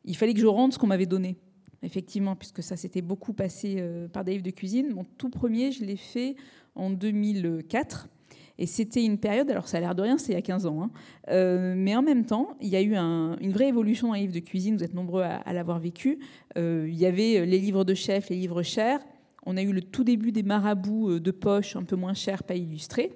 il 0.04 0.16
fallait 0.16 0.34
que 0.34 0.40
je 0.40 0.46
rende 0.46 0.72
ce 0.72 0.78
qu'on 0.78 0.86
m'avait 0.86 1.06
donné. 1.06 1.36
Effectivement, 1.82 2.36
puisque 2.36 2.62
ça 2.62 2.76
s'était 2.76 3.00
beaucoup 3.00 3.32
passé 3.32 3.76
euh, 3.78 4.08
par 4.08 4.24
des 4.24 4.32
livres 4.32 4.44
de 4.44 4.50
cuisine. 4.50 4.92
Mon 4.92 5.04
tout 5.04 5.30
premier, 5.30 5.72
je 5.72 5.84
l'ai 5.84 5.96
fait 5.96 6.36
en 6.74 6.90
2004. 6.90 8.08
Et 8.60 8.66
c'était 8.66 9.02
une 9.02 9.16
période, 9.16 9.50
alors 9.50 9.66
ça 9.66 9.78
a 9.78 9.80
l'air 9.80 9.94
de 9.94 10.02
rien, 10.02 10.18
c'est 10.18 10.32
il 10.32 10.34
y 10.34 10.38
a 10.38 10.42
15 10.42 10.66
ans, 10.66 10.82
hein, 10.82 10.90
euh, 11.30 11.72
mais 11.74 11.96
en 11.96 12.02
même 12.02 12.26
temps, 12.26 12.58
il 12.60 12.68
y 12.68 12.76
a 12.76 12.82
eu 12.82 12.94
une 12.94 13.52
vraie 13.52 13.68
évolution 13.68 14.08
dans 14.08 14.14
les 14.14 14.20
livres 14.20 14.34
de 14.34 14.40
cuisine, 14.40 14.76
vous 14.76 14.84
êtes 14.84 14.92
nombreux 14.92 15.22
à, 15.22 15.52
l'avoir 15.54 15.78
vécu. 15.78 16.18
Euh, 16.58 16.86
il 16.86 16.94
y 16.94 17.06
avait 17.06 17.46
les 17.46 17.58
livres 17.58 17.84
de 17.84 17.94
chef, 17.94 18.28
les 18.28 18.36
livres 18.36 18.62
chers. 18.62 19.00
On 19.46 19.56
a 19.56 19.62
eu 19.62 19.72
le 19.72 19.80
tout 19.80 20.04
début 20.04 20.30
des 20.30 20.42
marabouts 20.42 21.12
euh, 21.12 21.20
de 21.20 21.30
poche, 21.30 21.74
un 21.74 21.84
peu 21.84 21.96
moins 21.96 22.12
chers, 22.12 22.42
pas 22.42 22.54
illustrés. 22.54 23.12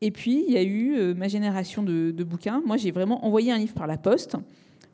Et 0.00 0.10
puis, 0.10 0.44
il 0.48 0.52
y 0.52 0.56
a 0.56 0.64
eu 0.64 1.14
ma 1.14 1.28
génération 1.28 1.84
de, 1.84 2.24
bouquins. 2.24 2.60
Moi, 2.66 2.76
j'ai 2.76 2.90
vraiment 2.90 3.24
envoyé 3.24 3.52
un 3.52 3.58
livre 3.58 3.74
par 3.74 3.86
la 3.86 3.98
poste 3.98 4.36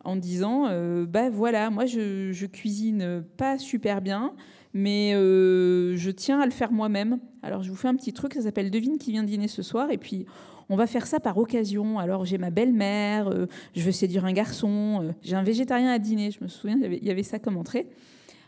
en 0.05 0.17
disant, 0.17 0.69
bah 1.07 1.31
voilà, 1.31 1.71
moi, 1.71 1.87
je, 1.87 2.47
cuisine 2.47 3.25
pas 3.37 3.59
super 3.59 4.01
bien, 4.01 4.35
mais 4.75 5.15
euh, 5.15 5.97
je 5.97 6.11
tiens 6.11 6.41
à 6.41 6.45
le 6.45 6.51
faire 6.51 6.73
moi-même. 6.73 7.21
Alors 7.43 7.63
je 7.63 7.71
vous 7.71 7.77
fais 7.77 7.89
un 7.89 7.95
petit 7.95 8.13
truc, 8.13 8.35
ça 8.35 8.43
s'appelle 8.43 8.71
Devine 8.71 8.99
qui 8.99 9.13
vient 9.13 9.23
dîner 9.23 9.49
ce 9.49 9.63
soir, 9.63 9.91
et 9.91 9.99
puis 9.99 10.27
on 10.69 10.77
va 10.77 10.87
faire 10.87 11.07
ça 11.07 11.21
par 11.21 11.39
occasion. 11.39 11.99
Alors 11.99 12.25
j'ai 12.25 12.39
ma 12.39 12.51
belle-mère, 12.51 13.29
euh, 13.29 13.47
je 13.75 13.83
veux 13.83 13.93
séduire 13.93 14.25
un 14.25 14.33
garçon, 14.33 15.01
euh, 15.03 15.13
j'ai 15.23 15.37
un 15.37 15.45
végétarien 15.45 15.91
à 15.91 15.99
dîner, 15.99 16.33
je 16.33 16.43
me 16.43 16.49
souviens, 16.49 16.77
il 16.83 17.05
y 17.05 17.11
avait 17.11 17.23
ça 17.23 17.39
comme 17.39 17.57
entrée. 17.57 17.87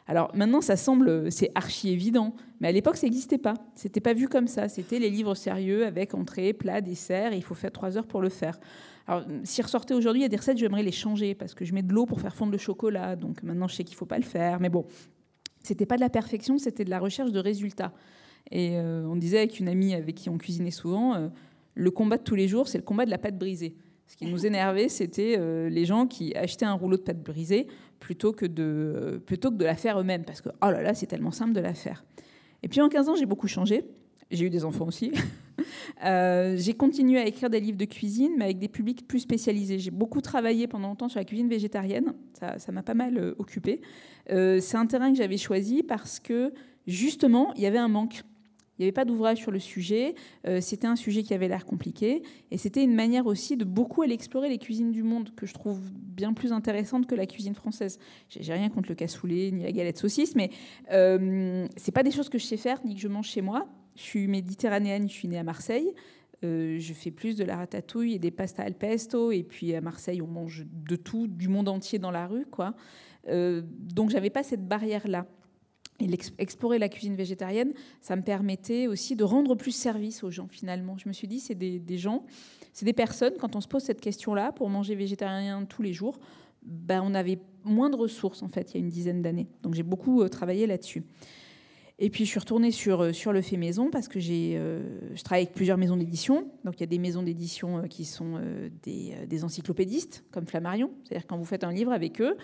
Alors 0.09 0.31
maintenant, 0.35 0.61
ça 0.61 0.77
semble, 0.77 1.33
c'est 1.33 1.51
archi 1.55 1.91
évident, 1.91 2.35
mais 2.61 2.69
à 2.69 2.73
l'époque, 2.73 2.97
ça 2.97 3.07
n'existait 3.07 3.39
pas. 3.39 3.55
C'était 3.75 4.01
pas 4.01 4.13
vu 4.13 4.29
comme 4.29 4.47
ça. 4.47 4.69
C'était 4.69 5.01
les 5.01 5.11
livres 5.11 5.35
sérieux 5.35 5.85
avec 5.85 6.15
entrée, 6.15 6.53
plat, 6.53 6.81
dessert, 6.81 7.33
il 7.33 7.43
faut 7.43 7.55
faire 7.55 7.73
trois 7.73 7.99
heures 7.99 8.07
pour 8.07 8.21
le 8.21 8.29
faire. 8.29 8.59
Alors, 9.07 9.25
si 9.45 9.63
ressortait 9.63 9.95
aujourd'hui, 9.95 10.23
il 10.23 10.25
y 10.25 10.27
a 10.27 10.29
des 10.29 10.37
recettes, 10.37 10.59
j'aimerais 10.59 10.83
les 10.83 10.93
changer 10.93 11.35
parce 11.35 11.55
que 11.55 11.65
je 11.65 11.73
mets 11.73 11.83
de 11.83 11.93
l'eau 11.93 12.07
pour 12.07 12.21
faire 12.21 12.35
fondre 12.35 12.53
le 12.53 12.59
chocolat. 12.59 13.15
Donc 13.17 13.43
maintenant, 13.43 13.69
je 13.69 13.77
sais 13.77 13.85
qu'il 13.85 13.95
ne 13.95 13.99
faut 13.99 14.07
pas 14.07 14.19
le 14.19 14.25
faire. 14.25 14.59
Mais 14.61 14.69
bon, 14.69 14.85
c'était 15.63 15.87
pas 15.87 15.97
de 15.97 16.01
la 16.01 16.11
perfection, 16.11 16.59
c'était 16.59 16.85
de 16.85 16.91
la 16.91 16.99
recherche 16.99 17.31
de 17.31 17.39
résultats. 17.39 17.93
Et 18.51 18.77
euh, 18.77 19.07
on 19.07 19.17
disait 19.17 19.39
avec 19.39 19.59
une 19.61 19.69
amie 19.69 19.95
avec 19.95 20.15
qui 20.15 20.29
on 20.29 20.39
cuisinait 20.39 20.71
souvent, 20.71 21.15
euh, 21.15 21.29
le 21.75 21.91
combat 21.91 22.17
de 22.19 22.23
tous 22.23 22.35
les 22.35 22.49
jours, 22.49 22.69
c'est 22.69 22.79
le 22.79 22.85
combat 22.85 23.05
de 23.05 23.11
la 23.11 23.19
pâte 23.19 23.39
brisée. 23.39 23.77
Ce 24.09 24.17
qui 24.17 24.27
nous 24.27 24.47
énervait, 24.47 24.89
c'était 24.89 25.37
euh, 25.37 25.69
les 25.69 25.85
gens 25.85 26.07
qui 26.07 26.35
achetaient 26.37 26.65
un 26.65 26.75
rouleau 26.75 26.97
de 26.97 27.03
pâte 27.03 27.23
brisée 27.23 27.67
plutôt 27.99 28.33
que 28.33 28.47
de, 28.47 29.21
plutôt 29.27 29.51
que 29.51 29.57
de 29.57 29.65
la 29.65 29.75
faire 29.75 29.99
eux-mêmes, 29.99 30.25
parce 30.25 30.41
que 30.41 30.49
oh 30.49 30.71
là 30.71 30.81
là, 30.83 30.95
c'est 30.95 31.07
tellement 31.07 31.33
simple 31.33 31.53
de 31.53 31.61
la 31.61 31.75
faire. 31.75 32.05
Et 32.63 32.69
puis 32.69 32.81
en 32.81 32.89
15 32.89 33.09
ans, 33.09 33.15
j'ai 33.17 33.27
beaucoup 33.27 33.49
changé. 33.49 33.85
J'ai 34.31 34.47
eu 34.47 34.51
des 34.51 34.65
enfants 34.65 34.87
aussi. 34.87 35.13
j'ai 36.03 36.75
continué 36.75 37.19
à 37.19 37.27
écrire 37.27 37.51
des 37.51 37.61
livres 37.61 37.79
de 37.79 37.85
cuisine, 37.85 38.33
mais 38.37 38.45
avec 38.47 38.59
des 38.59 38.69
publics 38.69 39.07
plus 39.07 39.21
spécialisés. 39.21 39.79
J'ai 39.79 39.91
beaucoup 39.91 40.21
travaillé 40.21 40.67
pendant 40.67 40.89
longtemps 40.89 41.09
sur 41.09 41.21
la 41.21 41.25
cuisine 41.25 41.49
végétarienne. 41.49 42.15
Ça 42.35 42.73
m'a 42.73 42.83
pas 42.83 42.95
mal 42.95 43.35
occupé. 43.39 43.81
Euh, 44.31 44.61
c'est 44.61 44.77
un 44.77 44.87
terrain 44.87 45.11
que 45.11 45.19
j'avais 45.19 45.37
choisi 45.37 45.83
parce 45.83 46.21
que 46.21 46.53
justement, 46.87 47.53
il 47.55 47.63
y 47.63 47.67
avait 47.67 47.79
un 47.79 47.89
manque. 47.89 48.23
Il 48.79 48.83
n'y 48.83 48.85
avait 48.87 48.93
pas 48.93 49.07
d'ouvrage 49.07 49.39
sur 49.39 49.51
le 49.51 49.59
sujet. 49.59 50.15
Euh, 50.47 50.61
c'était 50.61 50.87
un 50.87 50.97
sujet 50.97 51.23
qui 51.23 51.33
avait 51.33 51.49
l'air 51.49 51.65
compliqué. 51.65 52.23
Et 52.51 52.59
c'était 52.59 52.85
une 52.85 52.95
manière 52.95 53.27
aussi 53.27 53.57
de 53.57 53.65
beaucoup 53.65 54.03
aller 54.03 54.13
explorer 54.13 54.51
les 54.51 54.59
cuisines 54.59 54.93
du 54.93 55.03
monde, 55.03 55.31
que 55.35 55.47
je 55.47 55.55
trouve 55.55 55.81
bien 55.93 56.35
plus 56.35 56.53
intéressante 56.53 57.07
que 57.07 57.15
la 57.15 57.27
cuisine 57.27 57.55
française. 57.55 57.99
J'ai 58.29 58.53
rien 58.53 58.69
contre 58.69 58.91
le 58.91 58.95
cassoulet 58.95 59.51
ni 59.51 59.63
la 59.63 59.73
galette 59.73 59.97
saucisse, 59.97 60.35
mais 60.35 60.51
euh, 60.93 61.67
c'est 61.77 61.93
pas 61.93 62.03
des 62.03 62.11
choses 62.11 62.29
que 62.29 62.39
je 62.39 62.45
sais 62.45 62.59
faire 62.59 62.79
ni 62.85 62.95
que 62.95 63.01
je 63.01 63.09
mange 63.09 63.29
chez 63.29 63.41
moi. 63.41 63.67
Je 63.97 64.03
suis 64.03 64.29
méditerranéenne, 64.29 65.09
je 65.09 65.15
suis 65.15 65.29
née 65.29 65.39
à 65.39 65.43
Marseille. 65.43 65.93
Euh, 66.45 66.79
je 66.79 66.93
fais 66.93 67.11
plus 67.11 67.37
de 67.37 67.45
la 67.45 67.57
ratatouille 67.57 68.15
et 68.15 68.19
des 68.19 68.31
pastas 68.31 68.65
al 68.65 68.75
pesto. 68.75 69.33
Et 69.33 69.43
puis 69.43 69.75
à 69.75 69.81
Marseille, 69.81 70.21
on 70.23 70.27
mange 70.27 70.67
de 70.71 70.97
tout, 70.97 71.27
du 71.27 71.49
monde 71.49 71.69
entier 71.69 71.99
dans 71.99 72.11
la 72.11 72.27
rue, 72.27 72.47
quoi. 72.47 72.75
Euh, 73.29 73.63
donc 73.65 74.11
j'avais 74.11 74.31
pas 74.31 74.43
cette 74.43 74.67
barrière-là. 74.67 75.27
Et 75.99 76.11
explorer 76.37 76.79
la 76.79 76.91
cuisine 76.91 77.17
végétarienne, 77.17 77.73
ça 78.03 78.17
me 78.17 78.23
permettait 78.23 78.87
aussi 78.87 79.17
de 79.17 79.25
rendre 79.25 79.55
plus 79.55 79.71
service 79.71 80.23
aux 80.25 80.31
gens 80.31 80.47
finalement. 80.47 80.99
Je 80.99 81.09
me 81.09 81.15
suis 81.15 81.27
dit, 81.27 81.41
c'est 81.41 81.55
des, 81.55 81.97
gens, 81.97 82.27
c'est 82.75 82.85
des 82.85 82.93
personnes, 82.93 83.33
quand 83.41 83.57
on 83.57 83.63
se 83.63 83.69
pose 83.69 83.83
cette 83.83 84.03
question-là, 84.03 84.53
pour 84.53 84.69
manger 84.69 84.95
végétarien 84.95 85.65
tous 85.65 85.81
les 85.81 85.95
jours, 85.95 86.19
ben, 86.63 87.01
on 87.03 87.15
avait 87.15 87.39
moins 87.65 87.89
de 87.89 87.97
ressources 87.97 88.43
en 88.43 88.49
fait 88.49 88.73
il 88.73 88.75
y 88.75 88.77
a 88.77 88.81
une 88.81 88.91
dizaine 88.91 89.23
d'années. 89.23 89.49
Donc 89.63 89.73
j'ai 89.73 89.83
beaucoup 89.83 90.21
euh, 90.21 90.29
travaillé 90.29 90.67
là-dessus. 90.67 91.03
Et 91.99 92.11
puis 92.11 92.27
je 92.27 92.31
suis 92.31 92.39
retournée 92.39 92.73
sur, 92.73 93.01
euh, 93.01 93.13
sur 93.15 93.33
le 93.33 93.41
fait 93.41 93.57
maison 93.57 93.91
parce 93.91 94.07
que 94.07 94.21
j'ai, 94.21 94.53
euh, 94.57 94.83
je 95.15 95.23
travaille 95.23 95.45
avec 95.45 95.55
plusieurs 95.55 95.79
maisons 95.79 95.97
d'édition. 95.97 96.47
Donc 96.65 96.75
il 96.77 96.81
y 96.81 96.83
a 96.83 96.89
des 96.89 96.99
maisons 96.99 97.23
d'édition 97.23 97.79
euh, 97.79 97.87
qui 97.87 98.05
sont 98.05 98.39
des, 98.83 99.15
des, 99.27 99.45
encyclopédistes, 99.45 100.23
comme 100.31 100.47
Flammarion. 100.47 100.91
C'est-à-dire 101.05 101.27
quand 101.27 101.39
vous 101.39 101.47
faites 101.47 101.65
un 101.65 101.73
livre 101.73 101.93
avec 101.93 102.21
eux, 102.21 102.37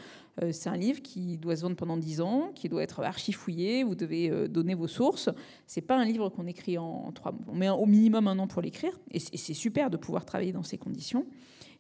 c'est 0.51 0.71
un 0.71 0.77
livre 0.77 1.03
qui 1.03 1.37
doit 1.37 1.57
se 1.57 1.63
vendre 1.63 1.77
pendant 1.77 1.99
10 1.99 2.23
ans, 2.23 2.53
qui 2.55 2.71
doit 2.71 2.83
être 2.83 3.01
archifouillé, 3.01 3.83
vous 3.83 3.95
devez 3.95 4.49
donner 4.49 4.75
vos 4.75 4.89
sources. 4.89 5.29
C'est 5.67 5.83
pas 5.83 5.99
un 5.99 6.05
livre 6.07 6.31
qu'on 6.31 6.47
écrit 6.47 6.79
en 6.79 7.13
trois 7.13 7.33
mois. 7.33 7.43
On 7.49 7.55
met 7.55 7.69
au 7.69 7.85
minimum 7.85 8.29
un 8.29 8.39
an 8.39 8.47
pour 8.47 8.63
l'écrire. 8.63 8.93
Et 9.11 9.19
c'est 9.19 9.55
super 9.55 9.91
de 9.91 9.99
pouvoir 9.99 10.25
travailler 10.25 10.53
dans 10.53 10.63
ces 10.63 10.79
conditions. 10.79 11.27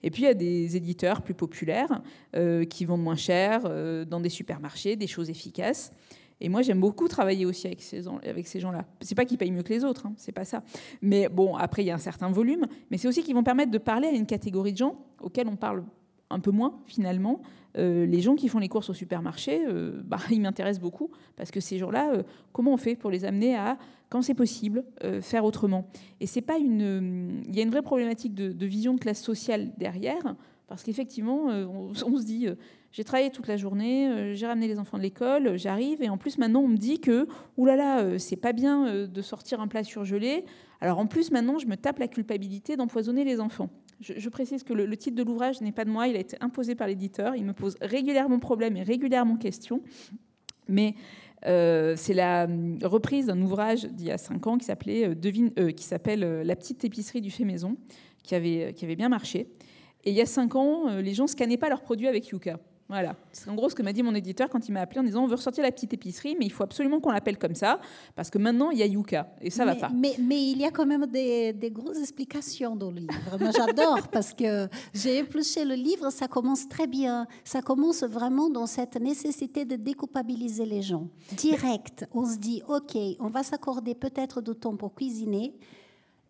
Et 0.02 0.10
puis 0.10 0.22
il 0.22 0.26
y 0.26 0.28
a 0.28 0.34
des 0.34 0.76
éditeurs 0.76 1.22
plus 1.22 1.34
populaires 1.34 2.02
qui 2.68 2.84
vendent 2.84 3.02
moins 3.02 3.16
cher 3.16 3.62
dans 4.06 4.20
des 4.20 4.28
supermarchés, 4.28 4.96
des 4.96 5.06
choses 5.06 5.30
efficaces. 5.30 5.92
Et 6.44 6.48
moi, 6.48 6.60
j'aime 6.62 6.80
beaucoup 6.80 7.06
travailler 7.06 7.46
aussi 7.46 7.68
avec 7.68 7.80
ces, 7.80 8.02
gens-là. 8.60 8.84
C'est 9.00 9.14
pas 9.14 9.24
qu'ils 9.24 9.38
payent 9.38 9.52
mieux 9.52 9.62
que 9.62 9.72
les 9.72 9.84
autres, 9.84 10.06
hein, 10.06 10.12
c'est 10.16 10.32
pas 10.32 10.44
ça. 10.44 10.64
Mais 11.00 11.28
bon, 11.28 11.54
après, 11.54 11.84
il 11.84 11.86
y 11.86 11.92
a 11.92 11.94
un 11.94 11.98
certain 11.98 12.30
volume. 12.30 12.66
Mais 12.90 12.98
c'est 12.98 13.06
aussi 13.06 13.22
qu'ils 13.22 13.36
vont 13.36 13.44
permettre 13.44 13.70
de 13.70 13.78
parler 13.78 14.08
à 14.08 14.10
une 14.10 14.26
catégorie 14.26 14.72
de 14.72 14.78
gens 14.78 14.96
auxquels 15.20 15.46
on 15.46 15.54
parle 15.54 15.84
un 16.30 16.40
peu 16.40 16.50
moins, 16.50 16.80
finalement. 16.86 17.42
Euh, 17.78 18.06
les 18.06 18.20
gens 18.20 18.34
qui 18.34 18.48
font 18.48 18.58
les 18.58 18.68
courses 18.68 18.90
au 18.90 18.92
supermarché, 18.92 19.64
euh, 19.68 20.02
bah, 20.04 20.18
ils 20.32 20.40
m'intéressent 20.40 20.82
beaucoup 20.82 21.12
parce 21.36 21.52
que 21.52 21.60
ces 21.60 21.78
gens-là, 21.78 22.12
euh, 22.12 22.22
comment 22.52 22.72
on 22.72 22.76
fait 22.76 22.96
pour 22.96 23.12
les 23.12 23.24
amener 23.24 23.54
à, 23.54 23.78
quand 24.10 24.20
c'est 24.20 24.34
possible, 24.34 24.84
faire 25.20 25.44
autrement? 25.44 25.88
Et 26.20 26.26
c'est 26.26 26.42
pas 26.42 26.58
une. 26.58 27.44
Il 27.46 27.54
y 27.54 27.60
a 27.60 27.62
une 27.62 27.70
vraie 27.70 27.82
problématique 27.82 28.34
de, 28.34 28.66
vision 28.66 28.94
de 28.94 28.98
classe 28.98 29.22
sociale 29.22 29.72
derrière 29.78 30.34
parce 30.66 30.82
qu'effectivement, 30.82 31.46
on, 31.46 31.94
se 31.94 32.24
dit 32.24 32.48
j'ai 32.92 33.04
travaillé 33.04 33.30
toute 33.30 33.48
la 33.48 33.56
journée, 33.56 34.08
euh, 34.08 34.34
j'ai 34.34 34.46
ramené 34.46 34.68
les 34.68 34.78
enfants 34.78 34.98
de 34.98 35.02
l'école, 35.02 35.56
j'arrive 35.56 36.02
et 36.02 36.10
en 36.10 36.18
plus 36.18 36.36
maintenant 36.36 36.60
on 36.60 36.68
me 36.68 36.76
dit 36.76 37.00
que 37.00 37.26
oulala, 37.56 38.00
euh, 38.00 38.18
c'est 38.18 38.36
pas 38.36 38.52
bien 38.52 38.86
euh, 38.86 39.06
de 39.06 39.22
sortir 39.22 39.62
un 39.62 39.68
plat 39.68 39.82
surgelé. 39.82 40.44
Alors 40.82 40.98
en 40.98 41.06
plus 41.06 41.30
maintenant 41.30 41.58
je 41.58 41.66
me 41.66 41.76
tape 41.76 41.98
la 41.98 42.08
culpabilité 42.08 42.76
d'empoisonner 42.76 43.24
les 43.24 43.40
enfants. 43.40 43.70
Je, 44.00 44.28
précise 44.28 44.64
que 44.64 44.72
le, 44.72 44.96
titre 44.96 45.16
de 45.16 45.22
l'ouvrage 45.22 45.60
n'est 45.60 45.70
pas 45.70 45.84
de 45.84 45.90
moi, 45.90 46.08
il 46.08 46.16
a 46.16 46.18
été 46.18 46.36
imposé 46.40 46.74
par 46.74 46.88
l'éditeur. 46.88 47.36
Il 47.36 47.44
me 47.44 47.52
pose 47.52 47.76
régulièrement 47.80 48.40
problème 48.40 48.76
et 48.76 48.82
régulièrement 48.82 49.36
question. 49.36 49.80
Mais 50.68 50.96
c'est 51.44 52.12
la 52.12 52.48
reprise 52.82 53.26
d'un 53.26 53.40
ouvrage 53.40 53.84
d'il 53.84 54.08
y 54.08 54.10
a 54.10 54.18
cinq 54.18 54.44
ans 54.48 54.58
qui 54.58 54.64
s'appelait 54.64 55.06
La 55.06 56.56
petite 56.56 56.84
épicerie 56.84 57.20
du 57.20 57.30
fait 57.30 57.44
maison, 57.44 57.76
qui 58.24 58.34
avait, 58.34 58.72
qui 58.74 58.84
avait 58.84 58.96
bien 58.96 59.08
marché. 59.08 59.46
Et 60.02 60.10
il 60.10 60.16
y 60.16 60.20
a 60.20 60.26
cinq 60.26 60.56
ans, 60.56 60.96
les 60.96 61.14
gens 61.14 61.28
scannaient 61.28 61.56
pas 61.56 61.68
leurs 61.68 61.82
produits 61.82 62.08
avec 62.08 62.26
Yuka. 62.26 62.58
Voilà. 62.88 63.16
C'est 63.32 63.48
en 63.48 63.54
gros 63.54 63.70
ce 63.70 63.74
que 63.74 63.82
m'a 63.82 63.92
dit 63.92 64.02
mon 64.02 64.14
éditeur 64.14 64.50
quand 64.50 64.68
il 64.68 64.72
m'a 64.72 64.80
appelé 64.80 65.00
en 65.00 65.02
disant 65.02 65.24
on 65.24 65.26
veut 65.26 65.36
ressortir 65.36 65.62
la 65.62 65.72
petite 65.72 65.94
épicerie, 65.94 66.36
mais 66.38 66.44
il 66.44 66.52
faut 66.52 66.62
absolument 66.62 67.00
qu'on 67.00 67.10
l'appelle 67.10 67.38
comme 67.38 67.54
ça, 67.54 67.80
parce 68.14 68.28
que 68.28 68.38
maintenant 68.38 68.70
il 68.70 68.78
y 68.78 68.82
a 68.82 68.86
Yuka, 68.86 69.34
et 69.40 69.50
ça 69.50 69.64
mais, 69.64 69.72
va 69.72 69.88
pas. 69.88 69.88
Mais, 69.94 70.14
mais, 70.18 70.50
il 70.50 70.58
y 70.58 70.64
a 70.64 70.70
quand 70.70 70.84
même 70.84 71.06
des, 71.06 71.52
des 71.52 71.70
grosses 71.70 71.98
explications 71.98 72.76
dans 72.76 72.90
le 72.90 73.00
livre. 73.00 73.38
Moi 73.40 73.50
j'adore, 73.50 74.08
parce 74.08 74.34
que 74.34 74.68
j'ai 74.92 75.18
épluché 75.18 75.64
le 75.64 75.74
livre, 75.74 76.10
ça 76.10 76.28
commence 76.28 76.68
très 76.68 76.86
bien. 76.86 77.26
Ça 77.44 77.62
commence 77.62 78.02
vraiment 78.02 78.50
dans 78.50 78.66
cette 78.66 79.00
nécessité 79.00 79.64
de 79.64 79.76
déculpabiliser 79.76 80.66
les 80.66 80.82
gens. 80.82 81.08
Direct, 81.32 82.06
on 82.12 82.26
se 82.26 82.36
dit 82.36 82.62
ok, 82.68 82.96
on 83.20 83.28
va 83.28 83.42
s'accorder 83.42 83.94
peut-être 83.94 84.42
du 84.42 84.54
temps 84.54 84.76
pour 84.76 84.94
cuisiner, 84.94 85.54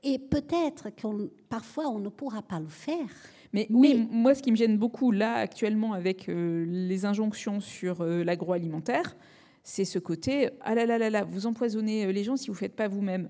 et 0.04 0.18
peut-être 0.18 0.90
qu'on 1.00 1.28
parfois 1.48 1.88
on 1.88 1.98
ne 1.98 2.08
pourra 2.08 2.42
pas 2.42 2.60
le 2.60 2.68
faire. 2.68 3.08
Mais, 3.52 3.66
oui, 3.70 4.08
moi, 4.10 4.34
ce 4.34 4.42
qui 4.42 4.50
me 4.50 4.56
gêne 4.56 4.78
beaucoup 4.78 5.10
là 5.10 5.34
actuellement 5.34 5.92
avec 5.92 6.28
euh, 6.28 6.64
les 6.66 7.04
injonctions 7.04 7.60
sur 7.60 8.00
euh, 8.00 8.24
l'agroalimentaire, 8.24 9.16
c'est 9.62 9.84
ce 9.84 9.98
côté 9.98 10.50
ah 10.62 10.74
là 10.74 10.86
là 10.86 10.98
là 10.98 11.10
là, 11.10 11.24
vous 11.24 11.46
empoisonnez 11.46 12.06
euh, 12.06 12.12
les 12.12 12.24
gens 12.24 12.36
si 12.36 12.48
vous 12.48 12.54
faites 12.54 12.74
pas 12.74 12.88
vous-même. 12.88 13.28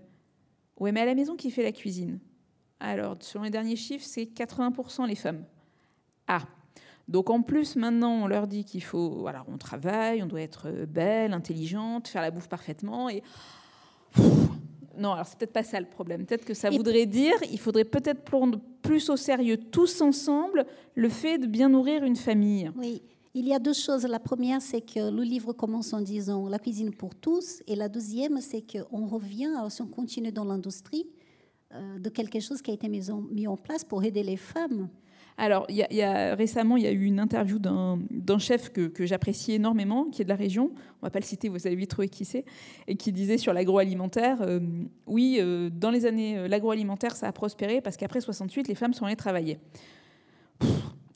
Ouais, 0.78 0.92
mais 0.92 1.00
à 1.00 1.06
la 1.06 1.14
maison, 1.14 1.36
qui 1.36 1.50
fait 1.50 1.62
la 1.62 1.72
cuisine? 1.72 2.20
Alors, 2.78 3.16
selon 3.20 3.44
les 3.44 3.50
derniers 3.50 3.76
chiffres, 3.76 4.04
c'est 4.06 4.24
80% 4.24 5.06
les 5.06 5.14
femmes. 5.14 5.44
Ah. 6.28 6.42
Donc 7.08 7.28
en 7.28 7.42
plus, 7.42 7.74
maintenant, 7.76 8.12
on 8.12 8.26
leur 8.28 8.46
dit 8.46 8.64
qu'il 8.64 8.82
faut, 8.82 9.18
voilà, 9.18 9.44
on 9.48 9.58
travaille, 9.58 10.22
on 10.22 10.26
doit 10.26 10.40
être 10.40 10.70
belle, 10.88 11.32
intelligente, 11.32 12.06
faire 12.06 12.22
la 12.22 12.30
bouffe 12.30 12.48
parfaitement, 12.48 13.10
et 13.10 13.22
non, 14.99 15.12
alors 15.12 15.26
c'est 15.26 15.38
peut-être 15.38 15.53
pas 15.53 15.62
ça 15.62 15.80
le 15.80 15.86
problème. 15.86 16.26
Peut-être 16.26 16.45
que 16.45 16.55
ça 16.55 16.70
voudrait 16.70 17.07
dire, 17.07 17.34
il 17.51 17.59
faudrait 17.59 17.84
peut-être 17.84 18.22
prendre 18.22 18.61
plus 18.82 19.09
au 19.11 19.16
sérieux 19.16 19.57
tous 19.57 20.01
ensemble 20.01 20.66
le 20.95 21.09
fait 21.09 21.38
de 21.38 21.47
bien 21.47 21.68
nourrir 21.68 22.05
une 22.05 22.16
famille. 22.16 22.70
Oui. 22.76 23.03
Il 23.34 23.49
y 23.49 23.55
a 23.55 23.59
deux 23.59 23.72
choses. 23.72 24.05
La 24.05 24.18
première, 24.18 24.61
c'est 24.61 24.82
que 24.82 25.11
le 25.11 25.22
livre 25.22 25.55
commence 25.55 25.95
en 25.95 26.03
disant 26.03 26.49
la 26.49 26.59
cuisine 26.59 26.93
pour 26.93 27.14
tous. 27.14 27.62
Et 27.66 27.74
la 27.74 27.88
deuxième, 27.88 28.43
c'est 28.43 28.62
qu'on 28.62 29.07
revient, 29.07 29.51
alors 29.57 29.72
si 29.72 29.80
on 29.80 29.86
continue 29.86 30.30
dans 30.30 30.45
l'industrie, 30.45 31.07
euh, 31.72 31.99
de 31.99 32.11
quelque 32.11 32.40
chose 32.40 32.61
qui 32.61 32.70
a 32.70 32.74
été 32.74 32.90
mis 32.90 33.11
en, 33.11 33.22
mis 33.22 33.47
en 33.47 33.57
place 33.57 33.84
pour 33.84 34.05
aider 34.05 34.22
les 34.22 34.36
femmes. 34.36 34.90
Alors, 35.39 35.66
y, 35.70 36.03
a, 36.03 36.35
récemment, 36.35 36.76
il 36.76 36.85
y 36.85 36.87
a 36.87 36.93
eu 36.93 37.05
une 37.05 37.18
interview 37.18 37.59
d'un 37.59 38.39
chef 38.39 38.70
que, 38.70 39.07
j'apprécie 39.07 39.53
énormément, 39.53 40.05
qui 40.05 40.22
est 40.22 40.24
de 40.24 40.28
la 40.28 40.37
région. 40.37 40.70
On 41.01 41.07
va 41.07 41.11
pas 41.11 41.20
le 41.20 41.24
citer, 41.24 41.49
vous 41.49 41.66
avez 41.66 41.76
vite 41.76 41.91
trouvé 41.91 42.09
qui 42.09 42.24
c'est, 42.24 42.45
et 42.87 42.97
qui 42.97 43.12
disait 43.12 43.39
sur 43.39 43.53
l'agroalimentaire 43.53 44.39
euh, 44.43 44.61
oui, 45.07 45.39
euh, 45.41 45.70
dans 45.70 45.91
les 45.91 46.07
années, 46.07 46.39
euh, 46.39 46.49
l'agroalimentaire, 46.49 47.16
ça 47.16 47.28
a 47.28 47.33
prospéré 47.33 47.80
parce 47.80 47.97
qu'après 47.97 48.20
68, 48.20 48.68
les 48.68 48.74
femmes 48.74 48.95
sont 48.95 49.07
allées 49.07 49.16
travailler. 49.16 49.59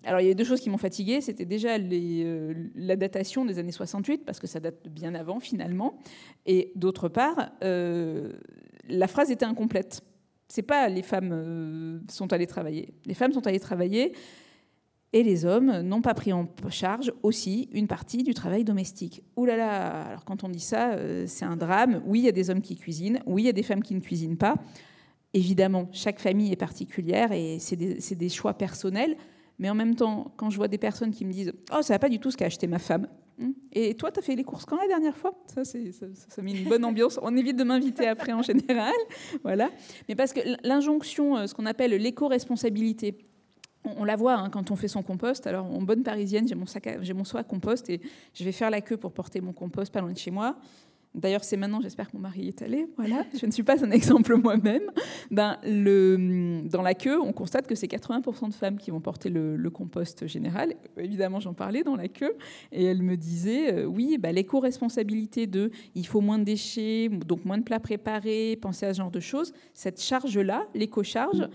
alors, 0.05 0.21
il 0.21 0.27
y 0.27 0.31
a 0.31 0.35
deux 0.35 0.45
choses 0.45 0.61
qui 0.61 0.71
m'ont 0.71 0.79
fatiguée. 0.79 1.21
C'était 1.21 1.45
déjà 1.45 1.77
la 1.79 2.97
datation 2.97 3.45
des 3.45 3.59
années 3.59 3.73
68, 3.73 4.25
parce 4.25 4.41
que 4.41 4.47
ça 4.47 4.61
date 4.61 4.89
bien 4.89 5.15
avant, 5.15 5.41
finalement. 5.41 5.99
Et 6.47 6.73
d'autre 6.75 7.09
part, 7.09 7.51
la 7.61 9.09
phrase 9.09 9.31
était 9.31 9.45
incomplète 9.45 10.03
c'est 10.49 10.63
pas 10.63 10.89
les 10.89 11.03
femmes 11.03 11.31
euh, 11.33 11.99
sont 12.09 12.33
allées 12.33 12.47
travailler. 12.47 12.95
Les 13.05 13.15
femmes 13.15 13.33
sont 13.33 13.47
allées 13.47 13.61
travailler 13.61 14.13
et 15.13 15.23
les 15.23 15.45
hommes 15.45 15.81
n'ont 15.81 16.03
pas 16.03 16.15
pris 16.15 16.33
en 16.33 16.49
charge 16.69 17.13
aussi 17.23 17.69
une 17.73 17.87
partie 17.87 18.23
du 18.23 18.35
travail 18.35 18.65
domestique. 18.65 19.23
Ouh 19.37 19.45
là 19.45 19.57
là 19.57 20.03
Alors 20.03 20.25
quand 20.25 20.45
on 20.45 20.49
dit 20.49 20.61
ça, 20.61 20.93
euh, 20.93 21.25
c'est 21.27 21.45
un 21.45 21.57
drame. 21.57 22.03
Oui, 22.07 22.21
il 22.21 22.25
y 22.25 22.29
a 22.29 22.33
des 22.33 22.51
hommes 22.51 22.61
qui 22.61 22.77
cuisinent. 22.77 23.21
Oui, 23.27 23.43
il 23.43 23.47
y 23.47 23.49
a 23.49 23.53
des 23.53 23.63
femmes 23.63 23.83
qui 23.83 23.95
ne 23.95 24.01
cuisinent 24.01 24.37
pas. 24.37 24.57
Évidemment, 25.33 25.89
chaque 25.93 26.19
famille 26.19 26.53
est 26.53 26.57
particulière 26.57 27.33
et 27.33 27.59
c'est 27.61 27.77
des, 27.77 28.29
choix 28.29 28.55
personnels. 28.55 29.17
Mais 29.59 29.71
en 29.71 29.75
même 29.75 29.95
temps, 29.95 30.33
quand 30.37 30.51
je 30.51 30.57
vois 30.57 30.69
des 30.69 30.79
personnes 30.79 31.13
qui 31.13 31.25
me 31.25 31.33
disent 31.33 31.53
Oh, 31.73 31.83
ça 31.83 31.95
va 31.95 31.99
pas 31.99 32.09
du 32.09 32.19
tout 32.19 32.31
ce 32.31 32.37
qu'a 32.37 32.47
acheté 32.47 32.67
ma 32.67 32.79
femme. 32.79 33.09
Et 33.73 33.95
toi, 33.95 34.11
tu 34.11 34.21
as 34.21 34.23
fait 34.23 34.35
les 34.35 34.45
courses 34.45 34.65
quand 34.65 34.77
la 34.77 34.89
dernière 34.89 35.17
fois? 35.17 35.35
Ça, 35.47 35.65
ça, 35.65 35.77
ça, 36.29 36.43
met 36.43 36.53
une 36.53 36.69
bonne 36.69 36.85
ambiance. 36.85 37.19
On 37.23 37.37
évite 37.37 37.57
de 37.57 37.65
m'inviter 37.65 38.07
après 38.09 38.33
en 38.33 38.43
général. 38.43 38.95
Voilà. 39.43 39.71
Mais 40.09 40.15
parce 40.15 40.33
que 40.33 40.41
l'injonction, 40.67 41.37
euh, 41.37 41.47
ce 41.47 41.55
qu'on 41.55 41.67
appelle 41.67 41.91
l'éco-responsabilité, 41.93 43.19
on, 43.85 44.05
la 44.05 44.17
voit 44.17 44.35
hein, 44.35 44.51
quand 44.51 44.71
on 44.71 44.77
fait 44.77 44.89
son 44.89 45.03
compost. 45.03 45.47
Alors, 45.47 45.67
en 45.67 45.83
bonne 45.83 46.03
parisienne, 46.03 46.49
j'ai 46.49 46.55
mon, 46.55 46.67
sac 46.67 46.89
mon 47.15 47.23
à 47.39 47.45
compost 47.45 47.89
et 47.91 48.01
je 48.35 48.45
vais 48.45 48.53
faire 48.53 48.71
la 48.71 48.81
queue 48.81 48.97
pour 48.97 49.13
porter 49.13 49.41
mon 49.41 49.53
compost 49.53 49.93
pas 49.93 50.01
loin 50.01 50.13
de 50.13 50.19
chez 50.19 50.31
moi. 50.31 50.57
D'ailleurs, 51.17 51.45
c'est 51.45 51.57
maintenant, 51.57 51.81
j'espère 51.81 52.11
que 52.11 52.17
mon 52.17 52.23
mari 52.23 52.49
est 52.49 52.61
allé. 52.61 52.87
Voilà, 52.99 53.25
je 53.35 53.47
ne 53.47 53.51
suis 53.51 53.63
pas 53.63 53.83
un 53.83 53.91
exemple 53.91 54.37
moi-même. 54.43 54.91
Ben, 55.31 55.57
dans 55.65 56.83
la 56.83 56.95
queue, 56.95 57.19
on 57.19 57.33
constate 57.33 57.67
que 57.67 57.75
c'est 57.75 57.87
80% 57.87 58.51
de 58.51 58.55
femmes 58.55 58.77
qui 58.77 58.91
vont 58.91 59.01
porter 59.01 59.31
le, 59.31 59.71
compost 59.71 60.27
général. 60.27 60.75
Évidemment, 60.99 61.41
j'en 61.41 61.55
parlais 61.55 61.83
dans 61.83 61.97
la 61.97 62.09
queue. 62.09 62.37
Et 62.71 62.85
elle 62.85 63.03
me 63.03 63.17
disait, 63.17 63.73
euh, 63.73 63.85
oui, 63.85 64.19
ben, 64.19 64.35
l'éco-responsabilité 64.35 65.47
de 65.47 65.71
il 65.95 66.07
faut 66.07 66.21
moins 66.21 66.39
de 66.39 66.45
déchets, 66.45 67.09
donc 67.09 67.45
moins 67.45 67.59
de 67.59 67.65
plats 67.65 67.81
préparés, 67.81 68.57
penser 68.61 68.87
à 68.87 68.93
ce 68.93 68.99
genre 68.99 69.11
de 69.11 69.21
choses. 69.21 69.53
Cette 69.75 70.01
charge-là, 70.01 70.67
l'éco-charge, 70.75 71.49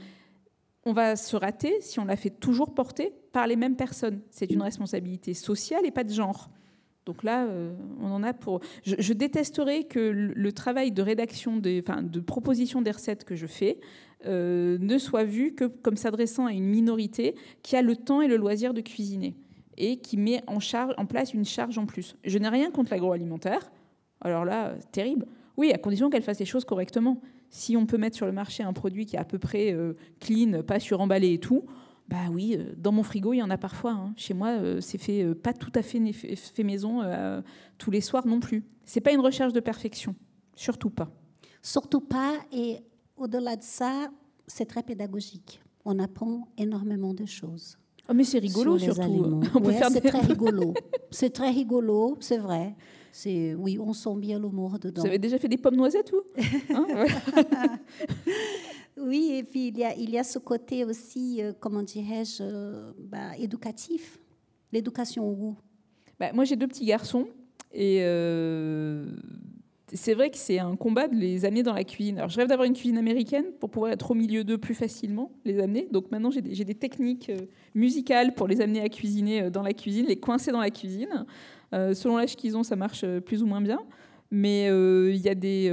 on 0.86 0.93
va 0.93 1.16
se 1.16 1.36
rater 1.36 1.78
si 1.82 1.99
on 1.99 2.05
la 2.05 2.16
fait 2.16 2.32
toujours 2.32 2.74
porter 2.74 3.14
par 3.32 3.45
les 3.45 3.55
mêmes 3.55 3.76
personnes. 3.76 4.22
C'est 4.32 4.51
une 4.51 4.62
responsabilité 4.64 5.34
sociale 5.34 5.86
et 5.86 5.91
pas 5.91 6.03
de 6.03 6.12
genre. 6.14 6.49
Donc 7.05 7.23
là, 7.23 7.45
euh, 7.45 7.73
on 7.99 8.11
en 8.11 8.23
a 8.23 8.33
pour. 8.33 8.59
Je, 8.83 9.13
détesterais 9.13 9.85
que 9.85 9.99
le, 9.99 10.53
travail 10.53 10.91
de 10.91 11.01
rédaction, 11.01 11.59
enfin, 11.79 12.03
de 12.03 12.19
proposition 12.19 12.81
des 12.81 12.91
recettes 12.91 13.23
que 13.23 13.35
je 13.35 13.47
fais 13.47 13.79
euh, 14.27 14.77
ne 14.79 14.97
soit 14.99 15.23
vu 15.23 15.55
que 15.55 15.65
comme 15.65 15.97
s'adressant 15.97 16.45
à 16.45 16.51
une 16.51 16.65
minorité 16.65 17.35
qui 17.63 17.75
a 17.75 17.81
le 17.81 17.95
temps 17.95 18.21
et 18.21 18.27
le 18.27 18.37
loisir 18.37 18.73
de 18.73 18.81
cuisiner 18.81 19.35
et 19.77 19.97
qui 19.97 20.17
met 20.17 20.43
en, 20.45 20.59
charge, 20.59 20.93
en 20.97 21.07
place 21.07 21.33
une 21.33 21.45
charge 21.45 21.79
en 21.79 21.87
plus. 21.87 22.15
Je 22.23 22.37
n'ai 22.37 22.49
rien 22.49 22.69
contre 22.69 22.91
l'agroalimentaire. 22.91 23.71
Alors 24.19 24.45
là, 24.45 24.75
terrible. 24.91 25.25
Oui, 25.57 25.71
à 25.71 25.79
condition 25.79 26.11
qu'elle 26.11 26.21
fasse 26.21 26.39
les 26.39 26.45
choses 26.45 26.65
correctement. 26.65 27.19
Si 27.49 27.75
on 27.75 27.87
peut 27.87 27.97
mettre 27.97 28.15
sur 28.15 28.27
le 28.27 28.31
marché 28.31 28.61
un 28.61 28.73
produit 28.73 29.07
qui 29.07 29.15
est 29.15 29.19
à 29.19 29.25
peu 29.25 29.39
près 29.39 29.73
euh, 29.73 29.93
clean, 30.19 30.61
pas 30.61 30.79
suremballé 30.79 31.33
et 31.33 31.39
tout, 31.39 31.65
bah 32.12 32.30
oui, 32.30 32.57
euh, 32.59 32.74
dans 32.78 32.91
mon 32.91 33.03
frigo, 33.03 33.32
il 33.32 33.38
y 33.38 33.41
en 33.41 33.49
a 33.49 33.57
parfois. 33.57 33.91
Hein. 33.91 34.14
Chez 34.18 34.34
moi, 34.34 34.49
euh, 34.49 34.82
c'est 34.82 34.97
fait 34.97 35.24
euh, 35.24 35.34
pas 35.34 35.53
tout 35.53 35.72
à 35.76 35.82
fait 35.82 35.99
fait 36.12 36.64
maison 36.64 37.01
tous 37.78 37.89
les 37.89 38.01
soirs 38.01 38.28
non 38.28 38.41
plus. 38.41 38.66
C'est 38.84 38.99
pas 38.99 39.14
une 39.14 39.22
recherche 39.22 39.53
de 39.53 39.62
perfection, 39.62 40.14
surtout 40.55 40.89
pas. 40.89 41.09
Surtout 41.62 42.01
pas. 42.01 42.34
Et 42.51 42.80
au-delà 43.16 43.55
de 43.55 43.64
ça, 43.64 44.09
c'est 44.45 44.66
très 44.66 44.84
pédagogique. 44.84 45.62
On 45.86 45.99
apprend 45.99 46.49
énormément 46.57 47.14
de 47.14 47.26
choses. 47.26 47.78
Oh, 48.09 48.14
mais 48.14 48.26
c'est 48.26 48.39
rigolo 48.39 48.78
surtout. 48.78 49.41
c'est 49.89 50.01
très 50.01 50.20
rigolo. 50.28 50.74
C'est 51.12 51.30
très 51.30 51.51
rigolo, 51.51 52.18
c'est 52.20 52.39
vrai. 52.39 52.76
C'est 53.14 53.53
oui, 53.55 53.78
on 53.80 53.93
sent 53.93 54.16
bien 54.18 54.38
l'humour 54.38 54.80
dedans. 54.80 55.01
Vous 55.01 55.07
avez 55.07 55.20
déjà 55.20 55.38
fait 55.38 55.47
des 55.47 55.57
pommes 55.57 55.76
noisettes, 55.76 56.12
vous? 56.12 56.24
Hein? 56.76 56.88
Oui, 59.01 59.31
et 59.33 59.43
puis 59.43 59.69
il 59.69 59.77
y 59.77 59.83
a, 59.83 59.95
il 59.95 60.09
y 60.09 60.17
a 60.17 60.23
ce 60.23 60.37
côté 60.37 60.85
aussi, 60.85 61.41
euh, 61.41 61.53
comment 61.59 61.81
dirais-je, 61.81 62.41
euh, 62.41 62.91
bah, 62.99 63.35
éducatif, 63.37 64.19
l'éducation 64.71 65.29
goût. 65.31 65.57
Bah, 66.19 66.31
moi, 66.33 66.45
j'ai 66.45 66.55
deux 66.55 66.67
petits 66.67 66.85
garçons 66.85 67.27
et 67.73 67.99
euh, 68.01 69.05
c'est 69.91 70.13
vrai 70.13 70.29
que 70.29 70.37
c'est 70.37 70.59
un 70.59 70.75
combat 70.75 71.07
de 71.07 71.15
les 71.15 71.45
amener 71.45 71.63
dans 71.63 71.73
la 71.73 71.83
cuisine. 71.83 72.19
Alors, 72.19 72.29
je 72.29 72.37
rêve 72.37 72.47
d'avoir 72.47 72.67
une 72.67 72.73
cuisine 72.73 72.97
américaine 72.97 73.45
pour 73.59 73.71
pouvoir 73.71 73.91
être 73.91 74.11
au 74.11 74.13
milieu 74.13 74.43
d'eux 74.43 74.59
plus 74.59 74.75
facilement, 74.75 75.31
les 75.45 75.59
amener. 75.59 75.87
Donc 75.91 76.11
maintenant, 76.11 76.29
j'ai 76.29 76.41
des, 76.41 76.63
des, 76.63 76.75
techniques 76.75 77.31
musicales 77.73 78.35
pour 78.35 78.47
les 78.47 78.61
amener 78.61 78.81
à 78.81 78.89
cuisiner 78.89 79.49
dans 79.49 79.63
la 79.63 79.73
cuisine, 79.73 80.05
les 80.05 80.19
coincer 80.19 80.51
dans 80.51 80.61
la 80.61 80.69
cuisine. 80.69 81.25
selon 81.71 82.17
l'âge 82.17 82.35
qu'ils 82.35 82.55
ont, 82.55 82.63
ça 82.63 82.75
marche 82.75 83.03
plus 83.25 83.41
ou 83.41 83.47
moins 83.47 83.61
bien. 83.61 83.79
Mais 84.29 84.67
il 84.67 85.17
y 85.17 85.27
a 85.27 85.35
des 85.35 85.71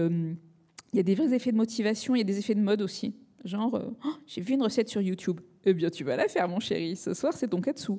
il 0.92 0.96
y 0.96 1.00
a 1.00 1.02
des 1.02 1.14
vrais 1.14 1.34
effets 1.34 1.52
de 1.52 1.56
motivation, 1.56 2.14
il 2.14 2.18
y 2.18 2.22
a 2.22 2.24
des 2.24 2.38
effets 2.38 2.54
de 2.54 2.60
mode 2.60 2.82
aussi. 2.82 3.14
Genre, 3.44 3.74
euh, 3.74 3.90
oh, 4.04 4.14
j'ai 4.26 4.40
vu 4.40 4.54
une 4.54 4.62
recette 4.62 4.88
sur 4.88 5.00
YouTube. 5.00 5.40
Eh 5.64 5.74
bien, 5.74 5.90
tu 5.90 6.04
vas 6.04 6.16
la 6.16 6.28
faire, 6.28 6.48
mon 6.48 6.60
chéri. 6.60 6.96
Ce 6.96 7.14
soir, 7.14 7.32
c'est 7.34 7.48
ton 7.48 7.60
katsu. 7.60 7.92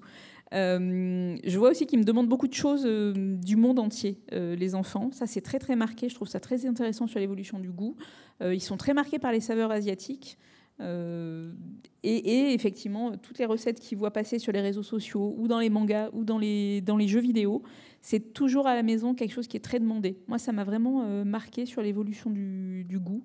Euh, 0.54 1.38
je 1.44 1.60
vois 1.60 1.70
aussi 1.70 1.86
qu'ils 1.86 2.00
me 2.00 2.04
demandent 2.04 2.28
beaucoup 2.28 2.48
de 2.48 2.54
choses 2.54 2.84
euh, 2.86 3.38
du 3.38 3.56
monde 3.56 3.80
entier, 3.80 4.20
les 4.32 4.76
enfants. 4.76 5.12
Ça, 5.12 5.28
c'est 5.28 5.42
très, 5.42 5.60
très 5.60 5.76
marqué. 5.76 6.10
Je 6.10 6.16
trouve 6.16 6.28
ça 6.28 6.40
très 6.40 6.66
intéressant 6.66 7.08
sur 7.08 7.20
l'évolution 7.20 7.60
du 7.60 7.72
goût. 7.72 7.96
ils 8.42 8.62
sont 8.62 8.78
très 8.78 8.94
marqués 8.94 9.20
par 9.20 9.32
les 9.32 9.42
saveurs 9.42 9.72
asiatiques. 9.72 10.38
Et, 10.82 12.54
effectivement, 12.54 13.18
toutes 13.18 13.40
les 13.40 13.46
recettes 13.46 13.80
qu'ils 13.80 13.98
voient 13.98 14.14
passer 14.14 14.40
sur 14.40 14.54
les 14.54 14.62
réseaux 14.62 14.84
sociaux 14.84 15.36
ou 15.38 15.48
dans 15.48 15.60
les 15.60 15.70
mangas 15.70 16.10
ou 16.14 16.24
dans 16.24 16.38
les, 16.38 16.82
dans 16.82 16.96
les 16.96 17.08
jeux 17.08 17.20
vidéo, 17.20 17.62
c'est 18.02 18.34
toujours 18.34 18.68
à 18.68 18.76
la 18.76 18.84
maison 18.84 19.14
quelque 19.14 19.34
chose 19.34 19.48
qui 19.48 19.58
est 19.58 19.62
très 19.62 19.80
demandé. 19.80 20.18
Moi, 20.28 20.38
ça 20.38 20.52
m'a 20.52 20.64
vraiment 20.64 21.04
euh, 21.04 21.26
marqué 21.26 21.66
sur 21.66 21.82
l'évolution 21.82 22.30
du, 22.30 23.00
goût. 23.00 23.24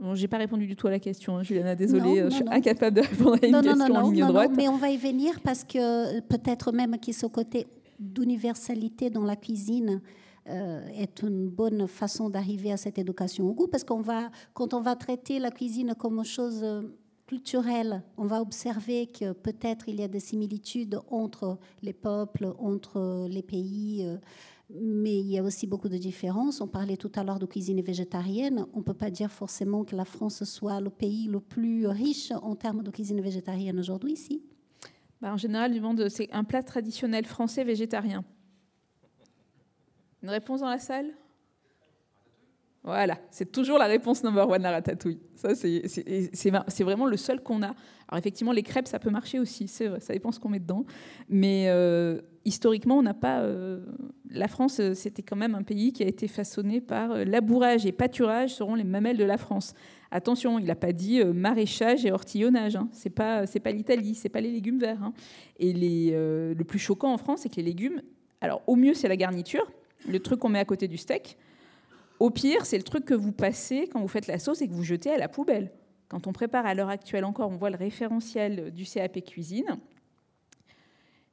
Bon, 0.00 0.14
j'ai 0.14 0.26
pas 0.26 0.38
répondu 0.38 0.66
du 0.66 0.74
tout 0.74 0.88
à 0.88 0.90
la 0.90 0.98
question, 0.98 1.36
hein, 1.36 1.42
Juliana, 1.42 1.74
désolée, 1.76 2.20
euh, 2.20 2.30
je 2.30 2.36
suis 2.36 2.44
incapable 2.48 2.96
de 2.96 3.02
répondre 3.02 3.38
à 3.42 3.46
une 3.46 3.60
question 3.62 3.94
en 3.94 4.10
ligne 4.10 4.26
droite. 4.26 4.52
mais 4.56 4.68
on 4.68 4.76
va 4.76 4.90
y 4.90 4.96
venir 4.96 5.40
parce 5.40 5.64
que 5.64 6.20
peut-être 6.20 6.72
même 6.72 6.98
qu'il 6.98 7.14
ce 7.14 7.26
côté 7.26 7.66
d'universalité 7.98 9.10
dans 9.10 9.24
la 9.24 9.36
cuisine 9.36 9.90
euh, 9.90 10.08
est 10.48 11.22
une 11.22 11.48
bonne 11.48 11.86
façon 11.86 12.30
d'arriver 12.30 12.72
à 12.72 12.76
cette 12.76 12.98
éducation 12.98 13.46
au 13.46 13.52
goût, 13.52 13.68
parce 13.68 13.84
qu'on 13.84 14.00
va, 14.00 14.30
quand 14.54 14.74
on 14.74 14.80
va 14.80 14.96
traiter 14.96 15.38
la 15.38 15.50
cuisine 15.50 15.94
comme 15.98 16.24
chose 16.24 16.64
culturelle, 17.28 18.02
on 18.16 18.24
va 18.24 18.40
observer 18.40 19.06
que 19.06 19.32
peut-être 19.32 19.88
il 19.88 20.00
y 20.00 20.02
a 20.02 20.08
des 20.08 20.18
similitudes 20.18 20.98
entre 21.10 21.58
les 21.82 21.92
peuples, 21.92 22.54
entre 22.58 23.28
les 23.28 23.42
pays, 23.42 24.02
euh, 24.02 24.16
mais 24.70 25.20
il 25.20 25.26
y 25.26 25.38
a 25.38 25.42
aussi 25.42 25.66
beaucoup 25.66 25.90
de 25.90 25.98
différences. 25.98 26.60
On 26.60 26.66
parlait 26.66 26.96
tout 26.96 27.12
à 27.14 27.22
l'heure 27.22 27.38
de 27.38 27.46
cuisine 27.46 27.80
végétarienne. 27.82 28.66
On 28.72 28.78
ne 28.78 28.82
peut 28.82 28.94
pas 28.94 29.10
dire 29.10 29.30
forcément 29.30 29.84
que 29.84 29.94
la 29.94 30.04
France 30.04 30.42
soit 30.44 30.80
le 30.80 30.90
pays 30.90 31.26
le 31.26 31.40
plus 31.40 31.86
riche 31.86 32.32
en 32.42 32.56
termes 32.56 32.82
de 32.82 32.90
cuisine 32.90 33.20
végétarienne 33.20 33.78
aujourd'hui 33.78 34.12
ici. 34.12 34.42
Bah, 35.20 35.32
en 35.32 35.36
général, 35.36 35.72
du 35.72 35.80
monde, 35.80 36.08
c'est 36.08 36.28
un 36.32 36.44
plat 36.44 36.62
traditionnel 36.62 37.24
français 37.24 37.64
végétarien. 37.64 38.24
Une 40.22 40.30
réponse 40.30 40.60
dans 40.60 40.68
la 40.68 40.78
salle? 40.78 41.12
Voilà, 42.84 43.18
c'est 43.30 43.52
toujours 43.52 43.76
la 43.76 43.86
réponse 43.86 44.22
number 44.22 44.48
one, 44.48 44.62
la 44.62 44.70
ratatouille. 44.70 45.18
Ça, 45.34 45.54
c'est 45.54 46.84
vraiment 46.84 47.06
le 47.06 47.16
seul 47.16 47.42
qu'on 47.42 47.62
a. 47.62 47.74
Alors 48.08 48.18
effectivement, 48.18 48.52
les 48.52 48.62
crêpes, 48.62 48.88
ça 48.88 48.98
peut 48.98 49.10
marcher 49.10 49.38
aussi, 49.38 49.68
c'est 49.68 49.88
vrai, 49.88 50.00
ça 50.00 50.14
dépend 50.14 50.32
ce 50.32 50.40
qu'on 50.40 50.48
met 50.48 50.60
dedans. 50.60 50.84
Mais 51.28 51.66
euh, 51.68 52.20
historiquement, 52.46 52.96
on 52.96 53.02
n'a 53.02 53.14
pas... 53.14 53.40
Euh, 53.40 53.84
la 54.30 54.48
France, 54.48 54.80
euh, 54.80 54.94
c'était 54.94 55.22
quand 55.22 55.36
même 55.36 55.54
un 55.54 55.64
pays 55.64 55.92
qui 55.92 56.02
a 56.02 56.06
été 56.06 56.28
façonné 56.28 56.80
par 56.80 57.24
labourage 57.26 57.84
et 57.84 57.92
pâturage 57.92 58.54
seront 58.54 58.74
les 58.74 58.84
mamelles 58.84 59.18
de 59.18 59.24
la 59.24 59.36
France. 59.36 59.74
Attention, 60.10 60.58
il 60.58 60.64
n'a 60.64 60.76
pas 60.76 60.92
dit 60.92 61.22
maraîchage 61.22 62.06
et 62.06 62.12
ortillonnage. 62.12 62.76
Hein. 62.76 62.88
C'est 62.92 63.10
pas, 63.10 63.44
pas 63.46 63.70
l'Italie, 63.70 64.14
c'est 64.14 64.30
pas 64.30 64.40
les 64.40 64.50
légumes 64.50 64.78
verts. 64.78 65.02
Hein. 65.02 65.12
Et 65.58 65.74
les, 65.74 66.12
le 66.12 66.64
plus 66.64 66.78
choquant 66.78 67.12
en 67.12 67.18
France, 67.18 67.40
c'est 67.42 67.50
que 67.50 67.56
les 67.56 67.64
légumes, 67.64 68.00
alors 68.40 68.62
au 68.66 68.76
mieux, 68.76 68.94
c'est 68.94 69.08
la 69.08 69.16
garniture, 69.16 69.70
le 70.06 70.20
truc 70.20 70.40
qu'on 70.40 70.48
met 70.48 70.58
à 70.58 70.64
côté 70.64 70.88
du 70.88 70.96
steak. 70.96 71.36
Au 72.20 72.30
pire, 72.30 72.66
c'est 72.66 72.76
le 72.76 72.82
truc 72.82 73.04
que 73.04 73.14
vous 73.14 73.32
passez 73.32 73.88
quand 73.92 74.00
vous 74.00 74.08
faites 74.08 74.26
la 74.26 74.38
sauce 74.38 74.60
et 74.60 74.68
que 74.68 74.72
vous 74.72 74.84
jetez 74.84 75.10
à 75.10 75.18
la 75.18 75.28
poubelle. 75.28 75.70
Quand 76.08 76.26
on 76.26 76.32
prépare 76.32 76.66
à 76.66 76.74
l'heure 76.74 76.88
actuelle 76.88 77.24
encore, 77.24 77.50
on 77.50 77.56
voit 77.56 77.70
le 77.70 77.76
référentiel 77.76 78.72
du 78.72 78.84
CAP 78.84 79.24
cuisine. 79.24 79.78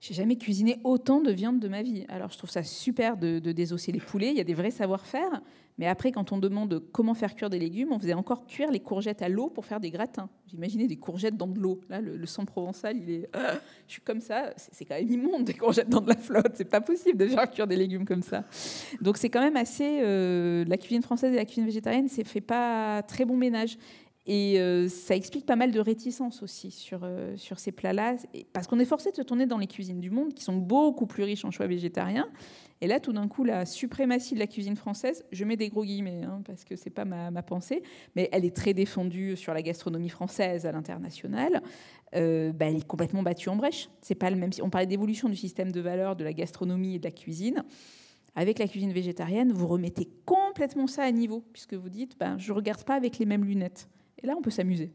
J'ai 0.05 0.13
jamais 0.13 0.35
cuisiné 0.35 0.77
autant 0.83 1.19
de 1.19 1.31
viande 1.31 1.59
de 1.59 1.67
ma 1.67 1.81
vie. 1.81 2.05
Alors 2.09 2.29
je 2.29 2.37
trouve 2.37 2.51
ça 2.51 2.61
super 2.61 3.17
de, 3.17 3.39
désosser 3.39 3.91
les 3.91 3.99
poulets. 3.99 4.29
Il 4.29 4.37
y 4.37 4.39
a 4.39 4.43
des 4.43 4.53
vrais 4.53 4.69
savoir-faire. 4.69 5.41
Mais 5.79 5.87
après, 5.87 6.11
quand 6.11 6.31
on 6.31 6.37
demande 6.37 6.83
comment 6.91 7.15
faire 7.15 7.33
cuire 7.33 7.49
des 7.49 7.57
légumes, 7.57 7.91
on 7.91 7.97
faisait 7.97 8.13
encore 8.13 8.45
cuire 8.45 8.69
les 8.69 8.79
courgettes 8.79 9.23
à 9.23 9.29
l'eau 9.29 9.49
pour 9.49 9.65
faire 9.65 9.79
des 9.79 9.89
gratins. 9.89 10.29
J'imaginais 10.45 10.85
des 10.85 10.95
courgettes 10.95 11.35
dans 11.35 11.47
de 11.47 11.59
l'eau. 11.59 11.81
Là, 11.89 12.01
le, 12.01 12.25
sang 12.27 12.45
provençal, 12.45 12.97
il 12.97 13.09
est. 13.09 13.29
Ah, 13.33 13.55
je 13.87 13.93
suis 13.93 14.01
comme 14.01 14.21
ça. 14.21 14.53
C'est 14.55 14.85
quand 14.85 14.93
même 14.93 15.09
immonde 15.09 15.43
des 15.43 15.55
courgettes 15.55 15.89
dans 15.89 16.01
de 16.01 16.09
la 16.09 16.17
flotte. 16.17 16.53
C'est 16.53 16.69
pas 16.69 16.81
possible 16.81 17.17
de 17.17 17.27
faire 17.27 17.49
cuire 17.49 17.65
des 17.65 17.75
légumes 17.75 18.05
comme 18.05 18.21
ça. 18.21 18.43
Donc 19.01 19.17
c'est 19.17 19.29
quand 19.29 19.41
même 19.41 19.57
assez. 19.57 20.01
Euh, 20.03 20.65
la 20.67 20.77
cuisine 20.77 21.01
française 21.01 21.33
et 21.33 21.35
la 21.35 21.45
cuisine 21.45 21.65
végétarienne, 21.65 22.09
c'est 22.09 22.23
fait 22.23 22.41
pas 22.41 23.01
très 23.01 23.25
bon 23.25 23.35
ménage. 23.35 23.79
Et 24.27 24.59
euh, 24.59 24.89
ça 24.89 25.15
explique 25.15 25.45
pas 25.45 25.55
mal 25.55 25.71
de 25.71 25.79
réticence 25.79 26.41
aussi 26.41 26.71
sur, 26.71 27.01
euh, 27.03 27.37
sur 27.37 27.59
ces 27.59 27.71
plats-là, 27.71 28.15
parce 28.53 28.65
qu'on 28.65 28.79
est 28.79 28.85
forcé 28.85 29.11
de 29.11 29.15
se 29.15 29.21
tourner 29.21 29.45
dans 29.45 29.59
les 29.59 29.67
cuisines 29.67 29.99
du 29.99 30.09
monde, 30.09 30.33
qui 30.33 30.43
sont 30.43 30.55
beaucoup 30.55 31.05
plus 31.05 31.23
riches 31.23 31.45
en 31.45 31.51
choix 31.51 31.67
végétariens. 31.67 32.27
Et 32.81 32.87
là, 32.87 32.99
tout 32.99 33.13
d'un 33.13 33.27
coup, 33.27 33.43
la 33.43 33.65
suprématie 33.65 34.33
de 34.33 34.39
la 34.39 34.47
cuisine 34.47 34.75
française, 34.75 35.23
je 35.31 35.45
mets 35.45 35.57
des 35.57 35.69
gros 35.69 35.83
guillemets, 35.83 36.23
hein, 36.23 36.41
parce 36.45 36.65
que 36.65 36.75
c'est 36.75 36.89
pas 36.89 37.05
ma, 37.05 37.43
pensée, 37.43 37.83
mais 38.15 38.27
elle 38.31 38.45
est 38.45 38.55
très 38.55 38.73
défendue 38.73 39.37
sur 39.37 39.53
la 39.53 39.61
gastronomie 39.61 40.09
française 40.09 40.65
à 40.65 40.71
l'international. 40.71 41.61
Euh, 42.15 42.51
bah, 42.51 42.65
elle 42.65 42.77
est 42.77 42.87
complètement 42.87 43.21
battue 43.21 43.49
en 43.49 43.55
brèche. 43.55 43.89
C'est 44.01 44.15
pas 44.15 44.31
le 44.31 44.37
même. 44.37 44.49
On 44.61 44.71
parlait 44.71 44.87
d'évolution 44.87 45.29
du 45.29 45.35
système 45.35 45.71
de 45.71 45.81
valeurs 45.81 46.15
de 46.15 46.23
la 46.23 46.33
gastronomie 46.33 46.95
et 46.95 46.99
de 46.99 47.05
la 47.05 47.11
cuisine. 47.11 47.63
Avec 48.35 48.57
la 48.59 48.67
cuisine 48.67 48.91
végétarienne, 48.91 49.53
vous 49.53 49.67
remettez 49.67 50.09
complètement 50.25 50.87
ça 50.87 51.03
à 51.03 51.11
niveau, 51.11 51.43
puisque 51.53 51.75
vous 51.75 51.89
dites, 51.89 52.17
ben, 52.19 52.37
je 52.37 52.51
regarde 52.51 52.83
pas 52.83 52.95
avec 52.95 53.19
les 53.19 53.25
mêmes 53.25 53.45
lunettes. 53.45 53.87
Et 54.21 54.27
là, 54.27 54.35
on 54.37 54.41
peut 54.41 54.51
s'amuser. 54.51 54.91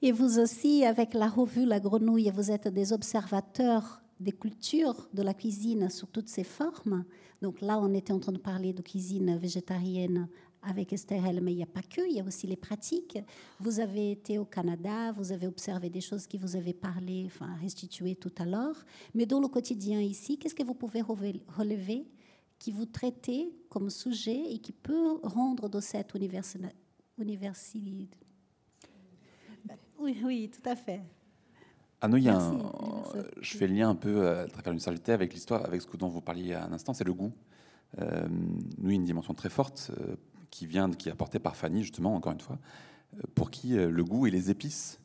Et 0.00 0.12
vous 0.12 0.38
aussi, 0.38 0.84
avec 0.84 1.14
la 1.14 1.28
revue 1.28 1.64
La 1.64 1.80
Grenouille, 1.80 2.30
vous 2.34 2.50
êtes 2.50 2.68
des 2.68 2.92
observateurs 2.92 4.02
des 4.22 4.32
cultures 4.32 5.08
de 5.12 5.22
la 5.22 5.34
cuisine 5.34 5.90
sous 5.90 6.06
toutes 6.06 6.28
ses 6.28 6.44
formes. 6.44 7.04
Donc 7.42 7.60
là, 7.60 7.78
on 7.80 7.92
était 7.92 8.12
en 8.12 8.20
train 8.20 8.32
de 8.32 8.38
parler 8.38 8.72
de 8.72 8.82
cuisine 8.82 9.36
végétarienne 9.36 10.28
avec 10.62 10.92
Esther 10.92 11.20
mais 11.42 11.52
il 11.52 11.56
n'y 11.56 11.62
a 11.62 11.66
pas 11.66 11.82
que, 11.82 12.08
il 12.08 12.16
y 12.16 12.20
a 12.20 12.24
aussi 12.24 12.46
les 12.46 12.56
pratiques. 12.56 13.18
Vous 13.58 13.80
avez 13.80 14.12
été 14.12 14.38
au 14.38 14.44
Canada, 14.44 15.10
vous 15.10 15.32
avez 15.32 15.48
observé 15.48 15.90
des 15.90 16.00
choses 16.00 16.28
qui 16.28 16.38
vous 16.38 16.54
avez 16.54 16.72
parlé, 16.72 17.24
enfin 17.26 17.52
restitué 17.60 18.14
tout 18.14 18.32
à 18.38 18.44
l'heure. 18.44 18.84
Mais 19.12 19.26
dans 19.26 19.40
le 19.40 19.48
quotidien 19.48 20.00
ici, 20.00 20.38
qu'est-ce 20.38 20.54
que 20.54 20.62
vous 20.62 20.74
pouvez 20.74 21.02
relever 21.02 22.06
qui 22.60 22.70
vous 22.70 22.86
traitez 22.86 23.52
comme 23.68 23.90
sujet 23.90 24.52
et 24.52 24.58
qui 24.58 24.70
peut 24.70 25.18
rendre 25.24 25.68
de 25.68 25.80
cette 25.80 26.14
université 26.14 26.68
oui, 30.02 30.20
oui, 30.24 30.50
tout 30.52 30.68
à 30.68 30.76
fait. 30.76 31.00
Ah 32.00 32.08
non, 32.08 32.16
il 32.16 32.24
y 32.24 32.28
a 32.28 32.36
un, 32.36 32.58
je 33.40 33.56
fais 33.56 33.68
le 33.68 33.74
lien 33.74 33.88
un 33.88 33.94
peu 33.94 34.28
à 34.28 34.46
travers 34.46 34.72
l'université 34.72 35.12
avec 35.12 35.32
l'histoire, 35.32 35.64
avec 35.64 35.82
ce 35.82 35.96
dont 35.96 36.08
vous 36.08 36.20
parliez 36.20 36.54
à 36.54 36.64
un 36.64 36.72
instant, 36.72 36.94
c'est 36.94 37.04
le 37.04 37.14
goût. 37.14 37.32
Euh, 38.00 38.26
nous, 38.78 38.90
une 38.90 39.04
dimension 39.04 39.34
très 39.34 39.50
forte 39.50 39.90
euh, 39.98 40.16
qui 40.50 40.66
vient, 40.66 40.90
qui 40.90 41.08
est 41.08 41.12
apportée 41.12 41.38
par 41.38 41.56
Fanny, 41.56 41.82
justement, 41.82 42.14
encore 42.14 42.32
une 42.32 42.40
fois, 42.40 42.58
euh, 43.14 43.22
pour 43.34 43.50
qui 43.50 43.74
le 43.74 44.04
goût 44.04 44.26
et 44.26 44.30
les 44.30 44.50
épices 44.50 44.98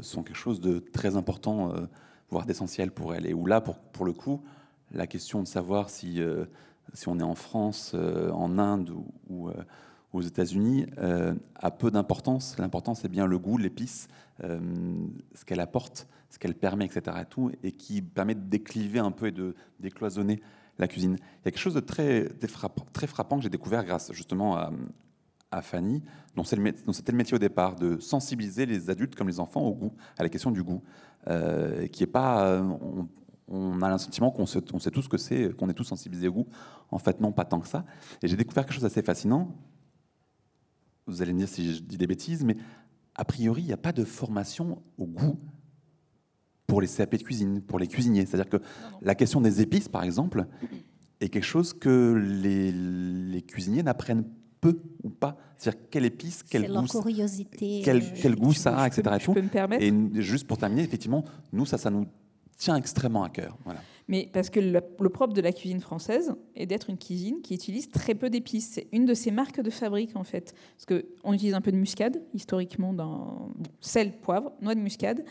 sont 0.00 0.22
quelque 0.22 0.36
chose 0.36 0.60
de 0.60 0.78
très 0.78 1.16
important, 1.16 1.70
voire 2.30 2.46
d'essentiel 2.46 2.90
pour 2.90 3.14
elle. 3.14 3.26
Et 3.26 3.34
où 3.34 3.44
là, 3.44 3.60
pour, 3.60 3.76
pour 3.76 4.06
le 4.06 4.14
coup, 4.14 4.40
la 4.92 5.06
question 5.06 5.42
de 5.42 5.46
savoir 5.46 5.90
si, 5.90 6.22
si 6.94 7.08
on 7.08 7.18
est 7.18 7.24
en 7.24 7.34
France, 7.34 7.94
en 7.94 8.58
Inde 8.58 8.90
ou, 8.90 9.04
ou 9.28 9.50
aux 10.16 10.22
États-Unis 10.22 10.86
euh, 10.98 11.34
a 11.54 11.70
peu 11.70 11.90
d'importance. 11.90 12.56
L'important, 12.58 12.94
c'est 12.94 13.08
bien 13.08 13.26
le 13.26 13.38
goût, 13.38 13.58
l'épice, 13.58 14.08
euh, 14.42 14.58
ce 15.34 15.44
qu'elle 15.44 15.60
apporte, 15.60 16.08
ce 16.30 16.38
qu'elle 16.38 16.54
permet, 16.54 16.86
etc. 16.86 17.18
Et, 17.20 17.24
tout, 17.26 17.52
et 17.62 17.72
qui 17.72 18.02
permet 18.02 18.34
de 18.34 18.40
décliver 18.40 18.98
un 18.98 19.10
peu 19.10 19.26
et 19.26 19.32
de 19.32 19.54
décloisonner 19.78 20.40
la 20.78 20.88
cuisine. 20.88 21.16
Il 21.18 21.46
y 21.46 21.48
a 21.48 21.50
quelque 21.50 21.58
chose 21.58 21.74
de 21.74 21.80
très, 21.80 22.28
très 22.92 23.06
frappant 23.06 23.36
que 23.36 23.42
j'ai 23.42 23.50
découvert 23.50 23.84
grâce 23.84 24.12
justement 24.12 24.56
à, 24.56 24.72
Fanny, 25.62 26.02
dont 26.34 26.44
c'était 26.44 27.12
le 27.12 27.16
métier 27.16 27.34
au 27.34 27.38
départ, 27.38 27.76
de 27.76 27.98
sensibiliser 27.98 28.66
les 28.66 28.90
adultes 28.90 29.14
comme 29.14 29.28
les 29.28 29.40
enfants 29.40 29.62
au 29.62 29.72
goût, 29.72 29.92
à 30.18 30.22
la 30.22 30.28
question 30.28 30.50
du 30.50 30.62
goût, 30.62 30.82
euh, 31.28 31.86
qui 31.86 32.02
est 32.02 32.08
pas... 32.08 32.62
On, 33.48 33.80
a 33.80 33.90
le 33.90 33.96
sentiment 33.96 34.32
qu'on 34.32 34.44
sait, 34.44 34.60
on 34.74 34.80
sait 34.80 34.90
tous 34.90 35.02
ce 35.02 35.08
que 35.08 35.16
c'est, 35.16 35.56
qu'on 35.56 35.70
est 35.70 35.72
tous 35.72 35.84
sensibilisés 35.84 36.28
au 36.28 36.32
goût. 36.32 36.46
En 36.90 36.98
fait, 36.98 37.20
non, 37.20 37.30
pas 37.30 37.44
tant 37.44 37.60
que 37.60 37.68
ça. 37.68 37.84
Et 38.20 38.28
j'ai 38.28 38.36
découvert 38.36 38.64
quelque 38.66 38.74
chose 38.74 38.82
d'assez 38.82 39.02
fascinant 39.02 39.56
vous 41.06 41.22
allez 41.22 41.32
me 41.32 41.38
dire 41.38 41.48
si 41.48 41.74
je 41.74 41.80
dis 41.80 41.96
des 41.96 42.06
bêtises, 42.06 42.44
mais 42.44 42.56
a 43.14 43.24
priori, 43.24 43.62
il 43.62 43.66
n'y 43.66 43.72
a 43.72 43.78
pas 43.78 43.92
de 43.92 44.04
formation 44.04 44.82
au 44.98 45.06
goût 45.06 45.38
pour 46.66 46.80
les 46.80 46.88
CAP 46.88 47.16
de 47.16 47.22
cuisine, 47.22 47.60
pour 47.62 47.78
les 47.78 47.86
cuisiniers. 47.86 48.26
C'est-à-dire 48.26 48.48
que 48.48 48.58
la 49.00 49.14
question 49.14 49.40
des 49.40 49.60
épices, 49.60 49.88
par 49.88 50.02
exemple, 50.02 50.46
est 51.20 51.28
quelque 51.28 51.44
chose 51.44 51.72
que 51.72 52.14
les, 52.14 53.42
cuisiniers 53.42 53.82
n'apprennent 53.82 54.24
peu 54.60 54.80
ou 55.02 55.10
pas. 55.10 55.36
C'est-à-dire 55.56 55.80
quelle 55.90 56.04
épice, 56.04 56.42
quel 56.42 56.70
goût, 56.70 56.86
curiosité, 56.86 57.82
quel, 57.84 58.02
quel 58.14 58.34
goût 58.34 58.52
ça 58.52 58.76
a, 58.76 58.86
etc. 58.86 59.02
Peux 59.32 59.40
me 59.40 59.48
permettre 59.48 59.82
et 59.82 60.22
juste 60.22 60.46
pour 60.46 60.58
terminer, 60.58 60.82
effectivement, 60.82 61.24
nous, 61.52 61.66
ça, 61.66 61.78
ça 61.78 61.90
nous 61.90 62.06
tient 62.56 62.76
extrêmement 62.76 63.22
à 63.22 63.28
cœur. 63.28 63.56
Mais 64.08 64.28
parce 64.32 64.50
que 64.50 64.60
le, 64.60 64.80
propre 65.08 65.34
de 65.34 65.40
la 65.40 65.52
cuisine 65.52 65.80
française 65.80 66.34
est 66.54 66.66
d'être 66.66 66.90
une 66.90 66.98
cuisine 66.98 67.42
qui 67.42 67.54
utilise 67.54 67.88
très 67.90 68.14
peu 68.14 68.30
d'épices. 68.30 68.70
C'est 68.74 68.86
une 68.92 69.04
de 69.04 69.14
ses 69.14 69.30
marques 69.30 69.60
de 69.60 69.70
fabrique, 69.70 70.14
en 70.14 70.24
fait. 70.24 70.54
Parce 70.76 71.02
qu'on 71.02 71.32
utilise 71.32 71.54
un 71.54 71.60
peu 71.60 71.72
de 71.72 71.76
muscade, 71.76 72.22
historiquement, 72.32 72.92
dans 72.92 73.50
sel, 73.80 74.12
poivre, 74.12 74.52
noix 74.60 74.74
de 74.74 74.80
muscade. 74.80 75.24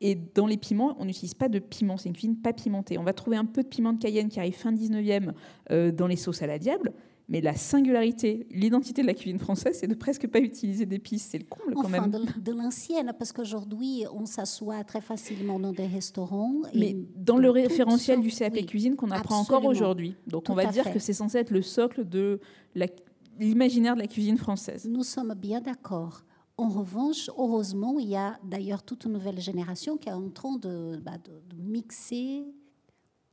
Et 0.00 0.14
dans 0.14 0.46
les 0.46 0.58
piments, 0.58 0.94
on 1.00 1.06
n'utilise 1.06 1.34
pas 1.34 1.48
de 1.48 1.58
piment. 1.58 1.96
C'est 1.96 2.08
une 2.08 2.14
cuisine 2.14 2.36
pas 2.36 2.52
pimentée. 2.52 2.98
On 2.98 3.02
va 3.02 3.12
trouver 3.12 3.36
un 3.36 3.46
peu 3.46 3.62
de 3.62 3.68
piment 3.68 3.92
de 3.92 3.98
Cayenne 3.98 4.28
qui 4.28 4.38
arrive 4.38 4.54
fin 4.54 4.72
19e 4.72 5.32
euh, 5.70 5.90
dans 5.90 6.06
les 6.06 6.16
sauces 6.16 6.42
à 6.42 6.46
la 6.46 6.58
diable. 6.58 6.92
Mais 7.30 7.42
la 7.42 7.54
singularité, 7.54 8.46
l'identité 8.50 9.02
de 9.02 9.06
la 9.06 9.12
cuisine 9.12 9.38
française, 9.38 9.76
c'est 9.78 9.86
de 9.86 9.94
presque 9.94 10.26
pas 10.28 10.40
utiliser 10.40 10.86
d'épices. 10.86 11.28
C'est 11.30 11.38
le 11.38 11.44
comble 11.44 11.74
quand 11.74 11.88
même. 11.88 12.10
De, 12.10 12.40
de 12.40 12.52
l'ancienne, 12.52 13.12
parce 13.18 13.32
qu'aujourd'hui, 13.32 14.04
on 14.14 14.24
s'assoit 14.24 14.82
très 14.84 15.02
facilement 15.02 15.60
dans 15.60 15.72
des 15.72 15.86
restaurants. 15.86 16.62
Mais 16.74 16.96
dans 17.16 17.36
le 17.36 17.50
référentiel 17.50 18.20
du 18.20 18.30
CAP 18.30 18.64
cuisine 18.64 18.96
qu'on 18.96 19.10
apprend 19.10 19.40
encore 19.40 19.66
aujourd'hui. 19.66 20.14
Donc 20.26 20.48
on 20.48 20.54
va 20.54 20.66
dire 20.66 20.90
que 20.90 20.98
c'est 20.98 21.12
censé 21.12 21.38
être 21.38 21.50
le 21.50 21.62
socle 21.62 22.08
de 22.08 22.40
l'imaginaire 23.38 23.94
de 23.94 24.00
la 24.00 24.06
cuisine 24.06 24.38
française. 24.38 24.88
Nous 24.88 25.04
sommes 25.04 25.34
bien 25.34 25.60
d'accord. 25.60 26.22
En 26.56 26.68
revanche, 26.68 27.30
heureusement, 27.36 27.98
il 28.00 28.08
y 28.08 28.16
a 28.16 28.38
d'ailleurs 28.42 28.82
toute 28.82 29.04
une 29.04 29.12
nouvelle 29.12 29.38
génération 29.38 29.96
qui 29.96 30.08
est 30.08 30.12
en 30.12 30.28
train 30.30 30.56
de, 30.56 30.96
bah, 30.96 31.18
de 31.22 31.62
mixer. 31.62 32.46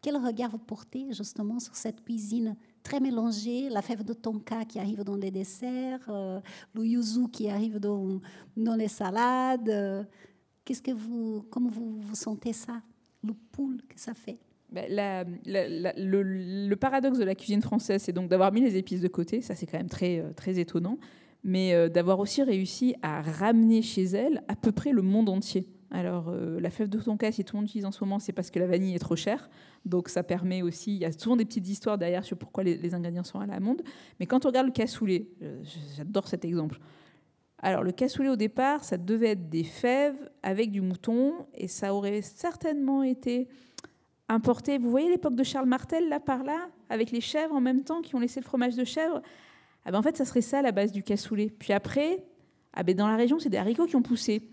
Quel 0.01 0.17
regard 0.17 0.51
vous 0.51 0.59
portez 0.59 1.07
justement 1.11 1.59
sur 1.59 1.75
cette 1.75 2.03
cuisine 2.03 2.55
très 2.85 2.99
mélangé, 2.99 3.67
la 3.69 3.81
fève 3.81 4.03
de 4.03 4.13
tonka 4.13 4.63
qui 4.63 4.79
arrive 4.79 5.03
dans 5.03 5.17
les 5.17 5.31
desserts, 5.31 6.05
euh, 6.07 6.39
le 6.75 6.85
yuzu 6.85 7.27
qui 7.29 7.49
arrive 7.49 7.79
dans, 7.79 8.21
dans 8.55 8.75
les 8.75 8.87
salades. 8.87 10.07
Qu'est-ce 10.63 10.83
que 10.83 10.91
vous, 10.91 11.45
comment 11.49 11.69
vous, 11.69 11.99
vous 11.99 12.15
sentez 12.15 12.53
ça, 12.53 12.81
le 13.23 13.33
poule 13.51 13.81
que 13.89 13.99
ça 13.99 14.13
fait? 14.13 14.37
Ben, 14.71 14.85
le, 15.45 16.75
paradoxe 16.75 17.17
de 17.17 17.23
la 17.23 17.35
cuisine 17.35 17.61
française, 17.61 18.03
c'est 18.03 18.13
donc 18.13 18.29
d'avoir 18.29 18.51
mis 18.53 18.61
les 18.61 18.77
épices 18.77 19.01
de 19.01 19.07
côté. 19.07 19.41
Ça, 19.41 19.55
c'est 19.55 19.65
quand 19.65 19.77
même 19.77 19.89
très, 19.89 20.19
euh, 20.19 20.31
très 20.33 20.59
étonnant. 20.59 20.97
mais 21.43 21.89
d'avoir 21.89 22.19
aussi 22.19 22.43
réussi 22.43 22.95
à 23.01 23.21
ramener 23.21 23.81
chez 23.81 24.03
elle 24.03 24.43
à 24.47 24.55
peu 24.55 24.71
près 24.71 24.91
le 24.91 25.01
monde 25.01 25.29
entier. 25.29 25.67
Alors, 25.95 26.29
la 26.59 26.69
fève 26.69 26.89
de 26.89 26.99
tonka, 26.99 27.31
si 27.31 27.45
tout 27.45 27.55
le 27.55 27.61
monde 27.61 27.69
utilise 27.69 27.85
en 27.85 27.91
ce 27.93 28.03
moment, 28.03 28.19
c'est 28.19 28.33
parce 28.33 28.51
que 28.51 28.59
la 28.59 28.67
vanille 28.67 28.95
est 28.95 28.99
trop 28.99 29.15
chère. 29.15 29.49
Donc, 29.85 30.09
ça 30.09 30.23
permet 30.23 30.61
aussi. 30.61 30.93
Il 30.93 30.97
y 30.97 31.05
a 31.05 31.11
souvent 31.13 31.37
des 31.37 31.45
petites 31.45 31.69
histoires 31.69 31.97
derrière 31.97 32.25
sur 32.25 32.37
pourquoi 32.37 32.65
les, 32.65 32.93
ingrédients 32.93 33.23
sont 33.23 33.39
à 33.39 33.45
la 33.45 33.61
monde. 33.61 33.81
Mais 34.19 34.25
quand 34.25 34.43
on 34.43 34.49
regarde 34.49 34.67
le 34.67 34.73
cassoulet, 34.73 35.29
j'adore 35.95 36.27
cet 36.27 36.43
exemple. 36.43 36.79
Alors, 37.59 37.81
le 37.81 37.93
cassoulet, 37.93 38.27
au 38.27 38.35
départ, 38.35 38.83
ça 38.83 38.97
devait 38.97 39.29
être 39.29 39.49
des 39.49 39.63
fèves 39.63 40.29
avec 40.43 40.69
du 40.69 40.81
mouton, 40.81 41.47
et 41.53 41.69
ça 41.69 41.93
aurait 41.93 42.21
certainement 42.21 43.01
été 43.01 43.47
importé. 44.27 44.77
Vous 44.77 44.89
voyez 44.89 45.09
l'époque 45.09 45.35
de 45.35 45.43
Charles 45.43 45.67
Martel, 45.67 46.09
là, 46.09 46.19
par 46.19 46.43
là, 46.43 46.67
avec 46.89 47.11
les 47.11 47.21
chèvres 47.21 47.55
en 47.55 47.61
même 47.61 47.85
temps, 47.85 48.01
qui 48.01 48.15
ont 48.15 48.19
laissé 48.19 48.41
le 48.41 48.45
fromage 48.45 48.75
de 48.75 48.83
chèvre? 48.83 49.21
Ah 49.85 49.91
ben, 49.91 49.99
En 49.99 50.01
fait, 50.01 50.17
ça 50.17 50.25
serait 50.25 50.41
ça, 50.41 50.61
la 50.61 50.73
base 50.73 50.91
du 50.91 51.03
cassoulet. 51.03 51.49
Puis 51.57 51.71
après, 51.71 52.25
ah 52.73 52.83
ben, 52.83 52.93
dans 52.93 53.07
la 53.07 53.15
région, 53.15 53.39
c'est 53.39 53.49
des 53.49 53.57
haricots 53.57 53.85
qui 53.85 53.95
ont 53.95 54.01
poussé. 54.01 54.51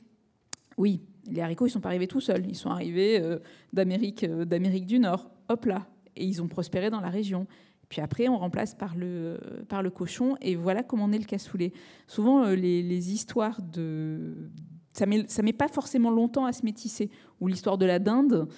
Oui, 0.76 1.02
les 1.30 1.40
haricots, 1.40 1.66
ils 1.66 1.70
sont 1.70 1.80
pas 1.80 1.88
arrivés 1.88 2.08
tout 2.08 2.20
seuls. 2.20 2.44
Ils 2.46 2.56
sont 2.56 2.70
arrivés 2.70 3.20
euh, 3.20 3.38
d'Amérique, 3.72 4.24
euh, 4.24 4.44
d'Amérique 4.44 4.86
du 4.86 4.98
Nord. 4.98 5.30
Hop 5.48 5.66
là. 5.66 5.86
Et 6.16 6.24
ils 6.24 6.42
ont 6.42 6.48
prospéré 6.48 6.90
dans 6.90 7.00
la 7.00 7.08
région. 7.08 7.46
Puis 7.88 8.00
après, 8.00 8.28
on 8.28 8.38
remplace 8.38 8.74
par 8.74 8.94
le, 8.96 9.38
cochon. 9.94 10.36
Et 10.40 10.56
voilà 10.56 10.82
comment 10.82 11.04
on 11.04 11.12
est 11.12 11.18
le 11.18 11.24
cassoulet. 11.24 11.72
Souvent, 12.06 12.44
euh, 12.44 12.54
les, 12.54 13.12
histoires 13.12 13.60
de, 13.60 14.50
ça 14.94 15.04
met, 15.06 15.26
met 15.42 15.52
pas 15.52 15.68
forcément 15.68 16.10
longtemps 16.10 16.46
à 16.46 16.52
se 16.52 16.64
métisser. 16.64 17.10
Ou 17.40 17.48
l'histoire 17.48 17.76
de 17.76 17.86
la 17.86 17.98
dinde, 17.98 18.48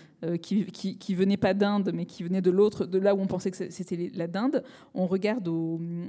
qui, 0.43 0.67
qui, 0.67 1.15
venait 1.15 1.39
pas 1.39 1.55
d'Inde, 1.55 1.91
mais 1.95 2.05
qui 2.05 2.23
venait 2.23 2.43
de 2.43 2.51
l'autre, 2.51 2.85
de 2.85 2.99
là 2.99 3.15
où 3.15 3.21
on 3.21 3.27
pensait 3.27 3.51
que 3.51 3.71
c'était 3.71 4.11
la 4.15 4.27
dinde. 4.27 4.63
On 4.93 5.07
regarde 5.07 5.49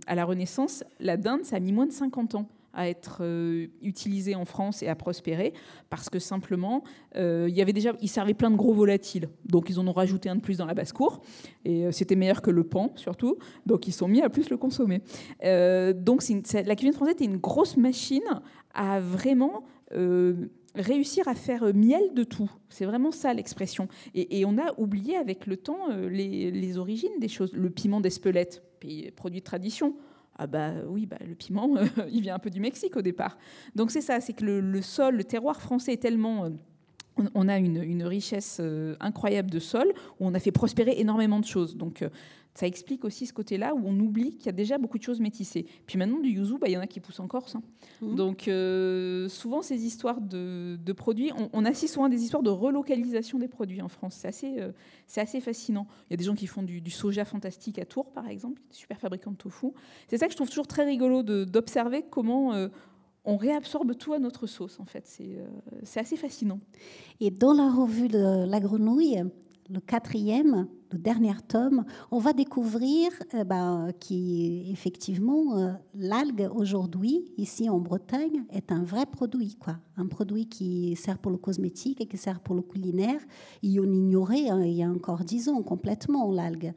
à 0.08 0.16
la 0.16 0.26
Renaissance, 0.26 0.84
la 1.00 1.16
dinde, 1.16 1.46
ça 1.46 1.56
a 1.56 1.60
mis 1.62 1.72
moins 1.72 1.86
de 1.86 1.94
50 1.94 2.36
ans 2.36 2.50
à 2.76 2.90
être 2.90 3.20
euh, 3.22 3.68
utilisé 3.82 4.36
en 4.36 4.46
France 4.46 4.84
et 4.84 4.88
à 4.88 4.96
prospérer 4.96 5.54
parce 5.90 6.10
que 6.10 6.20
simplement 6.20 6.84
euh, 7.16 7.48
il 7.50 7.56
y 7.56 7.62
avait 7.62 7.74
déjà 7.74 7.94
ils 8.02 8.10
servaient 8.10 8.34
plein 8.34 8.52
de 8.52 8.56
gros 8.56 8.74
volatiles 8.74 9.30
donc 9.46 9.70
ils 9.70 9.80
en 9.80 9.88
ont 9.88 9.94
rajouté 9.94 10.30
un 10.30 10.36
de 10.36 10.42
plus 10.42 10.58
dans 10.58 10.66
la 10.66 10.74
basse 10.74 10.94
cour 10.94 11.22
et 11.64 11.86
euh, 11.86 11.92
c'était 11.92 12.16
meilleur 12.16 12.42
que 12.42 12.52
le 12.52 12.64
pan 12.64 12.92
surtout 12.96 13.38
donc 13.66 13.88
ils 13.88 13.94
sont 13.94 14.08
mis 14.08 14.22
à 14.22 14.30
plus 14.30 14.50
le 14.50 14.58
consommer 14.58 15.02
donc 15.96 16.24
la 16.54 16.76
cuisine 16.76 16.94
française 16.94 17.16
était 17.16 17.26
une 17.26 17.38
grosse 17.38 17.78
machine 17.78 18.22
à 18.74 19.00
vraiment 19.00 19.64
réussir 20.76 21.28
à 21.28 21.36
faire 21.36 21.74
miel 21.74 22.14
de 22.14 22.24
tout. 22.24 22.52
C'est 22.70 22.86
vraiment 22.86 23.12
ça 23.12 23.34
l'expression. 23.34 23.88
Et, 24.14 24.44
on 24.46 24.58
a 24.58 24.74
oublié 24.78 25.16
avec 25.16 25.48
le 25.48 25.56
temps 25.56 25.88
les, 26.10 26.52
les 26.52 26.78
origines 26.78 27.18
des 27.20 27.30
choses. 27.30 27.54
Le 27.54 27.70
piment 27.70 28.02
d'Espelette, 28.02 28.62
produit 29.16 29.40
de 29.40 29.46
tradition. 29.46 29.96
Ah 30.38 30.48
bah 30.48 30.74
oui, 30.88 31.06
bah, 31.06 31.18
le 31.26 31.36
piment, 31.36 31.76
il 32.12 32.22
vient 32.22 32.36
un 32.36 32.40
peu 32.40 32.50
du 32.50 32.60
Mexique 32.60 32.98
au 32.98 33.02
départ. 33.02 33.38
Donc 33.74 33.92
c'est 33.92 34.02
ça, 34.02 34.20
c'est 34.20 34.34
que 34.34 34.44
le, 34.46 34.82
sol, 34.82 35.16
le 35.16 35.24
terroir 35.24 35.62
français 35.62 35.94
est 35.94 36.02
tellement... 36.02 36.50
On 37.34 37.48
a 37.48 37.58
une, 37.58 38.04
richesse 38.04 38.58
euh, 38.60 38.96
incroyable 39.00 39.50
de 39.50 39.60
sol 39.60 39.88
où 40.20 40.28
on 40.28 40.34
a 40.34 40.40
fait 40.40 40.52
prospérer 40.52 40.96
énormément 41.00 41.40
de 41.40 41.46
choses. 41.46 41.78
Donc 41.78 42.02
euh, 42.02 42.10
ça 42.56 42.66
explique 42.66 43.04
aussi 43.04 43.26
ce 43.28 43.34
côté-là 43.34 43.76
où 43.76 43.82
on 43.86 44.00
oublie 44.00 44.38
qu'il 44.38 44.46
y 44.46 44.50
a 44.50 44.54
déjà 44.54 44.78
beaucoup 44.78 44.98
de 44.98 45.04
choses 45.04 45.20
métissées. 45.20 45.66
Puis 45.86 46.00
maintenant, 46.00 46.20
du 46.20 46.30
yuzu, 46.30 46.58
bah, 46.58 46.68
il 46.70 46.74
y 46.74 46.78
en 46.78 46.82
a 46.82 46.88
qui 46.88 47.02
poussent 47.02 47.20
en 47.20 47.28
Corse. 47.28 47.56
Hein. 47.56 47.64
Mmh. 48.02 48.16
Donc 48.16 48.48
euh, 48.48 49.28
souvent, 49.28 49.62
ces 49.62 49.86
histoires 49.86 50.22
de, 50.22 50.78
produits, 50.94 51.32
on, 51.52 51.66
assiste 51.66 51.96
souvent 51.96 52.06
à 52.06 52.10
des 52.10 52.24
histoires 52.24 52.44
de 52.44 52.50
relocalisation 52.50 53.40
des 53.40 53.50
produits 53.50 53.82
en 53.82 53.90
France. 53.90 54.16
C'est 54.16 54.30
assez, 54.30 54.56
euh, 54.60 54.72
c'est 55.06 55.20
assez 55.20 55.42
fascinant. 55.42 55.86
Il 56.10 56.14
y 56.14 56.16
a 56.16 56.18
des 56.18 56.24
gens 56.24 56.36
qui 56.36 56.48
font 56.48 56.64
du, 56.64 56.90
soja 56.90 57.26
fantastique 57.26 57.78
à 57.78 57.86
Tours, 57.86 58.12
par 58.14 58.30
exemple, 58.30 58.62
super 58.72 59.02
fabricants 59.02 59.32
de 59.32 59.38
tofu. 59.38 59.68
C'est 60.08 60.18
ça 60.18 60.28
que 60.28 60.32
je 60.32 60.38
trouve 60.38 60.50
toujours 60.50 60.68
très 60.68 60.86
rigolo 60.86 61.24
d'observer 61.24 62.06
comment... 62.10 62.54
Euh, 62.54 62.70
on 63.26 63.38
réabsorbe 63.38 63.98
tout 63.98 64.14
à 64.14 64.20
notre 64.20 64.48
sauce, 64.48 64.80
en 64.80 64.86
fait. 64.86 65.06
C'est 65.84 66.00
assez 66.00 66.18
fascinant. 66.18 66.60
Et 67.20 67.32
dans 67.32 67.54
la 67.54 67.72
revue 67.72 68.08
de 68.08 68.46
la 68.46 68.60
grenouille, 68.60 69.24
le 69.70 69.80
quatrième, 69.80 70.68
le 70.92 71.00
dernier 71.00 71.34
tome, 71.48 71.86
on 72.12 72.20
va 72.20 72.34
découvrir 72.34 73.10
euh, 73.34 73.92
effectivement 74.72 75.58
euh, 75.58 75.72
l'algue 75.96 76.48
aujourd'hui 76.54 77.34
ici 77.38 77.68
en 77.70 77.80
Bretagne 77.80 78.44
est 78.52 78.72
un 78.72 78.84
vrai 78.84 79.06
produit, 79.06 79.56
quoi, 79.56 79.78
un 79.98 80.06
produit 80.06 80.48
qui 80.48 80.96
sert 80.96 81.18
pour 81.18 81.32
le 81.32 81.38
cosmétique 81.38 82.00
et 82.02 82.06
qui 82.06 82.18
sert 82.18 82.40
pour 82.40 82.56
le 82.56 82.62
culinaire. 82.62 83.20
Et 83.64 83.80
on 83.80 83.92
ignorait 83.92 84.50
hein, 84.50 84.64
il 84.64 84.74
y 84.74 84.84
a 84.84 84.90
encore 84.90 85.24
dix 85.24 85.50
ans 85.50 85.64
complètement 85.64 86.32
l'algue. 86.32 86.74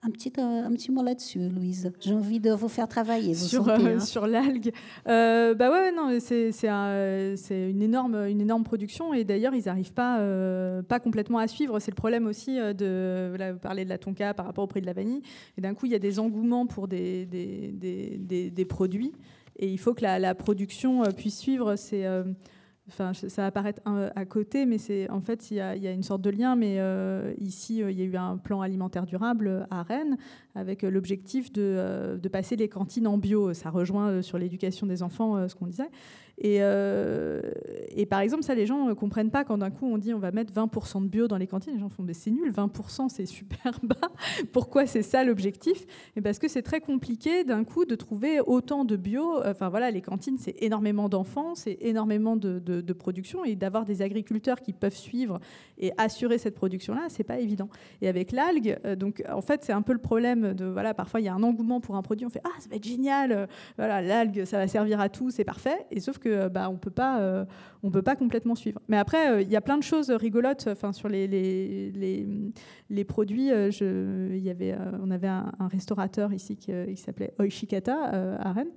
Un 0.00 0.10
petit, 0.10 0.32
euh, 0.38 0.64
un 0.64 0.70
petit 0.74 0.92
mot 0.92 1.02
là-dessus, 1.02 1.40
Louise. 1.48 1.90
J'ai 1.98 2.14
envie 2.14 2.38
de 2.38 2.52
vous 2.52 2.68
faire 2.68 2.86
travailler. 2.86 3.34
sur, 3.34 3.68
euh, 3.68 3.96
hein. 3.96 3.98
sur 3.98 4.28
l'algue. 4.28 4.70
Euh, 5.08 5.54
bah 5.54 5.72
ouais, 5.72 5.90
non, 5.90 6.16
c'est, 6.20 6.52
c'est, 6.52 6.68
une, 6.68 7.82
énorme, 7.82 8.14
une 8.28 8.40
énorme 8.40 8.62
production 8.62 9.12
et 9.12 9.24
d'ailleurs, 9.24 9.56
ils 9.56 9.64
n'arrivent 9.64 9.92
pas, 9.92 10.20
pas 10.88 11.00
complètement 11.00 11.38
à 11.38 11.48
suivre. 11.48 11.80
C'est 11.80 11.90
le 11.90 11.96
problème 11.96 12.26
aussi 12.26 12.56
de. 12.56 13.34
Là, 13.36 13.52
vous 13.52 13.58
parlez 13.58 13.84
de 13.84 13.88
la 13.88 13.98
tonka 13.98 14.34
par 14.34 14.46
rapport 14.46 14.62
au 14.62 14.68
prix 14.68 14.80
de 14.80 14.86
la 14.86 14.92
vanille. 14.92 15.22
Et 15.56 15.60
d'un 15.60 15.74
coup, 15.74 15.86
il 15.86 15.92
y 15.92 15.96
a 15.96 16.00
des 16.00 16.20
engouements 16.20 16.66
pour 16.66 16.86
des, 16.86 17.26
des, 17.26 17.72
des, 17.72 18.50
des, 18.50 18.64
produits 18.64 19.12
et 19.56 19.66
il 19.66 19.78
faut 19.78 19.94
que 19.94 20.02
la, 20.02 20.20
la 20.20 20.36
production 20.36 21.02
puisse 21.16 21.38
suivre. 21.38 21.74
C'est 21.74 22.06
Enfin, 22.88 23.12
ça 23.12 23.42
va 23.42 23.50
paraître 23.50 23.82
à 23.84 24.24
côté, 24.24 24.64
mais 24.64 24.78
c'est 24.78 25.10
en 25.10 25.20
fait 25.20 25.50
il 25.50 25.58
y, 25.58 25.60
a, 25.60 25.92
une 25.92 26.02
sorte 26.02 26.22
de 26.22 26.30
lien. 26.30 26.56
Mais 26.56 26.76
euh, 26.78 27.34
ici, 27.38 27.82
euh, 27.82 27.90
il 27.90 27.98
y 27.98 28.02
a 28.02 28.04
eu 28.04 28.16
un 28.16 28.38
plan 28.38 28.62
alimentaire 28.62 29.04
durable 29.04 29.66
à 29.70 29.82
Rennes 29.82 30.16
avec 30.54 30.84
euh, 30.84 30.90
l'objectif 30.90 31.52
de, 31.52 32.18
de, 32.20 32.28
passer 32.28 32.56
les 32.56 32.68
cantines 32.68 33.06
en 33.06 33.18
bio. 33.18 33.52
Ça 33.52 33.68
rejoint 33.68 34.22
sur 34.22 34.38
l'éducation 34.38 34.86
des 34.86 35.02
enfants 35.02 35.48
ce 35.48 35.54
qu'on 35.54 35.66
disait. 35.66 35.90
Et, 36.40 36.58
euh, 36.60 37.40
et, 37.96 38.06
par 38.06 38.20
exemple, 38.20 38.44
ça, 38.44 38.54
les 38.54 38.64
gens 38.64 38.86
ne 38.86 38.92
comprennent 38.92 39.30
pas 39.30 39.44
quand 39.44 39.58
d'un 39.58 39.70
coup 39.70 39.86
on 39.86 39.98
dit 39.98 40.14
on 40.14 40.20
va 40.20 40.30
mettre 40.30 40.52
20% 40.52 41.02
de 41.02 41.08
bio 41.08 41.26
dans 41.26 41.36
les 41.36 41.48
cantines. 41.48 41.72
Les 41.72 41.80
gens 41.80 41.88
font 41.88 42.04
mais 42.04 42.14
c'est 42.14 42.30
nul, 42.30 42.52
20% 42.52 43.08
c'est 43.08 43.26
super 43.26 43.72
bas. 43.82 43.96
Pourquoi 44.52 44.86
c'est 44.86 45.02
ça 45.02 45.24
l'objectif? 45.24 45.84
Parce 46.22 46.38
que 46.38 46.46
c'est 46.46 46.62
très 46.62 46.80
compliqué 46.80 47.42
d'un 47.42 47.64
coup 47.64 47.84
de 47.84 47.96
trouver 47.96 48.40
autant 48.40 48.84
de 48.84 48.94
bio. 48.94 49.40
Enfin 49.44 49.68
voilà, 49.68 49.90
les 49.90 50.00
cantines 50.00 50.38
c'est 50.38 50.54
énormément 50.62 51.08
d'enfants, 51.08 51.56
c'est 51.56 51.76
énormément 51.80 52.36
de, 52.36 52.60
de, 52.60 52.92
production 52.92 53.44
et 53.44 53.56
d'avoir 53.56 53.84
des 53.84 54.02
agriculteurs 54.02 54.60
qui 54.60 54.72
peuvent 54.72 54.96
suivre 54.96 55.40
et 55.78 55.92
assurer 55.98 56.38
cette 56.38 56.54
production-là, 56.54 57.06
c'est 57.08 57.24
pas 57.24 57.38
évident. 57.38 57.68
Et 58.00 58.08
avec 58.08 58.32
l'algue, 58.32 58.78
euh, 58.84 58.96
donc 58.96 59.24
en 59.30 59.40
fait 59.40 59.64
c'est 59.64 59.72
un 59.72 59.82
peu 59.82 59.92
le 59.92 59.98
problème 59.98 60.54
de 60.54 60.66
voilà, 60.66 60.94
parfois 60.94 61.20
il 61.20 61.24
y 61.24 61.28
a 61.28 61.34
un 61.34 61.42
engouement 61.42 61.80
pour 61.80 61.96
un 61.96 62.02
produit, 62.02 62.26
on 62.26 62.30
fait 62.30 62.42
ah 62.44 62.54
ça 62.60 62.68
va 62.68 62.76
être 62.76 62.86
génial, 62.86 63.32
euh, 63.32 63.46
voilà 63.76 64.02
l'algue 64.02 64.44
ça 64.44 64.58
va 64.58 64.68
servir 64.68 65.00
à 65.00 65.08
tout, 65.08 65.30
c'est 65.30 65.44
parfait. 65.44 65.86
Et 65.90 66.00
sauf 66.00 66.18
que 66.18 66.27
bah, 66.48 66.68
on 66.70 66.76
peut 66.76 66.90
pas, 66.90 67.20
euh, 67.20 67.44
on 67.82 67.90
peut 67.90 68.02
pas 68.02 68.16
complètement 68.16 68.54
suivre. 68.54 68.80
Mais 68.88 68.96
après, 68.96 69.30
euh, 69.30 69.42
il 69.42 69.48
y 69.48 69.56
a 69.56 69.60
plein 69.60 69.78
de 69.78 69.82
choses 69.82 70.10
rigolotes. 70.10 70.68
Enfin, 70.70 70.92
sur 70.92 71.08
les, 71.08 71.26
les, 71.26 71.92
les, 72.90 73.04
produits, 73.04 73.50
euh, 73.50 73.70
je, 73.70 74.34
y 74.36 74.50
avait, 74.50 74.76
on 75.02 75.10
avait 75.10 75.28
un, 75.28 75.52
restaurateur 75.70 76.32
ici 76.32 76.56
qui, 76.56 76.72
qui 76.72 76.96
s'appelait 76.96 77.34
Oishikata 77.38 78.38
à 78.40 78.52
Rennes 78.52 78.72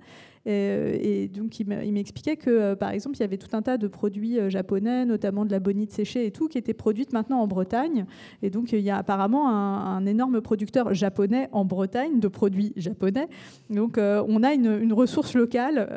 euh, 0.48 0.98
et, 1.00 1.28
donc, 1.28 1.60
il 1.60 1.66
m'expliquait 1.92 2.36
que, 2.36 2.50
euh, 2.50 2.76
par 2.76 2.90
exemple, 2.90 3.16
il 3.16 3.20
y 3.20 3.24
avait 3.24 3.36
tout 3.36 3.54
un 3.56 3.62
tas 3.62 3.76
de 3.76 3.86
produits 3.86 4.38
euh, 4.38 4.50
japonais, 4.50 5.04
notamment 5.04 5.44
de 5.44 5.50
la 5.50 5.60
bonite 5.60 5.92
séchée 5.92 6.26
et 6.26 6.30
tout, 6.30 6.48
qui 6.48 6.58
étaient 6.58 6.74
produites 6.74 7.12
maintenant 7.12 7.40
en 7.40 7.46
Bretagne. 7.46 8.06
Et 8.42 8.50
donc, 8.50 8.72
il 8.72 8.80
y 8.80 8.90
a 8.90 8.96
apparemment 8.96 9.48
un, 9.48 10.04
énorme 10.06 10.40
producteur 10.40 10.94
japonais 10.94 11.48
en 11.52 11.64
Bretagne 11.64 12.18
de 12.18 12.28
produits 12.28 12.72
japonais. 12.76 13.28
Donc, 13.70 13.98
on 13.98 14.42
a 14.42 14.52
une, 14.52 14.92
ressource 14.92 15.34
locale, 15.34 15.88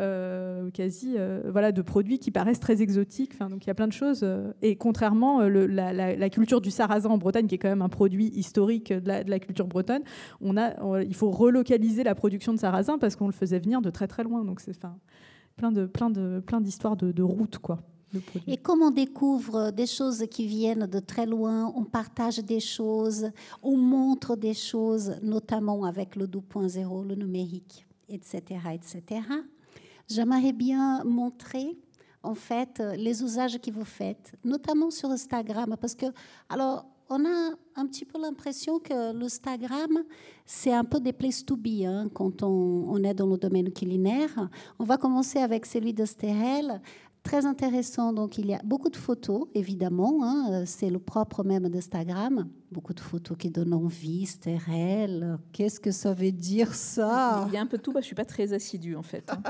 quasi, 0.73 1.15
voilà, 1.49 1.71
de 1.71 1.81
produits 1.81 2.19
qui 2.19 2.31
paraissent 2.31 2.59
très 2.59 2.81
exotiques. 2.81 3.31
Enfin, 3.33 3.49
donc, 3.49 3.65
il 3.65 3.67
y 3.67 3.71
a 3.71 3.73
plein 3.73 3.87
de 3.87 3.93
choses. 3.93 4.25
Et 4.61 4.75
contrairement, 4.75 5.41
le, 5.41 5.65
la, 5.65 6.29
culture 6.29 6.61
du 6.61 6.71
sarrasin 6.71 7.09
en 7.09 7.17
Bretagne, 7.17 7.47
qui 7.47 7.55
est 7.55 7.59
quand 7.59 7.69
même 7.69 7.81
un 7.81 7.89
produit 7.89 8.27
historique 8.27 8.91
de 8.91 9.09
la, 9.09 9.39
culture 9.39 9.67
bretonne, 9.67 10.03
on 10.41 10.57
a, 10.57 11.01
il 11.03 11.15
faut 11.15 11.31
relocaliser 11.31 12.03
la 12.03 12.15
production 12.15 12.53
de 12.53 12.59
sarrasin 12.59 12.97
parce 12.97 13.15
qu'on 13.15 13.27
le 13.27 13.33
faisait 13.33 13.59
venir 13.59 13.81
de 13.81 13.89
très 13.89 14.07
très 14.07 14.23
loin. 14.23 14.43
Donc 14.43 14.59
c'est 14.59 14.77
plein 15.55 15.71
de 15.71 15.85
plein 15.85 16.09
de 16.09 16.41
plein 16.45 16.61
d'histoires 16.61 16.97
de, 16.97 17.11
de 17.11 17.23
routes 17.23 17.59
quoi. 17.59 17.79
Et 18.47 18.57
comme 18.57 18.81
on 18.81 18.91
découvre 18.91 19.71
des 19.71 19.87
choses 19.87 20.25
qui 20.29 20.47
viennent 20.47 20.85
de 20.85 20.99
très 20.99 21.25
loin, 21.25 21.71
on 21.75 21.83
partage 21.83 22.37
des 22.37 22.59
choses, 22.59 23.29
on 23.61 23.77
montre 23.77 24.35
des 24.35 24.53
choses, 24.53 25.15
notamment 25.21 25.83
avec 25.85 26.15
le 26.15 26.27
2.0, 26.27 27.07
le 27.07 27.15
numérique, 27.15 27.85
etc., 28.09 28.41
etc. 28.73 29.21
J'aimerais 30.07 30.53
bien 30.53 31.03
montrer 31.03 31.77
en 32.23 32.35
fait 32.35 32.81
les 32.97 33.23
usages 33.23 33.59
que 33.59 33.71
vous 33.71 33.85
faites, 33.85 34.33
notamment 34.43 34.89
sur 34.89 35.09
Instagram, 35.09 35.75
parce 35.79 35.95
que 35.95 36.07
alors 36.49 36.85
on 37.09 37.23
a 37.25 37.51
un 37.75 37.85
petit 37.85 38.05
peu 38.05 38.19
l'impression 38.19 38.79
que 38.79 39.13
l'Instagram, 39.13 40.03
c'est 40.45 40.73
un 40.73 40.83
peu 40.83 40.99
des 40.99 41.13
places 41.13 41.45
to 41.45 41.55
be 41.55 41.83
hein, 41.85 42.09
quand 42.13 42.41
on, 42.41 43.03
est 43.03 43.13
dans 43.13 43.27
le 43.27 43.37
domaine 43.37 43.71
culinaire. 43.71 44.49
On 44.79 44.83
va 44.83 44.97
commencer 44.97 45.39
avec 45.39 45.65
celui 45.65 45.93
de 45.93 46.05
Très 47.25 47.47
intéressant. 47.47 48.13
Donc, 48.13 48.37
il 48.37 48.45
y 48.45 48.53
a 48.53 48.61
beaucoup 48.63 48.89
de 48.89 48.95
photos, 48.95 49.47
évidemment. 49.55 50.19
Hein. 50.21 50.63
C'est 50.67 50.91
le 50.91 50.99
propre 50.99 51.43
même 51.43 51.67
d'Instagram. 51.69 52.47
Beaucoup 52.71 52.93
de 52.93 52.99
photos 52.99 53.35
qui 53.35 53.49
donnent 53.49 53.73
envie, 53.73 54.27
stérile. 54.27 55.39
Qu'est-ce 55.51 55.79
que 55.79 55.89
ça 55.89 56.13
veut 56.13 56.31
dire, 56.31 56.75
ça? 56.75 57.47
Il 57.47 57.55
y 57.55 57.57
a 57.57 57.61
un 57.61 57.65
peu 57.65 57.77
de 57.77 57.81
tout. 57.81 57.91
Bah, 57.91 58.01
je 58.01 58.05
suis 58.05 58.15
pas 58.15 58.25
très 58.25 58.53
assidue, 58.53 58.95
en 58.95 59.01
fait. 59.01 59.31
Hein. 59.31 59.41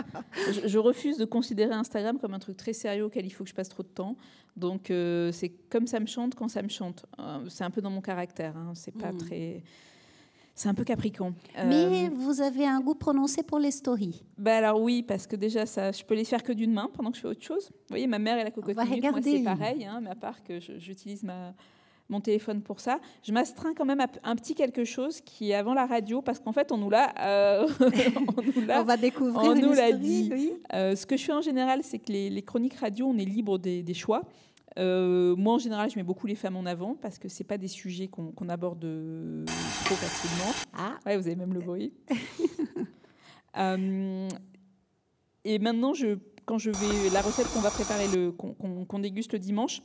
je, 0.65 0.78
refuse 0.78 1.17
de 1.17 1.26
considérer 1.26 1.73
Instagram 1.73 2.17
comme 2.17 2.34
un 2.34 2.39
truc 2.39 2.55
très 2.55 2.71
sérieux 2.71 3.03
auquel 3.03 3.26
il 3.26 3.30
faut 3.30 3.43
que 3.43 3.49
je 3.49 3.55
passe 3.55 3.69
trop 3.69 3.84
de 3.84 3.89
temps. 3.89 4.15
Donc, 4.55 4.89
euh, 4.89 5.34
c'est 5.34 5.49
comme 5.69 5.86
ça 5.86 5.99
me 5.99 6.05
chante 6.05 6.36
quand 6.36 6.47
ça 6.47 6.61
me 6.61 6.69
chante. 6.69 7.05
Euh, 7.19 7.39
c'est 7.49 7.65
un 7.65 7.71
peu 7.71 7.82
dans 7.82 7.91
mon 7.91 8.01
caractère. 8.01 8.55
Hein. 8.55 8.71
C'est 8.73 8.97
pas 8.97 9.11
hmm. 9.11 9.17
très 9.17 9.63
c'est 10.56 10.70
un 10.70 10.74
peu 10.74 10.86
capricorne. 10.86 11.34
Mais 11.66 12.08
euh, 12.08 12.10
vous 12.14 12.41
avez 12.41 12.66
un 12.66 12.80
goût 12.80 12.95
prononcé 12.95 13.43
pour 13.43 13.60
les 13.60 13.72
stories. 13.72 14.24
Bah 14.38 14.58
alors 14.58 14.82
oui, 14.82 15.03
parce 15.03 15.28
que 15.28 15.36
déjà, 15.36 15.66
ça, 15.66 15.91
je 15.91 16.03
peux 16.03 16.16
les 16.16 16.24
faire 16.24 16.43
que 16.43 16.53
d'une 16.53 16.72
main 16.72 16.89
pendant 16.93 17.12
que 17.12 17.18
je 17.18 17.22
fais 17.22 17.28
autre 17.28 17.43
chose. 17.43 17.70
Vous 17.72 17.89
voyez, 17.89 18.08
ma 18.08 18.20
mère 18.20 18.39
et 18.39 18.43
la 18.43 18.51
cocotte 18.51 18.76
moi 18.76 18.86
c'est 19.22 19.43
pareil, 19.43 19.86
hein, 19.86 19.99
mais 20.01 20.10
à 20.10 20.16
part 20.16 20.43
que 20.43 20.60
j'utilise 20.60 21.24
ma, 21.24 21.53
mon 22.10 22.22
téléphone 22.22 22.62
pour 22.62 22.80
ça. 22.80 22.99
Je 23.24 23.32
m'astreins 23.34 23.74
quand 23.74 23.86
même 23.86 23.99
à 23.99 24.08
un 24.24 24.36
petit 24.36 24.56
quelque 24.56 24.86
chose 24.86 25.22
qui 25.22 25.51
est 25.51 25.56
avant 25.56 25.74
la 25.74 25.86
radio, 25.86 26.22
parce 26.22 26.39
qu'en 26.39 26.53
fait, 26.53 26.72
on 26.72 26.78
nous 26.78 26.89
l'a, 26.89 27.14
euh, 27.20 27.68
on, 28.70 28.84
va 28.84 28.97
découvrir. 28.97 29.51
On 29.51 29.56
nous 29.56 29.74
l'a 29.74 29.91
dit. 29.91 30.32
Euh, 30.74 30.95
ce 30.95 31.06
que 31.06 31.18
je 31.18 31.26
fais 31.26 31.34
en 31.34 31.41
général, 31.41 31.82
c'est 31.84 31.99
que 31.99 32.12
les, 32.12 32.41
chroniques 32.43 32.76
radio, 32.76 33.08
on 33.08 33.18
est 33.18 33.26
libre 33.26 33.58
des, 33.58 33.84
des 33.84 33.93
choix. 33.93 34.24
Euh, 34.78 35.36
moi, 35.36 35.53
en 35.53 35.57
général, 35.57 35.89
je 35.89 35.95
mets 35.97 36.03
beaucoup 36.03 36.28
les 36.28 36.36
femmes 36.36 36.57
en 36.57 36.65
avant 36.65 36.95
parce 36.95 37.17
que 37.17 37.30
c'est 37.30 37.43
pas 37.43 37.57
des 37.57 37.67
sujets 37.67 38.07
qu'on 38.07 38.49
aborde 38.49 38.82
trop 39.86 39.95
facilement. 39.95 40.51
Ah, 40.73 40.97
ouais, 41.05 41.17
vous 41.17 41.28
avez 41.28 41.36
même 41.36 41.53
le 41.53 41.59
bruit. 41.61 41.93
Euh, 43.57 44.28
et 45.45 45.59
maintenant, 45.59 45.93
je, 45.93 46.17
quand 46.45 46.57
je 46.57 46.71
vais 46.71 47.09
la 47.13 47.21
recette 47.21 47.47
qu'on 47.53 47.61
va 47.61 47.71
préparer, 47.71 48.05
qu'on 48.38 48.99
déguste 48.99 49.34
le 49.34 49.39
dimanche, 49.39 49.82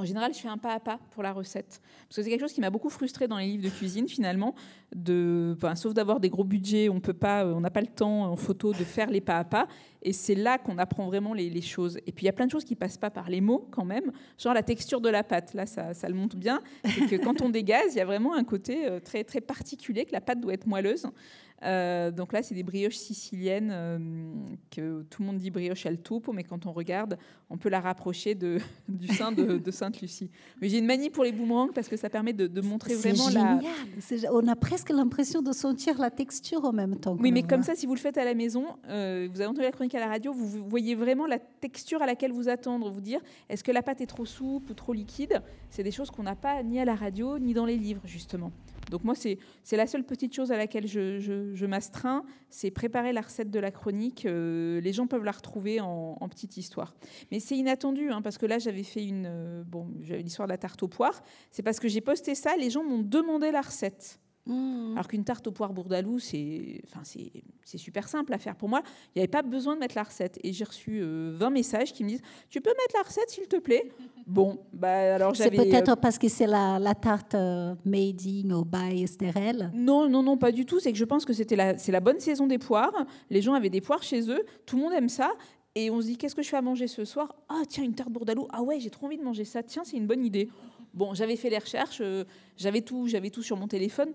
en 0.00 0.04
général, 0.04 0.32
je 0.32 0.38
fais 0.38 0.48
un 0.48 0.56
pas 0.56 0.72
à 0.72 0.80
pas 0.80 0.98
pour 1.10 1.22
la 1.22 1.30
recette. 1.30 1.82
Parce 2.08 2.16
que 2.16 2.22
c'est 2.22 2.30
quelque 2.30 2.40
chose 2.40 2.54
qui 2.54 2.62
m'a 2.62 2.70
beaucoup 2.70 2.88
frustré 2.88 3.28
dans 3.28 3.36
les 3.36 3.46
livres 3.46 3.64
de 3.64 3.68
cuisine, 3.68 4.08
finalement. 4.08 4.54
De, 4.94 5.54
sauf 5.76 5.92
d'avoir 5.92 6.20
des 6.20 6.30
gros 6.30 6.42
budgets, 6.42 6.88
on 6.88 7.00
peut 7.00 7.12
pas, 7.12 7.44
on 7.44 7.60
n'a 7.60 7.70
pas 7.70 7.82
le 7.82 7.86
temps 7.86 8.24
en 8.24 8.36
photo 8.36 8.72
de 8.72 8.82
faire 8.82 9.10
les 9.10 9.20
pas 9.20 9.36
à 9.36 9.44
pas. 9.44 9.68
Et 10.02 10.14
c'est 10.14 10.34
là 10.34 10.56
qu'on 10.56 10.78
apprend 10.78 11.06
vraiment 11.06 11.34
les, 11.34 11.60
choses. 11.60 11.98
Et 12.06 12.12
puis, 12.12 12.24
il 12.24 12.26
y 12.26 12.30
a 12.30 12.32
plein 12.32 12.46
de 12.46 12.50
choses 12.50 12.64
qui 12.64 12.74
passent 12.74 12.96
pas 12.96 13.10
par 13.10 13.28
les 13.28 13.42
mots, 13.42 13.68
quand 13.70 13.84
même. 13.84 14.10
Genre 14.38 14.54
la 14.54 14.62
texture 14.62 15.02
de 15.02 15.10
la 15.10 15.22
pâte. 15.22 15.52
Là, 15.52 15.66
ça, 15.66 15.92
ça 15.92 16.08
le 16.08 16.14
montre 16.14 16.36
bien. 16.36 16.62
C'est 16.86 17.06
que 17.06 17.22
quand 17.22 17.42
on 17.42 17.48
dégaze, 17.50 17.94
il 17.94 17.98
y 17.98 18.00
a 18.00 18.06
vraiment 18.06 18.34
un 18.34 18.44
côté 18.44 18.88
euh, 18.88 19.00
très, 19.00 19.22
très 19.22 19.42
particulier, 19.42 20.06
que 20.06 20.12
la 20.12 20.22
pâte 20.22 20.40
doit 20.40 20.54
être 20.54 20.66
moelleuse. 20.66 21.06
Euh, 21.62 22.10
donc 22.10 22.32
là, 22.32 22.42
c'est 22.42 22.54
des 22.54 22.62
brioches 22.62 22.96
siciliennes 22.96 23.70
euh, 23.70 23.98
que 24.70 25.02
tout 25.10 25.22
le 25.22 25.26
monde 25.26 25.38
dit 25.38 25.50
brioche 25.50 25.84
al 25.86 25.98
topo, 25.98 26.32
mais 26.32 26.44
quand 26.44 26.66
on 26.66 26.72
regarde, 26.72 27.18
on 27.50 27.58
peut 27.58 27.68
la 27.68 27.80
rapprocher 27.80 28.34
de, 28.34 28.58
du 28.88 29.08
sein 29.08 29.32
de, 29.32 29.70
Sainte-Lucie. 29.70 30.30
Mais 30.60 30.68
j'ai 30.68 30.78
une 30.78 30.86
manie 30.86 31.10
pour 31.10 31.24
les 31.24 31.32
boomerangs 31.32 31.70
parce 31.74 31.88
que 31.88 31.96
ça 31.96 32.08
permet 32.08 32.32
de, 32.32 32.60
montrer 32.60 32.94
vraiment 32.94 33.28
génial. 33.28 33.62
la. 34.22 34.32
On 34.32 34.46
a 34.48 34.56
presque 34.56 34.90
l'impression 34.90 35.42
de 35.42 35.52
sentir 35.52 35.98
la 35.98 36.10
texture 36.10 36.64
en 36.64 36.72
même 36.72 36.96
temps. 36.96 37.16
Oui, 37.20 37.32
mais 37.32 37.42
comme 37.42 37.62
ça, 37.62 37.74
si 37.74 37.86
vous 37.86 37.94
le 37.94 38.00
faites 38.00 38.18
à 38.18 38.24
la 38.24 38.34
maison, 38.34 38.66
euh, 38.88 39.28
vous 39.30 39.40
avez 39.40 39.48
entendu 39.48 39.62
la 39.62 39.72
chronique 39.72 39.94
à 39.94 40.00
la 40.00 40.08
radio, 40.08 40.32
vous 40.32 40.68
voyez 40.68 40.94
vraiment 40.94 41.26
la 41.26 41.38
texture 41.38 42.02
à 42.02 42.06
laquelle 42.06 42.32
vous 42.32 42.48
attendre, 42.48 42.90
vous 42.90 43.00
dire 43.00 43.20
est-ce 43.48 43.64
que 43.64 43.72
la 43.72 43.82
pâte 43.82 44.00
est 44.00 44.06
trop 44.06 44.24
souple 44.24 44.72
ou 44.72 44.74
trop 44.74 44.92
liquide? 44.92 45.42
C'est 45.68 45.82
des 45.82 45.90
choses 45.90 46.10
qu'on 46.10 46.22
n'a 46.22 46.36
pas 46.36 46.62
ni 46.62 46.80
à 46.80 46.84
la 46.84 46.94
radio 46.94 47.38
ni 47.38 47.54
dans 47.54 47.66
les 47.66 47.76
livres, 47.76 48.02
justement. 48.04 48.50
Donc 48.90 49.04
moi, 49.04 49.14
c'est 49.14 49.38
la 49.76 49.86
seule 49.86 50.04
petite 50.04 50.34
chose 50.34 50.52
à 50.52 50.56
laquelle 50.56 50.86
je, 50.86 51.66
m'astreins, 51.66 52.24
c'est 52.50 52.70
préparer 52.70 53.12
la 53.12 53.22
recette 53.22 53.50
de 53.50 53.58
la 53.58 53.70
chronique. 53.70 54.26
Euh, 54.26 54.80
les 54.80 54.92
gens 54.92 55.06
peuvent 55.06 55.24
la 55.24 55.32
retrouver 55.32 55.80
en, 55.80 56.28
petite 56.28 56.56
histoire. 56.56 56.94
Mais 57.30 57.40
c'est 57.40 57.56
inattendu, 57.56 58.10
hein, 58.10 58.22
parce 58.22 58.38
que 58.38 58.46
là, 58.46 58.58
j'avais 58.58 58.82
fait 58.82 59.04
une... 59.04 59.26
Euh, 59.26 59.62
bon, 59.64 59.88
l'histoire 60.08 60.46
de 60.46 60.52
la 60.52 60.58
tarte 60.58 60.82
aux 60.82 60.88
poires. 60.88 61.22
C'est 61.50 61.62
parce 61.62 61.80
que 61.80 61.88
j'ai 61.88 62.00
posté 62.00 62.34
ça, 62.34 62.56
les 62.56 62.70
gens 62.70 62.84
m'ont 62.84 63.02
demandé 63.02 63.50
la 63.50 63.62
recette. 63.62 64.20
Mmh. 64.46 64.92
Alors 64.92 65.06
qu'une 65.06 65.24
tarte 65.24 65.46
aux 65.46 65.52
poires 65.52 65.72
bourdalou, 65.72 66.18
c'est 66.18 66.80
enfin, 66.86 67.02
super 67.76 68.08
simple 68.08 68.32
à 68.32 68.38
faire. 68.38 68.56
Pour 68.56 68.68
moi, 68.68 68.82
il 69.08 69.18
n'y 69.18 69.22
avait 69.22 69.28
pas 69.28 69.42
besoin 69.42 69.74
de 69.74 69.80
mettre 69.80 69.94
la 69.96 70.02
recette. 70.02 70.38
Et 70.42 70.52
j'ai 70.52 70.64
reçu 70.64 71.00
20 71.00 71.04
euh, 71.06 71.50
messages 71.50 71.92
qui 71.92 72.04
me 72.04 72.08
disent 72.08 72.22
Tu 72.48 72.60
peux 72.60 72.70
mettre 72.70 72.96
la 72.96 73.02
recette, 73.02 73.28
s'il 73.28 73.46
te 73.46 73.56
plaît? 73.56 73.92
Bon, 74.26 74.58
bah 74.72 75.14
alors 75.14 75.34
j'avais. 75.34 75.56
C'est 75.56 75.64
peut-être 75.64 75.92
euh, 75.92 75.96
parce 75.96 76.18
que 76.18 76.28
c'est 76.28 76.46
la, 76.46 76.78
la, 76.78 76.94
tarte 76.94 77.34
euh, 77.34 77.74
made 77.84 78.20
in 78.26 78.50
ou 78.50 78.64
by 78.64 79.02
Estérel 79.02 79.70
Non, 79.74 80.08
non, 80.08 80.22
non, 80.22 80.36
pas 80.36 80.52
du 80.52 80.64
tout. 80.64 80.80
C'est 80.80 80.92
que 80.92 80.98
je 80.98 81.04
pense 81.04 81.24
que 81.24 81.32
c'était 81.32 81.56
la, 81.56 81.76
c'est 81.76 81.92
la 81.92 82.00
bonne 82.00 82.20
saison 82.20 82.46
des 82.46 82.58
poires. 82.58 82.94
Les 83.28 83.42
gens 83.42 83.54
avaient 83.54 83.70
des 83.70 83.80
poires 83.80 84.02
chez 84.02 84.30
eux. 84.30 84.44
Tout 84.66 84.76
le 84.76 84.82
monde 84.82 84.92
aime 84.94 85.08
ça. 85.08 85.32
Et 85.74 85.90
on 85.90 86.00
se 86.00 86.06
dit 86.06 86.16
Qu'est-ce 86.16 86.34
que 86.34 86.42
je 86.42 86.48
fais 86.48 86.56
à 86.56 86.62
manger 86.62 86.88
ce 86.88 87.04
soir? 87.04 87.34
Ah, 87.48 87.62
tiens, 87.68 87.84
une 87.84 87.94
tarte 87.94 88.10
bourdalou. 88.10 88.48
Ah 88.52 88.62
ouais, 88.62 88.80
j'ai 88.80 88.90
trop 88.90 89.06
envie 89.06 89.18
de 89.18 89.24
manger 89.24 89.44
ça. 89.44 89.62
Tiens, 89.62 89.82
c'est 89.84 89.96
une 89.96 90.06
bonne 90.06 90.24
idée. 90.24 90.48
Bon, 90.92 91.14
j'avais 91.14 91.36
fait 91.36 91.50
les 91.50 91.58
recherches, 91.58 92.00
euh, 92.00 92.24
j'avais 92.56 92.80
tout, 92.80 93.06
j'avais 93.06 93.30
tout 93.30 93.42
sur 93.42 93.56
mon 93.56 93.68
téléphone. 93.68 94.10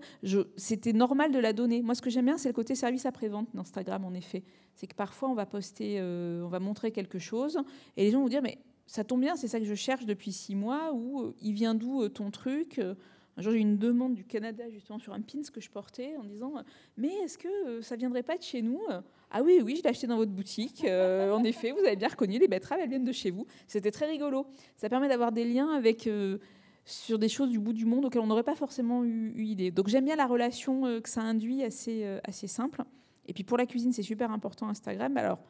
C'était 0.56 0.92
normal 0.92 1.32
de 1.32 1.38
la 1.38 1.52
donner. 1.52 1.80
Moi, 1.82 1.94
ce 1.94 2.02
que 2.02 2.10
j'aime 2.10 2.26
bien, 2.26 2.38
c'est 2.38 2.48
le 2.48 2.54
côté 2.54 2.74
service 2.74 3.06
après-vente 3.06 3.48
d'Instagram, 3.54 4.04
en 4.04 4.12
effet. 4.12 4.42
C'est 4.74 4.86
que 4.86 4.94
parfois, 4.94 5.30
on 5.30 5.34
va 5.34 5.46
poster, 5.46 5.96
euh, 5.98 6.42
on 6.42 6.48
va 6.48 6.60
montrer 6.60 6.92
quelque 6.92 7.18
chose, 7.18 7.58
et 7.96 8.04
les 8.04 8.10
gens 8.10 8.20
vont 8.20 8.28
dire, 8.28 8.42
mais 8.42 8.58
ça 8.86 9.04
tombe 9.04 9.22
bien, 9.22 9.36
c'est 9.36 9.48
ça 9.48 9.58
que 9.58 9.64
je 9.64 9.74
cherche 9.74 10.04
depuis 10.04 10.32
six 10.32 10.54
mois, 10.54 10.92
ou 10.92 11.22
euh, 11.22 11.34
il 11.40 11.52
vient 11.52 11.74
d'où 11.74 12.08
ton 12.08 12.30
truc 12.30 12.80
un 13.38 13.42
jour, 13.42 13.52
j'ai 13.52 13.58
eu 13.58 13.60
une 13.60 13.76
demande 13.76 14.14
du 14.14 14.24
Canada 14.24 14.64
justement 14.70 14.98
sur 14.98 15.12
un 15.12 15.20
pins 15.20 15.42
que 15.52 15.60
je 15.60 15.68
portais 15.68 16.16
en 16.16 16.24
disant 16.24 16.54
Mais 16.96 17.12
est-ce 17.22 17.36
que 17.36 17.82
ça 17.82 17.94
viendrait 17.94 18.22
pas 18.22 18.38
de 18.38 18.42
chez 18.42 18.62
nous 18.62 18.80
Ah 19.30 19.42
oui, 19.42 19.60
oui, 19.62 19.76
je 19.76 19.82
l'ai 19.82 19.90
acheté 19.90 20.06
dans 20.06 20.16
votre 20.16 20.32
boutique. 20.32 20.86
en 20.86 21.44
effet, 21.44 21.72
vous 21.72 21.80
avez 21.80 21.96
bien 21.96 22.08
reconnu, 22.08 22.38
les 22.38 22.48
betteraves, 22.48 22.78
elles 22.80 22.88
viennent 22.88 23.04
de 23.04 23.12
chez 23.12 23.30
vous. 23.30 23.46
C'était 23.66 23.90
très 23.90 24.06
rigolo. 24.06 24.46
Ça 24.78 24.88
permet 24.88 25.08
d'avoir 25.08 25.32
des 25.32 25.44
liens 25.44 25.68
avec 25.68 26.08
sur 26.86 27.18
des 27.18 27.28
choses 27.28 27.50
du 27.50 27.58
bout 27.58 27.72
du 27.72 27.84
monde 27.84 28.04
auxquelles 28.04 28.22
on 28.22 28.28
n'aurait 28.28 28.44
pas 28.44 28.54
forcément 28.54 29.04
eu, 29.04 29.34
idée. 29.42 29.72
Donc 29.72 29.88
j'aime 29.88 30.04
bien 30.04 30.14
la 30.14 30.26
relation 30.26 30.86
euh, 30.86 31.00
que 31.00 31.08
ça 31.08 31.20
induit, 31.20 31.64
assez, 31.64 32.04
euh, 32.04 32.20
assez 32.24 32.46
simple. 32.46 32.84
Et 33.26 33.32
puis 33.32 33.42
pour 33.42 33.58
la 33.58 33.66
cuisine, 33.66 33.92
c'est 33.92 34.04
super 34.04 34.30
important 34.30 34.68
Instagram. 34.68 35.16
Alors, 35.16 35.40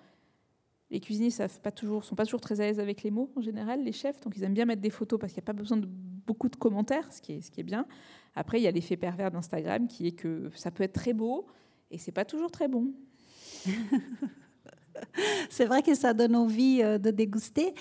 les 0.90 0.98
cuisiniers 0.98 1.28
ne 1.28 1.58
pas 1.60 1.72
toujours, 1.72 2.04
sont 2.04 2.14
pas 2.14 2.24
toujours 2.24 2.40
très 2.40 2.60
à 2.62 2.64
l'aise 2.64 2.80
avec 2.80 3.02
les 3.02 3.10
mots 3.10 3.30
en 3.36 3.42
général, 3.42 3.84
les 3.84 3.92
chefs, 3.92 4.18
donc 4.20 4.34
ils 4.36 4.44
aiment 4.44 4.54
bien 4.54 4.64
mettre 4.64 4.80
des 4.80 4.90
photos 4.90 5.20
parce 5.20 5.32
qu'il 5.32 5.40
n'y 5.40 5.44
a 5.44 5.52
pas 5.52 5.52
besoin 5.52 5.76
de 5.76 5.86
beaucoup 5.86 6.48
de 6.48 6.56
commentaires, 6.56 7.12
ce 7.12 7.20
qui 7.20 7.34
est, 7.34 7.40
ce 7.42 7.50
qui 7.50 7.60
est 7.60 7.64
bien. 7.64 7.86
Après, 8.34 8.58
il 8.58 8.62
y 8.62 8.66
a 8.66 8.70
l'effet 8.70 8.96
pervers 8.96 9.30
d'Instagram 9.30 9.88
qui 9.88 10.06
est 10.06 10.12
que 10.12 10.50
ça 10.54 10.70
peut 10.70 10.84
être 10.84 10.94
très 10.94 11.12
beau 11.12 11.46
et 11.90 11.98
c'est 11.98 12.12
pas 12.12 12.24
toujours 12.24 12.50
très 12.50 12.68
bon. 12.68 12.94
c'est 15.50 15.66
vrai 15.66 15.82
que 15.82 15.94
ça 15.94 16.14
donne 16.14 16.34
envie 16.34 16.82
euh, 16.82 16.96
de 16.98 17.10
déguster. 17.10 17.74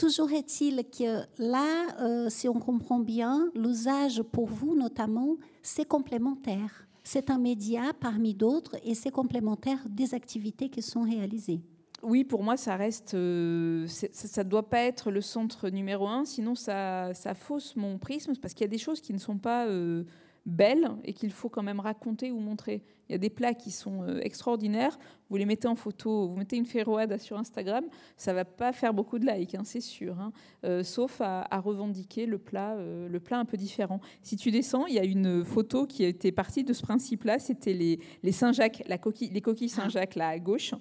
Toujours 0.00 0.32
est-il 0.32 0.82
que 0.84 1.26
là, 1.36 1.66
euh, 2.00 2.30
si 2.30 2.48
on 2.48 2.58
comprend 2.58 3.00
bien, 3.00 3.50
l'usage 3.54 4.22
pour 4.22 4.46
vous 4.46 4.74
notamment, 4.74 5.36
c'est 5.60 5.86
complémentaire. 5.86 6.86
C'est 7.04 7.28
un 7.28 7.36
média 7.36 7.82
parmi 8.00 8.32
d'autres 8.32 8.76
et 8.82 8.94
c'est 8.94 9.10
complémentaire 9.10 9.76
des 9.90 10.14
activités 10.14 10.70
qui 10.70 10.80
sont 10.80 11.02
réalisées. 11.02 11.60
Oui, 12.02 12.24
pour 12.24 12.42
moi, 12.42 12.56
ça 12.56 12.76
reste, 12.76 13.12
euh, 13.12 13.86
ça 13.88 14.42
ne 14.42 14.48
doit 14.48 14.70
pas 14.70 14.80
être 14.84 15.10
le 15.10 15.20
centre 15.20 15.68
numéro 15.68 16.08
un, 16.08 16.24
sinon 16.24 16.54
ça, 16.54 17.12
fausse 17.34 17.76
mon 17.76 17.98
prisme, 17.98 18.32
parce 18.40 18.54
qu'il 18.54 18.64
y 18.64 18.70
a 18.70 18.70
des 18.70 18.78
choses 18.78 19.02
qui 19.02 19.12
ne 19.12 19.18
sont 19.18 19.36
pas 19.36 19.66
euh, 19.66 20.04
belles 20.46 20.90
et 21.04 21.12
qu'il 21.12 21.32
faut 21.32 21.48
quand 21.48 21.62
même 21.62 21.80
raconter 21.80 22.30
ou 22.30 22.38
montrer. 22.38 22.82
Il 23.08 23.12
y 23.12 23.14
a 23.14 23.18
des 23.18 23.30
plats 23.30 23.54
qui 23.54 23.70
sont 23.70 24.04
euh, 24.04 24.20
extraordinaires. 24.20 24.98
Vous 25.28 25.36
les 25.36 25.44
mettez 25.44 25.68
en 25.68 25.74
photo, 25.74 26.28
vous 26.28 26.36
mettez 26.36 26.56
une 26.56 26.66
ferroade 26.66 27.18
sur 27.18 27.36
Instagram, 27.36 27.84
ça 28.16 28.32
va 28.32 28.44
pas 28.44 28.72
faire 28.72 28.94
beaucoup 28.94 29.18
de 29.18 29.26
likes, 29.26 29.54
hein, 29.54 29.62
c'est 29.64 29.80
sûr. 29.80 30.18
Hein. 30.18 30.32
Euh, 30.64 30.82
sauf 30.82 31.20
à, 31.20 31.46
revendiquer 31.60 32.26
le 32.26 32.38
plat, 32.38 32.74
euh, 32.74 33.08
le 33.08 33.20
plat 33.20 33.38
un 33.38 33.44
peu 33.44 33.56
différent. 33.56 34.00
Si 34.22 34.36
tu 34.36 34.50
descends, 34.50 34.86
il 34.86 34.94
y 34.94 34.98
a 34.98 35.04
une 35.04 35.44
photo 35.44 35.86
qui 35.86 36.04
était 36.04 36.32
partie 36.32 36.64
de 36.64 36.72
ce 36.72 36.82
principe-là. 36.82 37.38
C'était 37.38 37.74
les, 37.74 38.00
les 38.22 38.32
Saint-Jacques, 38.32 38.82
la 38.86 38.98
coquille, 38.98 39.30
les 39.30 39.40
coquilles 39.40 39.68
Saint-Jacques 39.68 40.14
là 40.14 40.28
à 40.28 40.38
gauche. 40.38 40.74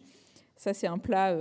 Ça, 0.55 0.73
c'est 0.73 0.87
un 0.87 0.97
plat, 0.97 1.35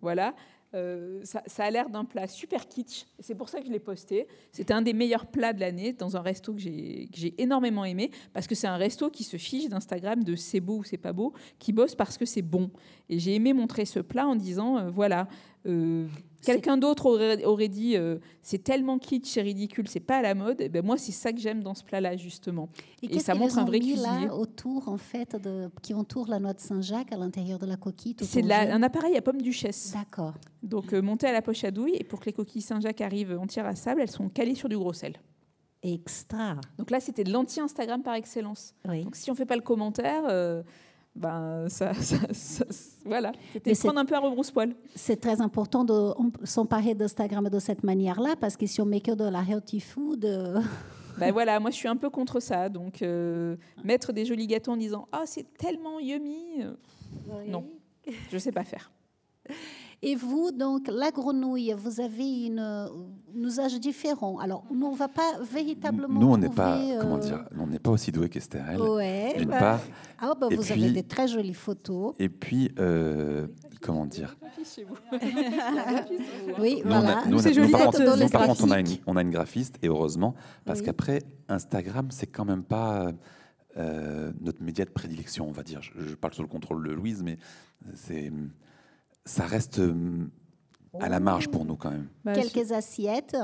voilà. 0.00 0.34
Euh, 0.74 1.20
ça, 1.24 1.42
a 1.58 1.70
l'air 1.70 1.90
d'un 1.90 2.04
plat 2.04 2.26
super 2.26 2.66
kitsch. 2.66 3.04
C'est 3.18 3.34
pour 3.34 3.48
ça 3.48 3.60
que 3.60 3.66
je 3.66 3.72
l'ai 3.72 3.78
posté. 3.78 4.26
C'était 4.52 4.72
un 4.72 4.80
des 4.80 4.94
meilleurs 4.94 5.26
plats 5.26 5.52
de 5.52 5.60
l'année 5.60 5.92
dans 5.92 6.16
un 6.16 6.22
resto 6.22 6.54
que 6.54 6.60
j'ai 6.60 7.34
énormément 7.38 7.84
aimé 7.84 8.10
parce 8.32 8.46
que 8.46 8.54
c'est 8.54 8.66
un 8.66 8.76
resto 8.76 9.10
qui 9.10 9.24
se 9.24 9.36
fiche 9.36 9.68
d'Instagram 9.68 10.24
de 10.24 10.34
c'est 10.34 10.60
beau 10.60 10.78
ou 10.78 10.84
c'est 10.84 10.96
pas 10.96 11.12
beau, 11.12 11.34
qui 11.58 11.72
bosse 11.72 11.94
parce 11.94 12.16
que 12.16 12.24
c'est 12.24 12.42
bon. 12.42 12.70
Et 13.10 13.18
j'ai 13.18 13.34
aimé 13.34 13.52
montrer 13.52 13.84
ce 13.84 14.00
plat 14.00 14.26
en 14.26 14.34
disant 14.34 14.78
euh, 14.78 14.90
voilà, 14.90 15.28
euh, 15.66 16.06
quelqu'un 16.44 16.76
d'autre 16.76 17.06
aurait, 17.06 17.68
dit 17.68 17.96
euh, 17.96 18.18
c'est 18.42 18.62
tellement 18.62 18.98
kitsch, 18.98 19.26
c'est 19.26 19.42
ridicule, 19.42 19.88
c'est 19.88 20.00
pas 20.00 20.18
à 20.18 20.22
la 20.22 20.34
mode. 20.34 20.60
Et 20.60 20.68
ben 20.68 20.84
moi, 20.84 20.98
c'est 20.98 21.12
ça 21.12 21.32
que 21.32 21.38
j'aime 21.38 21.62
dans 21.62 21.74
ce 21.74 21.84
plat-là 21.84 22.16
justement. 22.16 22.68
Et, 23.02 23.20
ça 23.20 23.34
montre 23.34 23.58
un 23.58 23.64
vrai 23.64 23.78
cuisinier. 23.78 24.26
Là, 24.26 24.34
autour 24.34 24.88
en 24.88 24.96
fait, 24.96 25.36
de, 25.36 25.70
qui 25.82 25.94
entoure 25.94 26.28
la 26.28 26.38
noix 26.38 26.52
de 26.52 26.60
Saint-Jacques 26.60 27.12
à 27.12 27.16
l'intérieur 27.16 27.58
de 27.58 27.66
la 27.66 27.76
coquille. 27.76 28.16
C'est 28.20 28.50
un 28.50 28.82
appareil 28.82 29.16
à 29.16 29.22
pomme 29.22 29.40
duchesse. 29.40 29.92
D'accord. 29.92 30.34
Donc 30.62 30.92
monté 30.92 31.26
à 31.26 31.32
la 31.32 31.42
poche 31.42 31.64
à 31.64 31.70
douille 31.70 31.96
et 31.98 32.04
pour 32.04 32.20
que 32.20 32.26
les 32.26 32.32
coquilles 32.32 32.62
Saint-Jacques 32.62 33.00
arrivent 33.00 33.38
entières 33.38 33.66
à 33.66 33.74
sable, 33.74 34.00
elles 34.00 34.10
sont 34.10 34.28
calées 34.28 34.54
sur 34.54 34.68
du 34.68 34.76
gros 34.76 34.92
sel. 34.92 35.14
Extra. 35.84 36.56
Donc 36.78 36.90
là, 36.90 37.00
c'était 37.00 37.24
de 37.24 37.32
l'anti-Instagram 37.32 38.02
par 38.02 38.14
excellence. 38.14 38.74
Donc 38.84 39.16
si 39.16 39.30
on 39.30 39.34
fait 39.34 39.46
pas 39.46 39.56
le 39.56 39.62
commentaire 39.62 40.24
ben, 41.14 41.66
ça, 41.68 41.92
voilà, 43.04 43.32
c'était 43.52 43.74
prendre 43.74 43.98
un 43.98 44.04
peu 44.04 44.14
à 44.14 44.20
rebrousse-poil. 44.20 44.74
C'est 44.94 45.20
très 45.20 45.40
important 45.40 45.84
de 45.84 46.12
s'emparer 46.44 46.94
d'Instagram 46.94 47.48
de 47.48 47.58
cette 47.58 47.84
manière-là, 47.84 48.36
parce 48.40 48.56
que 48.56 48.66
si 48.66 48.80
on 48.80 48.86
met 48.86 49.00
que 49.00 49.12
de 49.12 49.24
la 49.24 49.42
healthy 49.42 49.80
food... 49.80 50.24
Euh, 50.24 50.60
ben 51.18 51.30
voilà, 51.32 51.60
moi 51.60 51.70
je 51.70 51.76
suis 51.76 51.88
un 51.88 51.96
peu 51.96 52.08
contre 52.08 52.40
ça. 52.40 52.68
Donc 52.68 53.02
euh, 53.02 53.56
mettre 53.84 54.12
des 54.12 54.24
jolis 54.24 54.46
gâteaux 54.46 54.72
en 54.72 54.76
disant 54.76 55.06
ah 55.12 55.24
c'est 55.26 55.46
tellement 55.58 56.00
yummy, 56.00 56.64
non, 57.46 57.66
je 58.30 58.38
sais 58.38 58.52
pas 58.52 58.64
faire. 58.64 58.90
Et 60.04 60.16
vous, 60.16 60.50
donc, 60.50 60.88
la 60.88 61.12
grenouille, 61.12 61.72
vous 61.78 62.00
avez 62.00 62.46
une, 62.46 62.58
un 62.58 62.90
usage 63.36 63.78
différent. 63.78 64.40
Alors, 64.40 64.64
nous, 64.74 64.86
on 64.86 64.92
ne 64.92 64.96
va 64.96 65.06
pas 65.06 65.38
véritablement. 65.48 66.20
Nous, 66.20 66.26
on 66.26 66.38
n'est 66.38 66.48
pas, 66.48 66.80
comment 67.00 67.16
euh, 67.16 67.20
dire, 67.20 67.44
on 67.56 67.68
n'est 67.68 67.78
pas 67.78 67.92
aussi 67.92 68.10
doué 68.10 68.28
qu'Esther, 68.28 68.80
ouais, 68.80 69.34
d'une 69.38 69.50
bah, 69.50 69.58
part. 69.60 69.80
Ah, 70.18 70.34
bah, 70.38 70.48
vous 70.50 70.72
avez 70.72 70.90
des 70.90 71.04
très 71.04 71.28
jolies 71.28 71.54
photos. 71.54 72.14
Et 72.18 72.28
puis, 72.28 72.72
euh, 72.80 73.46
comment 73.80 74.04
dire 74.04 74.36
Oui, 76.58 76.82
voilà. 76.84 77.22
Nous, 77.28 77.38
c'est 77.38 77.54
joli. 77.54 77.70
Par 77.70 77.84
contre, 77.84 78.30
par 78.32 78.46
contre 78.48 78.64
on, 78.64 78.72
a 78.72 78.80
une, 78.80 78.88
on 79.06 79.16
a 79.16 79.22
une 79.22 79.30
graphiste, 79.30 79.78
et 79.82 79.88
heureusement, 79.88 80.34
parce 80.64 80.82
qu'après, 80.82 81.22
Instagram, 81.48 82.08
c'est 82.10 82.26
quand 82.26 82.44
même 82.44 82.64
pas. 82.64 83.12
Euh, 83.78 84.32
notre 84.42 84.62
média 84.62 84.84
de 84.84 84.90
prédilection, 84.90 85.48
on 85.48 85.52
va 85.52 85.62
dire. 85.62 85.80
Je, 85.80 86.08
je, 86.08 86.14
parle 86.14 86.34
sous 86.34 86.42
le 86.42 86.48
contrôle 86.48 86.86
de 86.86 86.92
Louise, 86.92 87.22
mais 87.22 87.38
c'est 87.94 88.30
ça 89.24 89.44
reste 89.44 89.78
euh, 89.78 89.94
à 91.00 91.08
la 91.08 91.20
marge 91.20 91.48
pour 91.48 91.64
nous 91.64 91.76
quand 91.76 91.90
même. 91.90 92.06
Bah, 92.24 92.34
Quelques 92.34 92.72
assiettes. 92.72 93.36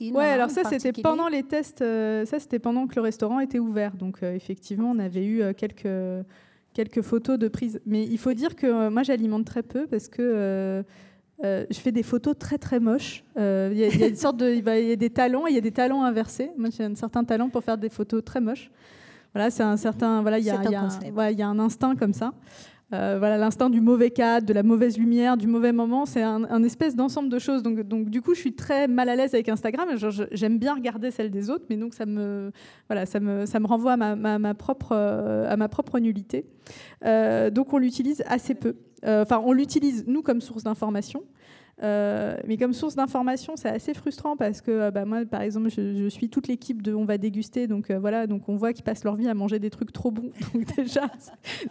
ouais, 0.00 0.24
alors 0.24 0.50
ça 0.50 0.64
c'était 0.64 0.92
pendant 0.92 1.28
les 1.28 1.42
tests, 1.42 1.82
euh, 1.82 2.24
ça 2.24 2.40
c'était 2.40 2.58
pendant 2.58 2.86
que 2.86 2.96
le 2.96 3.02
restaurant 3.02 3.40
était 3.40 3.58
ouvert. 3.58 3.94
Donc 3.94 4.22
euh, 4.22 4.34
effectivement, 4.34 4.90
on 4.90 4.98
avait 4.98 5.26
eu 5.26 5.54
quelques 5.54 6.24
quelques 6.74 7.02
photos 7.02 7.38
de 7.38 7.48
prise. 7.48 7.80
Mais 7.86 8.04
il 8.04 8.18
faut 8.18 8.32
dire 8.32 8.56
que 8.56 8.88
moi 8.88 9.02
j'alimente 9.02 9.44
très 9.44 9.62
peu 9.62 9.86
parce 9.86 10.08
que 10.08 10.84
je 11.42 11.78
fais 11.78 11.92
des 11.92 12.02
photos 12.02 12.36
très 12.38 12.58
très 12.58 12.80
moches. 12.80 13.24
Il 13.36 13.76
y, 13.76 13.84
a 13.84 14.06
une 14.06 14.16
sorte 14.16 14.36
de, 14.36 14.50
il 14.50 14.88
y 14.88 14.92
a 14.92 14.96
des 14.96 15.10
talents, 15.10 15.46
il 15.46 15.54
y 15.54 15.58
a 15.58 15.62
des 15.62 15.72
talents 15.72 16.02
inversés. 16.02 16.50
Moi 16.56 16.70
j'ai 16.76 16.84
un 16.84 16.94
certain 16.94 17.24
talent 17.24 17.48
pour 17.48 17.62
faire 17.62 17.78
des 17.78 17.88
photos 17.88 18.24
très 18.24 18.40
moches. 18.40 18.70
Voilà, 19.34 19.50
c'est 19.50 19.62
un 19.62 19.76
certain, 19.76 20.22
voilà, 20.22 20.38
il 20.38 20.44
y, 20.44 20.46
y, 20.46 20.50
a 21.42 21.48
un 21.48 21.58
instinct 21.58 21.94
comme 21.96 22.14
ça. 22.14 22.32
Euh, 22.94 23.16
voilà 23.18 23.36
l'instinct 23.36 23.68
du 23.68 23.82
mauvais 23.82 24.10
cadre, 24.10 24.46
de 24.46 24.52
la 24.54 24.62
mauvaise 24.62 24.96
lumière, 24.96 25.36
du 25.36 25.46
mauvais 25.46 25.72
moment. 25.72 26.06
C'est 26.06 26.22
un, 26.22 26.62
espèce 26.62 26.96
d'ensemble 26.96 27.28
de 27.28 27.38
choses. 27.38 27.62
Donc, 27.62 27.80
donc, 27.80 28.08
du 28.08 28.22
coup, 28.22 28.34
je 28.34 28.40
suis 28.40 28.54
très 28.54 28.88
mal 28.88 29.08
à 29.08 29.16
l'aise 29.16 29.34
avec 29.34 29.48
Instagram. 29.48 29.88
J'aime 30.32 30.58
bien 30.58 30.74
regarder 30.74 31.10
celle 31.10 31.30
des 31.30 31.50
autres, 31.50 31.64
mais 31.68 31.76
donc 31.76 31.94
ça 31.94 32.06
me, 32.06 32.50
voilà, 32.88 33.04
ça 33.04 33.20
me, 33.20 33.46
ça 33.46 33.60
me 33.60 33.66
renvoie 33.66 33.92
à 33.92 33.96
ma, 33.96 34.38
ma, 34.38 34.54
propre, 34.54 34.94
à 34.94 35.56
ma 35.56 35.68
propre 35.68 35.98
nullité. 35.98 36.46
Euh, 37.04 37.50
donc, 37.50 37.72
on 37.72 37.78
l'utilise 37.78 38.22
assez 38.26 38.54
peu. 38.54 38.74
Euh, 39.04 39.22
enfin, 39.22 39.40
on 39.44 39.52
l'utilise 39.52 40.04
nous 40.06 40.22
comme 40.22 40.40
source 40.40 40.64
d'information. 40.64 41.22
Euh, 41.82 42.36
mais 42.46 42.56
comme 42.56 42.72
source 42.72 42.96
d'information, 42.96 43.54
c'est 43.56 43.68
assez 43.68 43.94
frustrant 43.94 44.36
parce 44.36 44.60
que 44.60 44.70
euh, 44.70 44.90
bah, 44.90 45.04
moi, 45.04 45.24
par 45.24 45.42
exemple, 45.42 45.70
je, 45.70 46.08
suis 46.08 46.28
toute 46.28 46.48
l'équipe 46.48 46.82
de 46.82 46.92
On 46.92 47.04
va 47.04 47.18
déguster, 47.18 47.66
donc 47.66 47.90
euh, 47.90 47.98
voilà, 47.98 48.26
donc 48.26 48.48
on 48.48 48.56
voit 48.56 48.72
qu'ils 48.72 48.84
passent 48.84 49.04
leur 49.04 49.14
vie 49.14 49.28
à 49.28 49.34
manger 49.34 49.58
des 49.58 49.70
trucs 49.70 49.92
trop 49.92 50.10
bons. 50.10 50.30
Donc 50.54 50.64
déjà, 50.76 51.08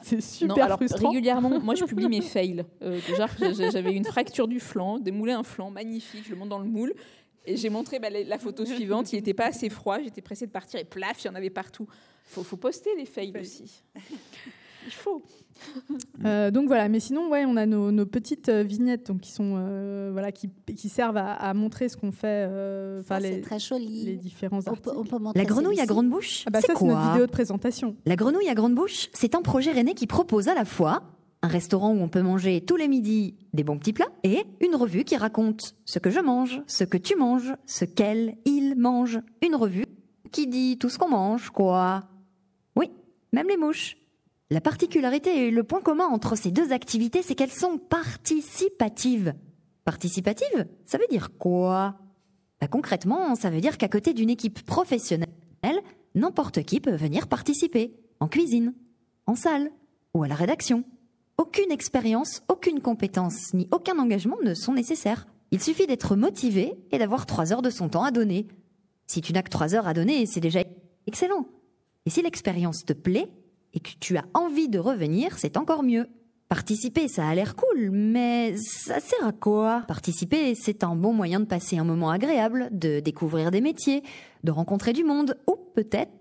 c'est 0.01 0.21
super 0.21 0.65
alors, 0.65 0.77
frustrant. 0.77 1.09
Régulièrement, 1.09 1.59
moi, 1.59 1.75
je 1.75 1.83
publie 1.85 2.07
mes 2.07 2.21
fails. 2.21 2.63
déjà, 3.07 3.27
j'avais 3.71 3.93
une 3.93 4.05
fracture 4.05 4.47
du 4.47 4.59
flanc, 4.59 4.99
démoulé 4.99 5.33
un 5.33 5.43
flanc 5.43 5.71
magnifique, 5.71 6.25
je 6.25 6.31
le 6.31 6.37
monte 6.37 6.49
dans 6.49 6.59
le 6.59 6.69
moule. 6.69 6.93
Et 7.45 7.55
j'ai 7.55 7.69
montré 7.69 7.99
bah, 7.99 8.09
la 8.09 8.37
photo 8.37 8.65
suivante, 8.65 9.13
il 9.13 9.17
n'était 9.17 9.33
pas 9.33 9.45
assez 9.47 9.69
froid, 9.69 9.99
j'étais 10.01 10.21
pressée 10.21 10.45
de 10.45 10.51
partir 10.51 10.79
et 10.79 10.83
plaf, 10.83 11.23
il 11.23 11.27
y 11.27 11.29
en 11.29 11.35
avait 11.35 11.49
partout. 11.49 11.87
Il 11.89 12.33
faut, 12.33 12.43
faut, 12.43 12.57
poster 12.57 12.93
les 12.97 13.05
fails 13.05 13.33
aussi. 13.39 13.83
Il 14.85 14.93
faut. 14.93 15.21
Euh, 16.25 16.49
donc 16.49 16.67
voilà, 16.67 16.89
mais 16.89 16.99
sinon, 16.99 17.29
ouais, 17.29 17.45
on 17.45 17.55
a 17.57 17.65
nos, 17.65 18.05
petites 18.05 18.49
euh, 18.49 18.63
vignettes 18.63 19.07
donc, 19.07 19.21
qui, 19.21 19.31
sont, 19.31 19.55
euh, 19.57 20.09
voilà, 20.11 20.31
qui, 20.31 20.49
qui, 20.75 20.89
servent 20.89 21.17
à, 21.17 21.53
montrer 21.53 21.89
ce 21.89 21.95
qu'on 21.95 22.11
fait. 22.11 22.49
c'est 23.07 23.41
très 23.41 23.59
joli. 23.59 24.03
Les 24.05 24.15
différents 24.15 24.65
articles. 24.65 24.89
la 25.35 25.45
grenouille 25.45 25.79
à 25.79 25.85
grande 25.85 26.09
bouche, 26.09 26.43
ah 26.47 26.49
bah 26.49 26.59
c'est 26.61 26.67
ça, 26.67 26.73
c'est 26.79 26.85
notre 26.85 27.11
vidéo 27.11 27.25
de 27.27 27.31
présentation. 27.31 27.95
La 28.05 28.15
grenouille 28.15 28.49
à 28.49 28.55
grande 28.55 28.73
bouche, 28.73 29.09
c'est 29.13 29.35
un 29.35 29.41
projet 29.41 29.71
René 29.71 29.93
qui 29.93 30.07
propose 30.07 30.47
à 30.47 30.55
la 30.55 30.65
fois 30.65 31.03
un 31.43 31.47
restaurant 31.47 31.91
où 31.91 31.99
on 31.99 32.09
peut 32.09 32.21
manger 32.21 32.61
tous 32.61 32.75
les 32.75 32.87
midis 32.87 33.35
des 33.53 33.63
bons 33.63 33.77
petits 33.77 33.93
plats 33.93 34.09
et 34.23 34.43
une 34.59 34.75
revue 34.75 35.03
qui 35.03 35.15
raconte 35.17 35.75
ce 35.85 35.99
que 35.99 36.09
je 36.09 36.19
mange, 36.19 36.61
ce 36.67 36.83
que 36.83 36.97
tu 36.97 37.15
manges, 37.15 37.53
ce 37.65 37.85
qu'elle, 37.85 38.37
il 38.45 38.75
mange. 38.75 39.19
Une 39.45 39.55
revue 39.55 39.85
qui 40.31 40.47
dit 40.47 40.77
tout 40.77 40.89
ce 40.89 40.97
qu'on 40.97 41.09
mange, 41.09 41.49
quoi. 41.51 42.05
Oui, 42.75 42.91
même 43.33 43.47
les 43.47 43.57
mouches. 43.57 43.97
La 44.49 44.61
particularité 44.61 45.47
et 45.47 45.51
le 45.51 45.63
point 45.63 45.81
commun 45.81 46.05
entre 46.05 46.37
ces 46.37 46.51
deux 46.51 46.71
activités, 46.71 47.21
c'est 47.21 47.35
qu'elles 47.35 47.51
sont 47.51 47.77
participatives. 47.77 49.33
Participative, 49.83 50.67
ça 50.85 50.97
veut 50.97 51.07
dire 51.09 51.31
quoi? 51.37 51.97
Bah, 52.61 52.67
Concrètement, 52.67 53.35
ça 53.35 53.49
veut 53.49 53.59
dire 53.59 53.77
qu'à 53.77 53.89
côté 53.89 54.13
d'une 54.13 54.29
équipe 54.29 54.65
professionnelle, 54.65 55.27
n'importe 56.15 56.63
qui 56.63 56.79
peut 56.79 56.95
venir 56.95 57.27
participer, 57.27 57.93
en 58.21 58.27
cuisine, 58.27 58.73
en 59.25 59.35
salle 59.35 59.69
ou 60.13 60.23
à 60.23 60.27
la 60.29 60.35
rédaction. 60.35 60.85
Aucune 61.37 61.71
expérience, 61.71 62.41
aucune 62.47 62.81
compétence 62.81 63.53
ni 63.53 63.67
aucun 63.71 63.99
engagement 63.99 64.37
ne 64.43 64.53
sont 64.53 64.73
nécessaires. 64.73 65.27
Il 65.51 65.61
suffit 65.61 65.87
d'être 65.87 66.15
motivé 66.15 66.73
et 66.91 66.97
d'avoir 66.97 67.25
trois 67.25 67.53
heures 67.53 67.61
de 67.61 67.69
son 67.69 67.89
temps 67.89 68.03
à 68.03 68.11
donner. 68.11 68.47
Si 69.07 69.21
tu 69.21 69.33
n'as 69.33 69.43
que 69.43 69.49
trois 69.49 69.75
heures 69.75 69.87
à 69.87 69.93
donner, 69.93 70.25
c'est 70.25 70.39
déjà 70.39 70.61
excellent. 71.05 71.47
Et 72.05 72.09
si 72.09 72.21
l'expérience 72.21 72.85
te 72.85 72.93
plaît, 72.93 73.29
et 73.73 73.79
que 73.79 73.91
tu 73.99 74.17
as 74.17 74.25
envie 74.33 74.69
de 74.69 74.79
revenir, 74.79 75.37
c'est 75.37 75.57
encore 75.57 75.83
mieux. 75.83 76.07
Participer, 76.49 77.09
ça 77.09 77.27
a 77.27 77.35
l'air 77.35 77.55
cool, 77.55 77.89
mais 77.91 78.55
ça 78.55 79.01
sert 79.01 79.27
à 79.27 79.33
quoi? 79.33 79.83
Participer, 79.87 80.55
c'est 80.55 80.85
un 80.85 80.95
bon 80.95 81.11
moyen 81.11 81.41
de 81.41 81.45
passer 81.45 81.77
un 81.77 81.83
moment 81.83 82.09
agréable, 82.09 82.69
de 82.71 83.01
découvrir 83.01 83.51
des 83.51 83.59
métiers, 83.59 84.01
de 84.45 84.51
rencontrer 84.51 84.93
du 84.93 85.03
monde, 85.03 85.37
ou 85.47 85.57
peut-être 85.75 86.11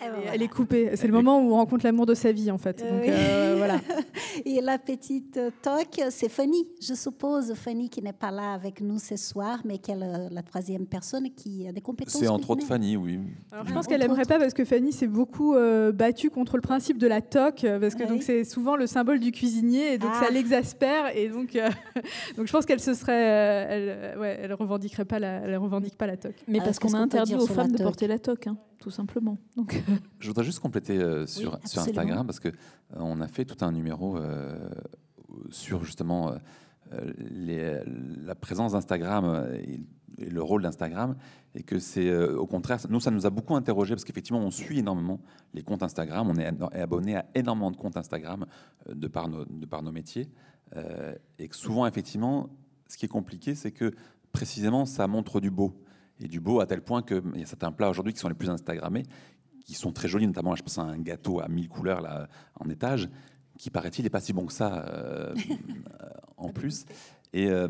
elle, 0.00 0.42
est 0.42 0.48
coupée. 0.48 0.90
C'est 0.94 1.06
le 1.06 1.12
moment 1.12 1.40
où 1.40 1.52
on 1.52 1.56
rencontre 1.56 1.84
l'amour 1.84 2.06
de 2.06 2.14
sa 2.14 2.32
vie, 2.32 2.50
en 2.50 2.58
fait. 2.58 2.82
Euh, 2.82 3.54
voilà. 3.56 3.80
Et 4.44 4.60
la 4.60 4.78
petite 4.78 5.38
toque, 5.62 6.00
c'est 6.10 6.28
Fanny, 6.28 6.66
je 6.80 6.94
suppose. 6.94 7.54
Fanny 7.54 7.88
qui 7.88 8.02
n'est 8.02 8.12
pas 8.12 8.30
là 8.30 8.52
avec 8.52 8.80
nous 8.80 8.98
ce 8.98 9.16
soir, 9.16 9.60
mais 9.64 9.78
qui 9.78 9.90
est 9.90 9.96
la, 9.96 10.42
troisième 10.42 10.86
personne 10.86 11.30
qui 11.34 11.66
a 11.66 11.72
des 11.72 11.80
compétences. 11.80 12.18
C'est 12.18 12.28
entre 12.28 12.50
autres 12.50 12.64
Fanny, 12.64 12.96
oui. 12.96 13.18
Alors, 13.52 13.66
je 13.66 13.72
pense 13.72 13.86
qu'elle 13.86 14.00
n'aimerait 14.00 14.24
pas 14.24 14.38
parce 14.38 14.54
que 14.54 14.64
Fanny 14.64 14.92
s'est 14.92 15.06
beaucoup 15.06 15.54
euh, 15.54 15.92
battue 15.92 16.30
contre 16.30 16.56
le 16.56 16.62
principe 16.62 16.98
de 16.98 17.06
la 17.06 17.20
toque, 17.20 17.66
parce 17.80 17.94
que 17.94 18.06
donc 18.06 18.22
c'est 18.22 18.44
souvent 18.44 18.76
le 18.76 18.86
symbole 18.86 19.20
du 19.20 19.32
cuisinier, 19.32 19.94
et 19.94 19.98
donc 19.98 20.14
ça 20.14 20.26
ah. 20.28 20.32
l'exaspère. 20.32 21.16
Et 21.16 21.28
donc, 21.28 21.56
euh, 21.56 21.68
donc 22.36 22.46
je 22.46 22.52
pense 22.52 22.66
qu'elle 22.66 22.80
se 22.80 22.94
serait, 22.94 23.12
elle, 23.12 24.18
ouais, 24.18 24.38
elle 24.42 24.52
revendiquerait 24.52 25.04
pas 25.04 25.18
la, 25.18 25.40
elle 25.40 25.56
revendique 25.56 25.96
pas 25.96 26.06
la 26.06 26.16
toque. 26.16 26.36
Mais 26.46 26.58
parce 26.58 26.78
qu'on 26.78 26.94
a 26.94 26.98
interdit 26.98 27.34
aux 27.34 27.46
femmes 27.46 27.72
de 27.72 27.82
porter 27.82 28.06
la 28.06 28.18
toque. 28.18 28.46
Hein 28.46 28.56
tout 28.78 28.90
simplement. 28.90 29.38
Donc... 29.56 29.82
Je 30.20 30.28
voudrais 30.28 30.44
juste 30.44 30.60
compléter 30.60 30.98
euh, 30.98 31.26
sur, 31.26 31.58
sur, 31.66 31.82
Instagram 31.82 32.26
parce 32.26 32.40
que 32.40 32.48
euh, 32.48 32.52
on 32.96 33.20
a 33.20 33.28
fait 33.28 33.44
tout 33.44 33.64
un 33.64 33.72
numéro 33.72 34.16
euh, 34.16 34.56
sur 35.50 35.84
justement 35.84 36.34
les, 37.18 37.80
la 38.24 38.34
présence 38.34 38.72
d'Instagram 38.72 39.46
et, 39.54 39.80
le 40.18 40.42
rôle 40.42 40.62
d'Instagram 40.62 41.14
et 41.54 41.62
que 41.62 41.78
c'est 41.78 42.12
au 42.12 42.46
contraire, 42.46 42.80
nous 42.88 42.98
ça 42.98 43.12
nous 43.12 43.24
a 43.24 43.30
beaucoup 43.30 43.54
interrogé 43.54 43.94
parce 43.94 44.04
qu'effectivement 44.04 44.40
on 44.40 44.50
suit 44.50 44.80
énormément 44.80 45.20
les 45.54 45.62
comptes 45.62 45.84
Instagram, 45.84 46.28
on 46.28 46.36
est 46.36 46.80
abonné 46.80 47.14
à 47.14 47.26
énormément 47.36 47.70
de 47.70 47.76
comptes 47.76 47.96
Instagram 47.96 48.44
de 48.92 49.06
par 49.06 49.28
nos, 49.28 49.44
de 49.44 49.64
par 49.64 49.84
nos 49.84 49.92
métiers 49.92 50.28
et 51.38 51.46
que 51.46 51.54
souvent 51.54 51.86
effectivement 51.86 52.48
ce 52.88 52.96
qui 52.96 53.04
est 53.04 53.08
compliqué 53.08 53.54
c'est 53.54 53.70
que 53.70 53.94
précisément 54.32 54.86
ça 54.86 55.06
montre 55.06 55.40
du 55.40 55.52
beau 55.52 55.80
et 56.20 56.28
du 56.28 56.40
beau 56.40 56.60
à 56.60 56.66
tel 56.66 56.82
point 56.82 57.02
qu'il 57.02 57.22
y 57.36 57.42
a 57.42 57.46
certains 57.46 57.72
plats 57.72 57.90
aujourd'hui 57.90 58.12
qui 58.12 58.18
sont 58.18 58.28
les 58.28 58.34
plus 58.34 58.50
Instagrammés, 58.50 59.04
qui 59.64 59.74
sont 59.74 59.92
très 59.92 60.08
jolis, 60.08 60.26
notamment 60.26 60.54
je 60.56 60.62
pense 60.62 60.78
à 60.78 60.82
un 60.82 60.98
gâteau 60.98 61.40
à 61.40 61.48
mille 61.48 61.68
couleurs 61.68 62.00
là, 62.00 62.28
en 62.58 62.68
étage, 62.68 63.08
qui 63.58 63.70
paraît-il 63.70 64.04
n'est 64.04 64.10
pas 64.10 64.20
si 64.20 64.32
bon 64.32 64.46
que 64.46 64.52
ça 64.52 64.86
euh, 64.86 65.34
en 66.36 66.50
plus. 66.50 66.86
Et 67.32 67.48
euh, 67.48 67.68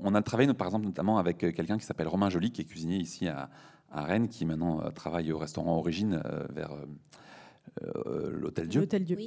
on 0.00 0.14
a 0.14 0.22
travaillé 0.22 0.52
par 0.54 0.68
exemple 0.68 0.86
notamment 0.86 1.18
avec 1.18 1.38
quelqu'un 1.38 1.78
qui 1.78 1.84
s'appelle 1.84 2.08
Romain 2.08 2.30
Joly, 2.30 2.50
qui 2.50 2.62
est 2.62 2.64
cuisinier 2.64 2.98
ici 2.98 3.28
à, 3.28 3.50
Rennes, 3.90 4.28
qui 4.28 4.44
maintenant 4.46 4.80
euh, 4.80 4.90
travaille 4.90 5.32
au 5.32 5.38
restaurant 5.38 5.76
Origine 5.76 6.22
vers 6.50 6.74
l'Hôtel 7.82 8.68
Dieu. 8.68 8.80
L'Hôtel 8.80 9.04
Dieu. 9.04 9.18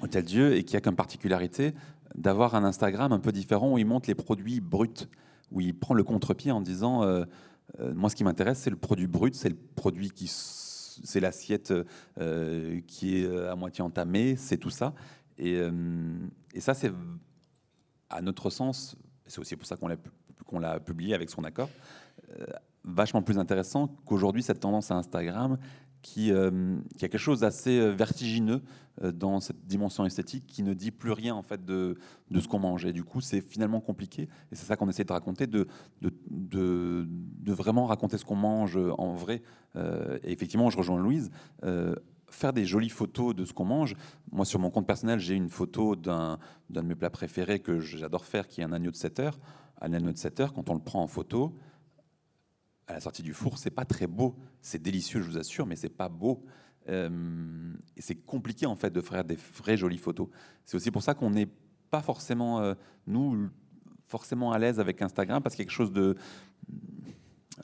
Hôtel 0.00 0.24
Dieu, 0.24 0.56
et 0.56 0.64
qui 0.64 0.76
a 0.76 0.80
comme 0.80 0.96
particularité 0.96 1.74
d'avoir 2.14 2.54
un 2.54 2.64
Instagram 2.64 3.12
un 3.12 3.18
peu 3.18 3.32
différent 3.32 3.72
où 3.72 3.78
il 3.78 3.86
montre 3.86 4.08
les 4.08 4.14
produits 4.14 4.60
bruts, 4.60 5.08
où 5.50 5.60
il 5.60 5.78
prend 5.78 5.94
le 5.94 6.04
contre-pied 6.04 6.50
en 6.50 6.60
disant 6.60 7.02
euh, 7.02 7.24
moi, 7.78 8.10
ce 8.10 8.16
qui 8.16 8.24
m'intéresse, 8.24 8.58
c'est 8.58 8.70
le 8.70 8.76
produit 8.76 9.06
brut, 9.06 9.34
c'est 9.34 9.48
le 9.48 9.56
produit 9.56 10.10
qui, 10.10 10.28
c'est 10.28 11.20
l'assiette 11.20 11.72
euh, 12.18 12.80
qui 12.86 13.18
est 13.18 13.24
euh, 13.24 13.50
à 13.50 13.56
moitié 13.56 13.82
entamée, 13.82 14.36
c'est 14.36 14.58
tout 14.58 14.70
ça. 14.70 14.94
Et, 15.38 15.60
ça, 16.58 16.74
c'est 16.74 16.92
à 18.10 18.20
notre 18.20 18.50
sens, 18.50 18.96
c'est 19.26 19.40
aussi 19.40 19.56
pour 19.56 19.66
ça 19.66 19.76
qu'on 19.76 20.58
l'a 20.58 20.78
publié 20.78 21.14
avec 21.14 21.30
son 21.30 21.42
accord, 21.42 21.70
vachement 22.84 23.22
plus 23.22 23.38
intéressant 23.38 23.88
qu'aujourd'hui 24.04 24.42
cette 24.42 24.60
tendance 24.60 24.90
à 24.90 24.96
Instagram 24.96 25.58
qui, 26.02 26.32
a 26.32 26.50
quelque 26.98 27.18
chose 27.18 27.40
d'assez 27.40 27.90
vertigineux 27.92 28.60
dans 29.02 29.40
cette 29.40 29.66
dimension 29.66 30.04
esthétique 30.04 30.44
qui 30.46 30.62
ne 30.62 30.74
dit 30.74 30.90
plus 30.90 31.12
rien 31.12 31.34
en 31.34 31.42
fait 31.42 31.64
de, 31.64 31.96
de 32.30 32.40
ce 32.40 32.48
qu'on 32.48 32.58
mange. 32.58 32.84
Et 32.84 32.92
du 32.92 33.04
coup, 33.04 33.20
c'est 33.20 33.40
finalement 33.40 33.80
compliqué. 33.80 34.28
Et 34.50 34.54
c'est 34.54 34.66
ça 34.66 34.76
qu'on 34.76 34.88
essaie 34.88 35.04
de 35.04 35.12
raconter, 35.12 35.46
de, 35.46 35.66
de, 36.02 36.10
de, 36.30 37.52
vraiment 37.52 37.86
raconter 37.86 38.18
ce 38.18 38.24
qu'on 38.24 38.36
mange 38.36 38.78
en 38.98 39.14
vrai. 39.14 39.42
et 39.76 40.32
effectivement, 40.32 40.68
je 40.68 40.76
rejoins 40.76 40.98
Louise 40.98 41.30
faire 42.32 42.52
des 42.52 42.64
jolies 42.64 42.88
photos 42.88 43.34
de 43.34 43.44
ce 43.44 43.52
qu'on 43.52 43.64
mange. 43.64 43.94
Moi, 44.32 44.44
sur 44.44 44.58
mon 44.58 44.70
compte 44.70 44.86
personnel, 44.86 45.20
j'ai 45.20 45.34
une 45.34 45.48
photo 45.48 45.94
d'un 45.94 46.38
de 46.70 46.80
mes 46.80 46.94
plats 46.94 47.10
préférés 47.10 47.60
que 47.60 47.78
j'adore 47.78 48.24
faire, 48.24 48.48
qui 48.48 48.60
est 48.60 48.64
un 48.64 48.72
agneau 48.72 48.90
de 48.90 48.96
7 48.96 49.20
heures. 49.20 49.38
Un 49.80 49.92
agneau 49.92 50.12
de 50.12 50.18
7 50.18 50.40
heures, 50.40 50.52
quand 50.52 50.70
on 50.70 50.74
le 50.74 50.80
prend 50.80 51.02
en 51.02 51.06
photo, 51.06 51.54
à 52.86 52.94
la 52.94 53.00
sortie 53.00 53.22
du 53.22 53.32
four, 53.32 53.58
c'est 53.58 53.70
pas 53.70 53.84
très 53.84 54.06
beau. 54.06 54.34
C'est 54.60 54.80
délicieux, 54.82 55.22
je 55.22 55.30
vous 55.30 55.38
assure, 55.38 55.66
mais 55.66 55.76
c'est 55.76 55.88
pas 55.88 56.08
beau. 56.08 56.44
Euh, 56.88 57.72
et 57.96 58.02
c'est 58.02 58.16
compliqué 58.16 58.66
en 58.66 58.74
fait 58.74 58.90
de 58.90 59.00
faire 59.00 59.24
des 59.24 59.38
vraies 59.56 59.76
jolies 59.76 59.98
photos. 59.98 60.28
C'est 60.64 60.76
aussi 60.76 60.90
pour 60.90 61.02
ça 61.02 61.14
qu'on 61.14 61.30
n'est 61.30 61.48
pas 61.90 62.02
forcément, 62.02 62.60
euh, 62.60 62.74
nous, 63.06 63.48
forcément 64.06 64.52
à 64.52 64.58
l'aise 64.58 64.80
avec 64.80 65.00
Instagram, 65.00 65.42
parce 65.42 65.54
qu'il 65.54 65.64
y 65.64 65.66
a 65.66 65.66
quelque 65.66 65.76
chose 65.76 65.92
de, 65.92 66.16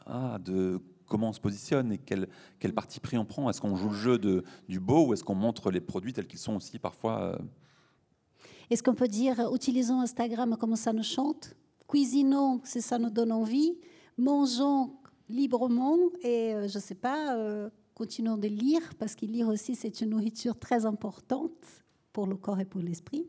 ah, 0.06 0.38
de 0.38 0.80
comment 1.06 1.30
on 1.30 1.32
se 1.32 1.40
positionne 1.40 1.92
et 1.92 1.98
quel, 1.98 2.28
parti 2.74 3.00
pris 3.00 3.18
on 3.18 3.24
prend. 3.24 3.50
Est-ce 3.50 3.60
qu'on 3.60 3.74
joue 3.76 3.88
le 3.88 3.96
jeu 3.96 4.18
du 4.68 4.78
beau 4.78 5.08
ou 5.08 5.14
est-ce 5.14 5.24
qu'on 5.24 5.34
montre 5.34 5.70
les 5.70 5.80
produits 5.80 6.12
tels 6.12 6.26
qu'ils 6.26 6.38
sont 6.38 6.54
aussi 6.54 6.78
parfois 6.78 7.22
euh, 7.22 7.38
Est-ce 8.70 8.82
qu'on 8.82 8.94
peut 8.94 9.08
dire 9.08 9.52
utilisons 9.52 10.00
Instagram 10.00 10.56
comme 10.58 10.76
ça 10.76 10.92
nous 10.92 11.02
chante? 11.02 11.54
Cuisinons 11.88 12.60
si 12.64 12.82
ça 12.82 12.98
nous 12.98 13.10
donne 13.10 13.32
envie 13.32 13.78
Mangeons 14.18 14.96
librement 15.28 15.96
et 16.22 16.54
euh, 16.54 16.68
je 16.68 16.78
ne 16.78 16.82
sais 16.82 16.94
pas, 16.94 17.36
euh, 17.36 17.68
continuons 17.94 18.38
de 18.38 18.48
lire 18.48 18.80
parce 18.98 19.14
que 19.14 19.26
lire 19.26 19.48
aussi 19.48 19.74
c'est 19.74 20.00
une 20.00 20.10
nourriture 20.10 20.58
très 20.58 20.86
importante 20.86 21.82
pour 22.12 22.26
le 22.26 22.36
corps 22.36 22.60
et 22.60 22.64
pour 22.64 22.80
l'esprit. 22.80 23.28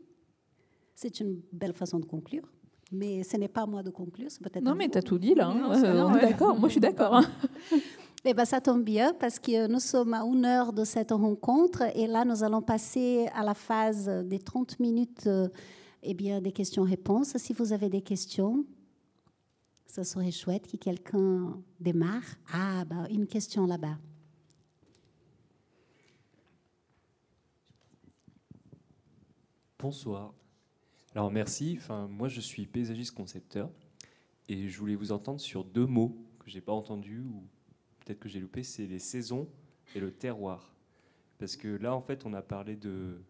C'est 0.94 1.20
une 1.20 1.40
belle 1.52 1.72
façon 1.72 1.98
de 1.98 2.04
conclure. 2.04 2.50
Mais 2.92 3.22
ce 3.22 3.36
n'est 3.36 3.48
pas 3.48 3.62
à 3.62 3.66
moi 3.66 3.82
de 3.82 3.90
conclure, 3.90 4.30
c'est 4.30 4.42
peut-être. 4.42 4.64
Non, 4.64 4.74
mais 4.74 4.88
tu 4.88 4.98
as 4.98 5.02
tout 5.02 5.18
dit 5.18 5.34
là. 5.34 5.46
Hein. 5.46 5.70
on 5.72 6.16
est 6.16 6.20
d'accord. 6.22 6.58
Moi, 6.58 6.68
je 6.68 6.72
suis 6.72 6.80
d'accord. 6.80 7.14
Hein. 7.14 7.24
Eh 8.22 8.34
ben, 8.34 8.44
ça 8.44 8.60
tombe 8.60 8.84
bien 8.84 9.14
parce 9.14 9.38
que 9.38 9.66
nous 9.66 9.80
sommes 9.80 10.12
à 10.12 10.22
une 10.24 10.44
heure 10.44 10.74
de 10.74 10.84
cette 10.84 11.10
rencontre 11.10 11.84
et 11.94 12.06
là, 12.06 12.26
nous 12.26 12.44
allons 12.44 12.60
passer 12.60 13.26
à 13.34 13.42
la 13.42 13.54
phase 13.54 14.10
des 14.26 14.38
30 14.38 14.78
minutes 14.78 15.26
euh, 15.26 15.48
eh 16.02 16.12
bien, 16.12 16.42
des 16.42 16.52
questions-réponses. 16.52 17.38
Si 17.38 17.54
vous 17.54 17.72
avez 17.72 17.88
des 17.88 18.02
questions, 18.02 18.66
ce 19.90 20.04
serait 20.04 20.30
chouette 20.30 20.70
que 20.70 20.76
quelqu'un 20.76 21.60
démarre. 21.80 22.22
Ah, 22.52 22.84
bah, 22.84 23.08
une 23.10 23.26
question 23.26 23.66
là-bas. 23.66 23.98
Bonsoir. 29.80 30.32
Alors 31.14 31.32
merci. 31.32 31.76
Enfin, 31.76 32.06
moi, 32.06 32.28
je 32.28 32.40
suis 32.40 32.66
paysagiste 32.66 33.16
concepteur 33.16 33.70
et 34.48 34.68
je 34.68 34.78
voulais 34.78 34.94
vous 34.94 35.10
entendre 35.10 35.40
sur 35.40 35.64
deux 35.64 35.86
mots 35.86 36.16
que 36.38 36.48
j'ai 36.48 36.60
pas 36.60 36.72
entendus 36.72 37.20
ou 37.20 37.42
peut-être 38.00 38.20
que 38.20 38.28
j'ai 38.28 38.38
loupé. 38.38 38.62
C'est 38.62 38.86
les 38.86 39.00
saisons 39.00 39.48
et 39.96 40.00
le 40.00 40.12
terroir. 40.12 40.72
Parce 41.38 41.56
que 41.56 41.66
là, 41.66 41.96
en 41.96 42.00
fait, 42.00 42.26
on 42.26 42.32
a 42.34 42.42
parlé 42.42 42.76
de, 42.76 43.20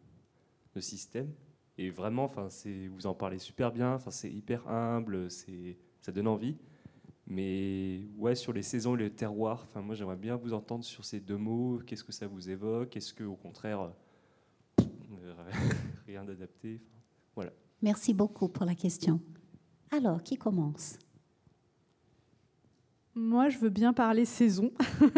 de 0.74 0.80
système 0.80 1.32
et 1.78 1.88
vraiment, 1.88 2.24
enfin, 2.24 2.48
vous 2.90 3.06
en 3.06 3.14
parlez 3.14 3.38
super 3.38 3.72
bien. 3.72 3.94
Enfin, 3.94 4.10
c'est 4.10 4.30
hyper 4.30 4.68
humble, 4.68 5.30
c'est 5.30 5.78
ça 6.00 6.12
donne 6.12 6.28
envie. 6.28 6.56
Mais 7.26 8.00
ouais, 8.18 8.34
sur 8.34 8.52
les 8.52 8.62
saisons 8.62 8.96
et 8.96 8.98
le 8.98 9.10
terroir, 9.10 9.64
enfin, 9.68 9.80
moi, 9.80 9.94
j'aimerais 9.94 10.16
bien 10.16 10.36
vous 10.36 10.52
entendre 10.52 10.84
sur 10.84 11.04
ces 11.04 11.20
deux 11.20 11.36
mots. 11.36 11.80
Qu'est-ce 11.86 12.02
que 12.02 12.12
ça 12.12 12.26
vous 12.26 12.50
évoque? 12.50 12.96
Est-ce 12.96 13.14
que, 13.14 13.22
au 13.22 13.36
contraire, 13.36 13.92
rien 16.06 16.24
d'adapté? 16.24 16.80
Voilà. 17.36 17.52
Merci 17.82 18.14
beaucoup 18.14 18.48
pour 18.48 18.66
la 18.66 18.74
question. 18.74 19.20
Alors, 19.92 20.22
qui 20.22 20.36
commence? 20.36 20.98
Moi, 23.16 23.48
je 23.48 23.58
veux 23.58 23.70
bien 23.70 23.92
parler 23.92 24.24
saison. 24.24 24.70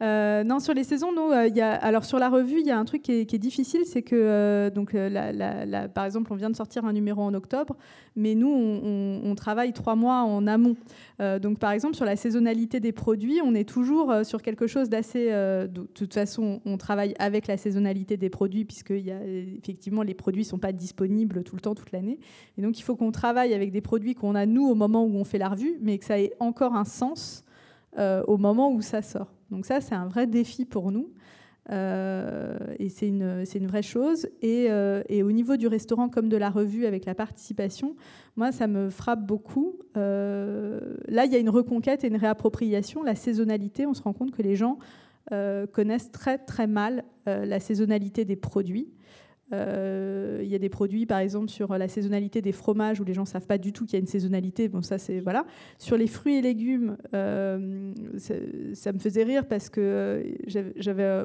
Euh, 0.00 0.44
non, 0.44 0.60
sur 0.60 0.74
les 0.74 0.84
saisons, 0.84 1.12
nous, 1.12 1.32
euh, 1.32 1.48
y 1.48 1.60
a, 1.60 1.72
alors 1.72 2.04
sur 2.04 2.20
la 2.20 2.28
revue, 2.28 2.60
il 2.60 2.66
y 2.66 2.70
a 2.70 2.78
un 2.78 2.84
truc 2.84 3.02
qui 3.02 3.12
est, 3.12 3.38
difficile, 3.38 3.80
c'est 3.84 4.02
que, 4.02 4.14
euh, 4.14 4.70
donc, 4.70 4.92
la, 4.92 5.88
par 5.88 6.04
exemple, 6.04 6.32
on 6.32 6.36
vient 6.36 6.50
de 6.50 6.54
sortir 6.54 6.84
un 6.84 6.92
numéro 6.92 7.20
en 7.20 7.34
octobre, 7.34 7.76
mais 8.14 8.36
nous, 8.36 8.48
on, 8.48 9.34
travaille 9.34 9.72
trois 9.72 9.96
mois 9.96 10.22
en 10.22 10.46
amont. 10.46 10.76
donc, 11.42 11.58
par 11.58 11.72
exemple, 11.72 11.96
sur 11.96 12.04
la 12.04 12.14
saisonnalité 12.14 12.78
des 12.78 12.92
produits, 12.92 13.40
on 13.44 13.56
est 13.56 13.68
toujours 13.68 14.14
sur 14.22 14.40
quelque 14.40 14.68
chose 14.68 14.88
d'assez. 14.88 15.30
de 15.30 15.88
toute 15.94 16.14
façon, 16.14 16.60
on 16.64 16.76
travaille 16.76 17.14
avec 17.18 17.48
la 17.48 17.56
saisonnalité 17.56 18.16
des 18.16 18.30
produits, 18.30 18.64
puisque 18.64 18.90
y 18.90 19.10
a, 19.10 19.20
effectivement, 19.24 20.02
les 20.02 20.14
produits 20.14 20.42
ne 20.42 20.48
sont 20.48 20.58
pas 20.58 20.72
disponibles 20.72 21.42
tout 21.42 21.56
le 21.56 21.60
temps, 21.60 21.74
toute 21.74 21.90
l'année. 21.90 22.20
Et 22.56 22.62
donc, 22.62 22.78
il 22.78 22.82
faut 22.82 22.94
qu'on 22.94 23.10
travaille 23.10 23.52
avec 23.52 23.72
des 23.72 23.80
produits 23.80 24.14
qu'on 24.14 24.36
a, 24.36 24.46
nous, 24.46 24.68
au 24.68 24.76
moment 24.76 25.04
où 25.04 25.16
on 25.16 25.24
fait 25.24 25.38
la 25.38 25.48
revue, 25.48 25.76
mais 25.80 25.98
que 25.98 26.04
ça 26.04 26.20
ait 26.20 26.34
encore 26.38 26.76
un 26.76 26.84
sens 26.84 27.18
euh, 27.18 27.27
au 27.96 28.36
moment 28.36 28.70
où 28.72 28.80
ça 28.80 29.02
sort. 29.02 29.32
Donc 29.50 29.66
ça, 29.66 29.80
c'est 29.80 29.94
un 29.94 30.06
vrai 30.06 30.26
défi 30.26 30.64
pour 30.64 30.92
nous. 30.92 31.10
Euh, 31.70 32.56
et 32.78 32.88
c'est 32.88 33.08
une, 33.08 33.44
une, 33.54 33.66
vraie 33.66 33.82
chose. 33.82 34.26
Euh, 34.42 35.02
et, 35.08 35.22
au 35.22 35.32
niveau 35.32 35.56
du 35.56 35.66
restaurant 35.66 36.08
comme 36.08 36.28
de 36.28 36.36
la 36.36 36.48
revue 36.48 36.86
avec 36.86 37.04
la 37.04 37.14
participation, 37.14 37.94
moi, 38.36 38.52
ça 38.52 38.66
me 38.66 38.88
frappe 38.90 39.26
beaucoup. 39.26 39.78
là, 39.94 41.24
il 41.24 41.32
y 41.32 41.36
a 41.36 41.38
une 41.38 41.50
reconquête 41.50 42.04
et 42.04 42.08
une 42.08 42.16
réappropriation. 42.16 43.02
La 43.02 43.14
saisonnalité, 43.14 43.86
on 43.86 43.94
se 43.94 44.02
rend 44.02 44.12
compte 44.12 44.30
que 44.30 44.42
les 44.42 44.56
gens 44.56 44.78
connaissent 45.72 46.10
très 46.10 46.38
très 46.38 46.66
mal 46.66 47.04
la 47.26 47.60
saisonnalité 47.60 48.24
des 48.24 48.36
produits. 48.36 48.88
Euh, 49.52 50.40
il 50.42 50.48
y 50.48 50.54
a 50.54 50.58
des 50.58 50.68
produits, 50.68 51.06
par 51.06 51.18
exemple, 51.18 51.48
sur 51.48 51.76
la 51.76 51.88
saisonnalité 51.88 52.42
des 52.42 52.52
fromages 52.52 53.00
où 53.00 53.04
les 53.04 53.14
gens 53.14 53.22
ne 53.22 53.26
savent 53.26 53.46
pas 53.46 53.58
du 53.58 53.72
tout 53.72 53.84
qu'il 53.84 53.94
y 53.94 53.96
a 53.96 54.00
une 54.00 54.06
saisonnalité. 54.06 54.68
Bon, 54.68 54.82
ça, 54.82 54.98
c'est 54.98 55.20
voilà. 55.20 55.46
Sur 55.78 55.96
les 55.96 56.06
fruits 56.06 56.36
et 56.36 56.42
légumes, 56.42 56.96
euh, 57.14 57.92
ça, 58.74 58.92
me 58.92 58.98
faisait 58.98 59.24
rire 59.24 59.46
parce 59.46 59.68
que 59.70 59.80
euh, 59.80 60.22
j'avais, 60.76 61.24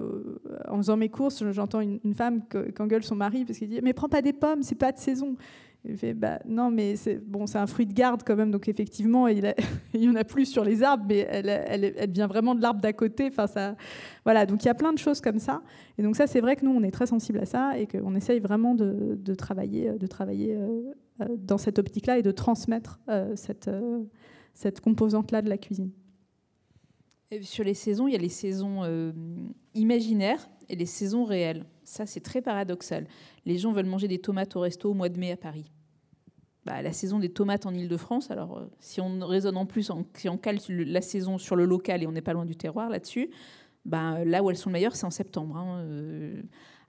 en 0.67 0.77
faisant 0.77 0.97
mes 0.97 1.09
courses, 1.09 1.43
j'entends 1.51 1.81
une, 1.81 1.99
une 2.03 2.13
femme 2.13 2.41
qu'engueule 2.75 3.03
son 3.03 3.15
mari 3.15 3.45
parce 3.45 3.59
qu'il 3.59 3.69
dit 3.69 3.79
Mais 3.83 3.93
prends 3.93 4.09
pas 4.09 4.21
des 4.21 4.33
pommes, 4.33 4.63
c'est 4.63 4.75
pas 4.75 4.91
de 4.91 4.97
saison. 4.97 5.35
Il 5.85 5.97
fait, 5.97 6.13
bah, 6.13 6.39
non, 6.45 6.71
mais 6.71 6.95
c'est 6.95 7.17
bon, 7.17 7.43
un 7.53 7.67
fruit 7.67 7.85
de 7.85 7.91
garde 7.91 8.23
quand 8.25 8.37
même, 8.37 8.51
donc 8.51 8.69
effectivement, 8.69 9.27
il, 9.27 9.53
y 9.93 10.09
en 10.09 10.15
a 10.15 10.23
plus 10.23 10.45
sur 10.45 10.63
les 10.63 10.81
arbres, 10.81 11.05
mais 11.09 11.27
elle, 11.29 11.49
elle, 11.49 12.09
vient 12.09 12.27
vraiment 12.27 12.55
de 12.55 12.61
l'arbre 12.61 12.79
d'à 12.79 12.93
côté. 12.93 13.31
Ça, 13.31 13.75
voilà, 14.23 14.45
donc 14.45 14.63
il 14.63 14.67
y 14.67 14.69
a 14.69 14.75
plein 14.75 14.93
de 14.93 14.97
choses 14.97 15.19
comme 15.19 15.39
ça. 15.39 15.61
Et 15.97 16.03
donc 16.03 16.15
ça, 16.15 16.25
c'est 16.25 16.39
vrai 16.39 16.55
que 16.55 16.63
nous, 16.63 16.71
on 16.71 16.83
est 16.83 16.91
très 16.91 17.05
sensible 17.05 17.39
à 17.39 17.45
ça 17.45 17.77
et 17.77 17.85
qu'on 17.87 18.15
essaye 18.15 18.39
vraiment 18.39 18.75
de, 18.75 19.17
de, 19.19 19.35
travailler, 19.35 19.91
de 19.91 20.07
travailler 20.07 20.55
euh, 20.55 20.93
euh, 21.21 21.35
dans 21.37 21.57
cette 21.57 21.79
optique-là 21.79 22.17
et 22.17 22.21
de 22.23 22.31
transmettre 22.31 23.01
euh, 23.09 23.35
cette, 23.35 23.69
cette 24.53 24.79
composante-là 24.79 25.41
de 25.41 25.49
la 25.49 25.57
cuisine. 25.57 25.91
sur 27.41 27.65
les 27.65 27.73
saisons, 27.73 28.07
il 28.07 28.13
y 28.13 28.15
a 28.15 28.19
les 28.19 28.29
saisons 28.29 28.83
imaginaires 29.73 30.47
et 30.69 30.75
les 30.75 30.85
saisons 30.85 31.25
réelles. 31.25 31.65
Ça, 31.83 32.05
c'est 32.05 32.21
très 32.21 32.41
paradoxal. 32.41 33.07
Les 33.45 33.57
gens 33.57 33.71
veulent 33.71 33.85
manger 33.85 34.07
des 34.07 34.19
tomates 34.19 34.55
au 34.55 34.61
resto 34.61 34.91
au 34.91 34.93
mois 34.93 35.09
de 35.09 35.19
mai 35.19 35.31
à 35.31 35.37
Paris. 35.37 35.71
Bah, 36.65 36.81
la 36.81 36.93
saison 36.93 37.19
des 37.19 37.29
tomates 37.29 37.65
en 37.65 37.73
Ile-de-France, 37.73 38.31
alors 38.31 38.57
euh, 38.57 38.71
si 38.79 39.01
on 39.01 39.19
raisonne 39.25 39.57
en 39.57 39.65
plus, 39.65 39.91
si 40.13 40.29
on 40.29 40.37
cale 40.37 40.59
la 40.69 41.01
saison 41.01 41.37
sur 41.37 41.57
le 41.57 41.65
local 41.65 42.01
et 42.03 42.07
on 42.07 42.13
n'est 42.13 42.21
pas 42.21 42.31
loin 42.31 42.45
du 42.45 42.55
terroir 42.55 42.89
là-dessus, 42.89 43.29
bah, 43.83 44.23
là 44.23 44.41
où 44.41 44.49
elles 44.49 44.57
sont 44.57 44.69
meilleures, 44.69 44.95
c'est 44.95 45.05
en 45.05 45.11
septembre. 45.11 45.57
Hein, 45.57 45.79
euh. 45.79 46.41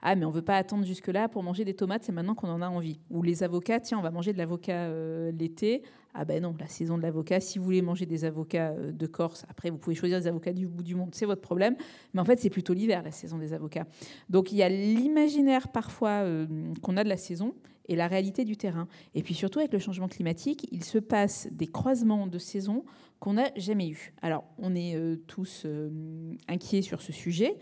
Ah, 0.07 0.15
mais 0.15 0.23
on 0.25 0.29
veut 0.29 0.43
pas 0.43 0.55
attendre 0.55 0.85
jusque-là 0.85 1.27
pour 1.27 1.41
manger 1.41 1.65
des 1.65 1.73
tomates, 1.73 2.03
c'est 2.03 2.11
maintenant 2.11 2.35
qu'on 2.35 2.47
en 2.47 2.61
a 2.61 2.69
envie. 2.69 2.99
Ou 3.09 3.23
les 3.23 3.41
avocats, 3.41 3.79
tiens, 3.79 3.97
on 3.97 4.03
va 4.03 4.11
manger 4.11 4.33
de 4.33 4.37
l'avocat 4.37 4.83
euh, 4.83 5.31
l'été. 5.31 5.81
Ah 6.13 6.25
ben 6.25 6.43
non, 6.43 6.55
la 6.59 6.67
saison 6.67 6.95
de 6.95 7.01
l'avocat, 7.01 7.39
si 7.39 7.57
vous 7.57 7.65
voulez 7.65 7.81
manger 7.81 8.05
des 8.05 8.23
avocats 8.23 8.69
euh, 8.69 8.91
de 8.91 9.07
Corse, 9.07 9.47
après 9.49 9.71
vous 9.71 9.79
pouvez 9.79 9.95
choisir 9.95 10.19
des 10.19 10.27
avocats 10.27 10.53
du 10.53 10.67
bout 10.67 10.83
du 10.83 10.93
monde, 10.93 11.15
c'est 11.15 11.25
votre 11.25 11.41
problème. 11.41 11.75
Mais 12.13 12.21
en 12.21 12.25
fait, 12.25 12.39
c'est 12.39 12.51
plutôt 12.51 12.73
l'hiver, 12.73 13.01
la 13.01 13.09
saison 13.09 13.39
des 13.39 13.51
avocats. 13.51 13.87
Donc 14.29 14.51
il 14.51 14.59
y 14.59 14.61
a 14.61 14.69
l'imaginaire 14.69 15.69
parfois 15.69 16.21
euh, 16.21 16.45
qu'on 16.83 16.97
a 16.97 17.03
de 17.03 17.09
la 17.09 17.17
saison 17.17 17.55
et 17.87 17.95
la 17.95 18.07
réalité 18.07 18.45
du 18.45 18.57
terrain. 18.57 18.87
Et 19.15 19.23
puis 19.23 19.33
surtout 19.33 19.57
avec 19.57 19.73
le 19.73 19.79
changement 19.79 20.07
climatique, 20.07 20.67
il 20.71 20.83
se 20.83 20.99
passe 20.99 21.47
des 21.51 21.65
croisements 21.65 22.27
de 22.27 22.37
saisons 22.37 22.85
qu'on 23.19 23.33
n'a 23.33 23.49
jamais 23.55 23.89
eu. 23.89 24.13
Alors 24.21 24.43
on 24.59 24.75
est 24.75 24.95
tous 25.25 25.65
inquiets 26.47 26.83
sur 26.83 27.01
ce 27.01 27.11
sujet. 27.11 27.57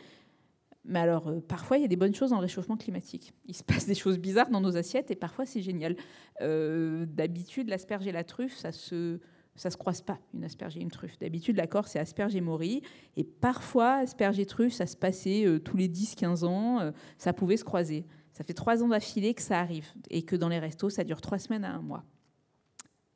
Mais 0.86 1.00
alors, 1.00 1.28
euh, 1.28 1.40
parfois, 1.40 1.78
il 1.78 1.82
y 1.82 1.86
a 1.86 1.88
des 1.88 1.96
bonnes 1.96 2.14
choses 2.14 2.32
dans 2.32 2.38
le 2.38 2.42
réchauffement 2.42 2.76
climatique. 2.76 3.34
Il 3.46 3.56
se 3.56 3.64
passe 3.64 3.86
des 3.86 3.96
choses 3.96 4.18
bizarres 4.18 4.50
dans 4.50 4.62
nos 4.62 4.76
assiettes 4.76 5.12
et 5.12 5.16
parfois, 5.16 5.46
c'est 5.46 5.62
génial. 5.62 5.96
Euh, 6.42 7.06
d'habitude, 7.08 7.70
l'asperge 7.70 8.06
et 8.08 8.12
la 8.12 8.24
truffe, 8.24 8.58
ça 8.58 8.72
se, 8.72 9.20
ça 9.56 9.70
se 9.70 9.78
croise 9.78 10.02
pas, 10.02 10.20
une 10.34 10.44
asperge 10.44 10.76
et 10.78 10.82
une 10.82 10.92
truffe. 10.92 11.18
D'habitude, 11.20 11.56
l'accord, 11.56 11.88
c'est 11.88 12.00
asperge 12.00 12.36
et 12.36 12.42
mori. 12.42 12.82
Et 13.16 13.24
parfois, 13.24 13.94
asperge 13.94 14.40
et 14.40 14.46
truffe, 14.46 14.74
ça 14.74 14.86
se 14.86 14.98
passait 14.98 15.46
euh, 15.46 15.60
tous 15.60 15.78
les 15.78 15.88
10-15 15.88 16.44
ans. 16.46 16.92
ça 17.18 17.32
pouvait 17.32 17.58
se 17.58 17.64
croiser. 17.64 18.06
Ça 18.34 18.44
fait 18.44 18.54
trois 18.54 18.84
ans 18.84 18.88
d'affilée 18.90 19.34
que 19.34 19.42
ça 19.42 19.60
arrive 19.60 19.88
et 20.10 20.24
que 20.24 20.36
dans 20.36 20.50
les 20.50 20.60
restos, 20.60 20.90
ça 20.90 21.04
dure 21.04 21.22
trois 21.22 21.40
semaines 21.40 21.64
à 21.64 21.72
un 21.72 21.82
mois. 21.82 22.04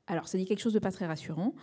Alors, 0.10 0.30
ça 0.30 0.38
dit 0.38 0.46
quelque 0.46 0.62
chose 0.62 0.74
de 0.74 0.80
pas 0.80 0.92
très 0.92 1.06
rassurant, 1.06 1.54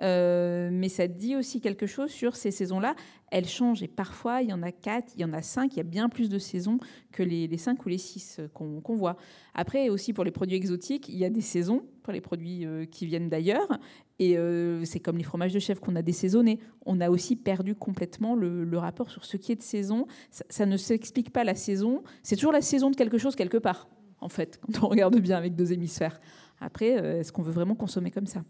euh, 0.00 0.70
mais 0.72 0.88
ça 0.88 1.06
dit 1.06 1.36
aussi 1.36 1.60
quelque 1.60 1.86
chose 1.86 2.10
sur 2.10 2.36
ces 2.36 2.50
saisons-là? 2.50 2.94
Elles 3.30 3.48
changent 3.48 3.82
et 3.82 3.88
parfois, 3.88 4.42
il 4.42 4.50
y 4.50 4.52
en 4.52 4.62
a 4.62 4.72
quatre, 4.72 5.12
il 5.14 5.20
y 5.20 5.24
en 5.24 5.32
a 5.32 5.42
cinq, 5.42 5.74
il 5.74 5.78
y 5.78 5.80
a 5.80 5.84
bien 5.84 6.08
plus 6.08 6.28
de 6.28 6.38
saisons 6.38 6.78
que 7.12 7.22
les, 7.22 7.56
cinq 7.56 7.84
ou 7.86 7.88
les 7.88 7.98
six 7.98 8.40
qu'on 8.52 8.82
voit. 8.94 9.16
Après, 9.54 9.88
aussi 9.88 10.12
pour 10.12 10.24
les 10.24 10.30
produits 10.30 10.56
exotiques, 10.56 11.08
il 11.08 11.16
y 11.16 11.24
a 11.24 11.30
des 11.30 11.40
saisons 11.40 11.82
pour 12.02 12.12
les 12.12 12.20
produits 12.20 12.66
euh, 12.66 12.84
qui 12.84 13.06
viennent 13.06 13.28
d'ailleurs. 13.28 13.78
Et 14.18 14.36
euh, 14.36 14.84
c'est 14.84 15.00
comme 15.00 15.16
les 15.16 15.24
fromages 15.24 15.52
de 15.52 15.58
chèvre 15.58 15.80
qu'on 15.80 15.96
a 15.96 16.02
désaisonnés. 16.02 16.58
On 16.86 17.00
a 17.00 17.10
aussi 17.10 17.36
perdu 17.36 17.74
complètement 17.74 18.34
le, 18.34 18.78
rapport 18.78 19.10
sur 19.10 19.24
ce 19.24 19.36
qui 19.36 19.52
est 19.52 19.56
de 19.56 19.62
saison. 19.62 20.06
Ça, 20.30 20.66
ne 20.66 20.76
s'explique 20.76 21.30
pas 21.30 21.44
la 21.44 21.54
saison. 21.54 22.02
C'est 22.22 22.36
toujours 22.36 22.52
la 22.52 22.60
saison 22.60 22.90
de 22.90 22.96
quelque 22.96 23.18
chose 23.18 23.34
quelque 23.34 23.56
part, 23.56 23.88
en 24.20 24.28
fait, 24.28 24.60
quand 24.72 24.84
on 24.84 24.88
regarde 24.88 25.18
bien 25.20 25.36
avec 25.36 25.54
deux 25.54 25.72
hémisphères. 25.72 26.20
Après, 26.60 26.98
euh, 26.98 27.20
est-ce 27.20 27.32
qu'on 27.32 27.42
veut 27.42 27.52
vraiment 27.52 27.74
consommer 27.74 28.10
comme 28.10 28.26
ça? 28.26 28.44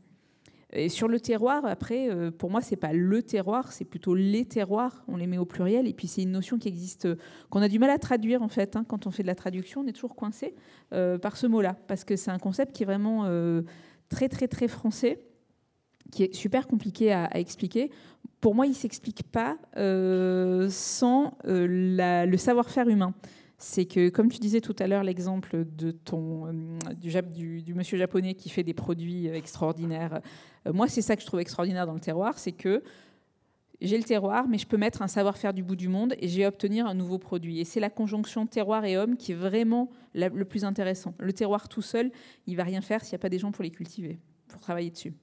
Et 0.73 0.89
sur 0.89 1.09
le 1.09 1.21
terroir, 1.21 1.65
après, 1.67 2.11
euh, 2.11 2.31
pour 2.31 2.51
moi, 2.51 2.63
c'est 2.63 2.77
pas 2.77 2.93
le 2.93 3.23
terroir, 3.23 3.73
c'est 3.73 3.85
plutôt 3.85 4.15
les 4.15 4.47
terroirs. 4.47 5.05
On 5.07 5.17
les 5.17 5.27
met 5.27 5.39
au 5.39 5.45
pluriel. 5.45 5.87
Et 5.87 5.93
puis, 5.93 6.09
c'est 6.09 6.23
une 6.23 6.33
notion 6.33 6.59
qui 6.59 6.69
existe, 6.69 7.09
qu'on 7.51 7.61
a 7.61 7.69
du 7.69 7.79
mal 7.79 7.91
à 7.91 7.99
traduire, 7.99 8.43
en 8.43 8.49
fait. 8.49 8.75
Hein. 8.75 8.85
Quand 8.89 9.07
on 9.07 9.11
fait 9.11 9.23
de 9.23 9.29
la 9.29 9.35
traduction, 9.35 9.83
on 9.83 9.87
est 9.87 9.93
toujours 9.93 10.17
coincé 10.17 10.55
euh, 10.93 11.19
par 11.19 11.37
ce 11.37 11.47
mot-là. 11.47 11.77
Parce 11.89 12.05
que 12.05 12.17
c'est 12.17 12.31
un 12.31 12.39
concept 12.39 12.73
qui 12.73 12.85
est 12.85 12.87
vraiment 12.87 13.29
très, 14.09 14.29
très, 14.29 14.49
très 14.49 14.69
français, 14.69 15.21
qui 16.11 16.25
est 16.25 16.35
super 16.35 16.67
compliqué 16.67 17.13
à, 17.13 17.29
expliquer. 17.39 17.91
Pour 18.41 18.55
moi, 18.55 18.67
il 18.67 18.71
ne 18.71 18.75
s'explique 18.75 19.25
pas 19.25 19.59
sans 19.75 21.37
le 21.45 22.37
savoir-faire 22.37 22.89
humain 22.89 23.15
c'est 23.63 23.85
que, 23.85 24.09
comme 24.09 24.29
tu 24.29 24.41
disais 24.41 24.61
tout 24.61 24.75
à 24.81 24.89
l'heure, 24.89 25.05
l'exemple 25.05 25.55
euh, 25.55 25.65
du, 26.95 27.75
monsieur 27.75 27.97
japonais 27.97 28.35
qui 28.35 28.49
fait 28.49 28.65
des 28.65 28.75
produits 28.75 29.29
euh, 29.29 29.35
extraordinaires. 29.35 30.21
Euh, 30.67 30.73
moi, 30.73 30.89
c'est 30.89 31.03
ça 31.03 31.15
que 31.15 31.23
je 31.23 31.27
trouve 31.27 31.41
extraordinaire 31.41 31.87
dans 31.87 31.95
le 31.95 32.01
terroir, 32.01 32.39
c'est 32.39 32.53
que 32.53 32.83
j'ai 33.81 33.97
le 33.97 34.05
terroir, 34.05 34.49
mais 34.49 34.59
je 34.59 34.67
peux 34.67 34.77
mettre 34.77 35.03
un 35.03 35.09
savoir-faire 35.09 35.55
du 35.55 35.63
bout 35.63 35.77
du 35.77 35.89
monde 35.89 36.15
et 36.19 36.29
j'ai 36.29 36.47
obtenir 36.47 36.87
un 36.87 36.95
nouveau 36.95 37.19
produit. 37.19 37.61
Et 37.61 37.65
c'est 37.65 37.81
la 37.81 37.91
conjonction 37.91 38.47
terroir 38.47 38.85
et 38.85 38.97
homme 38.97 39.17
qui 39.17 39.33
est 39.33 39.37
vraiment 39.37 39.91
le 40.15 40.45
plus 40.45 40.65
intéressant. 40.65 41.15
Le 41.19 41.33
terroir 41.33 41.69
tout 41.69 41.83
seul, 41.83 42.13
il 42.47 42.57
va 42.57 42.65
rien 42.65 42.81
faire 42.81 43.05
s'il 43.05 43.13
n'y 43.13 43.21
a 43.21 43.23
pas 43.23 43.29
des 43.29 43.41
gens 43.41 43.51
pour 43.51 43.65
les 43.65 43.71
cultiver, 43.71 44.21
pour 44.49 44.61
travailler 44.61 44.91
dessus. 44.91 45.15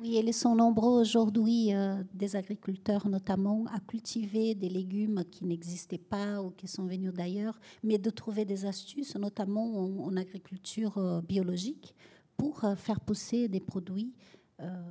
Oui, 0.00 0.20
ils 0.20 0.34
sont 0.34 0.56
nombreux 0.56 1.00
aujourd'hui, 1.00 1.72
euh, 1.72 2.02
des 2.12 2.34
agriculteurs 2.34 3.06
notamment, 3.06 3.64
à 3.72 3.78
cultiver 3.78 4.56
des 4.56 4.68
légumes 4.68 5.22
qui 5.30 5.44
n'existaient 5.44 5.98
pas 5.98 6.42
ou 6.42 6.50
qui 6.50 6.66
sont 6.66 6.84
venus 6.84 7.12
d'ailleurs, 7.12 7.60
mais 7.84 7.98
de 7.98 8.10
trouver 8.10 8.44
des 8.44 8.66
astuces, 8.66 9.14
notamment 9.14 10.04
en, 10.04 10.16
agriculture 10.16 10.98
euh, 10.98 11.20
biologique, 11.20 11.94
pour 12.36 12.64
euh, 12.64 12.74
faire 12.74 12.98
pousser 13.00 13.48
des 13.48 13.60
produits 13.60 14.12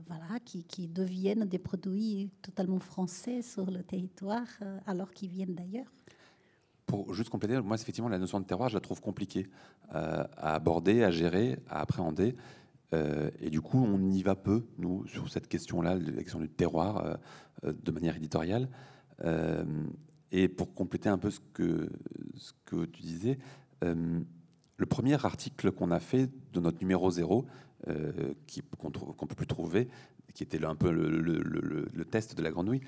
voilà, 0.07 0.39
qui, 0.43 0.65
qui, 0.65 0.87
deviennent 0.87 1.45
des 1.45 1.57
produits 1.57 2.29
totalement 2.41 2.79
français 2.79 3.41
sur 3.41 3.71
le 3.71 3.81
territoire, 3.81 4.45
alors 4.85 5.11
qu'ils 5.13 5.29
viennent 5.29 5.55
d'ailleurs. 5.55 5.91
Pour 6.85 7.13
juste 7.13 7.29
compléter, 7.29 7.59
moi, 7.61 7.77
effectivement, 7.77 8.09
la 8.09 8.19
notion 8.19 8.41
de 8.41 8.45
terroir, 8.45 8.67
je 8.67 8.75
la 8.75 8.81
trouve 8.81 9.01
compliquée 9.01 9.47
à 9.89 10.53
aborder, 10.53 11.03
à 11.03 11.11
gérer, 11.11 11.57
à 11.69 11.79
appréhender. 11.79 12.35
Euh, 12.93 13.29
et 13.39 13.49
du 13.49 13.61
coup, 13.61 13.83
on 13.83 14.11
y 14.11 14.21
va 14.21 14.35
peu, 14.35 14.65
nous, 14.77 15.05
sur 15.07 15.29
cette 15.29 15.47
question-là, 15.47 15.95
la 15.95 16.23
question 16.23 16.39
du 16.39 16.49
terroir, 16.49 17.05
euh, 17.05 17.13
euh, 17.65 17.73
de 17.73 17.91
manière 17.91 18.15
éditoriale. 18.15 18.69
et 20.31 20.47
pour 20.47 20.73
compléter 20.73 21.09
un 21.09 21.17
peu 21.17 21.29
ce 21.29 21.39
que, 21.53 22.85
tu 22.85 23.01
disais, 23.01 23.37
le 23.81 24.85
premier 24.85 25.13
article 25.25 25.71
qu'on 25.71 25.91
a 25.91 25.99
fait 25.99 26.29
de 26.53 26.59
notre 26.59 26.79
numéro 26.79 27.09
zéro, 27.11 27.45
qu'on 27.85 28.89
ne 28.89 29.27
peut 29.27 29.35
plus 29.35 29.47
trouver, 29.47 29.87
qui 30.33 30.43
était 30.43 30.63
un 30.65 30.75
peu 30.75 30.91
le, 30.91 32.05
test 32.05 32.35
de 32.35 32.41
la 32.41 32.49
grenouille, 32.49 32.81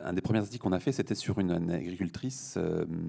un 0.00 0.12
des 0.12 0.22
premiers 0.22 0.38
articles 0.38 0.62
qu'on 0.62 0.72
a 0.72 0.80
fait, 0.80 0.92
c'était 0.92 1.16
sur 1.16 1.40
une, 1.40 1.50
agricultrice 1.70 2.56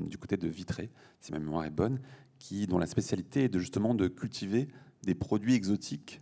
du 0.09 0.17
côté 0.17 0.35
de 0.35 0.47
Vitré, 0.47 0.89
si 1.21 1.31
ma 1.31 1.39
mémoire 1.39 1.63
est 1.63 1.75
bonne, 1.75 1.99
qui, 2.39 2.65
dont 2.65 2.79
la 2.79 2.87
spécialité 2.87 3.45
est 3.45 3.59
justement 3.59 3.93
de 3.93 4.07
cultiver 4.07 4.67
des 5.03 5.15
produits 5.15 5.53
exotiques 5.53 6.21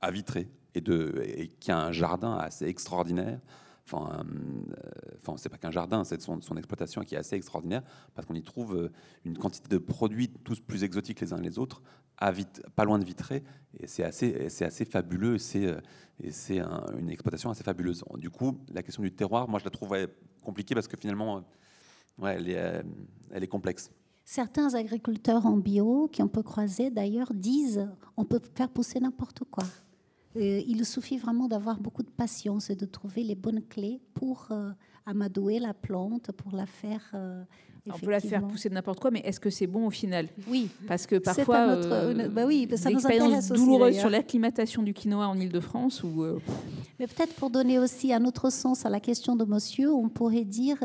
à 0.00 0.10
Vitré 0.10 0.48
et, 0.74 1.48
qui 1.60 1.70
a 1.70 1.78
un 1.78 1.92
jardin 1.92 2.36
assez 2.36 2.66
extraordinaire. 2.66 3.40
Enfin, 3.86 4.22
euh, 4.22 5.36
c'est 5.36 5.48
pas 5.48 5.58
qu'un 5.58 5.70
jardin, 5.70 6.04
c'est 6.04 6.20
son, 6.20 6.38
exploitation 6.56 7.02
qui 7.02 7.16
est 7.16 7.18
assez 7.18 7.34
extraordinaire 7.34 7.82
parce 8.14 8.26
qu'on 8.26 8.34
y 8.34 8.42
trouve 8.42 8.76
euh, 8.76 8.92
une 9.24 9.36
quantité 9.36 9.68
de 9.68 9.78
produits 9.78 10.28
tous 10.44 10.60
plus 10.60 10.84
exotiques 10.84 11.20
les 11.20 11.32
uns 11.32 11.38
les 11.38 11.58
autres, 11.58 11.82
à 12.18 12.32
pas 12.76 12.84
loin 12.84 12.98
de 12.98 13.04
Vitré, 13.04 13.42
et 13.78 13.86
c'est 13.86 14.04
assez, 14.04 14.48
c'est 14.48 14.64
assez 14.64 14.84
fabuleux. 14.84 15.38
C'est 15.38 15.66
euh, 15.66 15.80
et 16.22 16.32
c'est 16.32 16.60
une 16.60 17.08
exploitation 17.08 17.48
assez 17.48 17.64
fabuleuse. 17.64 18.04
Du 18.18 18.28
coup, 18.28 18.58
la 18.74 18.82
question 18.82 19.02
du 19.02 19.10
terroir, 19.10 19.48
moi, 19.48 19.58
je 19.58 19.64
la 19.64 19.70
trouve 19.70 19.96
compliquée 20.44 20.74
parce 20.74 20.86
que 20.86 20.98
finalement, 20.98 21.42
ouais, 22.18 22.34
elle 22.34 22.50
est, 22.50 22.84
elle 23.30 23.42
est 23.42 23.48
complexe. 23.48 23.90
Certains 24.26 24.74
agriculteurs 24.74 25.46
en 25.46 25.56
bio, 25.56 26.08
qui 26.12 26.22
on 26.22 26.28
peut 26.28 26.42
croiser 26.42 26.90
d'ailleurs, 26.90 27.32
disent 27.32 27.88
on 28.18 28.26
peut 28.26 28.40
faire 28.54 28.68
pousser 28.68 29.00
n'importe 29.00 29.44
quoi. 29.50 29.64
Euh, 30.36 30.62
il 30.66 30.84
suffit 30.84 31.16
vraiment 31.16 31.48
d'avoir 31.48 31.80
beaucoup 31.80 32.02
de 32.02 32.10
patience 32.10 32.70
et 32.70 32.76
de 32.76 32.86
trouver 32.86 33.22
les 33.22 33.34
bonnes 33.34 33.62
clés 33.62 34.00
pour 34.14 34.48
euh, 34.50 34.70
amadouer 35.06 35.58
la 35.58 35.74
plante, 35.74 36.30
pour 36.32 36.54
la 36.54 36.66
faire. 36.66 37.02
Euh, 37.14 37.42
on 37.90 37.98
peut 37.98 38.10
la 38.10 38.20
faire 38.20 38.46
pousser 38.46 38.68
n'importe 38.68 39.00
quoi, 39.00 39.10
mais 39.10 39.20
est-ce 39.20 39.40
que 39.40 39.50
c'est 39.50 39.66
bon 39.66 39.86
au 39.86 39.90
final? 39.90 40.28
Oui. 40.48 40.68
Parce 40.86 41.06
que 41.06 41.16
parfois, 41.16 41.76
notre, 41.76 42.28
bah 42.28 42.44
oui, 42.46 42.68
ça 42.76 42.90
nous 42.90 43.04
intéresse 43.04 43.48
douloureuse 43.48 43.98
sur 43.98 44.10
l'acclimatation 44.10 44.82
du 44.82 44.92
quinoa 44.92 45.26
en 45.26 45.38
Ile-de-France. 45.40 46.04
Ou, 46.04 46.24
Mais 46.98 47.06
peut-être 47.06 47.34
pour 47.34 47.50
donner 47.50 47.78
aussi 47.78 48.12
un 48.12 48.24
autre 48.26 48.50
sens 48.50 48.86
à 48.86 48.90
la 48.90 49.00
question 49.00 49.34
de 49.34 49.44
monsieur, 49.44 49.92
on 49.92 50.08
pourrait 50.08 50.44
dire 50.44 50.76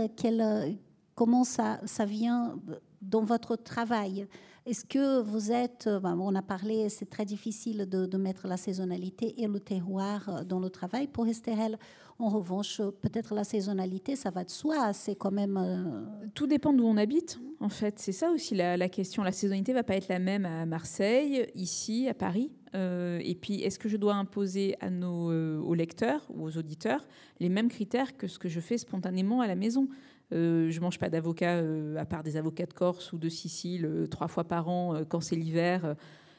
comment 1.14 1.44
ça, 1.44 1.80
ça 1.86 2.06
vient 2.06 2.56
dans 3.02 3.24
votre 3.24 3.56
travail. 3.58 4.26
Est-ce 4.66 4.84
que 4.84 5.22
vous 5.22 5.52
êtes, 5.52 5.86
euh, 5.86 6.00
ben, 6.00 6.18
on 6.20 6.34
a 6.34 6.42
parlé, 6.42 6.90
c'est 6.90 7.08
très 7.08 7.24
difficile 7.24 7.88
de, 7.88 8.18
mettre 8.18 8.48
la 8.48 8.58
saisonnalité 8.58 9.40
et 9.44 9.46
le 9.46 9.60
terroir 9.60 10.28
euh, 10.28 10.44
dans 10.44 10.60
le 10.60 10.72
travail. 10.72 11.06
Pour 11.06 11.28
Estherelle, 11.28 11.78
en 12.18 12.30
revanche, 12.30 12.82
peut-être 13.02 13.36
la 13.36 13.44
saisonnalité, 13.44 14.16
ça 14.16 14.32
va 14.32 14.44
de 14.44 14.50
soi, 14.50 14.92
c'est 14.94 15.14
quand 15.14 15.32
même... 15.32 15.58
Euh, 15.58 16.02
Tout 16.34 16.48
dépend 16.48 16.74
d'où 16.74 16.84
on 16.84 16.98
habite, 16.98 17.40
en 17.60 17.70
fait. 17.70 18.00
C'est 18.00 18.12
ça 18.12 18.32
aussi 18.32 18.56
la, 18.56 18.90
question. 18.90 19.22
La 19.22 19.32
saisonnalité 19.32 19.72
va 19.72 19.84
pas 19.84 19.98
être 19.98 20.08
la 20.08 20.18
même 20.18 20.48
à 20.48 20.66
Marseille, 20.66 21.46
ici, 21.54 22.10
à 22.10 22.16
Paris. 22.16 22.52
et 22.74 23.38
puis, 23.40 23.62
est-ce 23.62 23.78
que 23.78 23.88
je 23.88 23.98
dois 23.98 24.16
imposer 24.16 24.76
à 24.80 24.90
nos, 24.90 25.32
aux 25.62 25.76
lecteurs 25.76 26.26
ou 26.34 26.44
aux 26.44 26.58
auditeurs 26.58 27.06
les 27.40 27.50
mêmes 27.50 27.70
critères 27.70 28.18
que 28.18 28.28
ce 28.28 28.40
que 28.40 28.50
je 28.50 28.60
fais 28.60 28.80
spontanément 28.80 29.42
à 29.42 29.48
la 29.48 29.56
maison? 29.56 29.88
Euh, 30.34 30.70
je 30.72 30.80
mange 30.80 30.98
pas 30.98 31.10
d'avocat 31.10 31.56
euh, 31.58 31.98
à 31.98 32.06
part 32.06 32.24
des 32.24 32.38
avocats 32.38 32.66
de 32.66 32.74
Corse 32.74 33.14
ou 33.14 33.18
de 33.18 33.30
Sicile 33.30 33.86
euh, 33.86 34.08
trois 34.08 34.28
fois 34.28 34.44
par 34.44 34.68
an 34.68 35.02
quand 35.08 35.22
c'est 35.22 35.36
l'hiver. 35.36 35.96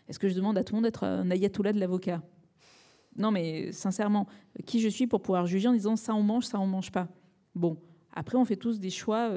Est-ce 0.09 0.19
que 0.19 0.29
je 0.29 0.35
demande 0.35 0.59
à 0.59 0.65
tout 0.65 0.75
le 0.75 0.79
monde 0.79 0.85
d'être 0.85 1.05
un 1.05 1.31
ayatollah 1.31 1.73
de 1.73 1.81
l'avocat? 1.81 2.23
Non, 3.17 3.31
mais 3.31 3.73
sincèrement, 3.73 4.27
qui 4.67 4.81
je 4.81 4.89
suis 4.89 5.07
pour 5.07 5.23
pouvoir 5.23 5.47
juger 5.47 5.69
en 5.69 5.73
disant 5.73 5.97
ça 5.97 6.15
on 6.15 6.23
mange, 6.23 6.45
ça 6.45 6.61
on 6.61 6.67
mange 6.67 6.93
pas? 6.93 7.09
Bon, 7.55 7.79
après 8.13 8.37
on 8.37 8.45
fait 8.45 8.57
tous 8.57 8.79
des 8.79 8.91
choix 8.91 9.31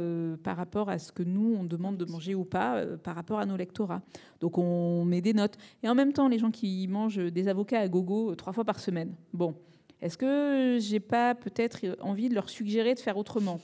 par 0.43 0.57
rapport 0.57 0.89
à 0.89 0.99
ce 0.99 1.11
que 1.11 1.23
nous 1.23 1.55
on 1.57 1.63
demande 1.63 1.97
de 1.97 2.05
manger 2.05 2.35
ou 2.35 2.43
pas, 2.43 2.85
par 2.97 3.15
rapport 3.15 3.39
à 3.39 3.45
nos 3.45 3.55
lectorats. 3.55 4.01
Donc 4.41 4.57
on 4.57 5.05
met 5.05 5.21
des 5.21 5.33
notes. 5.33 5.57
Et 5.81 5.89
en 5.89 5.95
même 5.95 6.11
temps, 6.11 6.27
les 6.27 6.39
gens 6.39 6.51
qui 6.51 6.87
mangent 6.87 7.31
des 7.31 7.47
avocats 7.47 7.79
à 7.79 7.87
gogo 7.87 8.35
trois 8.35 8.51
fois 8.51 8.65
par 8.65 8.79
semaine. 8.79 9.15
Bon, 9.33 9.55
est-ce 10.01 10.17
que 10.17 10.77
j'ai 10.79 10.99
pas 10.99 11.35
peut-être 11.35 11.79
envie 12.01 12.29
de 12.29 12.35
leur 12.35 12.49
suggérer 12.49 12.95
de 12.95 12.99
faire 12.99 13.17
autrement? 13.17 13.59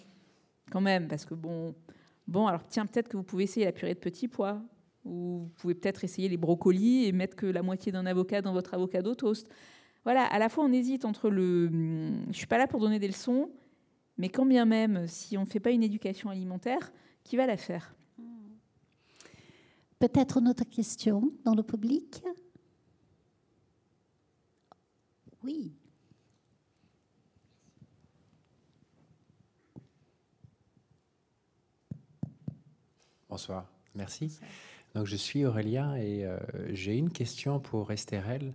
Quand 0.72 0.82
même, 0.82 1.08
parce 1.08 1.26
que 1.26 1.34
bon, 1.34 1.76
bon, 2.28 2.48
alors 2.48 2.66
tiens, 2.68 2.86
peut-être 2.86 3.08
que 3.08 3.18
vous 3.18 3.24
pouvez 3.24 3.44
essayer 3.44 3.66
la 3.66 3.72
purée 3.72 3.94
de 3.94 4.00
petits 4.00 4.28
pois, 4.28 4.62
ou 5.04 5.42
vous 5.44 5.52
pouvez 5.58 5.76
peut-être 5.76 6.04
essayer 6.04 6.28
les 6.28 6.38
brocolis 6.38 7.06
et 7.06 7.12
mettre 7.12 7.36
que 7.36 7.46
la 7.46 7.62
moitié 7.62 7.92
d'un 7.92 8.06
avocat 8.06 8.42
dans 8.42 8.54
votre 8.54 8.74
avocado 8.74 9.14
toast. 9.14 9.48
Voilà, 10.04 10.24
à 10.24 10.40
la 10.40 10.50
fois 10.50 10.66
on 10.66 10.72
hésite 10.72 11.06
entre 11.06 11.30
le, 11.30 11.70
je 12.28 12.38
suis 12.38 12.48
pas 12.48 12.58
là 12.58 12.68
pour 12.68 12.80
donner 12.80 13.00
des 13.00 13.08
leçons, 13.08 13.52
mais 14.18 14.30
quand 14.30 14.46
bien 14.46 14.66
même, 14.66 15.08
si 15.08 15.38
on 15.38 15.42
ne 15.42 15.46
fait 15.46 15.60
pas 15.60 15.72
une 15.72 15.84
éducation 15.84 16.30
alimentaire, 16.30 16.92
qui 17.24 17.38
va 17.38 17.46
la 17.46 17.58
faire? 17.58 17.96
Peut-être 20.00 20.38
une 20.38 20.48
autre 20.48 20.64
question 20.64 21.32
dans 21.44 21.56
le 21.56 21.64
public? 21.64 22.24
Oui. 25.44 25.74
Bonsoir, 33.28 33.66
merci. 33.96 34.40
Donc, 34.94 35.08
je 35.08 35.16
suis 35.16 35.46
Aurélia 35.46 35.98
et 35.98 36.24
euh, 36.24 36.38
j'ai 36.74 36.96
une 36.96 37.10
question 37.10 37.60
pour 37.60 37.92
Estherelle. 37.92 38.54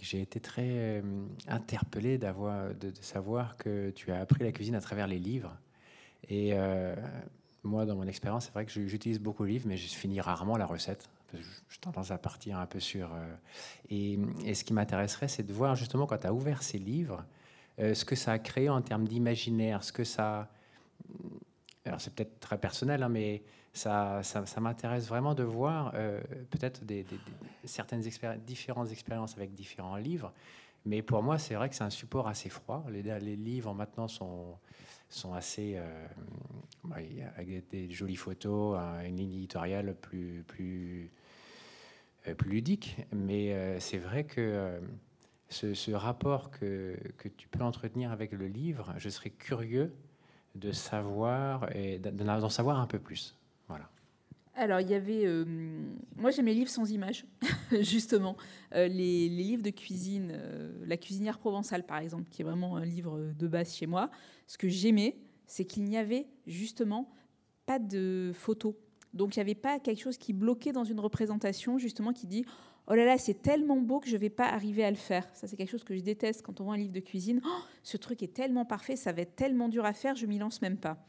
J'ai 0.00 0.20
été 0.20 0.38
très 0.38 0.68
euh, 0.68 1.02
interpellé 1.48 2.16
d'avoir, 2.16 2.72
de, 2.74 2.92
savoir 3.00 3.56
que 3.56 3.90
tu 3.90 4.12
as 4.12 4.20
appris 4.20 4.44
la 4.44 4.52
cuisine 4.52 4.76
à 4.76 4.80
travers 4.80 5.08
les 5.08 5.18
livres. 5.18 5.56
Et 6.28 6.50
euh, 6.52 6.94
moi, 7.64 7.86
dans 7.86 7.96
mon 7.96 8.06
expérience, 8.06 8.44
c'est 8.44 8.52
vrai 8.52 8.64
que 8.64 8.70
j'utilise 8.70 9.18
beaucoup 9.18 9.42
de 9.42 9.48
livres, 9.48 9.66
mais 9.66 9.76
je 9.76 9.88
finis 9.88 10.20
rarement 10.20 10.56
la 10.56 10.66
recette 10.66 11.08
je 11.68 11.80
tendance 11.80 12.12
à 12.12 12.18
partir 12.18 12.58
un 12.58 12.66
peu 12.66 12.78
sur. 12.78 13.10
et, 13.90 14.20
et, 14.44 14.54
ce 14.54 14.62
qui 14.62 14.72
m'intéresserait, 14.72 15.26
c'est 15.26 15.42
de 15.42 15.52
voir 15.52 15.74
justement 15.74 16.06
quand 16.06 16.18
tu 16.18 16.28
as 16.28 16.32
ouvert 16.32 16.62
ces 16.62 16.78
livres, 16.78 17.24
ce 17.78 18.04
que 18.04 18.14
ça 18.14 18.30
a 18.30 18.38
créé 18.38 18.68
en 18.68 18.80
termes 18.80 19.08
d'imaginaire, 19.08 19.82
ce 19.82 19.90
que 19.90 20.04
ça. 20.04 20.48
Alors 21.84 22.00
c'est 22.00 22.14
peut-être 22.14 22.38
très 22.38 22.56
personnel, 22.56 23.02
hein, 23.02 23.08
mais 23.08 23.42
ça, 23.74 24.22
ça, 24.22 24.60
m'intéresse 24.60 25.08
vraiment 25.08 25.34
de 25.34 25.42
voir 25.42 25.92
peut-être 26.50 26.84
des, 26.84 27.04
certaines 27.64 28.00
différentes 28.46 28.90
expériences 28.90 29.36
avec 29.36 29.52
différents 29.52 29.96
livres. 29.96 30.32
Mais 30.86 31.02
pour 31.02 31.22
moi, 31.22 31.38
c'est 31.38 31.54
vrai 31.54 31.68
que 31.68 31.74
c'est 31.74 31.84
un 31.84 31.90
support 31.90 32.28
assez 32.28 32.48
froid. 32.48 32.84
Les, 32.90 33.36
livres 33.36 33.74
maintenant 33.74 34.08
sont 34.08 34.56
sont 35.10 35.32
assez 35.32 35.74
euh, 35.76 36.06
avec 37.36 37.68
des 37.68 37.90
jolies 37.90 38.16
photos, 38.16 38.76
une 39.04 39.16
ligne 39.16 39.34
éditoriale 39.34 39.94
plus 39.94 40.44
plus 40.46 41.10
euh, 42.26 42.34
ludique. 42.44 42.96
Mais 43.12 43.52
euh, 43.52 43.80
c'est 43.80 43.98
vrai 43.98 44.24
que 44.24 44.80
ce, 45.48 45.92
rapport 45.92 46.50
que, 46.50 46.96
que, 47.16 47.28
tu 47.28 47.48
peux 47.48 47.62
entretenir 47.62 48.10
avec 48.10 48.32
le 48.32 48.48
livre, 48.48 48.92
je 48.98 49.08
serais 49.08 49.30
curieux 49.30 49.94
de 50.56 50.72
savoir 50.72 51.74
et 51.74 51.98
d'en 51.98 52.48
savoir 52.48 52.80
un 52.80 52.86
peu 52.86 52.98
plus. 52.98 53.36
Alors, 54.56 54.80
il 54.80 54.88
y 54.88 54.94
avait. 54.94 55.26
Euh, 55.26 55.44
moi, 56.16 56.30
j'aime 56.30 56.46
les 56.46 56.54
livres 56.54 56.70
sans 56.70 56.90
images, 56.90 57.26
justement. 57.80 58.36
Euh, 58.74 58.86
les, 58.86 59.28
livres 59.28 59.62
de 59.62 59.70
cuisine, 59.70 60.30
euh, 60.32 60.72
La 60.86 60.96
cuisinière 60.96 61.38
provençale, 61.38 61.84
par 61.84 61.98
exemple, 61.98 62.28
qui 62.30 62.42
est 62.42 62.44
vraiment 62.44 62.76
un 62.76 62.84
livre 62.84 63.32
de 63.36 63.48
base 63.48 63.74
chez 63.74 63.86
moi. 63.86 64.10
Ce 64.46 64.56
que 64.56 64.68
j'aimais, 64.68 65.16
c'est 65.46 65.64
qu'il 65.64 65.84
n'y 65.84 65.96
avait 65.96 66.26
justement 66.46 67.10
pas 67.66 67.78
de 67.78 68.30
photos. 68.34 68.74
Donc, 69.12 69.36
il 69.36 69.40
n'y 69.40 69.42
avait 69.42 69.54
pas 69.54 69.80
quelque 69.80 70.00
chose 70.00 70.18
qui 70.18 70.32
bloquait 70.32 70.72
dans 70.72 70.84
une 70.84 71.00
représentation, 71.00 71.78
justement, 71.78 72.12
qui 72.12 72.26
dit 72.26 72.44
Oh 72.86 72.94
là 72.94 73.04
là, 73.04 73.18
c'est 73.18 73.42
tellement 73.42 73.78
beau 73.78 73.98
que 73.98 74.08
je 74.08 74.14
ne 74.14 74.20
vais 74.20 74.30
pas 74.30 74.46
arriver 74.46 74.84
à 74.84 74.90
le 74.90 74.96
faire. 74.96 75.26
Ça, 75.34 75.48
c'est 75.48 75.56
quelque 75.56 75.70
chose 75.70 75.84
que 75.84 75.96
je 75.96 76.02
déteste 76.02 76.42
quand 76.42 76.60
on 76.60 76.64
voit 76.64 76.74
un 76.74 76.78
livre 76.78 76.92
de 76.92 77.00
cuisine. 77.00 77.40
Oh, 77.44 77.62
ce 77.82 77.96
truc 77.96 78.22
est 78.22 78.34
tellement 78.34 78.66
parfait, 78.66 78.94
ça 78.94 79.12
va 79.12 79.22
être 79.22 79.34
tellement 79.34 79.68
dur 79.68 79.84
à 79.84 79.94
faire, 79.94 80.14
je 80.14 80.26
m'y 80.26 80.38
lance 80.38 80.60
même 80.62 80.76
pas. 80.76 81.04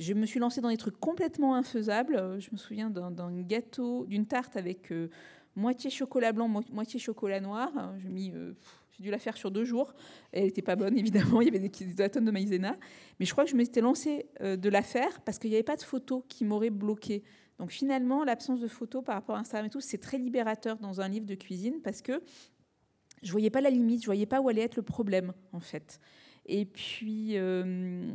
Je 0.00 0.14
me 0.14 0.24
suis 0.24 0.40
lancée 0.40 0.62
dans 0.62 0.70
des 0.70 0.78
trucs 0.78 0.98
complètement 0.98 1.54
infaisables. 1.54 2.16
Euh, 2.16 2.40
je 2.40 2.48
me 2.52 2.56
souviens 2.56 2.88
d'un 2.88 3.42
gâteau, 3.42 4.06
d'une 4.06 4.24
tarte 4.24 4.56
avec 4.56 4.90
euh, 4.92 5.10
moitié 5.56 5.90
chocolat 5.90 6.32
blanc, 6.32 6.48
moitié 6.48 6.98
chocolat 6.98 7.38
noir. 7.38 7.70
Euh, 7.76 8.54
j'ai 8.92 9.02
dû 9.04 9.10
la 9.10 9.18
faire 9.18 9.36
sur 9.36 9.50
deux 9.50 9.66
jours. 9.66 9.92
Elle 10.32 10.44
n'était 10.44 10.62
pas 10.62 10.74
bonne, 10.74 10.96
évidemment. 10.98 11.42
Il 11.42 11.52
y 11.52 11.54
avait 11.54 11.58
des, 11.58 12.08
tonnes 12.08 12.24
de 12.24 12.30
maïzena. 12.30 12.78
Mais 13.18 13.26
je 13.26 13.32
crois 13.32 13.44
que 13.44 13.50
je 13.50 13.56
m'étais 13.56 13.82
lancée 13.82 14.26
de 14.40 14.68
la 14.70 14.80
faire 14.80 15.20
parce 15.20 15.38
qu'il 15.38 15.50
n'y 15.50 15.56
avait 15.56 15.62
pas 15.62 15.76
de 15.76 15.82
photos 15.82 16.22
qui 16.30 16.46
m'auraient 16.46 16.70
bloquée. 16.70 17.22
Donc 17.58 17.70
finalement, 17.70 18.24
l'absence 18.24 18.60
de 18.60 18.68
photos 18.68 19.04
par 19.04 19.16
rapport 19.16 19.36
à 19.36 19.40
Instagram 19.40 19.66
et 19.66 19.70
tout, 19.70 19.82
c'est 19.82 19.98
très 19.98 20.16
libérateur 20.16 20.78
dans 20.78 21.02
un 21.02 21.08
livre 21.08 21.26
de 21.26 21.34
cuisine 21.34 21.82
parce 21.84 22.00
que 22.00 22.22
je 23.22 23.30
voyais 23.30 23.50
pas 23.50 23.60
la 23.60 23.68
limite, 23.68 24.00
je 24.00 24.06
voyais 24.06 24.24
pas 24.24 24.40
où 24.40 24.48
allait 24.48 24.62
être 24.62 24.76
le 24.76 24.82
problème 24.82 25.34
en 25.52 25.60
fait. 25.60 26.00
Et 26.52 26.64
puis, 26.64 27.38
euh, 27.38 28.10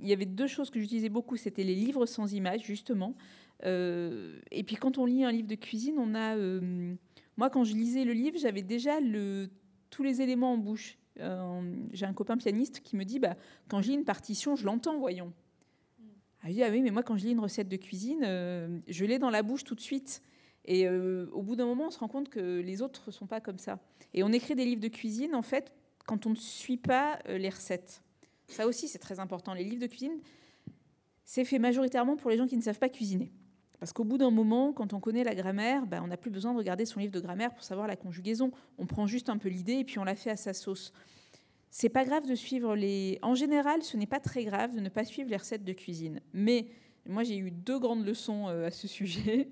il 0.00 0.08
y 0.08 0.12
avait 0.12 0.24
deux 0.24 0.46
choses 0.46 0.70
que 0.70 0.78
j'utilisais 0.78 1.08
beaucoup, 1.08 1.36
c'était 1.36 1.64
les 1.64 1.74
livres 1.74 2.06
sans 2.06 2.32
images, 2.32 2.62
justement. 2.62 3.16
Euh, 3.64 4.38
et 4.52 4.62
puis, 4.62 4.76
quand 4.76 4.96
on 4.96 5.06
lit 5.06 5.24
un 5.24 5.32
livre 5.32 5.48
de 5.48 5.56
cuisine, 5.56 5.96
on 5.98 6.14
a... 6.14 6.36
Euh, 6.36 6.94
moi, 7.36 7.50
quand 7.50 7.64
je 7.64 7.74
lisais 7.74 8.04
le 8.04 8.12
livre, 8.12 8.38
j'avais 8.38 8.62
déjà 8.62 8.98
tous 9.90 10.04
les 10.04 10.22
éléments 10.22 10.52
en 10.52 10.56
bouche. 10.56 10.98
J'ai 11.16 12.06
un 12.06 12.14
copain 12.14 12.36
pianiste 12.36 12.78
qui 12.78 12.96
me 12.96 13.04
dit, 13.04 13.18
bah, 13.18 13.34
quand 13.68 13.82
je 13.82 13.88
lis 13.88 13.94
une 13.94 14.04
partition, 14.04 14.54
je 14.54 14.64
l'entends, 14.64 14.96
voyons. 15.00 15.32
Ah, 16.42 16.46
je 16.46 16.52
dis, 16.52 16.62
ah 16.62 16.70
oui, 16.70 16.82
mais 16.82 16.92
moi, 16.92 17.02
quand 17.02 17.16
je 17.16 17.24
lis 17.24 17.32
une 17.32 17.40
recette 17.40 17.68
de 17.68 17.76
cuisine, 17.76 18.20
je 18.86 19.04
l'ai 19.04 19.18
dans 19.18 19.30
la 19.30 19.42
bouche 19.42 19.64
tout 19.64 19.74
de 19.74 19.80
suite. 19.80 20.22
Et 20.64 20.88
au 20.88 21.42
bout 21.42 21.56
d'un 21.56 21.66
moment, 21.66 21.88
on 21.88 21.90
se 21.90 21.98
rend 21.98 22.08
compte 22.08 22.28
que 22.28 22.60
les 22.60 22.82
autres 22.82 23.04
ne 23.08 23.12
sont 23.12 23.26
pas 23.26 23.40
comme 23.40 23.58
ça. 23.58 23.80
Et 24.14 24.22
on 24.22 24.28
écrit 24.28 24.54
des 24.54 24.64
livres 24.64 24.80
de 24.80 24.88
cuisine, 24.88 25.34
en 25.34 25.42
fait, 25.42 25.72
quand 26.10 26.26
on 26.26 26.30
ne 26.30 26.34
suit 26.34 26.76
pas 26.76 27.20
euh, 27.28 27.38
les 27.38 27.50
recettes. 27.50 28.02
Ça 28.48 28.66
aussi, 28.66 28.88
c'est 28.88 28.98
très 28.98 29.20
important. 29.20 29.54
Les 29.54 29.62
livres 29.62 29.80
de 29.80 29.86
cuisine, 29.86 30.18
c'est 31.24 31.44
fait 31.44 31.60
majoritairement 31.60 32.16
pour 32.16 32.30
les 32.30 32.36
gens 32.36 32.48
qui 32.48 32.56
ne 32.56 32.62
savent 32.62 32.80
pas 32.80 32.88
cuisiner. 32.88 33.30
Parce 33.78 33.92
qu'au 33.92 34.02
bout 34.02 34.18
d'un 34.18 34.32
moment, 34.32 34.72
quand 34.72 34.92
on 34.92 34.98
connaît 34.98 35.22
la 35.22 35.36
grammaire, 35.36 35.86
ben, 35.86 36.02
on 36.02 36.08
n'a 36.08 36.16
plus 36.16 36.32
besoin 36.32 36.52
de 36.52 36.58
regarder 36.58 36.84
son 36.84 36.98
livre 36.98 37.12
de 37.12 37.20
grammaire 37.20 37.54
pour 37.54 37.62
savoir 37.62 37.86
la 37.86 37.94
conjugaison. 37.94 38.50
On 38.76 38.86
prend 38.86 39.06
juste 39.06 39.28
un 39.28 39.38
peu 39.38 39.48
l'idée 39.48 39.74
et 39.74 39.84
puis 39.84 40.00
on 40.00 40.04
la 40.04 40.16
fait 40.16 40.30
à 40.30 40.36
sa 40.36 40.52
sauce. 40.52 40.92
C'est 41.70 41.88
pas 41.88 42.04
grave 42.04 42.26
de 42.26 42.34
suivre 42.34 42.74
les. 42.74 43.20
En 43.22 43.36
général, 43.36 43.84
ce 43.84 43.96
n'est 43.96 44.08
pas 44.08 44.18
très 44.18 44.42
grave 44.42 44.74
de 44.74 44.80
ne 44.80 44.88
pas 44.88 45.04
suivre 45.04 45.30
les 45.30 45.36
recettes 45.36 45.62
de 45.62 45.72
cuisine. 45.72 46.20
Mais 46.32 46.66
moi, 47.06 47.22
j'ai 47.22 47.36
eu 47.36 47.52
deux 47.52 47.78
grandes 47.78 48.04
leçons 48.04 48.48
euh, 48.48 48.66
à 48.66 48.72
ce 48.72 48.88
sujet. 48.88 49.48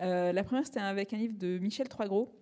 Euh, 0.00 0.32
la 0.32 0.42
première, 0.42 0.66
c'était 0.66 0.80
avec 0.80 1.12
un 1.12 1.16
livre 1.16 1.38
de 1.38 1.58
Michel 1.58 1.88
Troisgros 1.88 2.34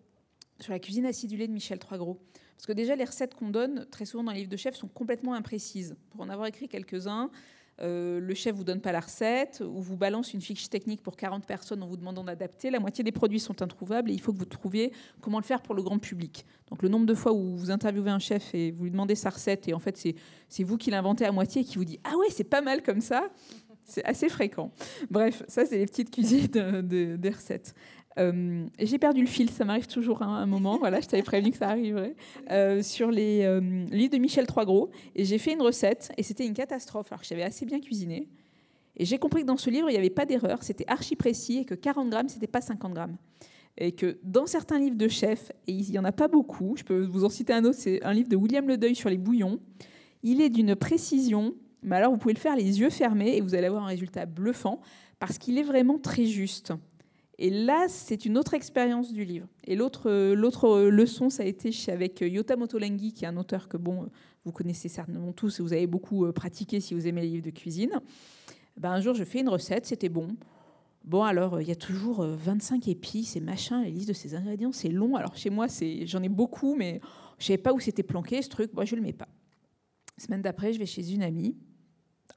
sur 0.61 0.73
la 0.73 0.79
cuisine 0.79 1.05
acidulée 1.05 1.47
de 1.47 1.53
Michel 1.53 1.79
Troisgros. 1.79 2.19
Parce 2.61 2.67
que 2.67 2.73
déjà, 2.73 2.95
les 2.95 3.07
recettes 3.07 3.35
qu'on 3.35 3.49
donne, 3.49 3.87
très 3.91 4.05
souvent 4.05 4.23
dans 4.23 4.33
les 4.33 4.41
livres 4.41 4.51
de 4.51 4.57
chef, 4.59 4.75
sont 4.75 4.87
complètement 4.87 5.33
imprécises. 5.33 5.97
Pour 6.11 6.21
en 6.21 6.29
avoir 6.29 6.47
écrit 6.47 6.69
quelques-uns, 6.69 7.31
euh, 7.81 8.21
le 8.21 8.35
chef 8.35 8.55
vous 8.55 8.65
donne 8.65 8.83
pas 8.83 8.93
la 8.93 9.01
recette, 9.01 9.63
ou 9.67 9.81
vous 9.81 9.97
balance 9.97 10.35
une 10.35 10.43
fiche 10.43 10.69
technique 10.69 11.03
pour 11.03 11.17
40 11.17 11.47
personnes 11.47 11.83
en 11.83 11.87
vous 11.87 11.97
demandant 11.97 12.23
d'adapter. 12.23 12.69
La 12.69 12.79
moitié 12.79 13.03
des 13.03 13.13
produits 13.13 13.41
sont 13.41 13.63
introuvables 13.63 14.11
et 14.11 14.13
il 14.13 14.21
faut 14.21 14.35
que 14.35 14.39
vous 14.39 14.45
trouviez 14.45 14.93
comment 15.23 15.39
le 15.39 15.45
faire 15.45 15.63
pour 15.63 15.75
le 15.75 15.83
grand 15.83 15.99
public. 15.99 16.45
Donc 16.69 16.83
le 16.83 16.91
nombre 16.91 17.07
de 17.07 17.15
fois 17.15 17.33
où 17.33 17.57
vous 17.57 17.71
interviewez 17.71 18.11
un 18.11 18.19
chef 18.19 18.55
et 18.55 18.73
vous 18.73 18.85
lui 18.85 18.91
demandez 18.91 19.15
sa 19.15 19.31
recette 19.31 19.67
et 19.67 19.73
en 19.73 19.79
fait 19.79 19.97
c'est 20.51 20.63
vous 20.63 20.77
qui 20.77 20.91
l'inventez 20.91 21.25
à 21.25 21.33
moitié 21.33 21.63
et 21.63 21.65
qui 21.65 21.79
vous 21.79 21.87
dit 21.87 21.99
ah 22.05 22.15
ouais 22.19 22.27
c'est 22.29 22.45
pas 22.45 22.61
mal 22.61 22.83
comme 22.83 23.01
ça, 23.01 23.31
c'est 23.85 24.05
assez 24.05 24.29
fréquent. 24.29 24.71
Bref, 25.11 25.43
ça 25.49 25.65
c'est 25.65 25.79
les 25.79 25.87
petites 25.87 26.11
cuisines 26.11 26.83
des 26.83 27.31
recettes. 27.31 27.75
Euh, 28.21 28.67
j'ai 28.79 28.99
perdu 28.99 29.23
le 29.23 29.27
fil, 29.27 29.51
ça 29.51 29.65
m'arrive 29.65 29.87
toujours 29.87 30.23
à 30.23 30.27
un 30.27 30.47
moment. 30.47 30.79
Voilà, 30.79 31.01
je 31.01 31.07
t'avais 31.07 31.23
prévenu 31.23 31.51
que 31.51 31.57
ça 31.57 31.71
arriverait. 31.71 32.15
Euh, 32.51 32.83
sur 32.83 33.11
les 33.11 33.43
euh, 33.43 33.61
livres 33.91 34.13
de 34.13 34.19
Michel 34.19 34.47
Troisgros. 34.47 34.91
Et 35.15 35.25
j'ai 35.25 35.39
fait 35.39 35.53
une 35.53 35.63
recette 35.63 36.13
et 36.17 36.23
c'était 36.23 36.47
une 36.47 36.55
catastrophe, 36.55 37.11
alors 37.11 37.23
que 37.23 37.27
j'avais 37.27 37.43
assez 37.43 37.65
bien 37.65 37.81
cuisiné. 37.81 38.29
Et 38.97 39.05
j'ai 39.05 39.19
compris 39.19 39.43
que 39.43 39.47
dans 39.47 39.57
ce 39.57 39.71
livre, 39.71 39.89
il 39.89 39.93
n'y 39.93 39.99
avait 39.99 40.11
pas 40.11 40.27
d'erreur, 40.27 40.63
c'était 40.63 40.85
archi 40.87 41.17
précis 41.17 41.59
et 41.59 41.65
que 41.65 41.75
40 41.75 42.11
grammes, 42.11 42.29
c'était 42.29 42.47
pas 42.47 42.61
50 42.61 42.93
grammes. 42.93 43.17
Et 43.79 43.93
que 43.93 44.19
dans 44.23 44.47
certains 44.47 44.79
livres 44.79 44.97
de 44.97 45.09
chef, 45.09 45.53
et 45.67 45.73
il 45.73 45.91
n'y 45.91 45.99
en 45.99 46.05
a 46.05 46.13
pas 46.13 46.29
beaucoup, 46.29 46.75
je 46.77 46.85
peux 46.85 47.05
vous 47.05 47.25
en 47.25 47.31
citer 47.31 47.55
un 47.55 47.65
autre, 47.65 47.79
c'est 47.79 48.05
un 48.05 48.13
livre 48.13 48.29
de 48.29 48.37
William 48.37 48.69
Ledeuil 48.69 48.95
sur 48.95 49.09
les 49.09 49.17
bouillons. 49.17 49.59
Il 50.23 50.43
est 50.43 50.51
d'une 50.51 50.77
précision, 50.77 51.55
mais 51.83 51.97
alors 51.97 52.13
vous 52.13 52.19
pouvez 52.19 52.35
le 52.35 52.41
faire 52.41 52.57
les 52.57 52.81
yeux 52.81 52.91
fermés 52.91 53.37
et 53.37 53.41
vous 53.41 53.55
allez 53.55 53.69
avoir 53.69 53.85
un 53.85 53.87
résultat 53.87 54.27
bluffant 54.27 54.81
parce 55.19 55.39
qu'il 55.39 55.57
est 55.57 55.63
vraiment 55.63 55.99
très 55.99 56.27
juste. 56.27 56.75
Et 57.43 57.49
là, 57.49 57.87
c'est 57.89 58.27
une 58.27 58.37
autre 58.37 58.53
expérience 58.53 59.15
du 59.15 59.25
livre. 59.25 59.47
Et 59.65 59.75
l'autre, 59.75 60.11
l'autre 60.35 60.83
leçon, 60.83 61.31
ça 61.31 61.43
a 61.43 61.47
été 61.47 61.71
avec 61.89 62.21
Yota 62.21 62.55
Motolenghi, 62.55 63.15
qui 63.15 63.25
est 63.25 63.29
un 63.29 63.39
auteur 63.39 63.67
que 63.67 63.79
bon, 63.79 64.11
vous 64.45 64.53
connaissez 64.53 64.91
certainement 64.91 65.33
tous 65.33 65.59
et 65.59 65.63
vous 65.63 65.73
avez 65.73 65.87
beaucoup 65.87 66.27
euh, 66.27 66.33
pratiqué 66.33 66.81
si 66.81 66.93
vous 66.93 67.07
aimez 67.07 67.23
les 67.23 67.29
livres 67.29 67.47
de 67.47 67.51
cuisine. 67.51 67.99
Ben, 68.77 68.91
un 68.91 69.01
jour, 69.01 69.15
je 69.15 69.25
fais 69.25 69.41
une 69.41 69.49
recette, 69.49 69.87
c'était 69.87 70.11
bon. 70.11 70.29
Bon, 71.03 71.23
alors, 71.23 71.63
il 71.63 71.69
y 71.69 71.71
a 71.71 71.77
toujours 71.77 72.23
25 72.23 72.87
euh, 72.87 72.91
épices 72.91 73.37
et 73.37 73.41
machin, 73.41 73.85
les 73.85 73.91
listes 73.91 74.09
de 74.09 74.13
ces 74.13 74.35
ingrédients, 74.35 74.73
c'est 74.73 74.91
long. 74.91 75.17
Alors, 75.17 75.35
chez 75.35 75.49
moi, 75.49 75.67
c'est, 75.67 76.07
j'en 76.07 76.23
ai 76.23 76.29
beaucoup, 76.29 76.75
mais 76.75 77.01
je 77.39 77.45
ne 77.45 77.47
savais 77.47 77.59
pas 77.59 77.73
où 77.73 77.81
c'était 77.81 78.03
planqué, 78.03 78.43
ce 78.43 78.51
truc. 78.51 78.75
Moi, 78.75 78.85
je 78.85 78.95
ne 78.97 79.01
le 79.01 79.07
mets 79.07 79.15
pas. 79.15 79.29
Semaine 80.19 80.43
d'après, 80.43 80.75
je 80.75 80.79
vais 80.79 80.85
chez 80.85 81.11
une 81.11 81.23
amie. 81.23 81.57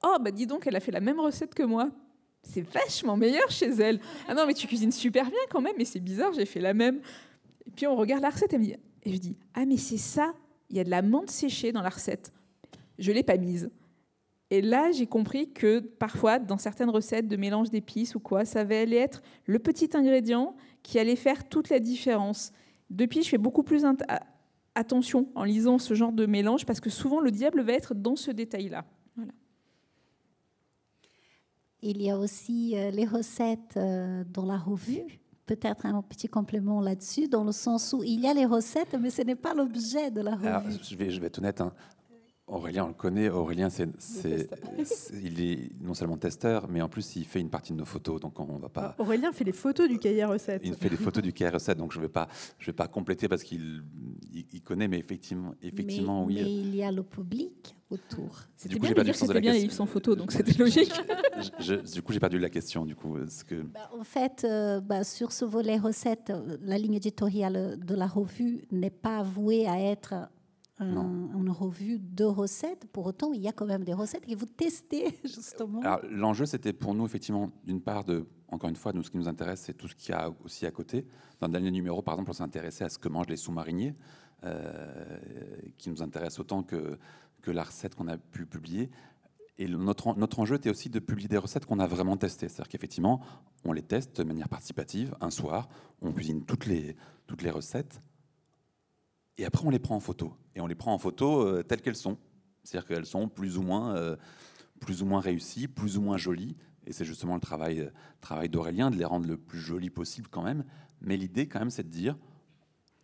Oh, 0.02 0.16
bah 0.22 0.32
dis 0.32 0.48
donc, 0.48 0.66
elle 0.66 0.78
a 0.78 0.80
fait 0.80 0.94
la 0.94 1.02
même 1.02 1.20
recette 1.20 1.54
que 1.54 1.64
moi 1.64 1.92
c'est 2.44 2.62
vachement 2.62 3.18
meilleur 3.18 3.50
chez 3.50 3.70
elle. 3.70 4.00
Ah 4.28 4.36
non, 4.36 4.46
mais 4.46 4.54
tu 4.54 4.68
cuisines 4.68 4.92
super 4.92 5.26
bien 5.26 5.40
quand 5.50 5.62
même, 5.62 5.74
mais 5.78 5.86
c'est 5.86 6.00
bizarre, 6.00 6.34
j'ai 6.34 6.46
fait 6.46 6.60
la 6.60 6.74
même. 6.74 7.00
Et 7.66 7.72
puis 7.72 7.88
on 7.88 7.96
regarde 7.96 8.22
la 8.22 8.30
recette, 8.30 8.54
et 8.54 9.14
je 9.14 9.18
dis, 9.18 9.38
ah 9.54 9.66
mais 9.66 9.78
c'est 9.78 9.98
ça, 9.98 10.34
il 10.70 10.78
y 10.78 10.80
a 10.80 10.84
de 10.84 10.90
la 10.90 11.02
menthe 11.02 11.32
séchée 11.32 11.72
dans 11.72 11.82
la 11.82 11.90
recette. 11.90 12.32
Je 13.00 13.12
l'ai 13.12 13.24
pas 13.24 13.38
mise. 13.38 13.70
Et 14.50 14.62
là, 14.62 14.92
j'ai 14.92 15.08
compris 15.08 15.52
que 15.52 15.80
parfois, 15.80 16.38
dans 16.38 16.60
certaines 16.60 16.92
recettes 16.92 17.28
de 17.28 17.38
mélange 17.38 17.72
d'épices 17.72 18.14
ou 18.14 18.20
quoi, 18.20 18.46
ça 18.46 18.60
allait 18.60 18.98
être 18.98 19.24
le 19.46 19.58
petit 19.58 19.90
ingrédient 19.94 20.56
qui 20.84 21.00
allait 21.00 21.16
faire 21.16 21.50
toute 21.50 21.70
la 21.70 21.80
différence. 21.80 22.52
Depuis, 22.90 23.24
je 23.24 23.30
fais 23.30 23.40
beaucoup 23.40 23.64
plus 23.64 23.84
attention 24.76 25.28
en 25.34 25.44
lisant 25.44 25.80
ce 25.80 25.96
genre 25.96 26.12
de 26.12 26.28
mélange 26.28 26.66
parce 26.68 26.80
que 26.80 26.92
souvent, 26.92 27.20
le 27.20 27.32
diable 27.32 27.62
va 27.62 27.74
être 27.74 27.96
dans 27.96 28.16
ce 28.16 28.30
détail-là. 28.30 28.86
Il 31.86 32.02
y 32.02 32.10
a 32.10 32.18
aussi 32.18 32.78
euh, 32.78 32.92
les 32.92 33.06
recettes 33.06 33.76
euh, 33.76 34.24
dans 34.32 34.46
la 34.46 34.58
revue. 34.58 35.04
Peut-être 35.46 35.86
un 35.86 36.02
petit 36.02 36.30
complément 36.30 36.80
là-dessus, 36.80 37.28
dans 37.28 37.44
le 37.44 37.52
sens 37.52 37.94
où 37.94 38.02
il 38.06 38.22
y 38.22 38.28
a 38.28 38.34
les 38.34 38.46
recettes, 38.46 38.96
mais 38.98 39.10
ce 39.10 39.22
n'est 39.22 39.36
pas 39.36 39.54
l'objet 39.54 40.10
de 40.10 40.22
la 40.22 40.36
revue. 40.38 40.78
je, 40.82 40.96
vais, 40.96 41.12
je 41.12 41.20
vais 41.20 41.28
être 41.28 41.40
honnête. 41.40 41.60
Hein. 41.60 41.74
Aurélien, 42.46 42.84
on 42.84 42.88
le 42.90 42.94
connaît. 42.94 43.30
Aurélien, 43.30 43.70
c'est, 43.70 43.88
il 45.14 45.42
est 45.42 45.72
non 45.82 45.94
seulement 45.94 46.18
testeur, 46.18 46.68
mais 46.70 46.82
en 46.82 46.90
plus, 46.90 47.16
il 47.16 47.24
fait 47.24 47.40
une 47.40 47.50
partie 47.50 47.72
de 47.72 47.78
nos 47.78 47.86
photos. 47.86 48.20
Donc, 48.20 48.38
on 48.40 48.58
va 48.58 48.68
pas. 48.68 48.96
Aurélien 48.98 49.32
fait 49.32 49.46
les 49.46 49.54
photos 49.54 49.88
du 49.88 49.98
cahier 49.98 50.26
recette. 50.26 50.62
Il 50.66 50.74
fait 50.76 50.90
les 50.90 50.98
photos 50.98 51.24
du 51.24 51.32
cahier 51.32 51.52
recette. 51.52 51.78
Donc, 51.78 51.94
je 51.94 52.02
vais 52.02 52.10
pas, 52.10 52.28
je 52.60 52.66
vais 52.66 52.74
pas 52.74 52.90
compléter 52.90 53.30
parce 53.30 53.44
qu'il 53.44 53.84
il, 54.34 54.62
connaît, 54.62 54.90
mais 54.90 55.00
effectivement, 55.00 55.56
effectivement, 55.62 56.26
oui. 56.26 56.36
Mais 56.36 56.52
il 56.52 56.76
y 56.76 56.84
a 56.84 56.92
le 56.92 57.04
public 57.04 57.78
autour. 57.90 58.42
C'était 58.58 58.78
bien 58.78 58.92
de 58.92 59.04
dire 59.04 59.14
que 59.14 59.20
c'était 59.20 59.40
bien 59.40 59.54
les 59.54 59.62
livres 59.62 59.74
sans 59.74 59.86
photos, 59.86 60.18
donc 60.18 60.34
c'était 60.34 60.54
logique. 60.54 60.94
du 61.94 62.02
coup, 62.02 62.12
j'ai 62.12 62.20
perdu 62.20 62.40
la 62.40 62.50
question. 62.50 62.86
Du 62.86 62.96
coup, 62.96 63.16
que... 63.48 63.62
Bah, 63.62 63.90
en 63.98 64.04
fait, 64.04 64.44
euh, 64.44 64.82
bah, 64.82 65.06
sur 65.06 65.32
ce 65.32 65.46
volet 65.46 65.78
recette, 65.78 66.34
la 66.62 66.78
ligne 66.78 66.96
éditoriale 66.96 67.80
de 67.80 67.96
la 67.96 68.08
revue 68.08 68.66
n'est 68.72 68.90
pas 68.90 69.24
vouée 69.24 69.66
à 69.66 69.80
être 69.80 70.14
une 70.80 71.50
revue 71.50 72.00
de 72.00 72.24
recettes. 72.24 72.86
Pour 72.92 73.06
autant, 73.06 73.34
il 73.34 73.42
y 73.42 73.48
a 73.48 73.52
quand 73.52 73.66
même 73.66 73.84
des 73.84 73.94
recettes 73.94 74.26
que 74.26 74.36
vous 74.36 74.46
testez, 74.46 75.20
justement. 75.24 75.82
L'enjeu, 76.10 76.46
c'était 76.46 76.74
pour 76.74 76.94
nous, 76.94 77.06
effectivement, 77.06 77.52
d'une 77.66 77.82
part, 77.82 78.04
de, 78.04 78.26
encore 78.50 78.70
une 78.70 78.76
fois, 78.76 78.94
nous, 78.94 79.04
ce 79.04 79.12
qui 79.12 79.18
nous 79.18 79.28
intéresse, 79.28 79.62
c'est 79.62 79.74
tout 79.74 79.88
ce 79.88 79.96
qu'il 79.96 80.14
y 80.14 80.18
a 80.18 80.32
aussi 80.44 80.66
à 80.66 80.72
côté. 80.72 81.06
Dans 81.40 81.48
le 81.48 81.54
dernier 81.54 81.72
numéro, 81.72 82.02
par 82.02 82.16
exemple, 82.16 82.32
on 82.32 82.34
s'est 82.34 82.44
intéressé 82.44 82.84
à 82.84 82.90
ce 82.90 82.98
que 82.98 83.10
mangent 83.10 83.30
les 83.30 83.38
sous-mariniers, 83.38 83.96
euh, 84.44 85.18
qui 85.78 85.90
nous 85.90 86.02
intéresse 86.02 86.40
autant 86.40 86.64
que, 86.64 86.98
que 87.42 87.52
la 87.52 87.64
recette 87.64 87.96
qu'on 87.96 88.08
a 88.08 88.18
pu 88.18 88.46
publier. 88.46 88.90
Et 89.60 89.68
notre, 89.68 90.18
notre 90.18 90.40
enjeu 90.40 90.56
était 90.56 90.72
aussi 90.72 90.90
de 90.90 91.00
publier 91.00 91.30
des 91.30 91.38
recettes 91.38 91.66
qu'on 91.66 91.80
a 91.80 91.86
vraiment 91.86 92.18
testées. 92.18 92.50
C'est-à-dire 92.50 92.70
qu'effectivement, 92.70 93.22
on 93.64 93.72
les 93.72 93.84
teste 93.84 94.18
de 94.18 94.24
manière 94.24 94.50
participative. 94.50 95.16
Un 95.22 95.30
soir, 95.30 95.70
on 96.02 96.12
cuisine 96.12 96.44
toutes 96.44 96.66
les, 96.66 96.96
toutes 97.28 97.44
les 97.44 97.52
recettes 97.52 98.02
et 99.38 99.46
après, 99.46 99.66
on 99.66 99.70
les 99.70 99.80
prend 99.80 99.96
en 99.96 100.00
photo. 100.00 100.34
Et 100.56 100.62
on 100.62 100.68
les 100.68 100.76
prend 100.76 100.94
en 100.94 101.00
photo 101.00 101.42
euh, 101.42 101.64
telles 101.64 101.82
qu'elles 101.82 101.96
sont. 101.96 102.18
C'est-à-dire 102.64 102.88
qu'elles 102.88 103.06
sont 103.06 103.28
plus 103.28 103.58
ou 103.58 103.62
moins, 103.62 103.96
euh, 103.96 104.16
plus 104.80 105.02
ou 105.02 105.06
moins 105.06 105.20
réussies, 105.20 105.68
plus 105.68 105.98
ou 105.98 106.02
moins 106.02 106.18
jolies. 106.18 106.56
Et 106.86 106.94
c'est 106.94 107.06
justement 107.06 107.36
le 107.36 107.42
travail, 107.42 107.80
euh, 107.80 107.90
travail 108.22 108.50
d'Aurélien 108.50 108.92
de 108.92 108.96
les 108.96 109.06
rendre 109.06 109.28
le 109.28 109.38
plus 109.38 109.60
jolies 109.60 109.90
possible 109.90 110.28
quand 110.30 110.44
même. 110.44 110.64
Mais 111.02 111.18
l'idée, 111.18 111.48
quand 111.48 111.60
même, 111.60 111.72
c'est 111.72 111.84
de 111.84 111.90
dire, 111.90 112.18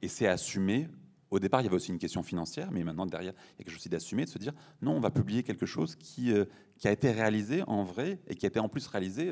et 0.01 0.07
c'est 0.07 0.27
assumer. 0.27 0.87
Au 1.31 1.39
départ, 1.39 1.61
il 1.61 1.65
y 1.65 1.67
avait 1.67 1.75
aussi 1.75 1.91
une 1.91 1.99
question 1.99 2.23
financière, 2.23 2.71
mais 2.71 2.83
maintenant, 2.83 3.05
derrière, 3.05 3.33
il 3.33 3.59
y 3.59 3.61
a 3.61 3.63
quelque 3.63 3.69
chose 3.69 3.81
aussi 3.81 3.89
d'assumer, 3.89 4.25
de 4.25 4.29
se 4.29 4.39
dire, 4.39 4.53
non, 4.81 4.93
on 4.93 4.99
va 4.99 5.11
publier 5.11 5.43
quelque 5.43 5.67
chose 5.67 5.95
qui, 5.95 6.33
qui 6.77 6.87
a 6.87 6.91
été 6.91 7.11
réalisé 7.11 7.61
en 7.67 7.83
vrai 7.83 8.19
et 8.27 8.33
qui 8.33 8.47
a 8.47 8.49
été 8.49 8.59
en 8.59 8.67
plus 8.67 8.87
réalisé 8.87 9.31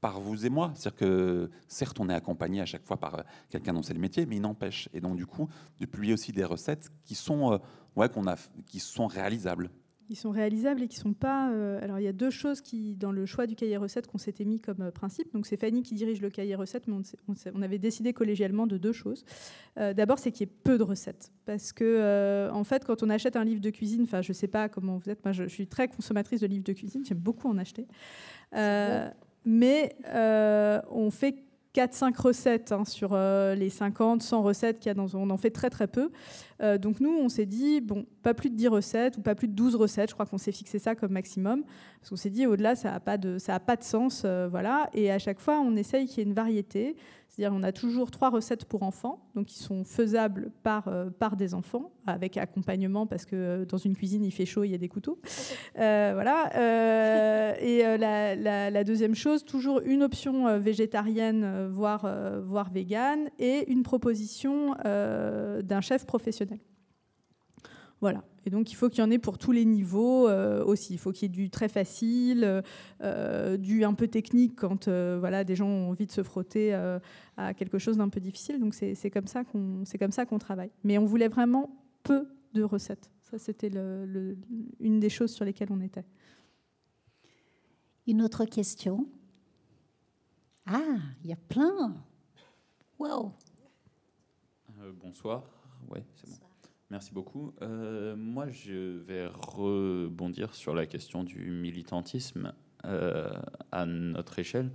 par 0.00 0.20
vous 0.20 0.46
et 0.46 0.50
moi. 0.50 0.72
C'est-à-dire 0.74 0.98
que 0.98 1.50
certes, 1.68 1.98
on 2.00 2.08
est 2.08 2.14
accompagné 2.14 2.60
à 2.60 2.66
chaque 2.66 2.84
fois 2.84 2.96
par 2.96 3.16
euh, 3.16 3.22
quelqu'un 3.50 3.72
dont 3.72 3.82
c'est 3.82 3.94
le 3.94 4.00
métier, 4.00 4.26
mais 4.26 4.36
il 4.36 4.42
n'empêche. 4.42 4.88
Et 4.92 5.00
donc, 5.00 5.16
du 5.16 5.26
coup, 5.26 5.48
de 5.80 5.86
publier 5.86 6.14
aussi 6.14 6.32
des 6.32 6.44
recettes 6.44 6.90
qui 7.04 7.14
sont, 7.14 7.52
euh, 7.52 7.58
ouais, 7.96 8.08
qu'on 8.08 8.26
a, 8.26 8.36
qui 8.66 8.80
sont 8.80 9.06
réalisables. 9.06 9.70
Ils 10.08 10.14
sont 10.14 10.30
réalisables 10.30 10.82
et 10.82 10.88
qui 10.88 10.98
sont 10.98 11.14
pas. 11.14 11.50
Euh, 11.50 11.82
alors, 11.82 11.98
il 11.98 12.04
y 12.04 12.08
a 12.08 12.12
deux 12.12 12.30
choses 12.30 12.60
qui, 12.60 12.94
dans 12.94 13.10
le 13.10 13.26
choix 13.26 13.48
du 13.48 13.56
cahier 13.56 13.76
recette, 13.76 14.06
qu'on 14.06 14.18
s'était 14.18 14.44
mis 14.44 14.60
comme 14.60 14.92
principe. 14.92 15.32
Donc, 15.32 15.46
c'est 15.46 15.56
Fanny 15.56 15.82
qui 15.82 15.96
dirige 15.96 16.20
le 16.20 16.30
cahier 16.30 16.54
recette, 16.54 16.86
mais 16.86 16.94
on, 17.54 17.62
avait 17.62 17.78
décidé 17.80 18.12
collégialement 18.12 18.68
de 18.68 18.78
deux 18.78 18.92
choses. 18.92 19.24
D'abord, 19.74 20.20
c'est 20.20 20.30
qu'il 20.30 20.46
y 20.46 20.48
ait 20.48 20.54
peu 20.62 20.78
de 20.78 20.84
recettes, 20.84 21.32
parce 21.44 21.72
que, 21.72 22.48
en 22.52 22.62
fait, 22.62 22.84
quand 22.84 23.02
on 23.02 23.10
achète 23.10 23.34
un 23.34 23.42
livre 23.42 23.60
de 23.60 23.70
cuisine, 23.70 24.04
enfin, 24.04 24.22
je 24.22 24.32
sais 24.32 24.46
pas 24.46 24.68
comment 24.68 24.96
vous 24.96 25.10
êtes, 25.10 25.24
moi, 25.24 25.32
je, 25.32 25.42
je 25.42 25.48
suis 25.48 25.66
très 25.66 25.88
consommatrice 25.88 26.40
de 26.40 26.46
livres 26.46 26.62
de 26.62 26.72
cuisine, 26.72 27.04
j'aime 27.04 27.18
beaucoup 27.18 27.48
en 27.48 27.58
acheter 27.58 27.88
mais 29.46 29.96
euh, 30.08 30.80
on 30.90 31.10
fait 31.10 31.36
4-5 31.72 32.20
recettes 32.20 32.72
hein, 32.72 32.84
sur 32.84 33.10
euh, 33.12 33.54
les 33.54 33.70
50, 33.70 34.22
100 34.22 34.42
recettes 34.42 34.78
qu'il 34.78 34.88
y 34.88 34.90
a 34.90 34.94
dans... 34.94 35.14
On 35.14 35.30
en 35.30 35.36
fait 35.36 35.50
très 35.50 35.70
très 35.70 35.86
peu. 35.86 36.10
Euh, 36.62 36.78
donc 36.78 37.00
nous, 37.00 37.16
on 37.16 37.28
s'est 37.28 37.46
dit, 37.46 37.80
bon, 37.80 38.06
pas 38.22 38.34
plus 38.34 38.50
de 38.50 38.56
10 38.56 38.68
recettes 38.68 39.18
ou 39.18 39.20
pas 39.22 39.34
plus 39.34 39.46
de 39.46 39.52
12 39.52 39.76
recettes, 39.76 40.10
je 40.10 40.14
crois 40.14 40.26
qu'on 40.26 40.38
s'est 40.38 40.52
fixé 40.52 40.78
ça 40.78 40.96
comme 40.96 41.12
maximum. 41.12 41.62
Parce 42.00 42.10
qu'on 42.10 42.16
s'est 42.16 42.30
dit, 42.30 42.46
au-delà, 42.46 42.74
ça 42.74 42.90
n'a 42.90 43.00
pas, 43.00 43.18
de, 43.18 43.38
pas 43.64 43.76
de 43.76 43.84
sens. 43.84 44.24
voilà. 44.50 44.90
Et 44.94 45.12
à 45.12 45.18
chaque 45.18 45.38
fois, 45.38 45.60
on 45.60 45.76
essaye 45.76 46.06
qu'il 46.06 46.18
y 46.18 46.20
ait 46.22 46.28
une 46.28 46.34
variété. 46.34 46.96
C'est-à-dire 47.36 47.54
on 47.54 47.62
a 47.62 47.72
toujours 47.72 48.10
trois 48.10 48.30
recettes 48.30 48.64
pour 48.64 48.82
enfants, 48.82 49.28
donc 49.34 49.44
qui 49.46 49.58
sont 49.58 49.84
faisables 49.84 50.50
par, 50.62 50.88
euh, 50.88 51.10
par 51.10 51.36
des 51.36 51.52
enfants, 51.52 51.92
avec 52.06 52.38
accompagnement, 52.38 53.06
parce 53.06 53.26
que 53.26 53.36
euh, 53.36 53.64
dans 53.66 53.76
une 53.76 53.94
cuisine, 53.94 54.24
il 54.24 54.30
fait 54.30 54.46
chaud, 54.46 54.64
il 54.64 54.70
y 54.70 54.74
a 54.74 54.78
des 54.78 54.88
couteaux. 54.88 55.20
Euh, 55.78 56.12
voilà. 56.14 57.58
et 57.60 57.98
la, 57.98 58.84
deuxième 58.84 59.14
chose, 59.14 59.44
toujours 59.44 59.80
une 59.84 60.02
option 60.02 60.58
végétarienne, 60.58 61.66
voire, 61.66 62.10
voire 62.42 62.70
végane, 62.70 63.28
et 63.38 63.70
une 63.70 63.82
proposition 63.82 64.74
d'un 64.84 65.80
chef 65.82 66.06
professionnel. 66.06 66.60
Voilà. 68.00 68.22
Et 68.46 68.50
donc, 68.50 68.70
il 68.70 68.76
faut 68.76 68.88
qu'il 68.88 69.00
y 69.00 69.02
en 69.02 69.10
ait 69.10 69.18
pour 69.18 69.38
tous 69.38 69.50
les 69.50 69.64
niveaux 69.64 70.28
euh, 70.28 70.64
aussi. 70.64 70.94
Il 70.94 70.98
faut 70.98 71.10
qu'il 71.10 71.22
y 71.22 71.26
ait 71.26 71.34
du 71.34 71.50
très 71.50 71.68
facile, 71.68 72.62
euh, 73.02 73.56
du 73.56 73.84
un 73.84 73.92
peu 73.92 74.06
technique 74.06 74.54
quand 74.54 74.86
euh, 74.86 75.16
voilà, 75.18 75.42
des 75.42 75.56
gens 75.56 75.66
ont 75.66 75.90
envie 75.90 76.06
de 76.06 76.12
se 76.12 76.22
frotter 76.22 76.72
à 77.36 77.54
quelque 77.54 77.78
chose 77.78 77.96
d'un 77.96 78.08
peu 78.08 78.20
difficile. 78.20 78.60
Donc, 78.60 78.72
c'est 78.74 79.10
comme 79.10 79.26
ça 79.26 79.44
qu'on 79.44 80.38
travaille. 80.38 80.70
Mais 80.84 80.96
on 80.96 81.04
voulait 81.04 81.26
vraiment 81.26 81.76
peu 82.04 82.28
de 82.54 82.62
recettes. 82.62 83.10
Ça, 83.22 83.36
c'était 83.38 83.68
le, 83.68 84.38
une 84.78 85.00
des 85.00 85.10
choses 85.10 85.34
sur 85.34 85.44
lesquelles 85.44 85.72
on 85.72 85.80
était. 85.80 86.04
Une 88.06 88.22
autre 88.22 88.44
question? 88.44 89.08
Ah, 90.66 90.98
il 91.24 91.30
y 91.30 91.32
a 91.32 91.36
plein 91.48 91.96
Wow 93.00 93.32
Bonsoir. 95.02 95.42
Ouais, 95.88 96.04
c'est 96.14 96.30
bon. 96.30 96.45
Merci 96.90 97.12
beaucoup. 97.12 97.52
Euh, 97.62 98.14
moi, 98.16 98.48
je 98.48 98.98
vais 99.00 99.26
rebondir 99.26 100.54
sur 100.54 100.72
la 100.72 100.86
question 100.86 101.24
du 101.24 101.50
militantisme 101.50 102.52
euh, 102.84 103.28
à 103.72 103.86
notre 103.86 104.38
échelle. 104.38 104.70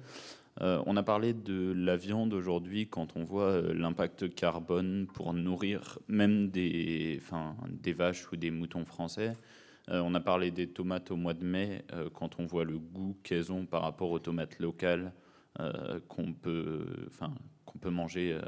Euh, 0.60 0.84
on 0.86 0.98
a 0.98 1.04
parlé 1.04 1.34
de 1.34 1.72
la 1.72 1.96
viande 1.96 2.34
aujourd'hui 2.34 2.90
quand 2.90 3.16
on 3.16 3.24
voit 3.24 3.62
l'impact 3.74 4.36
carbone 4.36 5.08
pour 5.14 5.34
nourrir 5.34 6.00
même 6.10 6.50
des, 6.50 7.18
enfin, 7.22 7.56
des 7.70 7.94
vaches 7.94 8.30
ou 8.34 8.36
des 8.36 8.52
moutons 8.52 8.84
français. 8.84 9.32
on 9.88 10.14
a 10.14 10.20
parlé 10.20 10.52
des 10.52 10.68
tomates 10.68 11.12
au 11.12 11.16
mois 11.16 11.34
de 11.34 11.46
mai 11.46 11.86
quand 12.14 12.40
on 12.40 12.46
voit 12.46 12.66
le 12.66 12.78
goût 12.78 13.16
qu'elles 13.24 13.54
ont 13.54 13.66
par 13.66 13.84
rapport 13.84 14.12
aux 14.12 14.20
tomates 14.20 14.60
locales 14.60 15.14
qu'on 16.10 16.34
peut, 16.34 16.86
enfin, 17.08 17.34
qu'on 17.72 17.80
peut 17.80 17.90
manger 17.90 18.34
euh, 18.34 18.42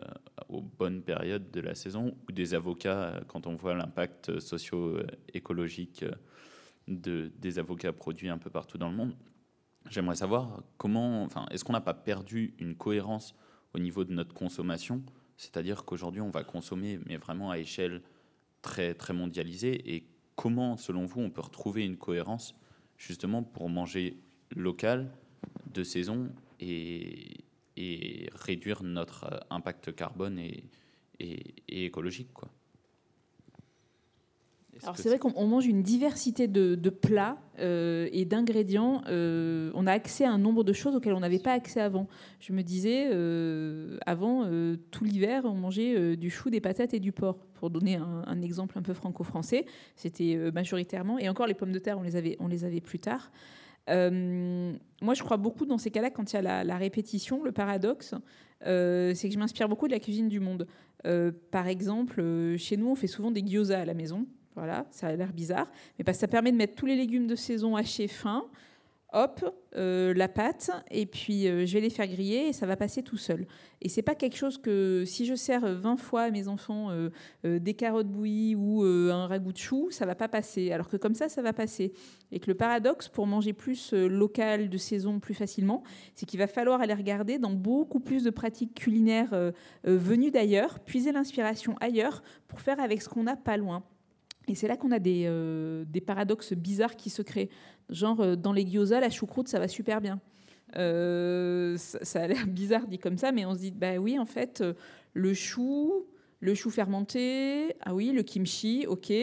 aux 0.49 0.61
bonnes 0.61 1.01
périodes 1.01 1.49
de 1.51 1.61
la 1.61 1.75
saison, 1.75 2.15
ou 2.27 2.31
des 2.31 2.53
avocats 2.53 3.03
euh, 3.03 3.21
quand 3.27 3.47
on 3.47 3.55
voit 3.55 3.73
l'impact 3.73 4.39
socio-écologique 4.39 6.03
euh, 6.03 6.11
de, 6.87 7.31
des 7.39 7.59
avocats 7.59 7.93
produits 7.93 8.29
un 8.29 8.37
peu 8.37 8.49
partout 8.49 8.77
dans 8.77 8.89
le 8.89 8.95
monde. 8.95 9.15
J'aimerais 9.89 10.17
savoir 10.17 10.63
comment, 10.77 11.23
enfin, 11.23 11.45
est-ce 11.51 11.63
qu'on 11.63 11.73
n'a 11.73 11.81
pas 11.81 11.93
perdu 11.93 12.53
une 12.59 12.75
cohérence 12.75 13.35
au 13.73 13.79
niveau 13.79 14.03
de 14.03 14.13
notre 14.13 14.33
consommation? 14.33 15.01
C'est-à-dire 15.37 15.85
qu'aujourd'hui, 15.85 16.21
on 16.21 16.29
va 16.29 16.43
consommer, 16.43 16.99
mais 17.05 17.17
vraiment 17.17 17.51
à 17.51 17.57
échelle 17.57 18.01
très, 18.61 18.93
très 18.93 19.13
mondialisée. 19.13 19.93
Et 19.93 20.07
comment, 20.35 20.77
selon 20.77 21.05
vous, 21.05 21.21
on 21.21 21.29
peut 21.29 21.41
retrouver 21.41 21.85
une 21.85 21.97
cohérence 21.97 22.55
justement 22.97 23.43
pour 23.43 23.69
manger 23.69 24.17
local, 24.55 25.11
de 25.73 25.83
saison 25.83 26.29
et, 26.59 27.42
et 27.77 28.29
réduire 28.35 28.83
notre 28.83 29.25
euh, 29.25 29.37
impact 29.49 29.95
carbone 29.95 30.39
et, 30.39 30.63
et, 31.19 31.85
écologique. 31.85 32.33
Quoi. 32.33 32.49
Alors 34.81 34.97
c'est 34.97 35.07
vrai 35.07 35.19
qu'on 35.19 35.47
mange 35.47 35.67
une 35.67 35.83
diversité 35.83 36.47
de, 36.47 36.89
plats 36.89 37.37
euh, 37.59 38.09
et 38.11 38.25
d'ingrédients. 38.25 39.03
Euh, 39.07 39.71
on 39.75 39.85
a 39.85 39.91
accès 39.91 40.25
à 40.25 40.31
un 40.31 40.39
nombre 40.39 40.63
de 40.63 40.73
choses 40.73 40.95
auxquelles 40.95 41.13
on 41.13 41.19
n'avait 41.19 41.39
pas 41.39 41.53
accès 41.53 41.79
avant. 41.79 42.07
Je 42.39 42.53
me 42.53 42.63
disais, 42.63 43.07
avant, 44.05 44.49
tout 44.91 45.03
l'hiver, 45.05 45.43
on 45.45 45.53
mangeait 45.53 46.17
du 46.17 46.31
chou, 46.31 46.49
des 46.49 46.59
patates 46.59 46.93
et 46.93 46.99
du 46.99 47.11
porc. 47.11 47.37
Pour 47.53 47.69
donner 47.69 47.95
un, 47.95 48.23
un 48.25 48.41
exemple 48.41 48.77
un 48.77 48.81
peu 48.81 48.93
franco-français, 48.93 49.67
c'était 49.95 50.51
majoritairement. 50.51 51.19
Et 51.19 51.29
encore, 51.29 51.47
les 51.47 51.53
pommes 51.53 51.71
de 51.71 51.79
terre, 51.79 51.99
on 51.99 52.03
les 52.03 52.15
avait, 52.15 52.35
on 52.39 52.47
les 52.47 52.65
avait 52.65 52.81
plus 52.81 52.99
tard. 52.99 53.31
Euh, 53.89 54.73
moi, 55.01 55.13
je 55.13 55.23
crois 55.23 55.37
beaucoup 55.37 55.65
dans 55.65 55.77
ces 55.77 55.91
cas-là, 55.91 56.09
quand 56.09 56.31
il 56.31 56.35
y 56.35 56.47
a 56.47 56.63
la, 56.63 56.77
répétition, 56.77 57.43
le 57.43 57.51
paradoxe, 57.51 58.15
euh, 58.65 59.13
c'est 59.13 59.27
que 59.27 59.33
je 59.33 59.39
m'inspire 59.39 59.67
beaucoup 59.67 59.87
de 59.87 59.93
la 59.93 59.99
cuisine 59.99 60.29
du 60.29 60.39
monde. 60.39 60.67
Euh, 61.05 61.31
par 61.51 61.67
exemple, 61.67 62.55
chez 62.57 62.77
nous, 62.77 62.89
on 62.89 62.95
fait 62.95 63.07
souvent 63.07 63.31
des 63.31 63.41
gyoza 63.45 63.81
à 63.81 63.85
la 63.85 63.93
maison. 63.93 64.25
Voilà, 64.55 64.85
ça 64.91 65.07
a 65.07 65.15
l'air 65.15 65.33
bizarre, 65.33 65.67
mais 65.97 66.03
parce 66.05 66.17
que 66.17 66.21
ça 66.21 66.27
permet 66.27 66.51
de 66.51 66.57
mettre 66.57 66.75
tous 66.75 66.85
les 66.85 66.95
légumes 66.95 67.25
de 67.25 67.35
saison 67.35 67.75
hachés 67.75 68.07
fins 68.07 68.45
hop, 69.13 69.45
euh, 69.75 70.13
la 70.13 70.27
pâte, 70.27 70.71
et 70.91 71.05
puis 71.05 71.47
euh, 71.47 71.65
je 71.65 71.73
vais 71.73 71.81
les 71.81 71.89
faire 71.89 72.07
griller 72.07 72.49
et 72.49 72.53
ça 72.53 72.65
va 72.65 72.75
passer 72.75 73.03
tout 73.03 73.17
seul. 73.17 73.45
Et 73.81 73.89
c'est 73.89 74.01
pas 74.01 74.15
quelque 74.15 74.35
chose 74.35 74.57
que 74.57 75.03
si 75.05 75.25
je 75.25 75.35
sers 75.35 75.61
20 75.61 75.97
fois 75.97 76.23
à 76.23 76.31
mes 76.31 76.47
enfants 76.47 76.89
euh, 76.91 77.09
des 77.59 77.73
carottes 77.73 78.07
bouillies 78.07 78.55
ou 78.55 78.83
un 78.83 79.27
ragoût 79.27 79.51
de 79.51 79.57
chou, 79.57 79.89
ça 79.91 80.05
va 80.05 80.15
pas 80.15 80.27
passer. 80.27 80.71
Alors 80.71 80.89
que 80.89 80.97
comme 80.97 81.15
ça, 81.15 81.29
ça 81.29 81.41
va 81.41 81.53
passer. 81.53 81.93
Et 82.31 82.39
que 82.39 82.47
le 82.47 82.55
paradoxe 82.55 83.09
pour 83.09 83.27
manger 83.27 83.53
plus 83.53 83.93
local, 83.93 84.69
de 84.69 84.77
saison, 84.77 85.19
plus 85.19 85.33
facilement, 85.33 85.83
c'est 86.15 86.25
qu'il 86.25 86.39
va 86.39 86.47
falloir 86.47 86.81
aller 86.81 86.93
regarder 86.93 87.37
dans 87.39 87.51
beaucoup 87.51 87.99
plus 87.99 88.23
de 88.23 88.29
pratiques 88.29 88.73
culinaires 88.73 89.51
venues 89.83 90.31
d'ailleurs, 90.31 90.79
puiser 90.79 91.11
l'inspiration 91.11 91.75
ailleurs 91.81 92.23
pour 92.47 92.61
faire 92.61 92.79
avec 92.79 93.01
ce 93.01 93.09
qu'on 93.09 93.23
n'a 93.23 93.35
pas 93.35 93.57
loin. 93.57 93.83
Et 94.47 94.55
c'est 94.55 94.67
là 94.67 94.75
qu'on 94.75 94.91
a 94.91 94.99
des, 94.99 95.29
des, 95.87 96.01
paradoxes 96.01 96.53
bizarres 96.53 96.95
qui 96.95 97.09
se 97.09 97.21
créent. 97.21 97.49
Genre, 97.89 98.35
dans 98.35 98.51
les 98.51 98.65
gyoza, 98.65 98.99
la 98.99 99.09
choucroute, 99.09 99.47
ça 99.47 99.59
va 99.59 99.67
super 99.67 100.01
bien. 100.01 100.19
ça, 100.73 101.77
ça, 101.77 102.21
a 102.21 102.27
l'air 102.27 102.45
bizarre 102.47 102.87
dit 102.87 102.99
comme 102.99 103.17
ça, 103.17 103.31
mais 103.31 103.45
on 103.45 103.53
se 103.53 103.59
dit, 103.59 103.71
bah 103.71 103.97
oui, 103.97 104.19
en 104.19 104.25
fait, 104.25 104.63
le 105.13 105.33
chou, 105.33 106.05
le 106.43 106.53
chou 106.55 106.69
fermenté, 106.69 107.73
ah 107.79 107.95
oui, 107.95 108.11
le 108.11 108.21
kimchi, 108.21 108.85
ok. 108.85 109.13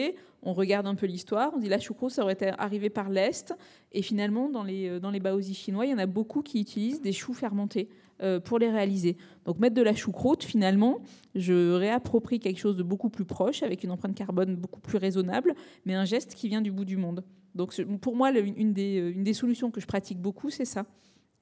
On 0.41 0.53
regarde 0.53 0.87
un 0.87 0.95
peu 0.95 1.05
l'histoire, 1.05 1.51
on 1.55 1.59
dit 1.59 1.69
la 1.69 1.79
choucroute, 1.79 2.09
ça 2.09 2.23
aurait 2.23 2.33
été 2.33 2.47
arrivé 2.57 2.89
par 2.89 3.11
l'Est. 3.11 3.53
Et 3.91 4.01
finalement, 4.01 4.49
dans 4.49 4.63
les, 4.63 4.89
euh, 4.89 4.99
dans 4.99 5.11
les 5.11 5.19
baozi 5.19 5.53
chinois, 5.53 5.85
il 5.85 5.91
y 5.91 5.93
en 5.93 5.99
a 5.99 6.07
beaucoup 6.07 6.41
qui 6.41 6.59
utilisent 6.59 6.99
des 6.99 7.11
choux 7.11 7.35
fermentés 7.35 7.89
euh, 8.23 8.39
pour 8.39 8.57
les 8.57 8.71
réaliser. 8.71 9.17
Donc 9.45 9.59
mettre 9.59 9.75
de 9.75 9.83
la 9.83 9.93
choucroute, 9.93 10.43
finalement, 10.43 11.01
je 11.35 11.73
réapproprie 11.73 12.39
quelque 12.39 12.57
chose 12.57 12.75
de 12.75 12.81
beaucoup 12.81 13.11
plus 13.11 13.25
proche, 13.25 13.61
avec 13.61 13.83
une 13.83 13.91
empreinte 13.91 14.15
carbone 14.15 14.55
beaucoup 14.55 14.81
plus 14.81 14.97
raisonnable, 14.97 15.53
mais 15.85 15.93
un 15.93 16.05
geste 16.05 16.33
qui 16.33 16.49
vient 16.49 16.61
du 16.61 16.71
bout 16.71 16.85
du 16.85 16.97
monde. 16.97 17.23
Donc 17.53 17.79
pour 17.97 18.15
moi, 18.15 18.31
une 18.31 18.73
des, 18.73 18.99
euh, 18.99 19.13
une 19.13 19.23
des 19.23 19.33
solutions 19.33 19.69
que 19.69 19.79
je 19.79 19.85
pratique 19.85 20.19
beaucoup, 20.19 20.49
c'est 20.49 20.65
ça. 20.65 20.87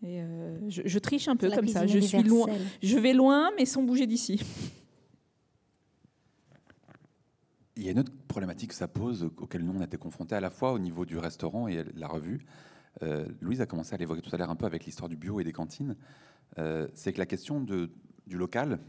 Et 0.04 0.22
je, 0.70 1.00
triche 1.00 1.28
un 1.28 1.36
peu 1.36 1.50
comme 1.50 1.68
ça. 1.68 1.86
Je 1.86 2.00
suis 2.00 2.24
loin, 2.24 2.48
je 2.82 2.98
vais 2.98 3.12
loin, 3.12 3.52
mais 3.58 3.66
sans 3.66 3.84
bouger 3.84 4.08
d'ici. 4.08 4.40
Il 7.80 7.86
y 7.86 7.88
a 7.88 7.92
une 7.94 8.00
autre 8.00 8.12
problématique 8.28 8.72
que 8.72 8.76
ça 8.76 8.90
pose, 8.90 9.24
auquel 9.38 9.64
nous 9.64 9.72
on 9.74 9.80
a 9.80 9.86
été 9.86 9.96
confrontés 9.96 10.36
à 10.36 10.42
la 10.42 10.50
fois 10.50 10.74
au 10.74 10.80
niveau 10.80 11.06
du 11.06 11.18
restaurant 11.18 11.70
et 11.70 11.86
la 11.96 12.10
revue. 12.10 12.46
Euh, 13.04 13.26
Louise 13.40 13.62
a 13.62 13.66
commencé 13.66 13.96
à 13.96 13.98
l'évoquer 13.98 14.22
tout 14.22 14.36
à 14.36 14.38
l'heure 14.38 14.50
un 14.50 14.58
peu 14.58 14.66
avec 14.66 14.84
l'histoire 14.84 15.08
du 15.08 15.16
bio 15.16 15.40
et 15.40 15.46
des 15.46 15.54
cantines. 15.54 15.96
Euh, 16.58 16.90
c'est 16.94 17.14
que 17.14 17.20
la 17.20 17.26
question 17.26 17.62
du 17.62 18.38
local, 18.38 18.80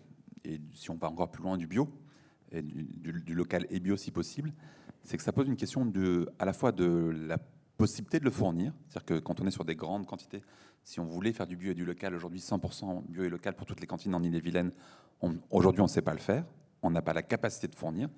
et 0.45 0.61
si 0.75 0.91
on 0.91 0.97
va 0.97 1.09
encore 1.09 1.31
plus 1.31 1.41
loin 1.41 1.57
du 1.57 1.69
bio, 1.69 1.89
et 2.51 2.62
du, 2.62 3.33
local 3.33 3.65
et 3.71 3.79
bio 3.79 3.97
si 3.97 4.11
possible, 4.11 4.53
c'est 5.05 5.17
que 5.17 5.23
ça 5.23 5.31
pose 5.31 5.47
une 5.47 5.57
question 5.57 5.89
à 6.41 6.45
la 6.45 6.53
fois 6.53 6.73
de 6.73 7.12
la 7.29 7.39
possibilité 7.77 8.19
de 8.19 8.25
le 8.25 8.33
fournir, 8.33 8.73
c'est-à-dire 8.89 9.07
que 9.07 9.25
quand 9.25 9.41
on 9.41 9.47
est 9.47 9.53
sur 9.53 9.65
des 9.65 9.77
grandes 9.77 10.05
quantités, 10.05 10.43
si 10.83 10.99
on 10.99 11.05
voulait 11.05 11.33
faire 11.33 11.47
du 11.47 11.57
bio 11.57 11.71
et 11.71 11.75
du 11.75 11.85
local 11.85 12.12
aujourd'hui, 12.12 12.41
100% 12.41 13.05
bio 13.07 13.23
et 13.23 13.29
local 13.29 13.55
pour 13.55 13.67
toutes 13.67 13.81
les 13.81 13.87
cantines 13.87 14.17
en 14.17 14.23
Ille-et-Vilaine, 14.25 14.73
aujourd'hui 15.53 15.81
on 15.81 15.85
ne 15.85 15.89
sait 15.89 16.03
pas 16.03 16.12
le 16.12 16.19
faire, 16.19 16.45
on 16.83 16.91
n'a 16.91 17.03
pas 17.03 17.12
la 17.12 17.23
capacité 17.23 17.69
de 17.69 17.77
fournir. 17.77 18.09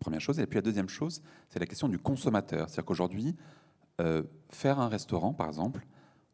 Première 0.00 0.20
chose. 0.20 0.40
Et 0.40 0.46
puis 0.46 0.56
la 0.56 0.62
deuxième 0.62 0.88
chose, 0.88 1.22
c'est 1.48 1.58
la 1.58 1.66
question 1.66 1.88
du 1.88 1.98
consommateur. 1.98 2.68
C'est-à-dire 2.68 2.86
qu'aujourd'hui, 2.86 3.36
euh, 4.00 4.22
faire 4.50 4.80
un 4.80 4.88
restaurant, 4.88 5.32
par 5.32 5.46
exemple, 5.46 5.86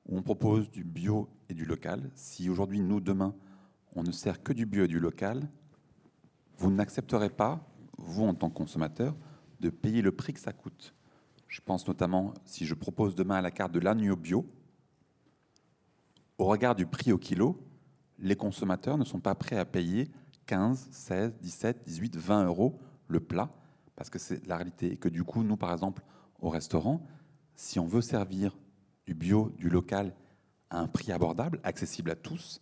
où 0.06 0.16
on 0.16 0.22
propose 0.22 0.70
du 0.70 0.85
bio 0.85 1.28
et 1.48 1.55
du 1.55 1.64
local, 1.64 2.10
si 2.14 2.48
aujourd'hui, 2.48 2.80
nous, 2.80 3.01
demain, 3.01 3.35
on 3.94 4.02
ne 4.02 4.12
sert 4.12 4.43
que 4.43 4.52
du 4.52 4.64
bio 4.64 4.85
et 4.85 4.89
du 4.89 5.01
local, 5.01 5.48
vous 6.56 6.70
n'accepterez 6.70 7.30
pas, 7.30 7.66
vous, 7.98 8.24
en 8.24 8.35
tant 8.35 8.48
que 8.48 8.55
consommateur, 8.55 9.16
de 9.60 9.70
payer 9.70 10.02
le 10.02 10.12
prix 10.12 10.32
que 10.32 10.40
ça 10.40 10.52
coûte. 10.52 10.94
Je 11.47 11.60
pense 11.60 11.86
notamment, 11.86 12.35
si 12.44 12.64
je 12.64 12.74
propose 12.74 13.14
demain 13.14 13.36
à 13.36 13.43
la 13.43 13.51
carte 13.51 13.72
de 13.72 13.80
l'agneau 13.80 14.16
bio, 14.16 14.47
au 16.39 16.44
regard 16.44 16.74
du 16.74 16.86
prix 16.86 17.12
au 17.12 17.18
kilo, 17.18 17.60
les 18.18 18.36
consommateurs 18.36 18.98
ne 18.98 19.05
sont 19.05 19.20
pas 19.20 19.35
prêts 19.35 19.59
à 19.59 19.64
payer 19.64 20.10
15, 20.47 20.89
16, 20.90 21.35
17, 21.40 21.85
18, 21.85 22.16
20 22.16 22.44
euros 22.44 22.78
le 23.09 23.20
plat, 23.20 23.51
parce 23.97 24.10
que 24.10 24.18
c'est 24.18 24.47
la 24.47 24.56
réalité. 24.56 24.93
Et 24.93 24.97
que 24.97 25.09
du 25.09 25.24
coup, 25.24 25.43
nous, 25.43 25.56
par 25.56 25.72
exemple, 25.72 26.02
au 26.40 26.48
restaurant, 26.48 27.05
si 27.56 27.78
on 27.80 27.86
veut 27.86 28.02
servir 28.02 28.56
du 29.06 29.14
bio, 29.14 29.52
du 29.56 29.68
local, 29.68 30.14
à 30.70 30.80
un 30.80 30.86
prix 30.86 31.12
abordable, 31.12 31.60
accessible 31.64 32.10
à 32.10 32.14
tous, 32.14 32.60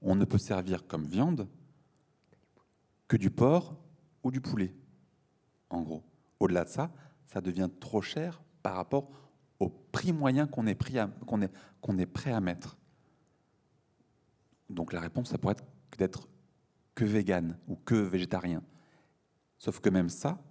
on 0.00 0.14
ne 0.14 0.24
peut 0.24 0.38
servir 0.38 0.86
comme 0.86 1.04
viande 1.04 1.48
que 3.08 3.16
du 3.16 3.30
porc 3.30 3.76
ou 4.22 4.30
du 4.30 4.40
poulet, 4.40 4.74
en 5.70 5.82
gros. 5.82 6.02
Au-delà 6.40 6.64
de 6.64 6.68
ça, 6.68 6.90
ça 7.26 7.40
devient 7.40 7.68
trop 7.80 8.00
cher 8.00 8.42
par 8.62 8.76
rapport 8.76 9.10
au 9.58 9.68
prix 9.68 10.12
moyen 10.12 10.46
qu'on 10.46 10.66
est, 10.66 10.74
prêt 10.74 10.98
à 10.98 12.40
mettre. 12.40 12.76
Donc 14.70 14.92
la 14.92 15.00
réponse, 15.00 15.28
ça 15.30 15.38
pourrait 15.38 15.52
être 15.52 15.64
d'être 15.98 16.28
que 16.94 17.04
vegan 17.04 17.56
ou 17.68 17.76
que 17.76 17.94
végétarien. 17.94 18.62
Sauf 19.62 19.78
que 19.78 19.90
même 19.90 20.08
ça, 20.08 20.42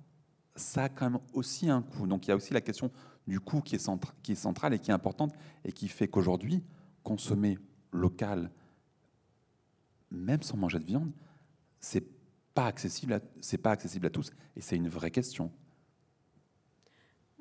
ça 0.56 0.84
a 0.84 0.90
quand 0.90 1.10
même 1.10 1.20
aussi 1.34 1.70
un 1.70 1.82
coût. 1.82 2.08
Donc 2.08 2.26
il 2.26 2.30
y 2.30 2.32
a 2.32 2.36
aussi 2.38 2.54
la 2.54 2.62
question 2.62 2.90
du 3.28 3.42
coût 3.42 3.60
qui 3.60 3.76
est, 3.76 4.36
centrale 4.36 4.74
et 4.74 4.80
qui 4.80 4.90
est 4.90 4.94
importante 4.94 5.34
et 5.66 5.74
qui 5.74 5.90
fait 5.90 6.08
qu'aujourd'hui, 6.08 6.64
consommer 7.04 7.60
local, 7.92 8.50
même 10.12 10.42
sans 10.44 10.56
manger 10.56 10.80
de 10.80 10.86
viande, 10.86 11.12
c'est 11.82 12.06
pas 12.54 12.72
c'est 13.42 13.58
pas 13.58 13.72
accessible 13.72 14.06
à 14.06 14.10
tous 14.10 14.32
et 14.56 14.62
c'est 14.62 14.78
une 14.78 14.88
vraie 14.88 15.12
question. 15.12 15.52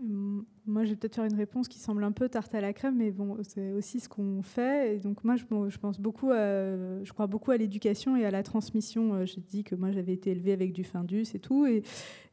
Moi, 0.02 0.84
je 0.84 0.90
vais 0.90 0.96
peut-être 0.96 1.16
faire 1.16 1.24
une 1.24 1.34
réponse 1.34 1.68
qui 1.68 1.78
semble 1.78 2.04
un 2.04 2.12
peu 2.12 2.28
tarte 2.28 2.54
à 2.54 2.60
la 2.60 2.72
crème, 2.72 2.96
mais 2.96 3.10
bon, 3.10 3.36
c'est 3.42 3.72
aussi 3.72 4.00
ce 4.00 4.08
qu'on 4.08 4.40
fait. 4.40 4.96
Et 4.96 4.98
donc, 4.98 5.24
moi, 5.24 5.36
je, 5.36 5.44
pense 5.78 6.00
beaucoup, 6.00 6.30
je 6.30 7.12
crois 7.12 7.26
beaucoup 7.26 7.50
à 7.50 7.56
l'éducation 7.56 8.16
et 8.16 8.24
à 8.24 8.30
la 8.30 8.42
transmission. 8.42 9.14
Euh, 9.14 9.26
je 9.26 9.40
dis 9.40 9.62
que 9.62 9.74
moi, 9.74 9.90
j'avais 9.90 10.12
été 10.12 10.30
élevée 10.30 10.52
avec 10.52 10.72
du 10.72 10.84
Findus 10.84 11.26
et 11.34 11.38
tout. 11.38 11.66
Et, 11.66 11.82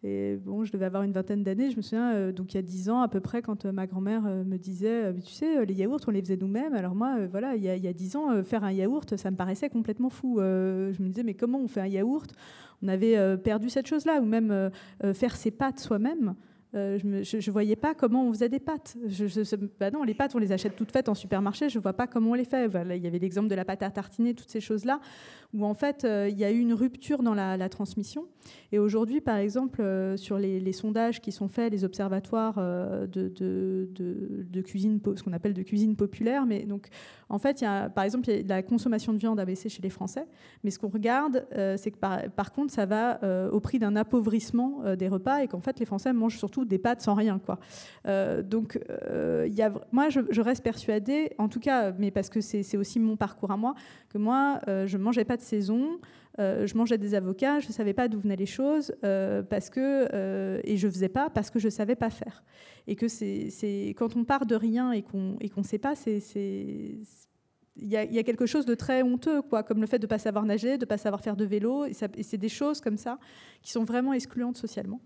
et 0.04 0.38
bon, 0.38 0.64
je 0.64 0.72
devais 0.72 0.86
avoir 0.86 1.04
une 1.04 1.12
vingtaine 1.12 1.44
d'années. 1.44 1.70
Je 1.72 1.78
me 1.78 1.82
souviens, 1.82 2.14
euh, 2.14 2.32
donc 2.32 2.54
il 2.54 2.58
y 2.58 2.60
a 2.60 2.64
dix 2.64 2.90
ans 2.90 3.02
à 3.02 3.10
peu 3.10 3.20
près, 3.20 3.42
quand 3.42 3.66
euh, 3.66 3.72
ma 3.74 3.86
grand-mère 3.86 4.22
me 4.22 4.58
disait, 4.58 5.14
tu 5.16 5.34
sais, 5.34 5.66
les 5.66 5.74
yaourts, 5.74 6.02
on 6.08 6.12
les 6.12 6.22
faisait 6.22 6.38
nous-mêmes. 6.38 6.74
Alors 6.74 6.96
moi, 6.96 7.26
voilà, 7.28 7.56
il 7.56 7.64
y 7.64 7.88
a 7.88 7.94
dix 7.94 8.16
ans, 8.16 8.44
faire 8.44 8.64
un 8.64 8.72
yaourt, 8.72 9.18
ça 9.18 9.30
me 9.30 9.36
paraissait 9.36 9.70
complètement 9.70 10.10
fou. 10.10 10.38
je 10.40 11.02
me 11.02 11.08
disais, 11.10 11.24
mais 11.24 11.34
comment 11.34 11.60
on 11.60 11.68
fait 11.68 11.82
un 11.82 11.88
yaourt? 11.88 12.32
On 12.82 12.88
avait 12.88 13.38
perdu 13.40 13.70
cette 13.70 13.88
chose-là, 13.88 14.22
ou 14.22 14.26
même 14.26 14.70
faire 15.14 15.36
ses 15.36 15.52
pâtes 15.52 15.80
soi-même. 15.80 16.36
Euh, 16.76 17.00
je 17.02 17.38
ne 17.38 17.52
voyais 17.52 17.78
pas 17.78 17.94
comment 17.94 18.28
on 18.28 18.34
faisait 18.34 18.50
des 18.50 18.60
pâtes. 18.60 18.98
Bah 19.80 19.90
non, 19.90 20.04
les 20.04 20.14
pâtes, 20.14 20.36
on 20.36 20.40
les 20.40 20.52
achète 20.52 20.76
toutes 20.76 20.92
faites 20.92 21.08
en 21.08 21.16
supermarché, 21.16 21.70
je 21.70 21.78
ne 21.78 21.84
vois 21.84 21.94
pas 21.94 22.08
comment 22.08 22.32
on 22.32 22.34
les 22.34 22.46
fait. 22.46 22.68
Il 22.96 23.04
y 23.04 23.08
avait 23.08 23.20
l'exemple 23.20 23.48
de 23.48 23.56
la 23.56 23.64
pâte 23.64 23.84
à 23.84 23.90
tartiner, 23.90 24.34
toutes 24.34 24.50
ces 24.50 24.60
choses-là, 24.60 25.00
où 25.54 25.66
en 25.66 25.74
fait, 25.74 26.04
euh, 26.04 26.28
il 26.30 26.38
y 26.38 26.44
a 26.44 26.52
eu 26.52 26.60
une 26.60 26.74
rupture 26.74 27.24
dans 27.24 27.34
la, 27.34 27.70
transmission. 27.70 28.26
Et 28.72 28.80
aujourd'hui, 28.80 29.20
par 29.20 29.38
exemple, 29.38 29.82
euh, 29.82 30.16
sur 30.16 30.38
les, 30.38 30.72
sondages 30.72 31.22
qui 31.22 31.32
sont 31.32 31.48
faits, 31.48 31.72
les 31.72 31.84
observatoires 31.84 32.56
de, 32.56 33.08
de, 33.08 34.62
cuisine, 34.62 35.00
ce 35.16 35.24
qu'on 35.24 35.34
appelle 35.34 35.54
de 35.54 35.64
cuisine 35.64 35.96
populaire, 35.96 36.46
mais 36.46 36.66
donc, 36.66 36.88
en 37.30 37.40
fait, 37.40 37.62
il 37.62 37.66
y 37.66 37.68
a, 37.68 37.90
par 37.90 38.04
exemple, 38.04 38.30
il 38.30 38.48
la 38.48 38.64
consommation 38.64 39.12
de 39.14 39.18
viande 39.18 39.40
a 39.40 39.46
baissé 39.46 39.70
chez 39.70 39.82
les 39.82 39.90
Français, 39.90 40.28
mais 40.64 40.72
ce 40.72 40.80
qu'on 40.80 40.88
regarde, 40.90 41.46
c'est 41.78 41.92
que 41.92 41.98
par, 41.98 42.52
contre, 42.52 42.74
ça 42.74 42.86
va 42.86 43.20
au 43.52 43.60
prix 43.60 43.80
d'un 43.80 43.96
appauvrissement 43.96 44.96
des 44.96 45.08
repas 45.08 45.40
et 45.40 45.48
qu'en 45.48 45.62
fait, 45.62 45.80
les 45.80 45.86
Français 45.86 46.14
mangent 46.14 46.38
surtout 46.38 46.66
des 46.66 46.78
pâtes 46.78 47.02
sans 47.02 47.14
rien. 47.14 47.40
Quoi. 47.40 47.60
Euh, 48.08 48.44
donc, 48.44 48.80
euh, 48.90 49.48
y 49.50 49.62
a, 49.62 49.72
moi, 49.92 50.10
je, 50.10 50.42
reste 50.42 50.64
persuadée, 50.64 51.32
en 51.38 51.50
tout 51.50 51.60
cas, 51.60 51.92
mais 51.98 52.12
parce 52.12 52.30
que 52.30 52.42
c'est 52.42 52.78
aussi 52.78 53.00
mon 53.00 53.16
parcours 53.16 53.52
à 53.52 53.58
moi, 53.58 53.76
que 54.10 54.18
moi, 54.18 54.62
euh, 54.68 54.88
je 54.88 54.98
mangeais 54.98 55.26
pas 55.26 55.38
de 55.38 55.42
saison. 55.48 56.00
je 56.38 56.78
mangeais 56.78 56.98
des 56.98 57.16
avocats, 57.16 57.60
je 57.60 57.68
ne 57.68 57.74
savais 57.74 57.94
pas 57.94 58.08
d'où 58.08 58.20
venaient 58.20 58.36
les 58.36 58.46
choses, 58.46 58.94
parce 59.50 59.70
que, 59.70 60.08
et 60.64 60.78
je 60.78 60.88
ne 60.88 60.92
faisais 60.92 61.10
pas 61.10 61.30
parce 61.30 61.50
que 61.50 61.60
je 61.60 61.68
ne 61.68 61.72
savais 61.72 61.96
pas 61.96 62.10
faire. 62.10 62.44
Et 62.88 62.96
que 62.96 63.08
c'est 63.08 63.96
quand 63.98 64.16
on 64.16 64.24
part 64.24 64.46
de 64.46 64.56
rien 64.56 64.92
et 64.92 65.02
qu'on 65.02 65.38
ne 65.42 65.64
sait 65.64 65.80
pas, 65.80 65.96
c'est 65.96 66.22
il 67.80 67.88
y, 67.88 67.98
a, 67.98 68.04
y, 68.06 68.18
a 68.18 68.24
quelque 68.24 68.46
chose 68.46 68.66
de 68.66 68.76
très 68.76 69.04
honteux, 69.04 69.42
quoi, 69.42 69.64
comme 69.64 69.82
le 69.82 69.88
fait 69.88 70.00
de 70.00 70.06
ne 70.06 70.10
pas 70.10 70.18
savoir 70.18 70.46
nager, 70.46 70.78
de 70.78 70.86
ne 70.86 70.88
pas 70.88 70.98
savoir 70.98 71.22
faire 71.22 71.36
de 71.36 71.46
vélo. 71.46 71.86
Et, 71.86 71.94
et 72.16 72.24
c'est 72.24 72.38
des 72.38 72.50
choses 72.50 72.82
comme 72.82 72.98
ça 72.98 73.20
qui 73.62 73.72
sont 73.72 73.84
vraiment 73.84 74.14
excluantes 74.14 74.58
socialement. 74.58 75.00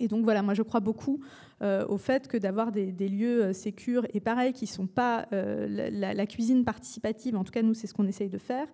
Et 0.00 0.08
donc 0.08 0.24
voilà, 0.24 0.42
moi 0.42 0.54
je 0.54 0.62
crois 0.62 0.80
beaucoup 0.80 1.20
euh, 1.62 1.86
au 1.86 1.96
fait 1.96 2.26
que 2.26 2.36
d'avoir 2.36 2.72
des, 2.72 2.90
lieux 3.08 3.44
euh, 3.44 4.02
et 4.12 4.20
pareil 4.20 4.52
qui 4.52 4.64
ne 4.64 4.70
sont 4.70 4.86
pas 4.86 5.26
euh, 5.32 5.90
la, 5.90 6.26
cuisine 6.26 6.64
participative, 6.64 7.36
en 7.36 7.44
tout 7.44 7.52
cas 7.52 7.62
nous 7.62 7.74
c'est 7.74 7.86
ce 7.86 7.94
qu'on 7.94 8.06
essaye 8.06 8.30
de 8.30 8.38
faire, 8.38 8.66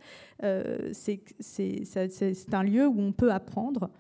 c'est 0.93 1.21
un 2.53 2.63
lieu 2.63 2.87
où 2.87 3.01
on 3.01 3.13
peut 3.13 3.33
apprendre. 3.33 3.91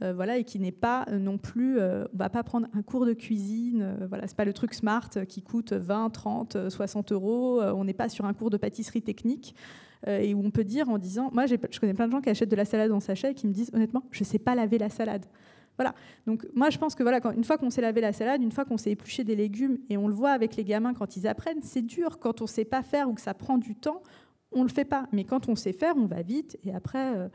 voilà, 0.00 0.38
et 0.38 0.44
qui 0.44 0.60
n'est 0.60 0.70
pas 0.70 1.06
non 1.10 1.38
plus, 1.38 1.80
on 1.80 2.06
va 2.14 2.30
pas 2.30 2.44
prendre 2.44 2.68
un 2.72 2.82
cours 2.82 3.04
de 3.04 3.12
cuisine, 3.12 3.96
voilà, 4.08 4.28
c'est 4.28 4.36
pas 4.36 4.44
le 4.44 4.52
truc 4.52 4.72
smart 4.72 5.10
qui 5.28 5.42
coûte 5.42 5.72
20, 5.72 6.10
30, 6.10 6.70
60 6.70 7.12
euros, 7.12 7.60
on 7.60 7.84
n'est 7.84 7.92
pas 7.92 8.08
sur 8.08 8.24
un 8.24 8.32
cours 8.32 8.50
de 8.50 8.56
pâtisserie 8.56 9.02
technique, 9.02 9.56
et 10.06 10.32
où 10.34 10.44
on 10.44 10.52
peut 10.52 10.64
dire 10.64 10.88
en 10.88 10.98
disant, 10.98 11.30
moi 11.32 11.46
je 11.46 11.56
connais 11.80 11.94
plein 11.94 12.06
de 12.06 12.12
gens 12.12 12.20
qui 12.20 12.30
achètent 12.30 12.50
de 12.50 12.56
la 12.56 12.64
salade 12.64 12.92
en 12.92 13.00
sachet 13.00 13.32
et 13.32 13.34
qui 13.34 13.48
me 13.48 13.52
disent 13.52 13.70
honnêtement, 13.74 14.04
je 14.12 14.22
sais 14.22 14.38
pas 14.38 14.54
laver 14.54 14.78
la 14.78 14.88
salade. 14.88 15.26
Voilà. 15.78 15.94
Donc 16.26 16.44
moi, 16.54 16.70
je 16.70 16.78
pense 16.78 16.94
que 16.96 17.02
voilà, 17.02 17.20
une 17.36 17.44
fois 17.44 17.56
qu'on 17.56 17.70
sait 17.70 17.80
laver 17.80 18.00
la 18.00 18.12
salade, 18.12 18.42
une 18.42 18.50
fois 18.50 18.64
qu'on 18.64 18.76
sait 18.76 18.90
éplucher 18.90 19.22
des 19.22 19.36
légumes, 19.36 19.78
et 19.88 19.96
on 19.96 20.08
le 20.08 20.14
voit 20.14 20.32
avec 20.32 20.56
les 20.56 20.64
gamins 20.64 20.92
quand 20.92 21.16
ils 21.16 21.26
apprennent, 21.28 21.62
c'est 21.62 21.82
dur. 21.82 22.18
Quand 22.18 22.40
on 22.40 22.44
ne 22.44 22.48
sait 22.48 22.64
pas 22.64 22.82
faire 22.82 23.08
ou 23.08 23.14
que 23.14 23.20
ça 23.20 23.32
prend 23.32 23.58
du 23.58 23.76
temps, 23.76 24.02
on 24.52 24.62
le 24.62 24.68
fait 24.68 24.84
pas. 24.84 25.06
Mais 25.12 25.24
quand 25.24 25.48
on 25.48 25.54
sait 25.54 25.72
faire, 25.72 25.94
on 25.96 26.06
va 26.06 26.22
vite, 26.22 26.58
et 26.64 26.74
après, 26.74 27.16
euh, 27.16 27.28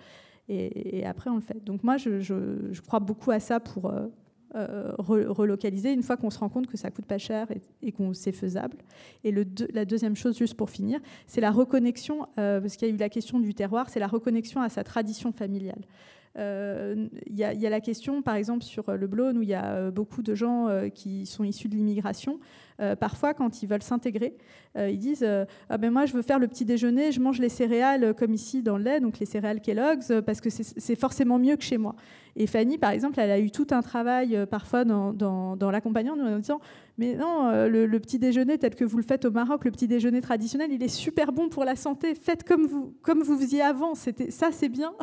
et, 0.49 1.05
après 1.05 1.29
on 1.29 1.35
le 1.35 1.41
fait. 1.41 1.63
Donc 1.63 1.83
moi, 1.83 1.97
je, 1.97 2.79
crois 2.81 2.99
beaucoup 2.99 3.31
à 3.31 3.39
ça 3.39 3.61
pour 3.61 3.89
euh, 3.89 4.07
euh, 4.55 4.91
relocaliser, 4.97 5.93
une 5.93 6.03
fois 6.03 6.17
qu'on 6.17 6.29
se 6.29 6.39
rend 6.39 6.49
compte 6.49 6.67
que 6.67 6.75
ça 6.77 6.91
coûte 6.91 7.05
pas 7.05 7.17
cher 7.17 7.47
et, 7.81 7.91
qu'on 7.93 8.13
c'est 8.13 8.33
faisable. 8.33 8.77
Et 9.23 9.31
la 9.31 9.85
deuxième 9.85 10.17
chose, 10.17 10.37
juste 10.37 10.55
pour 10.55 10.69
finir, 10.69 10.99
c'est 11.27 11.41
la 11.41 11.51
reconnexion, 11.51 12.27
parce 12.35 12.75
qu'il 12.75 12.89
y 12.89 12.91
a 12.91 12.93
eu 12.93 12.97
la 12.97 13.09
question 13.09 13.39
du 13.39 13.53
terroir, 13.53 13.89
c'est 13.89 14.01
la 14.01 14.07
reconnexion 14.07 14.61
à 14.61 14.67
sa 14.67 14.83
tradition 14.83 15.31
familiale. 15.31 15.85
Il 16.35 17.09
y, 17.35 17.43
a 17.43 17.69
la 17.69 17.81
question, 17.81 18.21
par 18.21 18.35
exemple, 18.35 18.63
sur 18.63 18.91
le 18.91 19.07
Blône, 19.07 19.37
où 19.37 19.41
il 19.41 19.49
y 19.49 19.53
a 19.53 19.91
beaucoup 19.91 20.21
de 20.21 20.35
gens 20.35 20.67
qui 20.93 21.25
sont 21.25 21.43
issus 21.43 21.69
de 21.69 21.75
l'immigration. 21.75 22.39
parfois, 22.99 23.33
quand 23.33 23.61
ils 23.61 23.67
veulent 23.67 23.83
s'intégrer, 23.83 24.33
ils 24.75 24.97
disent 24.97 25.27
ah 25.69 25.77
ben 25.77 25.91
moi, 25.91 26.05
je 26.05 26.13
veux 26.13 26.21
faire 26.21 26.39
le 26.39 26.47
petit 26.47 26.65
déjeuner, 26.65 27.11
je 27.11 27.19
mange 27.19 27.39
les 27.39 27.49
céréales 27.49 28.13
comme 28.15 28.33
ici 28.33 28.63
dans 28.63 28.77
le 28.77 28.83
lait, 28.83 28.99
donc 28.99 29.19
les 29.19 29.25
céréales 29.25 29.61
Kellogg's, 29.61 30.11
parce 30.25 30.41
que 30.41 30.49
c'est 30.49 30.95
forcément 30.95 31.37
mieux 31.37 31.55
que 31.55 31.63
chez 31.63 31.77
moi. 31.77 31.95
Et 32.35 32.47
Fanny, 32.47 32.77
par 32.77 32.91
exemple, 32.91 33.19
elle 33.19 33.29
a 33.29 33.39
eu 33.39 33.51
tout 33.51 33.67
un 33.71 33.81
travail 33.81 34.35
euh, 34.35 34.45
parfois 34.45 34.85
dans, 34.85 35.13
dans, 35.13 35.71
l'accompagnant 35.71 36.17
en 36.17 36.39
disant 36.39 36.59
Mais 36.97 37.15
non, 37.15 37.47
euh, 37.47 37.67
le, 37.67 37.99
petit 37.99 38.17
déjeuner 38.17 38.57
tel 38.57 38.73
que 38.73 38.83
vous 38.83 38.97
le 38.97 39.03
faites 39.03 39.25
au 39.25 39.31
Maroc, 39.31 39.65
le 39.65 39.71
petit 39.71 39.87
déjeuner 39.87 40.21
traditionnel, 40.21 40.71
il 40.71 40.81
est 40.81 40.87
super 40.87 41.31
bon 41.31 41.49
pour 41.49 41.63
la 41.63 41.75
santé. 41.75 42.15
Faites 42.15 42.43
comme 42.43 42.65
vous, 42.65 42.95
comme 43.03 43.21
vous 43.21 43.37
faisiez 43.37 43.61
avant. 43.61 43.93
Ça, 43.95 44.51
c'est 44.51 44.69
bien. 44.69 44.93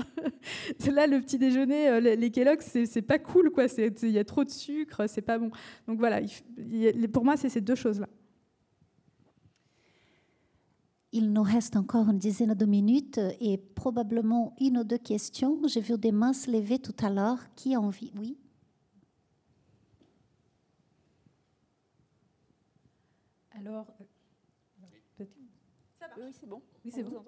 Là, 0.91 1.07
le 1.07 1.21
petit 1.21 1.39
déjeuner, 1.39 1.89
euh, 1.89 2.01
les 2.01 2.31
Kellogg's, 2.31 2.85
c'est 2.85 3.03
pas 3.03 3.19
cool. 3.19 3.53
Il 3.79 4.11
y 4.11 4.19
a 4.19 4.25
trop 4.25 4.45
de 4.45 4.51
sucre, 4.51 5.05
c'est 5.07 5.23
pas 5.23 5.39
bon. 5.39 5.51
Donc 5.87 5.99
voilà, 5.99 6.21
pour 7.13 7.25
moi, 7.25 7.37
c'est 7.37 7.49
ces 7.49 7.61
deux 7.61 7.77
choses-là. 7.77 8.09
Il 11.13 11.33
nous 11.33 11.43
reste 11.43 11.75
encore 11.75 12.09
une 12.09 12.19
dizaine 12.19 12.55
de 12.55 12.67
minutes 12.67 13.19
et 13.41 13.59
probablement 13.59 14.55
une 14.61 14.79
ou 14.79 14.85
deux 14.85 14.99
questions. 14.99 15.59
J'ai 15.67 15.81
vu 15.81 15.99
des 15.99 16.13
mains 16.13 16.33
se 16.33 16.51
lever 16.51 16.79
tout 16.79 16.95
à 17.05 17.11
l'heure. 17.11 17.39
Qui 17.57 17.75
a 17.75 17.81
envie? 17.81 18.13
Oui 18.17 18.39
Alors, 23.53 23.87
euh, 25.21 25.25
oui, 26.17 26.33
c'est 26.33 26.49
bon. 26.49 26.63
Oui, 26.85 26.93
c'est 26.95 27.03
bon. 27.03 27.25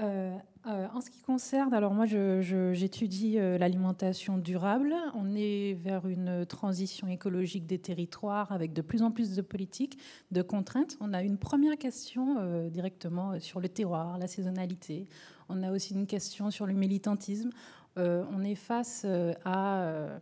Euh, 0.00 0.36
euh, 0.66 0.86
en 0.92 1.00
ce 1.00 1.08
qui 1.08 1.22
concerne, 1.22 1.72
alors 1.72 1.94
moi 1.94 2.04
j'étudie 2.04 3.38
euh, 3.38 3.56
l'alimentation 3.56 4.36
durable. 4.36 4.94
On 5.14 5.34
est 5.34 5.74
vers 5.74 6.06
une 6.06 6.44
transition 6.44 7.08
écologique 7.08 7.66
des 7.66 7.78
territoires 7.78 8.52
avec 8.52 8.72
de 8.74 8.82
plus 8.82 9.02
en 9.02 9.10
plus 9.10 9.34
de 9.34 9.42
politiques, 9.42 9.98
de 10.30 10.42
contraintes. 10.42 10.98
On 11.00 11.14
a 11.14 11.22
une 11.22 11.38
première 11.38 11.78
question 11.78 12.68
directement 12.68 13.40
sur 13.40 13.60
le 13.60 13.68
terroir, 13.68 14.18
la 14.18 14.26
saisonnalité. 14.26 15.08
On 15.48 15.62
a 15.62 15.72
aussi 15.72 15.94
une 15.94 16.06
question 16.06 16.50
sur 16.50 16.66
le 16.66 16.74
militantisme. 16.74 17.50
on 17.96 18.42
est 18.44 18.54
face 18.54 19.06
à 19.44 20.20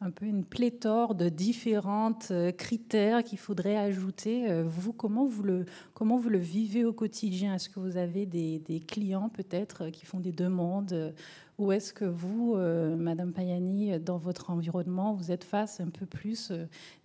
un 0.00 0.10
peu 0.10 0.26
une 0.26 0.44
pléthore 0.44 1.14
de 1.14 1.28
différentes 1.28 2.28
euh, 2.30 2.52
critères 2.52 3.24
qu'il 3.24 3.38
faudrait 3.38 3.76
ajouter. 3.76 4.50
Euh, 4.50 4.64
vous, 4.66 4.92
comment 4.92 5.24
vous 5.24 5.42
le, 5.42 5.64
comment 5.94 6.18
vous 6.18 6.28
le 6.28 6.38
vivez 6.38 6.84
au 6.84 6.92
quotidien? 6.92 7.54
Est-ce 7.54 7.70
que 7.70 7.80
vous 7.80 7.96
avez 7.96 8.26
des, 8.26 8.82
clients 8.86 9.30
peut-être 9.30 9.88
qui 9.88 10.04
font 10.04 10.20
des 10.20 10.32
demandes? 10.32 11.14
Ou 11.58 11.72
est-ce 11.72 11.94
que 11.94 12.04
vous, 12.04 12.54
euh, 12.56 12.94
Madame 12.94 13.32
Payani, 13.32 13.98
dans 13.98 14.18
votre 14.18 14.50
environnement, 14.50 15.14
vous 15.14 15.32
êtes 15.32 15.44
face 15.44 15.80
un 15.80 15.88
peu 15.88 16.04
plus 16.04 16.52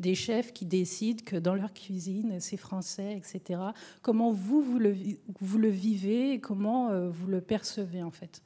des 0.01 0.13
chefs 0.13 0.51
qui 0.51 0.65
décident 0.65 1.23
que 1.26 1.38
dans 1.38 1.55
leur 1.55 1.73
cuisine, 1.73 2.41
c'est 2.41 2.57
français, 2.57 3.15
etc. 3.15 3.61
Comment 4.01 4.34
vous, 4.34 4.61
vous 4.61 4.80
le, 4.80 4.93
vous 5.39 5.57
le 5.57 5.69
vivez 5.69 6.41
comment 6.41 6.89
vous 7.09 7.27
le 7.27 7.39
percevez 7.39 8.03
en 8.03 8.11
fait? 8.11 8.41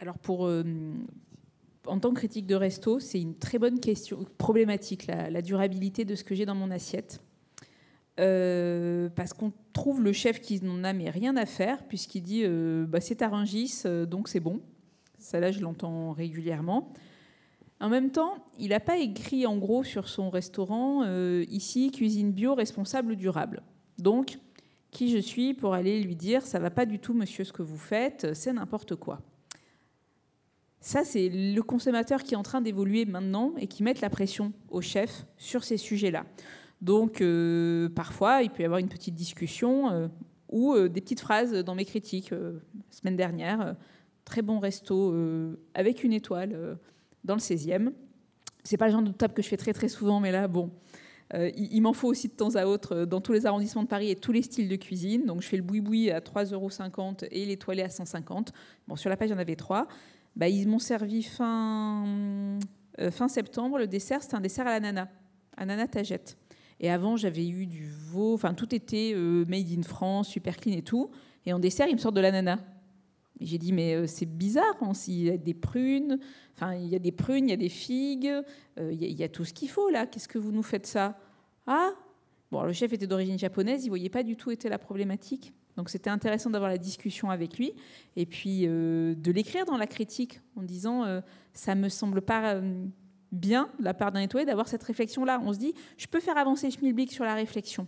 Alors 0.00 0.16
pour, 0.16 0.48
en 1.88 1.98
tant 1.98 2.10
que 2.10 2.16
critique 2.16 2.46
de 2.46 2.54
resto, 2.54 3.00
c'est 3.00 3.20
une 3.20 3.34
très 3.34 3.58
bonne 3.58 3.80
question, 3.80 4.24
problématique, 4.38 5.06
la, 5.06 5.42
durabilité 5.42 6.04
de 6.04 6.14
ce 6.14 6.24
que 6.24 6.34
j'ai 6.34 6.46
dans 6.46 6.54
mon 6.54 6.70
assiette. 6.70 7.20
Euh, 8.20 9.08
parce 9.14 9.32
qu'on 9.32 9.52
trouve 9.72 10.02
le 10.02 10.12
chef 10.12 10.40
qui 10.40 10.62
n'en 10.64 10.82
a 10.82 10.92
mais 10.92 11.10
rien 11.10 11.36
à 11.36 11.46
faire, 11.46 11.84
puisqu'il 11.86 12.22
dit 12.22 12.42
euh, 12.44 12.84
bah, 12.86 13.00
c'est 13.00 13.22
à 13.22 13.30
euh, 13.32 14.06
donc 14.06 14.28
c'est 14.28 14.40
bon. 14.40 14.60
Ça, 15.18 15.40
là, 15.40 15.50
je 15.50 15.60
l'entends 15.60 16.12
régulièrement. 16.12 16.92
En 17.80 17.88
même 17.88 18.10
temps, 18.10 18.34
il 18.58 18.70
n'a 18.70 18.80
pas 18.80 18.98
écrit 18.98 19.46
en 19.46 19.56
gros 19.56 19.84
sur 19.84 20.08
son 20.08 20.30
restaurant 20.30 21.04
ici 21.48 21.92
cuisine 21.92 22.32
bio 22.32 22.54
responsable 22.54 23.14
durable. 23.14 23.62
Donc, 23.98 24.38
qui 24.90 25.10
je 25.10 25.18
suis 25.18 25.54
pour 25.54 25.74
aller 25.74 26.00
lui 26.00 26.16
dire 26.16 26.42
ça 26.42 26.58
va 26.58 26.70
pas 26.70 26.86
du 26.86 26.98
tout, 26.98 27.14
monsieur, 27.14 27.44
ce 27.44 27.52
que 27.52 27.62
vous 27.62 27.78
faites, 27.78 28.34
c'est 28.34 28.52
n'importe 28.52 28.96
quoi. 28.96 29.20
Ça, 30.80 31.04
c'est 31.04 31.28
le 31.28 31.60
consommateur 31.60 32.22
qui 32.22 32.34
est 32.34 32.36
en 32.36 32.42
train 32.42 32.60
d'évoluer 32.60 33.04
maintenant 33.04 33.52
et 33.58 33.66
qui 33.66 33.82
met 33.82 33.94
la 34.00 34.10
pression 34.10 34.52
au 34.70 34.80
chef 34.80 35.26
sur 35.36 35.64
ces 35.64 35.76
sujets-là. 35.76 36.24
Donc, 36.80 37.20
euh, 37.20 37.88
parfois, 37.88 38.42
il 38.42 38.50
peut 38.50 38.62
y 38.62 38.66
avoir 38.66 38.78
une 38.78 38.88
petite 38.88 39.14
discussion 39.14 39.90
euh, 39.90 40.08
ou 40.48 40.74
euh, 40.74 40.88
des 40.88 41.00
petites 41.00 41.20
phrases 41.20 41.52
dans 41.52 41.74
mes 41.74 41.84
critiques. 41.84 42.32
semaine 42.90 43.16
dernière, 43.16 43.74
très 44.24 44.42
bon 44.42 44.60
resto 44.60 45.14
avec 45.74 46.04
une 46.04 46.12
étoile 46.12 46.78
dans 47.24 47.34
le 47.34 47.40
16e. 47.40 47.92
C'est 48.62 48.76
pas 48.76 48.86
le 48.86 48.92
genre 48.92 49.02
de 49.02 49.10
table 49.10 49.34
que 49.34 49.42
je 49.42 49.48
fais 49.48 49.56
très 49.56 49.72
très 49.72 49.88
souvent, 49.88 50.20
mais 50.20 50.30
là, 50.30 50.46
bon, 50.46 50.70
il, 51.34 51.80
m'en 51.80 51.92
faut 51.92 52.08
aussi 52.08 52.28
de 52.28 52.34
temps 52.34 52.54
à 52.54 52.66
autre 52.66 53.04
dans 53.04 53.20
tous 53.20 53.32
les 53.32 53.46
arrondissements 53.46 53.82
de 53.82 53.88
Paris 53.88 54.10
et 54.10 54.16
tous 54.16 54.32
les 54.32 54.42
styles 54.42 54.68
de 54.68 54.76
cuisine. 54.76 55.24
Donc, 55.24 55.42
je 55.42 55.48
fais 55.48 55.56
le 55.56 55.62
boui-boui 55.62 56.10
à 56.10 56.20
3,50 56.20 56.52
euros 56.52 56.70
et 57.30 57.46
l'étoilé 57.46 57.82
à 57.82 57.88
150. 57.88 58.52
Bon, 58.86 58.96
sur 58.96 59.10
la 59.10 59.16
page, 59.16 59.30
il 59.30 59.32
y 59.32 59.34
en 59.34 59.38
avait 59.38 59.56
trois. 59.56 59.88
Bah, 60.38 60.48
ils 60.48 60.68
m'ont 60.68 60.78
servi 60.78 61.24
fin, 61.24 62.04
euh, 63.00 63.10
fin 63.10 63.26
septembre. 63.26 63.76
Le 63.76 63.88
dessert, 63.88 64.22
c'était 64.22 64.36
un 64.36 64.40
dessert 64.40 64.68
à 64.68 64.70
l'ananas, 64.70 65.08
ananas 65.56 65.88
tagette. 65.88 66.38
Et 66.78 66.90
avant, 66.90 67.16
j'avais 67.16 67.48
eu 67.48 67.66
du 67.66 67.88
veau, 67.88 68.34
enfin 68.34 68.54
tout 68.54 68.72
était 68.72 69.12
euh, 69.16 69.44
made 69.48 69.66
in 69.76 69.82
France, 69.82 70.28
super 70.28 70.56
clean 70.56 70.74
et 70.74 70.82
tout. 70.82 71.10
Et 71.44 71.52
en 71.52 71.58
dessert, 71.58 71.88
ils 71.88 71.94
me 71.94 71.98
sortent 71.98 72.14
de 72.14 72.20
l'ananas. 72.20 72.60
J'ai 73.40 73.58
dit, 73.58 73.72
mais 73.72 73.94
euh, 73.94 74.06
c'est 74.06 74.26
bizarre, 74.26 74.76
hein, 74.80 74.92
il 75.08 75.24
y 75.24 75.30
a 75.30 75.36
des 75.36 75.54
prunes, 75.54 76.20
enfin 76.54 76.74
il 76.74 76.86
y 76.86 76.94
a 76.94 77.00
des 77.00 77.12
prunes, 77.12 77.48
il 77.48 77.50
y 77.50 77.54
a 77.54 77.56
des 77.56 77.68
figues, 77.68 78.32
il 78.80 79.12
y, 79.12 79.24
a 79.24 79.28
tout 79.28 79.44
ce 79.44 79.52
qu'il 79.52 79.68
faut 79.68 79.90
là, 79.90 80.06
qu'est-ce 80.06 80.28
que 80.28 80.38
vous 80.38 80.52
nous 80.52 80.62
faites 80.62 80.86
ça? 80.86 81.18
Ah 81.66 81.90
Bon, 82.50 82.62
le 82.62 82.72
chef 82.72 82.92
était 82.92 83.06
d'origine 83.06 83.38
japonaise, 83.38 83.84
il 83.84 83.88
voyait 83.88 84.08
pas 84.08 84.22
du 84.22 84.36
tout 84.36 84.50
était 84.50 84.68
la 84.68 84.78
problématique. 84.78 85.52
Donc 85.78 85.90
c'était 85.90 86.10
intéressant 86.10 86.50
d'avoir 86.50 86.68
la 86.68 86.76
discussion 86.76 87.30
avec 87.30 87.56
lui 87.56 87.72
et 88.16 88.26
puis 88.26 88.64
euh, 88.66 89.14
de 89.14 89.30
l'écrire 89.30 89.64
dans 89.64 89.76
la 89.76 89.86
critique 89.86 90.40
en 90.56 90.62
disant 90.64 91.04
euh, 91.04 91.20
ça 91.52 91.76
me 91.76 91.88
semble 91.88 92.20
pas 92.20 92.54
euh, 92.54 92.84
bien 93.30 93.70
de 93.78 93.84
la 93.84 93.94
part 93.94 94.10
d'un 94.10 94.18
étoilé 94.18 94.44
d'avoir 94.44 94.66
cette 94.66 94.82
réflexion-là. 94.82 95.40
On 95.44 95.52
se 95.52 95.58
dit 95.60 95.74
je 95.96 96.08
peux 96.08 96.18
faire 96.18 96.36
avancer 96.36 96.68
Schmilblick 96.72 97.12
sur 97.12 97.24
la 97.24 97.34
réflexion. 97.34 97.86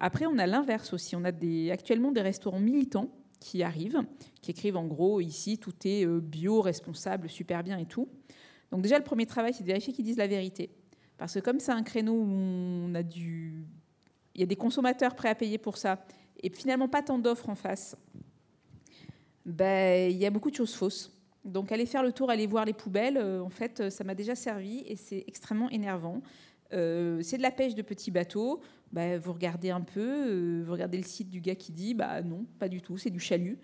après 0.00 0.26
on 0.26 0.36
a 0.36 0.48
l'inverse 0.48 0.92
aussi. 0.92 1.14
On 1.14 1.22
a 1.24 1.30
actuellement 1.72 2.10
des 2.10 2.22
restaurants 2.22 2.58
militants 2.58 3.08
qui 3.38 3.62
arrivent, 3.62 4.02
qui 4.40 4.50
écrivent 4.50 4.76
en 4.76 4.86
gros 4.86 5.20
ici 5.20 5.58
tout 5.58 5.74
est 5.84 6.04
bio, 6.04 6.60
responsable, 6.60 7.28
super 7.28 7.62
bien 7.62 7.78
et 7.78 7.86
tout. 7.86 8.08
Donc 8.72 8.82
déjà 8.82 8.98
le 8.98 9.04
premier 9.04 9.26
travail 9.26 9.54
c'est 9.54 9.62
de 9.62 9.68
vérifier 9.68 9.92
qu'ils 9.92 10.06
disent 10.06 10.16
la 10.16 10.26
vérité. 10.26 10.70
Parce 11.18 11.34
que 11.34 11.38
comme 11.38 11.60
c'est 11.60 11.70
un 11.70 11.84
créneau 11.84 12.14
où 12.14 12.26
on 12.26 12.92
a 12.96 13.04
du... 13.04 13.64
Il 14.34 14.40
y 14.40 14.44
a 14.44 14.46
des 14.46 14.56
consommateurs 14.56 15.14
prêts 15.14 15.28
à 15.28 15.34
payer 15.34 15.58
pour 15.58 15.76
ça 15.76 16.02
et 16.42 16.50
finalement 16.50 16.88
pas 16.88 17.02
tant 17.02 17.18
d'offres 17.18 17.48
en 17.48 17.54
face, 17.54 17.96
ben, 19.44 20.10
il 20.10 20.16
y 20.16 20.26
a 20.26 20.30
beaucoup 20.30 20.50
de 20.50 20.56
choses 20.56 20.74
fausses. 20.74 21.12
Donc 21.44 21.72
aller 21.72 21.86
faire 21.86 22.02
le 22.02 22.12
tour, 22.12 22.30
aller 22.30 22.46
voir 22.46 22.64
les 22.64 22.72
poubelles, 22.72 23.16
euh, 23.16 23.42
en 23.42 23.50
fait, 23.50 23.90
ça 23.90 24.04
m'a 24.04 24.14
déjà 24.14 24.34
servi 24.34 24.84
et 24.86 24.96
c'est 24.96 25.24
extrêmement 25.26 25.68
énervant. 25.70 26.22
Euh, 26.72 27.20
c'est 27.22 27.36
de 27.36 27.42
la 27.42 27.50
pêche 27.50 27.74
de 27.74 27.82
petits 27.82 28.10
bateaux. 28.10 28.60
Ben, 28.92 29.18
vous 29.18 29.32
regardez 29.32 29.70
un 29.70 29.80
peu, 29.80 30.00
euh, 30.00 30.62
vous 30.64 30.72
regardez 30.72 30.98
le 30.98 31.04
site 31.04 31.30
du 31.30 31.40
gars 31.40 31.54
qui 31.54 31.72
dit, 31.72 31.94
bah 31.94 32.22
non, 32.22 32.46
pas 32.58 32.68
du 32.68 32.80
tout, 32.80 32.96
c'est 32.96 33.10
du 33.10 33.20
chalut. 33.20 33.58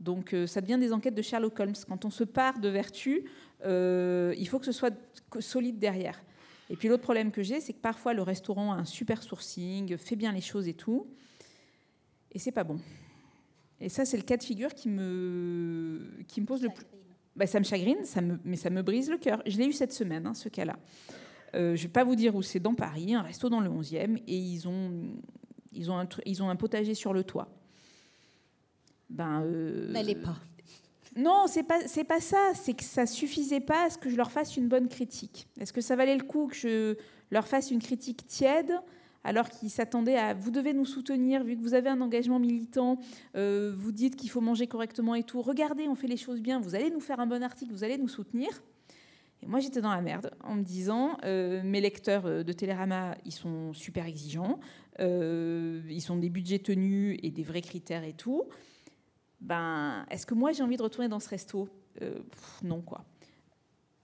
Donc 0.00 0.32
ça 0.46 0.60
devient 0.60 0.78
des 0.78 0.92
enquêtes 0.92 1.16
de 1.16 1.22
Sherlock 1.22 1.58
Holmes. 1.58 1.74
Quand 1.88 2.04
on 2.04 2.10
se 2.10 2.22
part 2.22 2.60
de 2.60 2.68
vertu, 2.68 3.24
il 3.64 4.48
faut 4.48 4.60
que 4.60 4.64
ce 4.64 4.70
soit 4.70 4.94
solide 5.40 5.80
derrière. 5.80 6.22
Et 6.70 6.76
puis 6.76 6.86
l'autre 6.86 7.02
problème 7.02 7.32
que 7.32 7.42
j'ai, 7.42 7.58
c'est 7.58 7.72
que 7.72 7.80
parfois 7.80 8.14
le 8.14 8.22
restaurant 8.22 8.72
a 8.72 8.76
un 8.76 8.84
super 8.84 9.24
sourcing, 9.24 9.96
fait 9.96 10.14
bien 10.14 10.30
les 10.30 10.40
choses 10.40 10.68
et 10.68 10.74
tout 10.74 11.08
et 12.32 12.38
c'est 12.38 12.52
pas 12.52 12.64
bon. 12.64 12.78
Et 13.80 13.88
ça, 13.88 14.04
c'est 14.04 14.16
le 14.16 14.22
cas 14.22 14.36
de 14.36 14.42
figure 14.42 14.74
qui 14.74 14.88
me, 14.88 16.10
qui 16.26 16.40
me 16.40 16.46
pose 16.46 16.62
le 16.62 16.70
plus. 16.70 16.84
Bah, 17.36 17.46
ça 17.46 17.60
me 17.60 17.64
chagrine, 17.64 18.04
ça 18.04 18.20
me, 18.20 18.38
mais 18.44 18.56
ça 18.56 18.70
me 18.70 18.82
brise 18.82 19.08
le 19.08 19.16
cœur. 19.16 19.40
Je 19.46 19.56
l'ai 19.58 19.66
eu 19.66 19.72
cette 19.72 19.92
semaine, 19.92 20.26
hein, 20.26 20.34
ce 20.34 20.48
cas-là. 20.48 20.76
Euh, 21.54 21.76
je 21.76 21.82
ne 21.82 21.86
vais 21.86 21.92
pas 21.92 22.04
vous 22.04 22.16
dire 22.16 22.34
où 22.34 22.42
c'est 22.42 22.58
dans 22.58 22.74
Paris, 22.74 23.14
un 23.14 23.22
resto 23.22 23.48
dans 23.48 23.60
le 23.60 23.70
11e, 23.70 24.20
et 24.26 24.36
ils 24.36 24.66
ont, 24.66 24.90
ils 25.72 25.90
ont, 25.90 25.98
un, 25.98 26.08
ils 26.26 26.42
ont 26.42 26.50
un 26.50 26.56
potager 26.56 26.94
sur 26.94 27.12
le 27.12 27.22
toit. 27.22 27.48
Ben, 29.08 29.42
euh, 29.44 29.92
N'allez 29.92 30.16
pas. 30.16 30.36
Non, 31.16 31.46
c'est 31.46 31.62
pas 31.62 31.80
c'est 31.86 32.04
pas 32.04 32.20
ça. 32.20 32.52
C'est 32.54 32.74
que 32.74 32.84
ça 32.84 33.06
suffisait 33.06 33.60
pas 33.60 33.86
à 33.86 33.90
ce 33.90 33.98
que 33.98 34.10
je 34.10 34.16
leur 34.16 34.30
fasse 34.30 34.56
une 34.56 34.68
bonne 34.68 34.88
critique. 34.88 35.48
Est-ce 35.58 35.72
que 35.72 35.80
ça 35.80 35.96
valait 35.96 36.16
le 36.16 36.24
coup 36.24 36.48
que 36.48 36.54
je 36.54 36.96
leur 37.30 37.46
fasse 37.46 37.70
une 37.70 37.80
critique 37.80 38.26
tiède 38.26 38.72
alors 39.24 39.48
qu'ils 39.48 39.70
s'attendaient 39.70 40.16
à 40.16 40.34
vous 40.34 40.50
devez 40.50 40.72
nous 40.72 40.84
soutenir, 40.84 41.44
vu 41.44 41.56
que 41.56 41.62
vous 41.62 41.74
avez 41.74 41.88
un 41.88 42.00
engagement 42.00 42.38
militant, 42.38 42.98
euh, 43.36 43.72
vous 43.76 43.92
dites 43.92 44.16
qu'il 44.16 44.30
faut 44.30 44.40
manger 44.40 44.66
correctement 44.66 45.14
et 45.14 45.22
tout. 45.22 45.42
Regardez, 45.42 45.88
on 45.88 45.94
fait 45.94 46.06
les 46.06 46.16
choses 46.16 46.40
bien, 46.40 46.60
vous 46.60 46.74
allez 46.74 46.90
nous 46.90 47.00
faire 47.00 47.20
un 47.20 47.26
bon 47.26 47.42
article, 47.42 47.72
vous 47.72 47.84
allez 47.84 47.98
nous 47.98 48.08
soutenir. 48.08 48.48
Et 49.42 49.46
moi, 49.46 49.60
j'étais 49.60 49.80
dans 49.80 49.90
la 49.90 50.00
merde 50.00 50.32
en 50.42 50.56
me 50.56 50.62
disant 50.62 51.16
euh, 51.24 51.62
mes 51.62 51.80
lecteurs 51.80 52.26
euh, 52.26 52.42
de 52.42 52.52
Télérama, 52.52 53.16
ils 53.24 53.32
sont 53.32 53.72
super 53.72 54.06
exigeants, 54.06 54.58
ils 54.98 56.00
sont 56.00 56.16
des 56.16 56.28
budgets 56.28 56.58
tenus 56.58 57.18
et 57.22 57.30
des 57.30 57.44
vrais 57.44 57.62
critères 57.62 58.02
et 58.02 58.14
tout. 58.14 58.44
Ben, 59.40 60.04
est-ce 60.10 60.26
que 60.26 60.34
moi 60.34 60.50
j'ai 60.50 60.64
envie 60.64 60.76
de 60.76 60.82
retourner 60.82 61.08
dans 61.08 61.20
ce 61.20 61.28
resto? 61.28 61.68
Non, 62.64 62.80
quoi. 62.80 63.04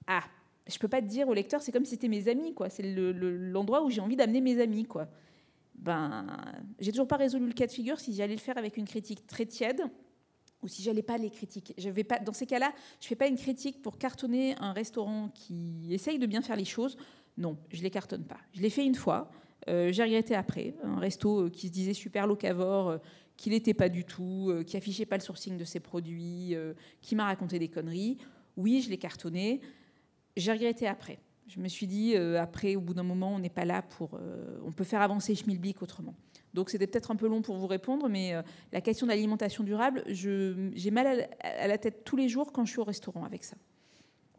Ah, 0.07 0.23
je 0.67 0.79
peux 0.79 0.89
pas 0.89 1.03
te 1.03 1.07
dire 1.07 1.29
au 1.29 1.35
lecteur, 1.35 1.63
c'est 1.63 1.73
comme 1.73 1.85
si 1.85 1.93
c'était 1.93 2.09
mes 2.09 2.29
amis, 2.29 2.55
quoi. 2.55 2.71
C'est 2.71 2.83
l'endroit 2.83 3.83
où 3.83 3.91
j'ai 3.91 4.01
envie 4.01 4.17
d'amener 4.17 4.41
mes 4.41 4.61
amis, 4.61 4.85
quoi. 4.85 5.09
Ben, 5.75 6.27
j'ai 6.79 6.93
toujours 6.93 7.09
pas 7.09 7.17
résolu 7.17 7.47
le 7.47 7.53
cas 7.53 7.67
de 7.67 7.73
figure 7.73 8.01
si 8.01 8.15
j'allais 8.15 8.35
le 8.35 8.41
faire 8.41 8.57
avec 8.57 8.77
une 8.77 8.87
critique 8.87 9.27
très 9.27 9.45
tiède 9.45 9.83
ou 10.63 10.69
si 10.69 10.83
j'allais 10.83 11.03
pas 11.03 11.19
les 11.19 11.31
critiquer. 11.31 11.75
Je 11.77 11.91
vais 11.91 12.05
pas, 12.05 12.19
dans 12.19 12.33
ces 12.33 12.47
cas-là, 12.47 12.73
je 13.01 13.07
fais 13.07 13.17
pas 13.17 13.27
une 13.27 13.37
critique 13.37 13.83
pour 13.83 13.99
cartonner 13.99 14.55
un 14.59 14.73
restaurant 14.73 15.29
qui 15.35 15.89
essaye 15.91 16.19
de 16.19 16.27
bien 16.27 16.41
faire 16.41 16.57
les 16.57 16.65
choses. 16.65 16.97
Non, 17.37 17.59
je 17.71 17.83
les 17.83 17.91
cartonne 17.91 18.25
pas. 18.25 18.39
Je 18.53 18.63
l'ai 18.63 18.71
fait 18.71 18.87
une 18.87 18.95
fois. 18.95 19.31
Euh, 19.69 19.93
j'ai 19.93 20.03
regretté 20.03 20.35
après. 20.35 20.75
Un 20.83 20.99
resto 20.99 21.43
euh, 21.43 21.51
qui 21.51 21.69
se 21.69 21.73
disait 21.73 21.95
super 21.95 22.27
locavore, 22.27 22.89
euh, 22.89 22.99
qui 23.37 23.51
l'était 23.51 23.75
pas 23.75 23.89
du 23.89 24.05
tout, 24.05 24.53
qui 24.67 24.77
affichait 24.77 25.07
pas 25.07 25.17
le 25.17 25.23
sourcing 25.23 25.57
de 25.57 25.65
ses 25.65 25.81
produits, 25.81 26.55
qui 27.01 27.17
m'a 27.17 27.25
raconté 27.25 27.59
des 27.59 27.67
conneries. 27.67 28.17
Oui, 28.57 28.81
je 28.81 28.89
l'ai 28.89 28.97
cartonné. 28.97 29.61
J'ai 30.37 30.53
regretté 30.53 30.87
après. 30.87 31.19
Je 31.47 31.61
me 31.61 31.69
suis 31.69 31.87
dit, 31.87 32.17
après, 32.17 32.75
au 32.75 32.81
bout 32.81 32.95
d'un 32.95 33.03
moment, 33.03 33.35
on 33.35 33.39
n'est 33.39 33.51
pas 33.51 33.65
là 33.65 33.83
pour. 33.83 34.19
on 34.65 34.73
peut 34.73 34.85
faire 34.85 35.03
avancer 35.03 35.35
Schmilblick 35.35 35.83
autrement. 35.83 36.15
Donc 36.55 36.71
c'était 36.71 36.87
peut-être 36.87 37.11
un 37.11 37.17
peu 37.17 37.29
long 37.29 37.43
pour 37.43 37.57
vous 37.57 37.67
répondre, 37.67 38.09
mais 38.09 38.33
la 38.73 38.81
question 38.81 39.07
de 39.07 39.11
l'alimentation 39.11 39.63
durable, 39.63 40.03
j'ai 40.09 40.91
mal 40.91 41.29
à 41.41 41.67
la 41.69 41.79
tête 41.79 42.03
tous 42.05 42.17
les 42.17 42.29
jours 42.29 42.51
quand 42.51 42.65
je 42.65 42.71
suis 42.71 42.81
au 42.81 42.85
restaurant 42.85 43.25
avec 43.25 43.45
ça 43.45 43.57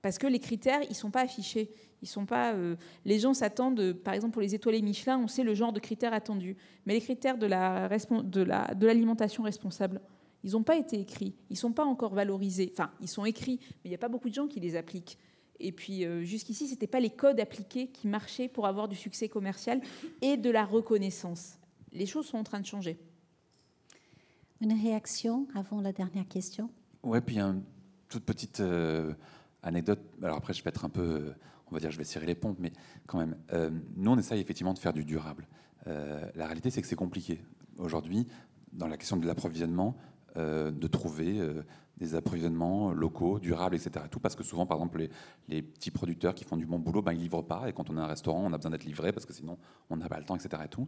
parce 0.06 0.20
que 0.20 0.28
les 0.28 0.38
critères, 0.38 0.82
ils 0.88 0.94
sont 0.94 1.10
pas 1.10 1.22
affichés. 1.22 1.72
Ils 2.04 2.08
sont 2.08 2.28
pas. 2.28 2.54
Euh, 2.54 2.76
les 3.06 3.18
gens 3.18 3.34
s'attendent, 3.34 3.94
par 3.94 4.14
exemple 4.14 4.34
pour 4.34 4.42
les 4.44 4.54
étoilés 4.54 4.84
Michelin, 4.84 5.18
on 5.18 5.28
sait 5.28 5.42
le 5.42 5.56
genre 5.56 5.74
de 5.74 5.80
critères 5.80 6.14
attendus. 6.14 6.56
Mais 6.86 6.94
les 6.94 7.02
critères 7.02 7.40
de 7.40 7.48
la 7.48 7.90
de 7.90 8.42
la 8.44 8.76
de 8.76 8.86
l'alimentation 8.86 9.42
responsable, 9.42 10.00
ils 10.44 10.52
n'ont 10.52 10.62
pas 10.62 10.76
été 10.76 11.00
écrits. 11.00 11.34
Ils 11.50 11.58
sont 11.58 11.72
pas 11.72 11.86
encore 11.86 12.14
valorisés. 12.14 12.70
Enfin, 12.72 12.92
ils 13.02 13.08
sont 13.08 13.26
écrits, 13.26 13.58
mais 13.60 13.86
il 13.86 13.90
n'y 13.90 13.96
a 13.96 13.98
pas 13.98 14.08
beaucoup 14.08 14.30
de 14.30 14.36
gens 14.36 14.46
qui 14.46 14.60
les 14.60 14.76
appliquent. 14.76 15.18
Et 15.60 15.72
puis 15.72 16.06
euh, 16.06 16.24
jusqu'ici, 16.24 16.68
c'était 16.68 16.88
pas 16.88 17.00
les 17.00 17.10
codes 17.10 17.40
appliqués 17.40 17.88
qui 17.88 18.08
marchaient 18.08 18.48
pour 18.48 18.68
avoir 18.68 18.88
du 18.88 18.96
succès 18.96 19.30
commercial 19.30 19.82
et 20.22 20.38
de 20.38 20.50
la 20.50 20.66
reconnaissance. 20.66 21.58
Les 21.94 22.06
choses 22.06 22.28
sont 22.28 22.38
en 22.38 22.44
train 22.44 22.60
de 22.60 22.66
changer. 22.66 22.98
Une 24.62 24.74
réaction 24.74 25.48
avant 25.56 25.82
la 25.82 25.92
dernière 25.92 26.28
question? 26.28 26.70
Ouais, 27.04 27.22
puis 27.22 27.40
une 27.40 27.64
toute 28.10 28.26
petite. 28.26 28.60
Euh, 28.60 29.14
anecdote, 29.66 30.00
alors 30.24 30.38
après 30.38 30.54
je 30.54 30.64
vais 30.64 30.70
être 30.70 30.86
un 30.86 30.90
peu, 30.90 31.34
on 31.70 31.74
va 31.74 31.80
dire 31.80 31.92
je 31.92 31.98
vais 31.98 32.04
serrer 32.04 32.28
les 32.28 32.36
pompes, 32.36 32.58
mais 32.60 32.72
quand 33.08 33.18
même, 33.18 33.36
euh, 33.52 33.72
nous 33.98 34.12
on 34.12 34.18
essaye 34.18 34.40
effectivement 34.40 34.74
de 34.74 34.80
faire 34.80 34.94
du 34.94 35.04
durable. 35.04 35.48
Euh, 35.88 36.24
la 36.36 36.46
réalité 36.46 36.70
c'est 36.70 36.82
que 36.82 36.88
c'est 36.88 36.96
compliqué 36.96 37.42
aujourd'hui 37.78 38.28
dans 38.72 38.88
la 38.88 38.98
question 38.98 39.18
de 39.18 39.26
l'approvisionnement 39.26 39.98
euh, 40.38 40.72
de 40.72 40.88
trouver 40.88 41.42
des 41.98 42.16
approvisionnements 42.16 42.92
locaux, 42.92 43.40
durables, 43.40 43.76
etc. 43.76 44.06
Tout 44.12 44.20
parce 44.20 44.36
que 44.36 44.44
souvent 44.44 44.66
par 44.66 44.78
exemple 44.78 45.08
les, 45.48 45.62
petits 45.62 45.92
producteurs 45.92 46.36
qui 46.36 46.44
font 46.44 46.58
du 46.58 46.66
bon 46.66 46.80
boulot, 46.80 47.02
ben, 47.02 47.14
ils 47.14 47.20
livrent 47.20 47.42
pas 47.42 47.70
et 47.70 47.74
quand 47.74 47.90
on 47.90 47.98
a 47.98 48.02
un 48.02 48.08
restaurant 48.08 48.44
on 48.46 48.54
a 48.54 48.58
besoin 48.58 48.72
d'être 48.72 48.84
livré 48.84 49.12
parce 49.12 49.26
que 49.26 49.34
sinon 49.34 49.58
on 49.90 49.98
n'a 49.98 50.10
pas 50.10 50.20
le 50.20 50.26
temps, 50.26 50.36
etc. 50.36 50.64
Et 50.66 50.70
tout. 50.70 50.88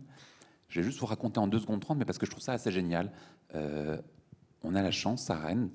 Je 0.68 0.82
vais 0.82 0.86
juste 0.86 1.00
vous 1.00 1.06
raconter 1.06 1.40
en 1.40 1.48
deux 1.48 1.60
secondes 1.60 1.80
30, 1.80 1.98
mais 1.98 2.06
parce 2.06 2.18
que 2.18 2.26
je 2.26 2.32
trouve 2.32 2.44
ça 2.44 2.54
assez 2.54 2.72
génial. 2.72 3.12
on 3.54 4.76
a 4.76 4.82
la 4.82 4.92
chance 4.92 5.30
à 5.30 5.38
Rennes 5.38 5.70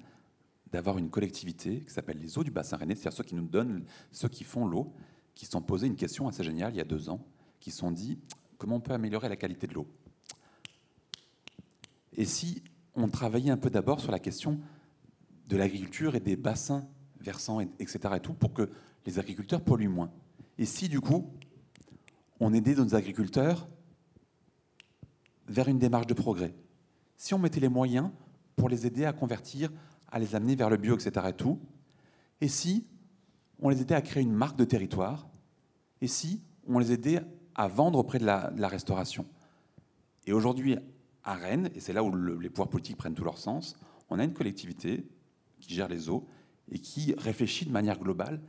d'avoir 0.73 0.99
une 0.99 1.11
collectivité 1.11 1.81
qui 1.81 1.91
s'appelle 1.91 2.19
les 2.19 2.39
eaux 2.39 2.45
du 2.45 2.51
bassin 2.51 2.77
rennais, 2.77 2.95
c'est-à-dire 2.95 3.17
ceux 3.17 3.25
qui 3.25 3.35
nous 3.35 3.47
donnent, 3.47 3.85
ceux 4.11 4.29
qui 4.29 4.43
font 4.43 4.67
l'eau, 4.67 4.95
qui 5.35 5.45
se 5.45 5.53
sont 5.53 5.63
posés 5.63 5.87
une 5.87 5.97
question 5.97 6.29
assez 6.29 6.43
géniale 6.43 6.73
il 6.73 6.79
y 6.79 6.81
a 6.81 6.85
deux 6.85 7.11
ans, 7.11 7.25
qui 7.61 7.71
se 7.71 7.79
sont 7.79 7.91
dit 7.91 8.19
comment 8.59 8.77
on 8.77 8.81
peut 8.81 8.93
améliorer 8.93 9.29
la 9.29 9.37
qualité 9.37 9.67
de 9.67 9.75
l'eau? 9.75 9.87
Et 12.15 12.25
si 12.25 12.63
on 12.95 13.09
travaillait 13.09 13.51
un 13.51 13.57
peu 13.57 13.71
d'abord 13.71 14.01
sur 14.01 14.11
la 14.11 14.19
question 14.19 14.61
de 15.53 15.59
l'agriculture 15.59 16.15
et 16.15 16.21
des 16.21 16.35
bassins 16.35 16.89
versants, 17.21 17.61
etc. 17.61 17.99
Et 18.17 18.21
tout, 18.21 18.33
pour 18.33 18.55
que 18.55 18.71
les 19.05 19.19
agriculteurs 19.19 19.61
polluent 19.61 19.89
moins. 19.89 20.11
Et 20.57 20.65
si 20.65 20.89
du 20.89 21.01
coup, 21.01 21.31
on 22.41 22.55
aidait 22.55 22.75
nos 22.75 22.95
agriculteurs 22.95 23.69
vers 25.47 25.69
une 25.69 25.79
démarche 25.79 26.07
de 26.07 26.15
progrès. 26.15 26.55
Si 27.19 27.35
on 27.35 27.39
mettait 27.39 27.61
les 27.61 27.69
moyens 27.69 28.11
pour 28.57 28.71
les 28.71 28.87
aider 28.87 29.05
à 29.05 29.13
convertir 29.13 29.71
à 30.11 30.19
les 30.19 30.35
amener 30.35 30.57
vers 30.57 30.71
le 30.71 30.79
bio, 30.79 30.95
etc. 30.95 31.27
Et, 31.29 31.33
tout. 31.35 31.61
et 32.41 32.49
si 32.49 32.87
on 33.61 33.69
les 33.69 33.83
aidait 33.83 33.95
à 33.95 34.03
créer 34.03 34.23
une 34.23 34.33
marque 34.33 34.57
de 34.57 34.65
territoire 34.65 35.29
Et 36.01 36.07
si 36.07 36.43
on 36.67 36.79
les 36.79 36.93
aidait 36.93 37.21
à 37.55 37.69
vendre 37.69 37.99
auprès 37.99 38.19
de 38.19 38.25
la, 38.25 38.69
restauration 38.69 39.27
Et 40.27 40.33
aujourd'hui, 40.33 40.77
à 41.25 41.35
Rennes, 41.35 41.71
et 41.75 41.81
c'est 41.81 41.93
là 41.93 42.03
où 42.03 42.15
les 42.15 42.49
pouvoirs 42.49 42.71
politiques 42.71 42.97
prennent 42.97 43.15
tout 43.15 43.25
leur 43.25 43.39
sens, 43.39 43.77
on 44.09 44.19
a 44.19 44.25
une 44.25 44.33
collectivité 44.33 45.07
qui 45.63 45.75
gère 45.75 45.89
les 45.89 46.11
eaux 46.11 46.27
et 46.71 46.79
qui 46.79 47.15
réfléchit 47.17 47.65
de 47.65 47.73
manière 47.73 47.99
globale. 47.99 48.41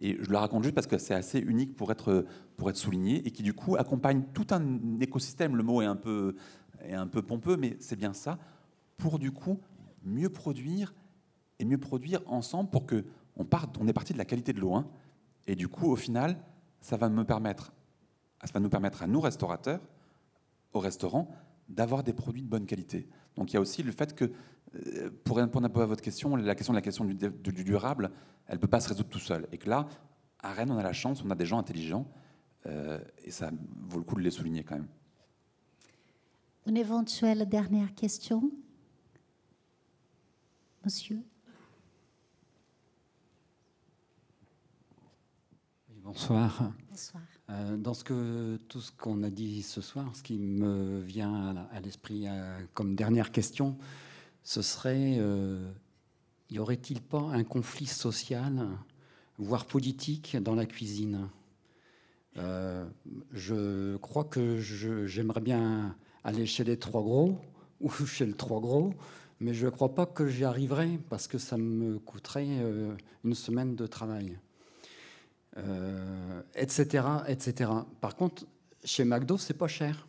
Et 0.00 0.18
je 0.20 0.30
le 0.30 0.36
raconte 0.36 0.64
juste 0.64 0.74
parce 0.74 0.86
que 0.86 0.98
c'est 0.98 1.14
assez 1.14 1.38
unique 1.38 1.76
pour 1.76 1.92
être, 1.92 2.26
pour 2.56 2.68
être 2.68 2.76
souligné 2.76 3.26
et 3.26 3.30
qui 3.30 3.42
du 3.42 3.54
coup 3.54 3.76
accompagne 3.76 4.24
tout 4.34 4.46
un 4.50 5.00
écosystème. 5.00 5.56
Le 5.56 5.62
mot 5.62 5.80
est 5.80 5.86
un 5.86 5.96
peu, 5.96 6.34
est 6.82 6.94
un 6.94 7.06
peu 7.06 7.22
pompeux, 7.22 7.56
mais 7.56 7.76
c'est 7.78 7.96
bien 7.96 8.12
ça, 8.12 8.38
pour 8.96 9.18
du 9.18 9.30
coup 9.30 9.60
mieux 10.04 10.28
produire 10.28 10.94
et 11.60 11.64
mieux 11.64 11.78
produire 11.78 12.20
ensemble 12.26 12.70
pour 12.70 12.86
que 12.86 13.04
on 13.36 13.44
parte, 13.44 13.78
on 13.80 13.86
est 13.86 13.92
parti 13.92 14.12
de 14.12 14.18
la 14.18 14.24
qualité 14.24 14.52
de 14.52 14.60
l'eau. 14.60 14.74
Hein. 14.74 14.86
et 15.46 15.54
du 15.54 15.68
coup, 15.68 15.90
au 15.90 15.96
final, 15.96 16.36
ça 16.80 16.96
va 16.96 17.08
me 17.08 17.24
permettre, 17.24 17.72
ça 18.44 18.52
va 18.52 18.60
nous 18.60 18.68
permettre 18.68 19.02
à 19.02 19.06
nous 19.06 19.20
restaurateurs, 19.20 19.80
au 20.72 20.80
restaurant, 20.80 21.30
d'avoir 21.68 22.02
des 22.02 22.12
produits 22.12 22.42
de 22.42 22.48
bonne 22.48 22.66
qualité. 22.66 23.08
Donc 23.36 23.52
il 23.52 23.54
y 23.54 23.56
a 23.56 23.60
aussi 23.60 23.82
le 23.82 23.92
fait 23.92 24.14
que, 24.14 24.30
euh, 24.74 25.10
pour 25.24 25.36
répondre 25.36 25.66
un 25.66 25.70
peu 25.70 25.82
à 25.82 25.86
votre 25.86 26.02
question, 26.02 26.36
la 26.36 26.54
question 26.54 26.72
de 26.72 26.78
la 26.78 26.82
question 26.82 27.04
du, 27.04 27.64
durable, 27.64 28.10
elle 28.46 28.56
ne 28.56 28.60
peut 28.60 28.68
pas 28.68 28.80
se 28.80 28.88
résoudre 28.88 29.08
tout 29.08 29.18
seul. 29.18 29.46
Et 29.52 29.58
que 29.58 29.68
là, 29.68 29.86
à 30.40 30.52
Rennes, 30.52 30.70
on 30.70 30.78
a 30.78 30.82
la 30.82 30.92
chance, 30.92 31.22
on 31.24 31.30
a 31.30 31.34
des 31.34 31.46
gens 31.46 31.58
intelligents, 31.58 32.06
euh, 32.66 32.98
et 33.24 33.30
ça 33.30 33.50
vaut 33.88 33.98
le 33.98 34.04
coup 34.04 34.16
de 34.16 34.20
les 34.20 34.30
souligner 34.30 34.64
quand 34.64 34.74
même. 34.74 34.88
Une 36.66 36.76
éventuelle 36.76 37.48
dernière 37.48 37.94
question? 37.94 38.50
Monsieur? 40.84 41.22
Bonsoir. 45.88 46.72
Bonsoir. 46.90 47.22
Euh, 47.52 47.76
dans 47.76 47.94
ce 47.94 48.02
que, 48.04 48.56
tout 48.68 48.80
ce 48.80 48.92
qu'on 48.92 49.22
a 49.22 49.30
dit 49.30 49.62
ce 49.62 49.80
soir, 49.80 50.10
ce 50.14 50.22
qui 50.22 50.38
me 50.38 51.00
vient 51.00 51.54
à, 51.72 51.80
l'esprit 51.80 52.24
euh, 52.26 52.58
comme 52.74 52.94
dernière 52.94 53.30
question, 53.30 53.76
ce 54.42 54.62
serait 54.62 55.16
euh, 55.18 55.70
y 56.50 56.58
aurait-il 56.58 57.00
pas 57.00 57.20
un 57.20 57.44
conflit 57.44 57.86
social, 57.86 58.66
voire 59.38 59.66
politique, 59.66 60.36
dans 60.36 60.54
la 60.54 60.66
cuisine? 60.66 61.28
Je 62.34 63.96
crois 63.98 64.24
que 64.24 64.58
j'aimerais 64.58 65.42
bien 65.42 65.94
aller 66.24 66.46
chez 66.46 66.64
les 66.64 66.78
trois 66.78 67.02
gros 67.02 67.38
ou 67.80 67.90
chez 67.90 68.24
le 68.24 68.34
trois 68.34 68.60
gros, 68.60 68.94
mais 69.42 69.54
je 69.54 69.66
ne 69.66 69.70
crois 69.70 69.94
pas 69.94 70.06
que 70.06 70.28
j'y 70.28 70.44
arriverai 70.44 70.98
parce 71.10 71.26
que 71.26 71.38
ça 71.38 71.56
me 71.56 71.98
coûterait 71.98 72.46
euh, 72.48 72.94
une 73.24 73.34
semaine 73.34 73.74
de 73.74 73.86
travail, 73.86 74.38
euh, 75.58 76.40
etc. 76.54 77.04
Par 78.00 78.16
contre, 78.16 78.46
chez 78.84 79.04
McDo, 79.04 79.36
c'est 79.36 79.54
pas 79.54 79.68
cher. 79.68 80.06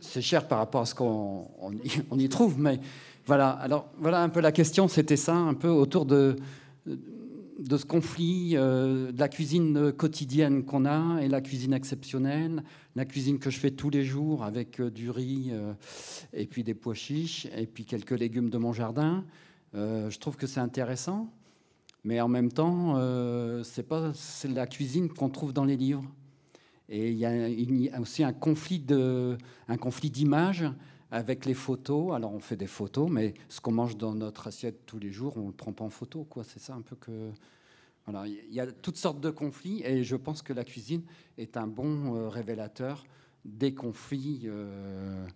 C'est 0.00 0.22
cher 0.22 0.48
par 0.48 0.58
rapport 0.58 0.80
à 0.80 0.86
ce 0.86 0.94
qu'on 0.94 1.48
on 2.10 2.18
y, 2.18 2.28
trouve, 2.28 2.58
mais 2.58 2.80
voilà. 3.26 3.50
Alors 3.50 3.88
voilà 3.98 4.22
un 4.22 4.28
peu 4.28 4.40
la 4.40 4.52
question. 4.52 4.88
C'était 4.88 5.16
ça, 5.16 5.34
un 5.34 5.54
peu 5.54 5.68
autour 5.68 6.06
de 6.06 6.36
de 6.86 7.76
ce 7.76 7.84
conflit 7.84 8.52
euh, 8.54 9.12
de 9.12 9.20
la 9.20 9.28
cuisine 9.28 9.92
quotidienne 9.92 10.64
qu'on 10.64 10.86
a 10.86 11.20
et 11.20 11.28
la 11.28 11.42
cuisine 11.42 11.74
exceptionnelle, 11.74 12.64
la 12.96 13.04
cuisine 13.04 13.38
que 13.38 13.50
je 13.50 13.58
fais 13.58 13.70
tous 13.70 13.90
les 13.90 14.02
jours 14.02 14.44
avec 14.44 14.80
euh, 14.80 14.90
du 14.90 15.10
riz 15.10 15.52
et 16.32 16.46
puis 16.46 16.64
des 16.64 16.72
pois 16.72 16.94
chiches 16.94 17.46
et 17.54 17.66
puis 17.66 17.84
quelques 17.84 18.18
légumes 18.18 18.48
de 18.48 18.56
mon 18.56 18.72
jardin. 18.72 19.24
je 19.74 20.18
trouve 20.18 20.36
que 20.36 20.46
c'est 20.46 20.60
intéressant, 20.60 21.30
mais 22.04 22.20
en 22.20 22.28
même 22.28 22.50
temps, 22.50 22.96
c'est 23.62 23.86
pas 23.86 24.12
la 24.44 24.66
cuisine 24.66 25.08
qu'on 25.08 25.28
trouve 25.28 25.52
dans 25.52 25.64
les 25.64 25.76
livres. 25.76 26.04
Et 26.88 27.12
il 27.12 27.18
y, 27.18 27.88
a 27.88 28.00
aussi 28.00 28.24
un 28.24 28.32
conflit 28.32 28.80
de 28.80 29.38
un 29.68 29.76
conflit 29.76 30.10
d'images 30.10 30.64
avec 31.12 31.46
les 31.46 31.54
photos. 31.54 32.12
Alors 32.14 32.32
on 32.32 32.40
fait 32.40 32.56
des 32.56 32.66
photos, 32.66 33.08
mais 33.10 33.34
ce 33.48 33.60
qu'on 33.60 33.72
mange 33.72 33.96
dans 33.96 34.14
notre 34.14 34.48
assiette 34.48 34.86
tous 34.86 34.98
les 34.98 35.12
jours, 35.12 35.36
on 35.36 35.46
le 35.46 35.52
prend 35.52 35.72
pas 35.72 35.84
en 35.84 35.90
photo. 35.90 36.24
Quoi. 36.24 36.44
C'est 36.44 36.60
ça 36.60 36.74
un 36.74 36.82
peu 36.82 36.96
que... 36.96 37.30
Voilà, 38.06 38.26
il 38.26 38.52
y 38.52 38.60
a 38.60 38.66
toutes 38.66 38.96
sortes 38.96 39.20
de 39.20 39.30
conflits 39.30 39.82
et 39.84 40.02
je 40.02 40.16
pense 40.16 40.42
que 40.42 40.52
la 40.52 40.64
cuisine 40.64 41.02
est 41.38 41.56
un 41.56 41.66
bon 41.66 42.16
euh, 42.16 42.28
révélateur 42.28 43.04
des 43.44 43.74
conflits 43.74 44.42
euh, 44.46 45.26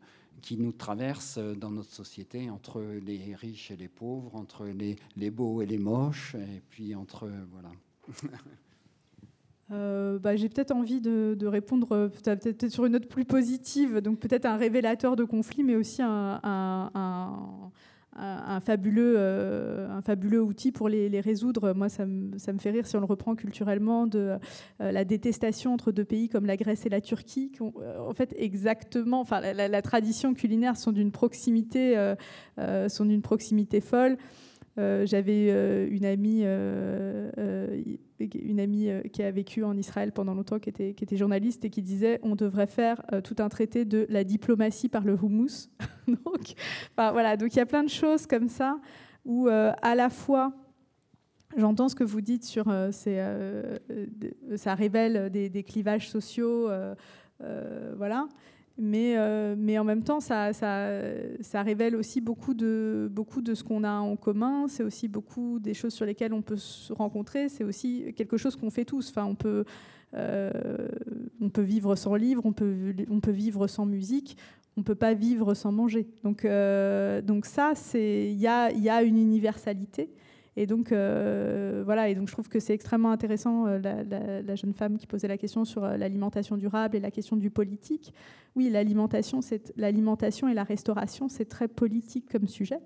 qui 0.43 0.57
nous 0.57 0.73
traversent 0.73 1.39
dans 1.39 1.71
notre 1.71 1.93
société 1.93 2.51
entre 2.51 2.83
les 2.83 3.35
riches 3.35 3.71
et 3.71 3.77
les 3.77 3.89
pauvres, 3.89 4.35
entre 4.35 4.67
les, 4.67 5.31
beaux 5.31 5.63
et 5.63 5.67
les 5.67 5.79
moches, 5.79 6.35
et 6.35 6.63
puis 6.69 6.95
entre... 6.95 7.31
Voilà. 7.53 7.71
Euh, 9.71 10.19
bah, 10.19 10.37
j'ai 10.37 10.49
peut-être 10.49 10.73
envie 10.73 11.01
de, 11.01 11.47
répondre 11.47 11.93
euh, 11.93 12.09
peut-être 12.09 12.69
sur 12.69 12.85
une 12.85 12.93
note 12.93 13.09
plus 13.09 13.25
positive, 13.25 13.99
donc 13.99 14.21
peut-être 14.21 14.45
un 14.45 14.57
révélateur 14.57 15.17
de 15.17 15.25
conflit, 15.25 15.63
mais 15.63 15.75
aussi 15.75 16.03
un, 16.03 17.71
fabuleux, 18.61 19.15
euh, 19.17 19.89
un 19.91 20.01
fabuleux 20.01 20.43
outil 20.43 20.73
pour 20.73 20.89
les, 20.89 21.21
résoudre. 21.21 21.73
Moi, 21.75 21.89
ça 21.89 22.07
me, 22.07 22.59
fait 22.59 22.71
rire 22.71 22.87
si 22.87 22.97
on 22.97 23.01
le 23.01 23.07
reprend 23.07 23.35
culturellement 23.35 24.07
de 24.07 24.37
euh, 24.81 24.93
la 24.93 25.05
détestation 25.05 25.73
entre 25.73 25.93
deux 25.93 26.05
pays 26.05 26.29
comme 26.29 26.47
la 26.47 26.57
Grèce 26.57 26.87
et 26.87 26.89
la 26.89 27.01
Turquie, 27.01 27.51
qui 27.51 27.63
ont, 27.63 27.75
euh, 27.81 27.99
en 27.99 28.13
fait 28.13 28.35
exactement, 28.39 29.21
enfin, 29.21 29.41
la, 29.41 29.83
tradition 29.83 30.35
culinaire 30.35 30.77
sont 30.77 30.93
d'une 30.93 31.13
proximité, 31.13 32.15
sont 32.89 33.05
d'une 33.05 33.23
proximité 33.23 33.81
folle. 33.81 34.17
J'avais 34.77 35.87
une 35.89 36.05
amie, 36.05 36.43
une 38.19 38.61
amie 38.61 38.91
qui 39.13 39.23
a 39.23 39.31
vécu 39.31 39.63
en 39.63 39.77
Israël 39.77 40.13
pendant 40.13 40.35
longtemps, 40.35 40.59
qui 40.59 40.69
était, 40.69 41.17
journaliste 41.17 41.65
et 41.65 41.71
qui 41.71 41.83
disait 41.83 42.19
on 42.23 42.35
devrait 42.35 42.67
faire 42.67 43.01
tout 43.23 43.37
un 43.39 43.49
traité 43.49 43.85
de 43.85 44.07
la 44.09 44.25
diplomatie 44.25 44.89
par 44.89 45.05
le 45.05 45.15
houmous. 45.15 45.69
donc, 46.09 46.55
voilà, 46.97 47.37
donc 47.37 47.55
il 47.55 47.59
y 47.59 47.63
a 47.63 47.67
plein 47.67 47.85
de 47.85 47.89
choses 47.89 48.27
comme 48.27 48.49
ça 48.49 48.81
où 49.25 49.49
à 49.49 49.95
la 49.95 50.11
fois 50.11 50.53
J'entends 51.57 51.89
ce 51.89 51.95
que 51.95 52.05
vous 52.05 52.21
dites 52.21 52.45
sur 52.45 52.69
euh, 52.69 52.91
ça 54.57 54.75
révèle 54.75 55.31
des, 55.31 55.49
des 55.49 55.63
clivages 55.63 56.11
sociaux, 56.11 56.69
voilà 57.97 58.29
mais, 58.77 59.15
euh, 59.17 59.55
mais 59.57 59.79
en 59.79 59.85
même 59.85 60.03
temps, 60.03 60.19
ça, 60.19 60.53
ça, 60.53 61.63
révèle 61.63 61.95
aussi 61.95 62.21
beaucoup 62.21 62.55
de, 62.55 63.09
beaucoup 63.11 63.41
de 63.41 63.55
ce 63.55 63.63
qu'on 63.63 63.85
a 63.85 63.99
en 63.99 64.17
commun. 64.17 64.67
C'est 64.67 64.83
aussi 64.83 65.07
beaucoup 65.07 65.61
des 65.61 65.75
choses 65.75 65.95
sur 65.95 66.05
lesquelles 66.05 66.33
on 66.33 66.43
peut 66.43 66.57
se 66.57 66.93
rencontrer. 66.93 67.49
C'est 67.49 67.63
aussi 67.63 68.13
quelque 68.17 68.37
chose 68.37 68.57
qu'on 68.57 68.71
fait 68.71 68.85
tous. 68.85 69.11
Enfin, 69.11 69.27
on, 69.27 69.37
peut, 69.37 69.65
euh, 70.15 70.89
on 71.41 71.51
peut 71.51 71.63
vivre 71.63 71.95
sans 71.95 72.17
livre, 72.17 72.43
on 72.45 72.53
peut, 72.53 72.95
on 73.09 73.21
peut 73.21 73.31
vivre 73.31 73.69
sans 73.69 73.87
musique, 73.87 74.37
on 74.77 74.81
ne 74.81 74.85
peut 74.85 74.97
pas 74.97 75.15
vivre 75.15 75.55
sans 75.55 75.71
manger. 75.71 76.09
Donc, 76.25 76.45
euh, 76.45 77.23
donc 77.23 77.47
ça, 77.47 77.75
il 77.95 78.35
y 78.35 78.49
a, 78.49 78.73
y 78.73 78.89
a 78.89 79.03
une 79.05 79.19
universalité. 79.19 80.11
Et 80.57 80.67
donc, 80.67 80.93
euh, 80.93 81.83
voilà, 81.85 82.09
et 82.09 82.15
donc 82.15 82.29
je 82.29 82.33
trouve 82.33 82.49
que 82.49 82.61
c'est 82.61 82.75
extrêmement 82.75 83.11
intéressant, 83.11 83.67
euh, 83.67 83.79
la, 83.79 84.55
jeune 84.55 84.73
femme 84.73 84.99
qui 84.99 85.07
posait 85.07 85.27
la 85.27 85.37
question 85.37 85.65
sur 85.65 85.83
euh, 85.83 85.97
l'alimentation 85.97 86.57
durable 86.57 86.97
et 86.97 87.01
la 87.01 87.11
question 87.11 87.37
du 87.37 87.51
politique. 87.51 88.15
Oui, 88.55 88.71
l'alimentation, 88.71 89.41
l'alimentation 89.77 90.49
et 90.49 90.55
la 90.55 90.63
restauration, 90.63 91.29
c'est 91.29 91.47
très 91.47 91.67
politique 91.67 92.31
comme 92.31 92.47
sujet. 92.47 92.79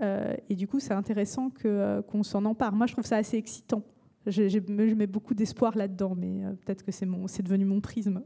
et 0.00 0.54
du 0.54 0.68
coup, 0.68 0.80
c'est 0.80 0.92
intéressant 0.92 1.50
qu'on 1.50 2.22
s'en 2.22 2.44
empare. 2.44 2.74
Moi, 2.74 2.86
je 2.86 2.92
trouve 2.92 3.06
ça 3.06 3.16
assez 3.16 3.38
excitant. 3.38 3.82
Je, 4.26 4.48
je 4.48 4.58
mets 4.94 5.06
beaucoup 5.06 5.34
d'espoir 5.34 5.76
là-dedans, 5.76 6.14
mais 6.14 6.42
peut-être 6.64 6.84
que 6.84 6.92
c'est 6.92 7.42
devenu 7.42 7.64
mon 7.64 7.80
prisme. 7.80 8.22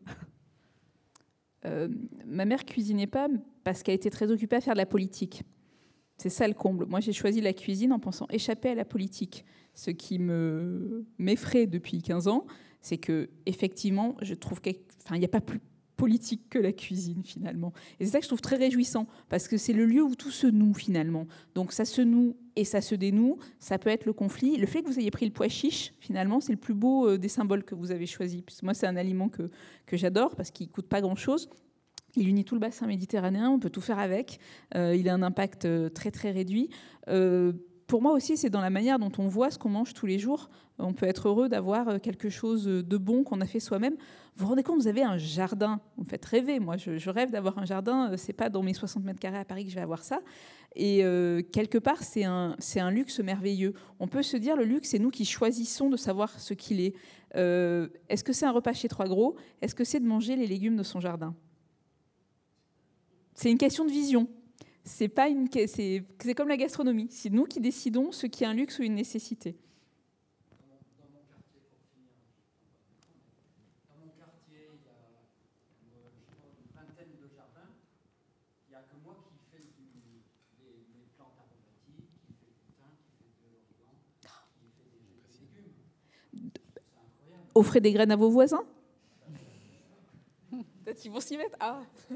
ma 2.26 2.44
mère 2.44 2.64
cuisinait 2.64 3.06
pas 3.06 3.28
parce 3.62 3.84
qu'elle 3.84 3.94
était 3.94 4.10
très 4.10 4.32
occupée 4.32 4.56
à 4.56 4.60
faire 4.60 4.74
de 4.74 4.78
la 4.78 4.86
politique. 4.86 5.44
C'est 6.22 6.30
ça 6.30 6.46
le 6.46 6.54
comble. 6.54 6.86
Moi, 6.86 7.00
j'ai 7.00 7.12
choisi 7.12 7.40
la 7.40 7.52
cuisine 7.52 7.92
en 7.92 7.98
pensant 7.98 8.28
échapper 8.30 8.68
à 8.68 8.76
la 8.76 8.84
politique. 8.84 9.44
Ce 9.74 9.90
qui 9.90 10.20
me 10.20 11.04
m'effraie 11.18 11.66
depuis 11.66 12.00
15 12.00 12.28
ans, 12.28 12.46
c'est 12.80 12.96
que 12.96 13.28
effectivement, 13.44 14.14
je 14.22 14.34
trouve 14.34 14.60
qu'il 14.60 14.76
n'y 15.10 15.24
a 15.24 15.28
pas 15.28 15.40
plus 15.40 15.58
politique 15.96 16.48
que 16.48 16.60
la 16.60 16.70
cuisine 16.70 17.24
finalement. 17.24 17.72
Et 17.98 18.04
c'est 18.04 18.12
ça 18.12 18.18
que 18.18 18.24
je 18.24 18.28
trouve 18.28 18.40
très 18.40 18.54
réjouissant 18.54 19.08
parce 19.28 19.48
que 19.48 19.56
c'est 19.56 19.72
le 19.72 19.84
lieu 19.84 20.04
où 20.04 20.14
tout 20.14 20.30
se 20.30 20.46
noue 20.46 20.74
finalement. 20.74 21.26
Donc 21.56 21.72
ça 21.72 21.84
se 21.84 22.02
noue 22.02 22.36
et 22.54 22.64
ça 22.64 22.80
se 22.80 22.94
dénoue. 22.94 23.38
Ça 23.58 23.80
peut 23.80 23.90
être 23.90 24.06
le 24.06 24.12
conflit. 24.12 24.56
Le 24.58 24.66
fait 24.68 24.82
que 24.82 24.86
vous 24.86 25.00
ayez 25.00 25.10
pris 25.10 25.26
le 25.26 25.32
pois 25.32 25.48
chiche, 25.48 25.92
finalement, 25.98 26.38
c'est 26.38 26.52
le 26.52 26.58
plus 26.58 26.74
beau 26.74 27.08
euh, 27.08 27.18
des 27.18 27.28
symboles 27.28 27.64
que 27.64 27.74
vous 27.74 27.90
avez 27.90 28.06
choisi. 28.06 28.44
moi, 28.62 28.74
c'est 28.74 28.86
un 28.86 28.96
aliment 28.96 29.28
que, 29.28 29.50
que 29.86 29.96
j'adore 29.96 30.36
parce 30.36 30.52
qu'il 30.52 30.68
coûte 30.68 30.86
pas 30.86 31.00
grand 31.00 31.16
chose. 31.16 31.48
Il 32.14 32.28
unit 32.28 32.44
tout 32.44 32.54
le 32.54 32.60
bassin 32.60 32.86
méditerranéen, 32.86 33.48
on 33.50 33.58
peut 33.58 33.70
tout 33.70 33.80
faire 33.80 33.98
avec. 33.98 34.38
Euh, 34.74 34.94
il 34.94 35.08
a 35.08 35.14
un 35.14 35.22
impact 35.22 35.64
euh, 35.64 35.88
très 35.88 36.10
très 36.10 36.30
réduit. 36.30 36.68
Euh, 37.08 37.52
pour 37.86 38.02
moi 38.02 38.12
aussi, 38.12 38.36
c'est 38.36 38.50
dans 38.50 38.60
la 38.60 38.70
manière 38.70 38.98
dont 38.98 39.12
on 39.18 39.28
voit 39.28 39.50
ce 39.50 39.58
qu'on 39.58 39.70
mange 39.70 39.94
tous 39.94 40.06
les 40.06 40.18
jours. 40.18 40.50
On 40.78 40.92
peut 40.92 41.06
être 41.06 41.28
heureux 41.28 41.48
d'avoir 41.48 42.00
quelque 42.00 42.30
chose 42.30 42.64
de 42.64 42.96
bon 42.96 43.22
qu'on 43.22 43.40
a 43.40 43.46
fait 43.46 43.60
soi-même. 43.60 43.94
Vous 44.34 44.44
vous 44.44 44.48
rendez 44.48 44.62
compte, 44.62 44.80
vous 44.80 44.88
avez 44.88 45.02
un 45.02 45.18
jardin. 45.18 45.80
Vous 45.96 46.04
me 46.04 46.08
faites 46.08 46.24
rêver. 46.24 46.58
Moi, 46.58 46.76
je, 46.78 47.10
rêve 47.10 47.30
d'avoir 47.30 47.58
un 47.58 47.66
jardin. 47.66 48.16
C'est 48.16 48.32
pas 48.32 48.48
dans 48.48 48.62
mes 48.62 48.72
60 48.72 49.04
mètres 49.04 49.20
carrés 49.20 49.38
à 49.38 49.44
Paris 49.44 49.64
que 49.64 49.70
je 49.70 49.74
vais 49.74 49.82
avoir 49.82 50.02
ça. 50.02 50.20
Et 50.74 51.04
quelque 51.52 51.76
part, 51.76 52.02
c'est 52.02 52.24
un, 52.24 52.56
luxe 52.90 53.20
merveilleux. 53.20 53.74
On 54.00 54.08
peut 54.08 54.22
se 54.22 54.38
dire, 54.38 54.56
le 54.56 54.64
luxe, 54.64 54.88
c'est 54.90 54.98
nous 54.98 55.10
qui 55.10 55.26
choisissons 55.26 55.90
de 55.90 55.98
savoir 55.98 56.40
ce 56.40 56.54
qu'il 56.54 56.80
est. 56.80 56.94
est-ce 57.34 58.24
que 58.24 58.32
c'est 58.32 58.46
un 58.46 58.52
repas 58.52 58.72
chez 58.72 58.88
Trois 58.88 59.06
Gros? 59.06 59.36
Est-ce 59.60 59.74
que 59.74 59.84
c'est 59.84 60.00
de 60.00 60.06
manger 60.06 60.34
les 60.34 60.46
légumes 60.46 60.76
de 60.76 60.82
son 60.82 60.98
jardin? 60.98 61.34
C'est 63.42 63.50
une 63.50 63.58
question 63.58 63.84
de 63.84 63.90
vision. 63.90 64.28
C'est 64.84 65.08
pas 65.08 65.28
une, 65.28 65.48
c'est, 65.66 66.04
comme 66.36 66.46
la 66.46 66.56
gastronomie. 66.56 67.08
C'est 67.10 67.28
nous 67.28 67.44
qui 67.44 67.60
décidons 67.60 68.12
ce 68.12 68.28
qui 68.28 68.44
est 68.44 68.46
un 68.46 68.54
luxe 68.54 68.78
ou 68.78 68.84
une 68.84 68.94
nécessité. 68.94 69.56
Offrez 87.56 87.80
des 87.80 87.92
graines 87.92 88.12
à 88.12 88.16
vos 88.16 88.30
voisins 88.30 88.64
Peut-être 90.84 91.00
qu'ils 91.00 91.10
vont 91.10 91.20
s'y 91.20 91.36
mettre? 91.36 91.56
Ah 91.58 91.80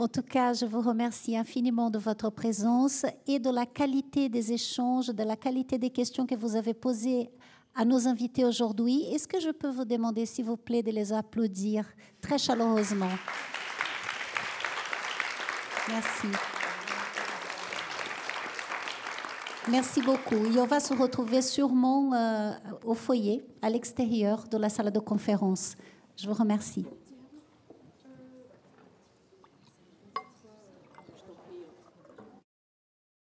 en 0.00 0.08
tout 0.08 0.22
cas, 0.22 0.54
je 0.54 0.64
vous 0.64 0.80
remercie 0.80 1.36
infiniment 1.36 1.90
de 1.90 1.98
votre 1.98 2.30
présence 2.30 3.04
et 3.26 3.38
de 3.38 3.50
la 3.50 3.66
qualité 3.66 4.30
des 4.30 4.50
échanges, 4.52 5.08
de 5.08 5.22
la 5.22 5.36
qualité 5.36 5.76
des 5.76 5.90
questions 5.90 6.26
que 6.26 6.34
vous 6.34 6.56
avez 6.56 6.72
posées 6.72 7.30
à 7.74 7.84
nos 7.84 8.08
invités 8.08 8.46
aujourd'hui. 8.46 9.02
Est-ce 9.12 9.28
que 9.28 9.38
je 9.38 9.50
peux 9.50 9.68
vous 9.68 9.84
demander, 9.84 10.24
s'il 10.24 10.46
vous 10.46 10.56
plaît, 10.56 10.82
de 10.82 10.90
les 10.90 11.12
applaudir 11.12 11.84
très 12.22 12.38
chaleureusement? 12.38 13.10
Merci. 15.88 16.28
Merci 19.68 20.00
beaucoup. 20.00 20.46
Et 20.46 20.58
on 20.58 20.66
va 20.66 20.80
se 20.80 20.94
retrouver 20.94 21.42
sûrement 21.42 22.14
euh, 22.14 22.52
au 22.86 22.94
foyer, 22.94 23.44
à 23.60 23.68
l'extérieur 23.68 24.44
de 24.48 24.56
la 24.56 24.70
salle 24.70 24.90
de 24.90 24.98
conférence. 24.98 25.74
Je 26.16 26.26
vous 26.26 26.34
remercie. 26.34 26.86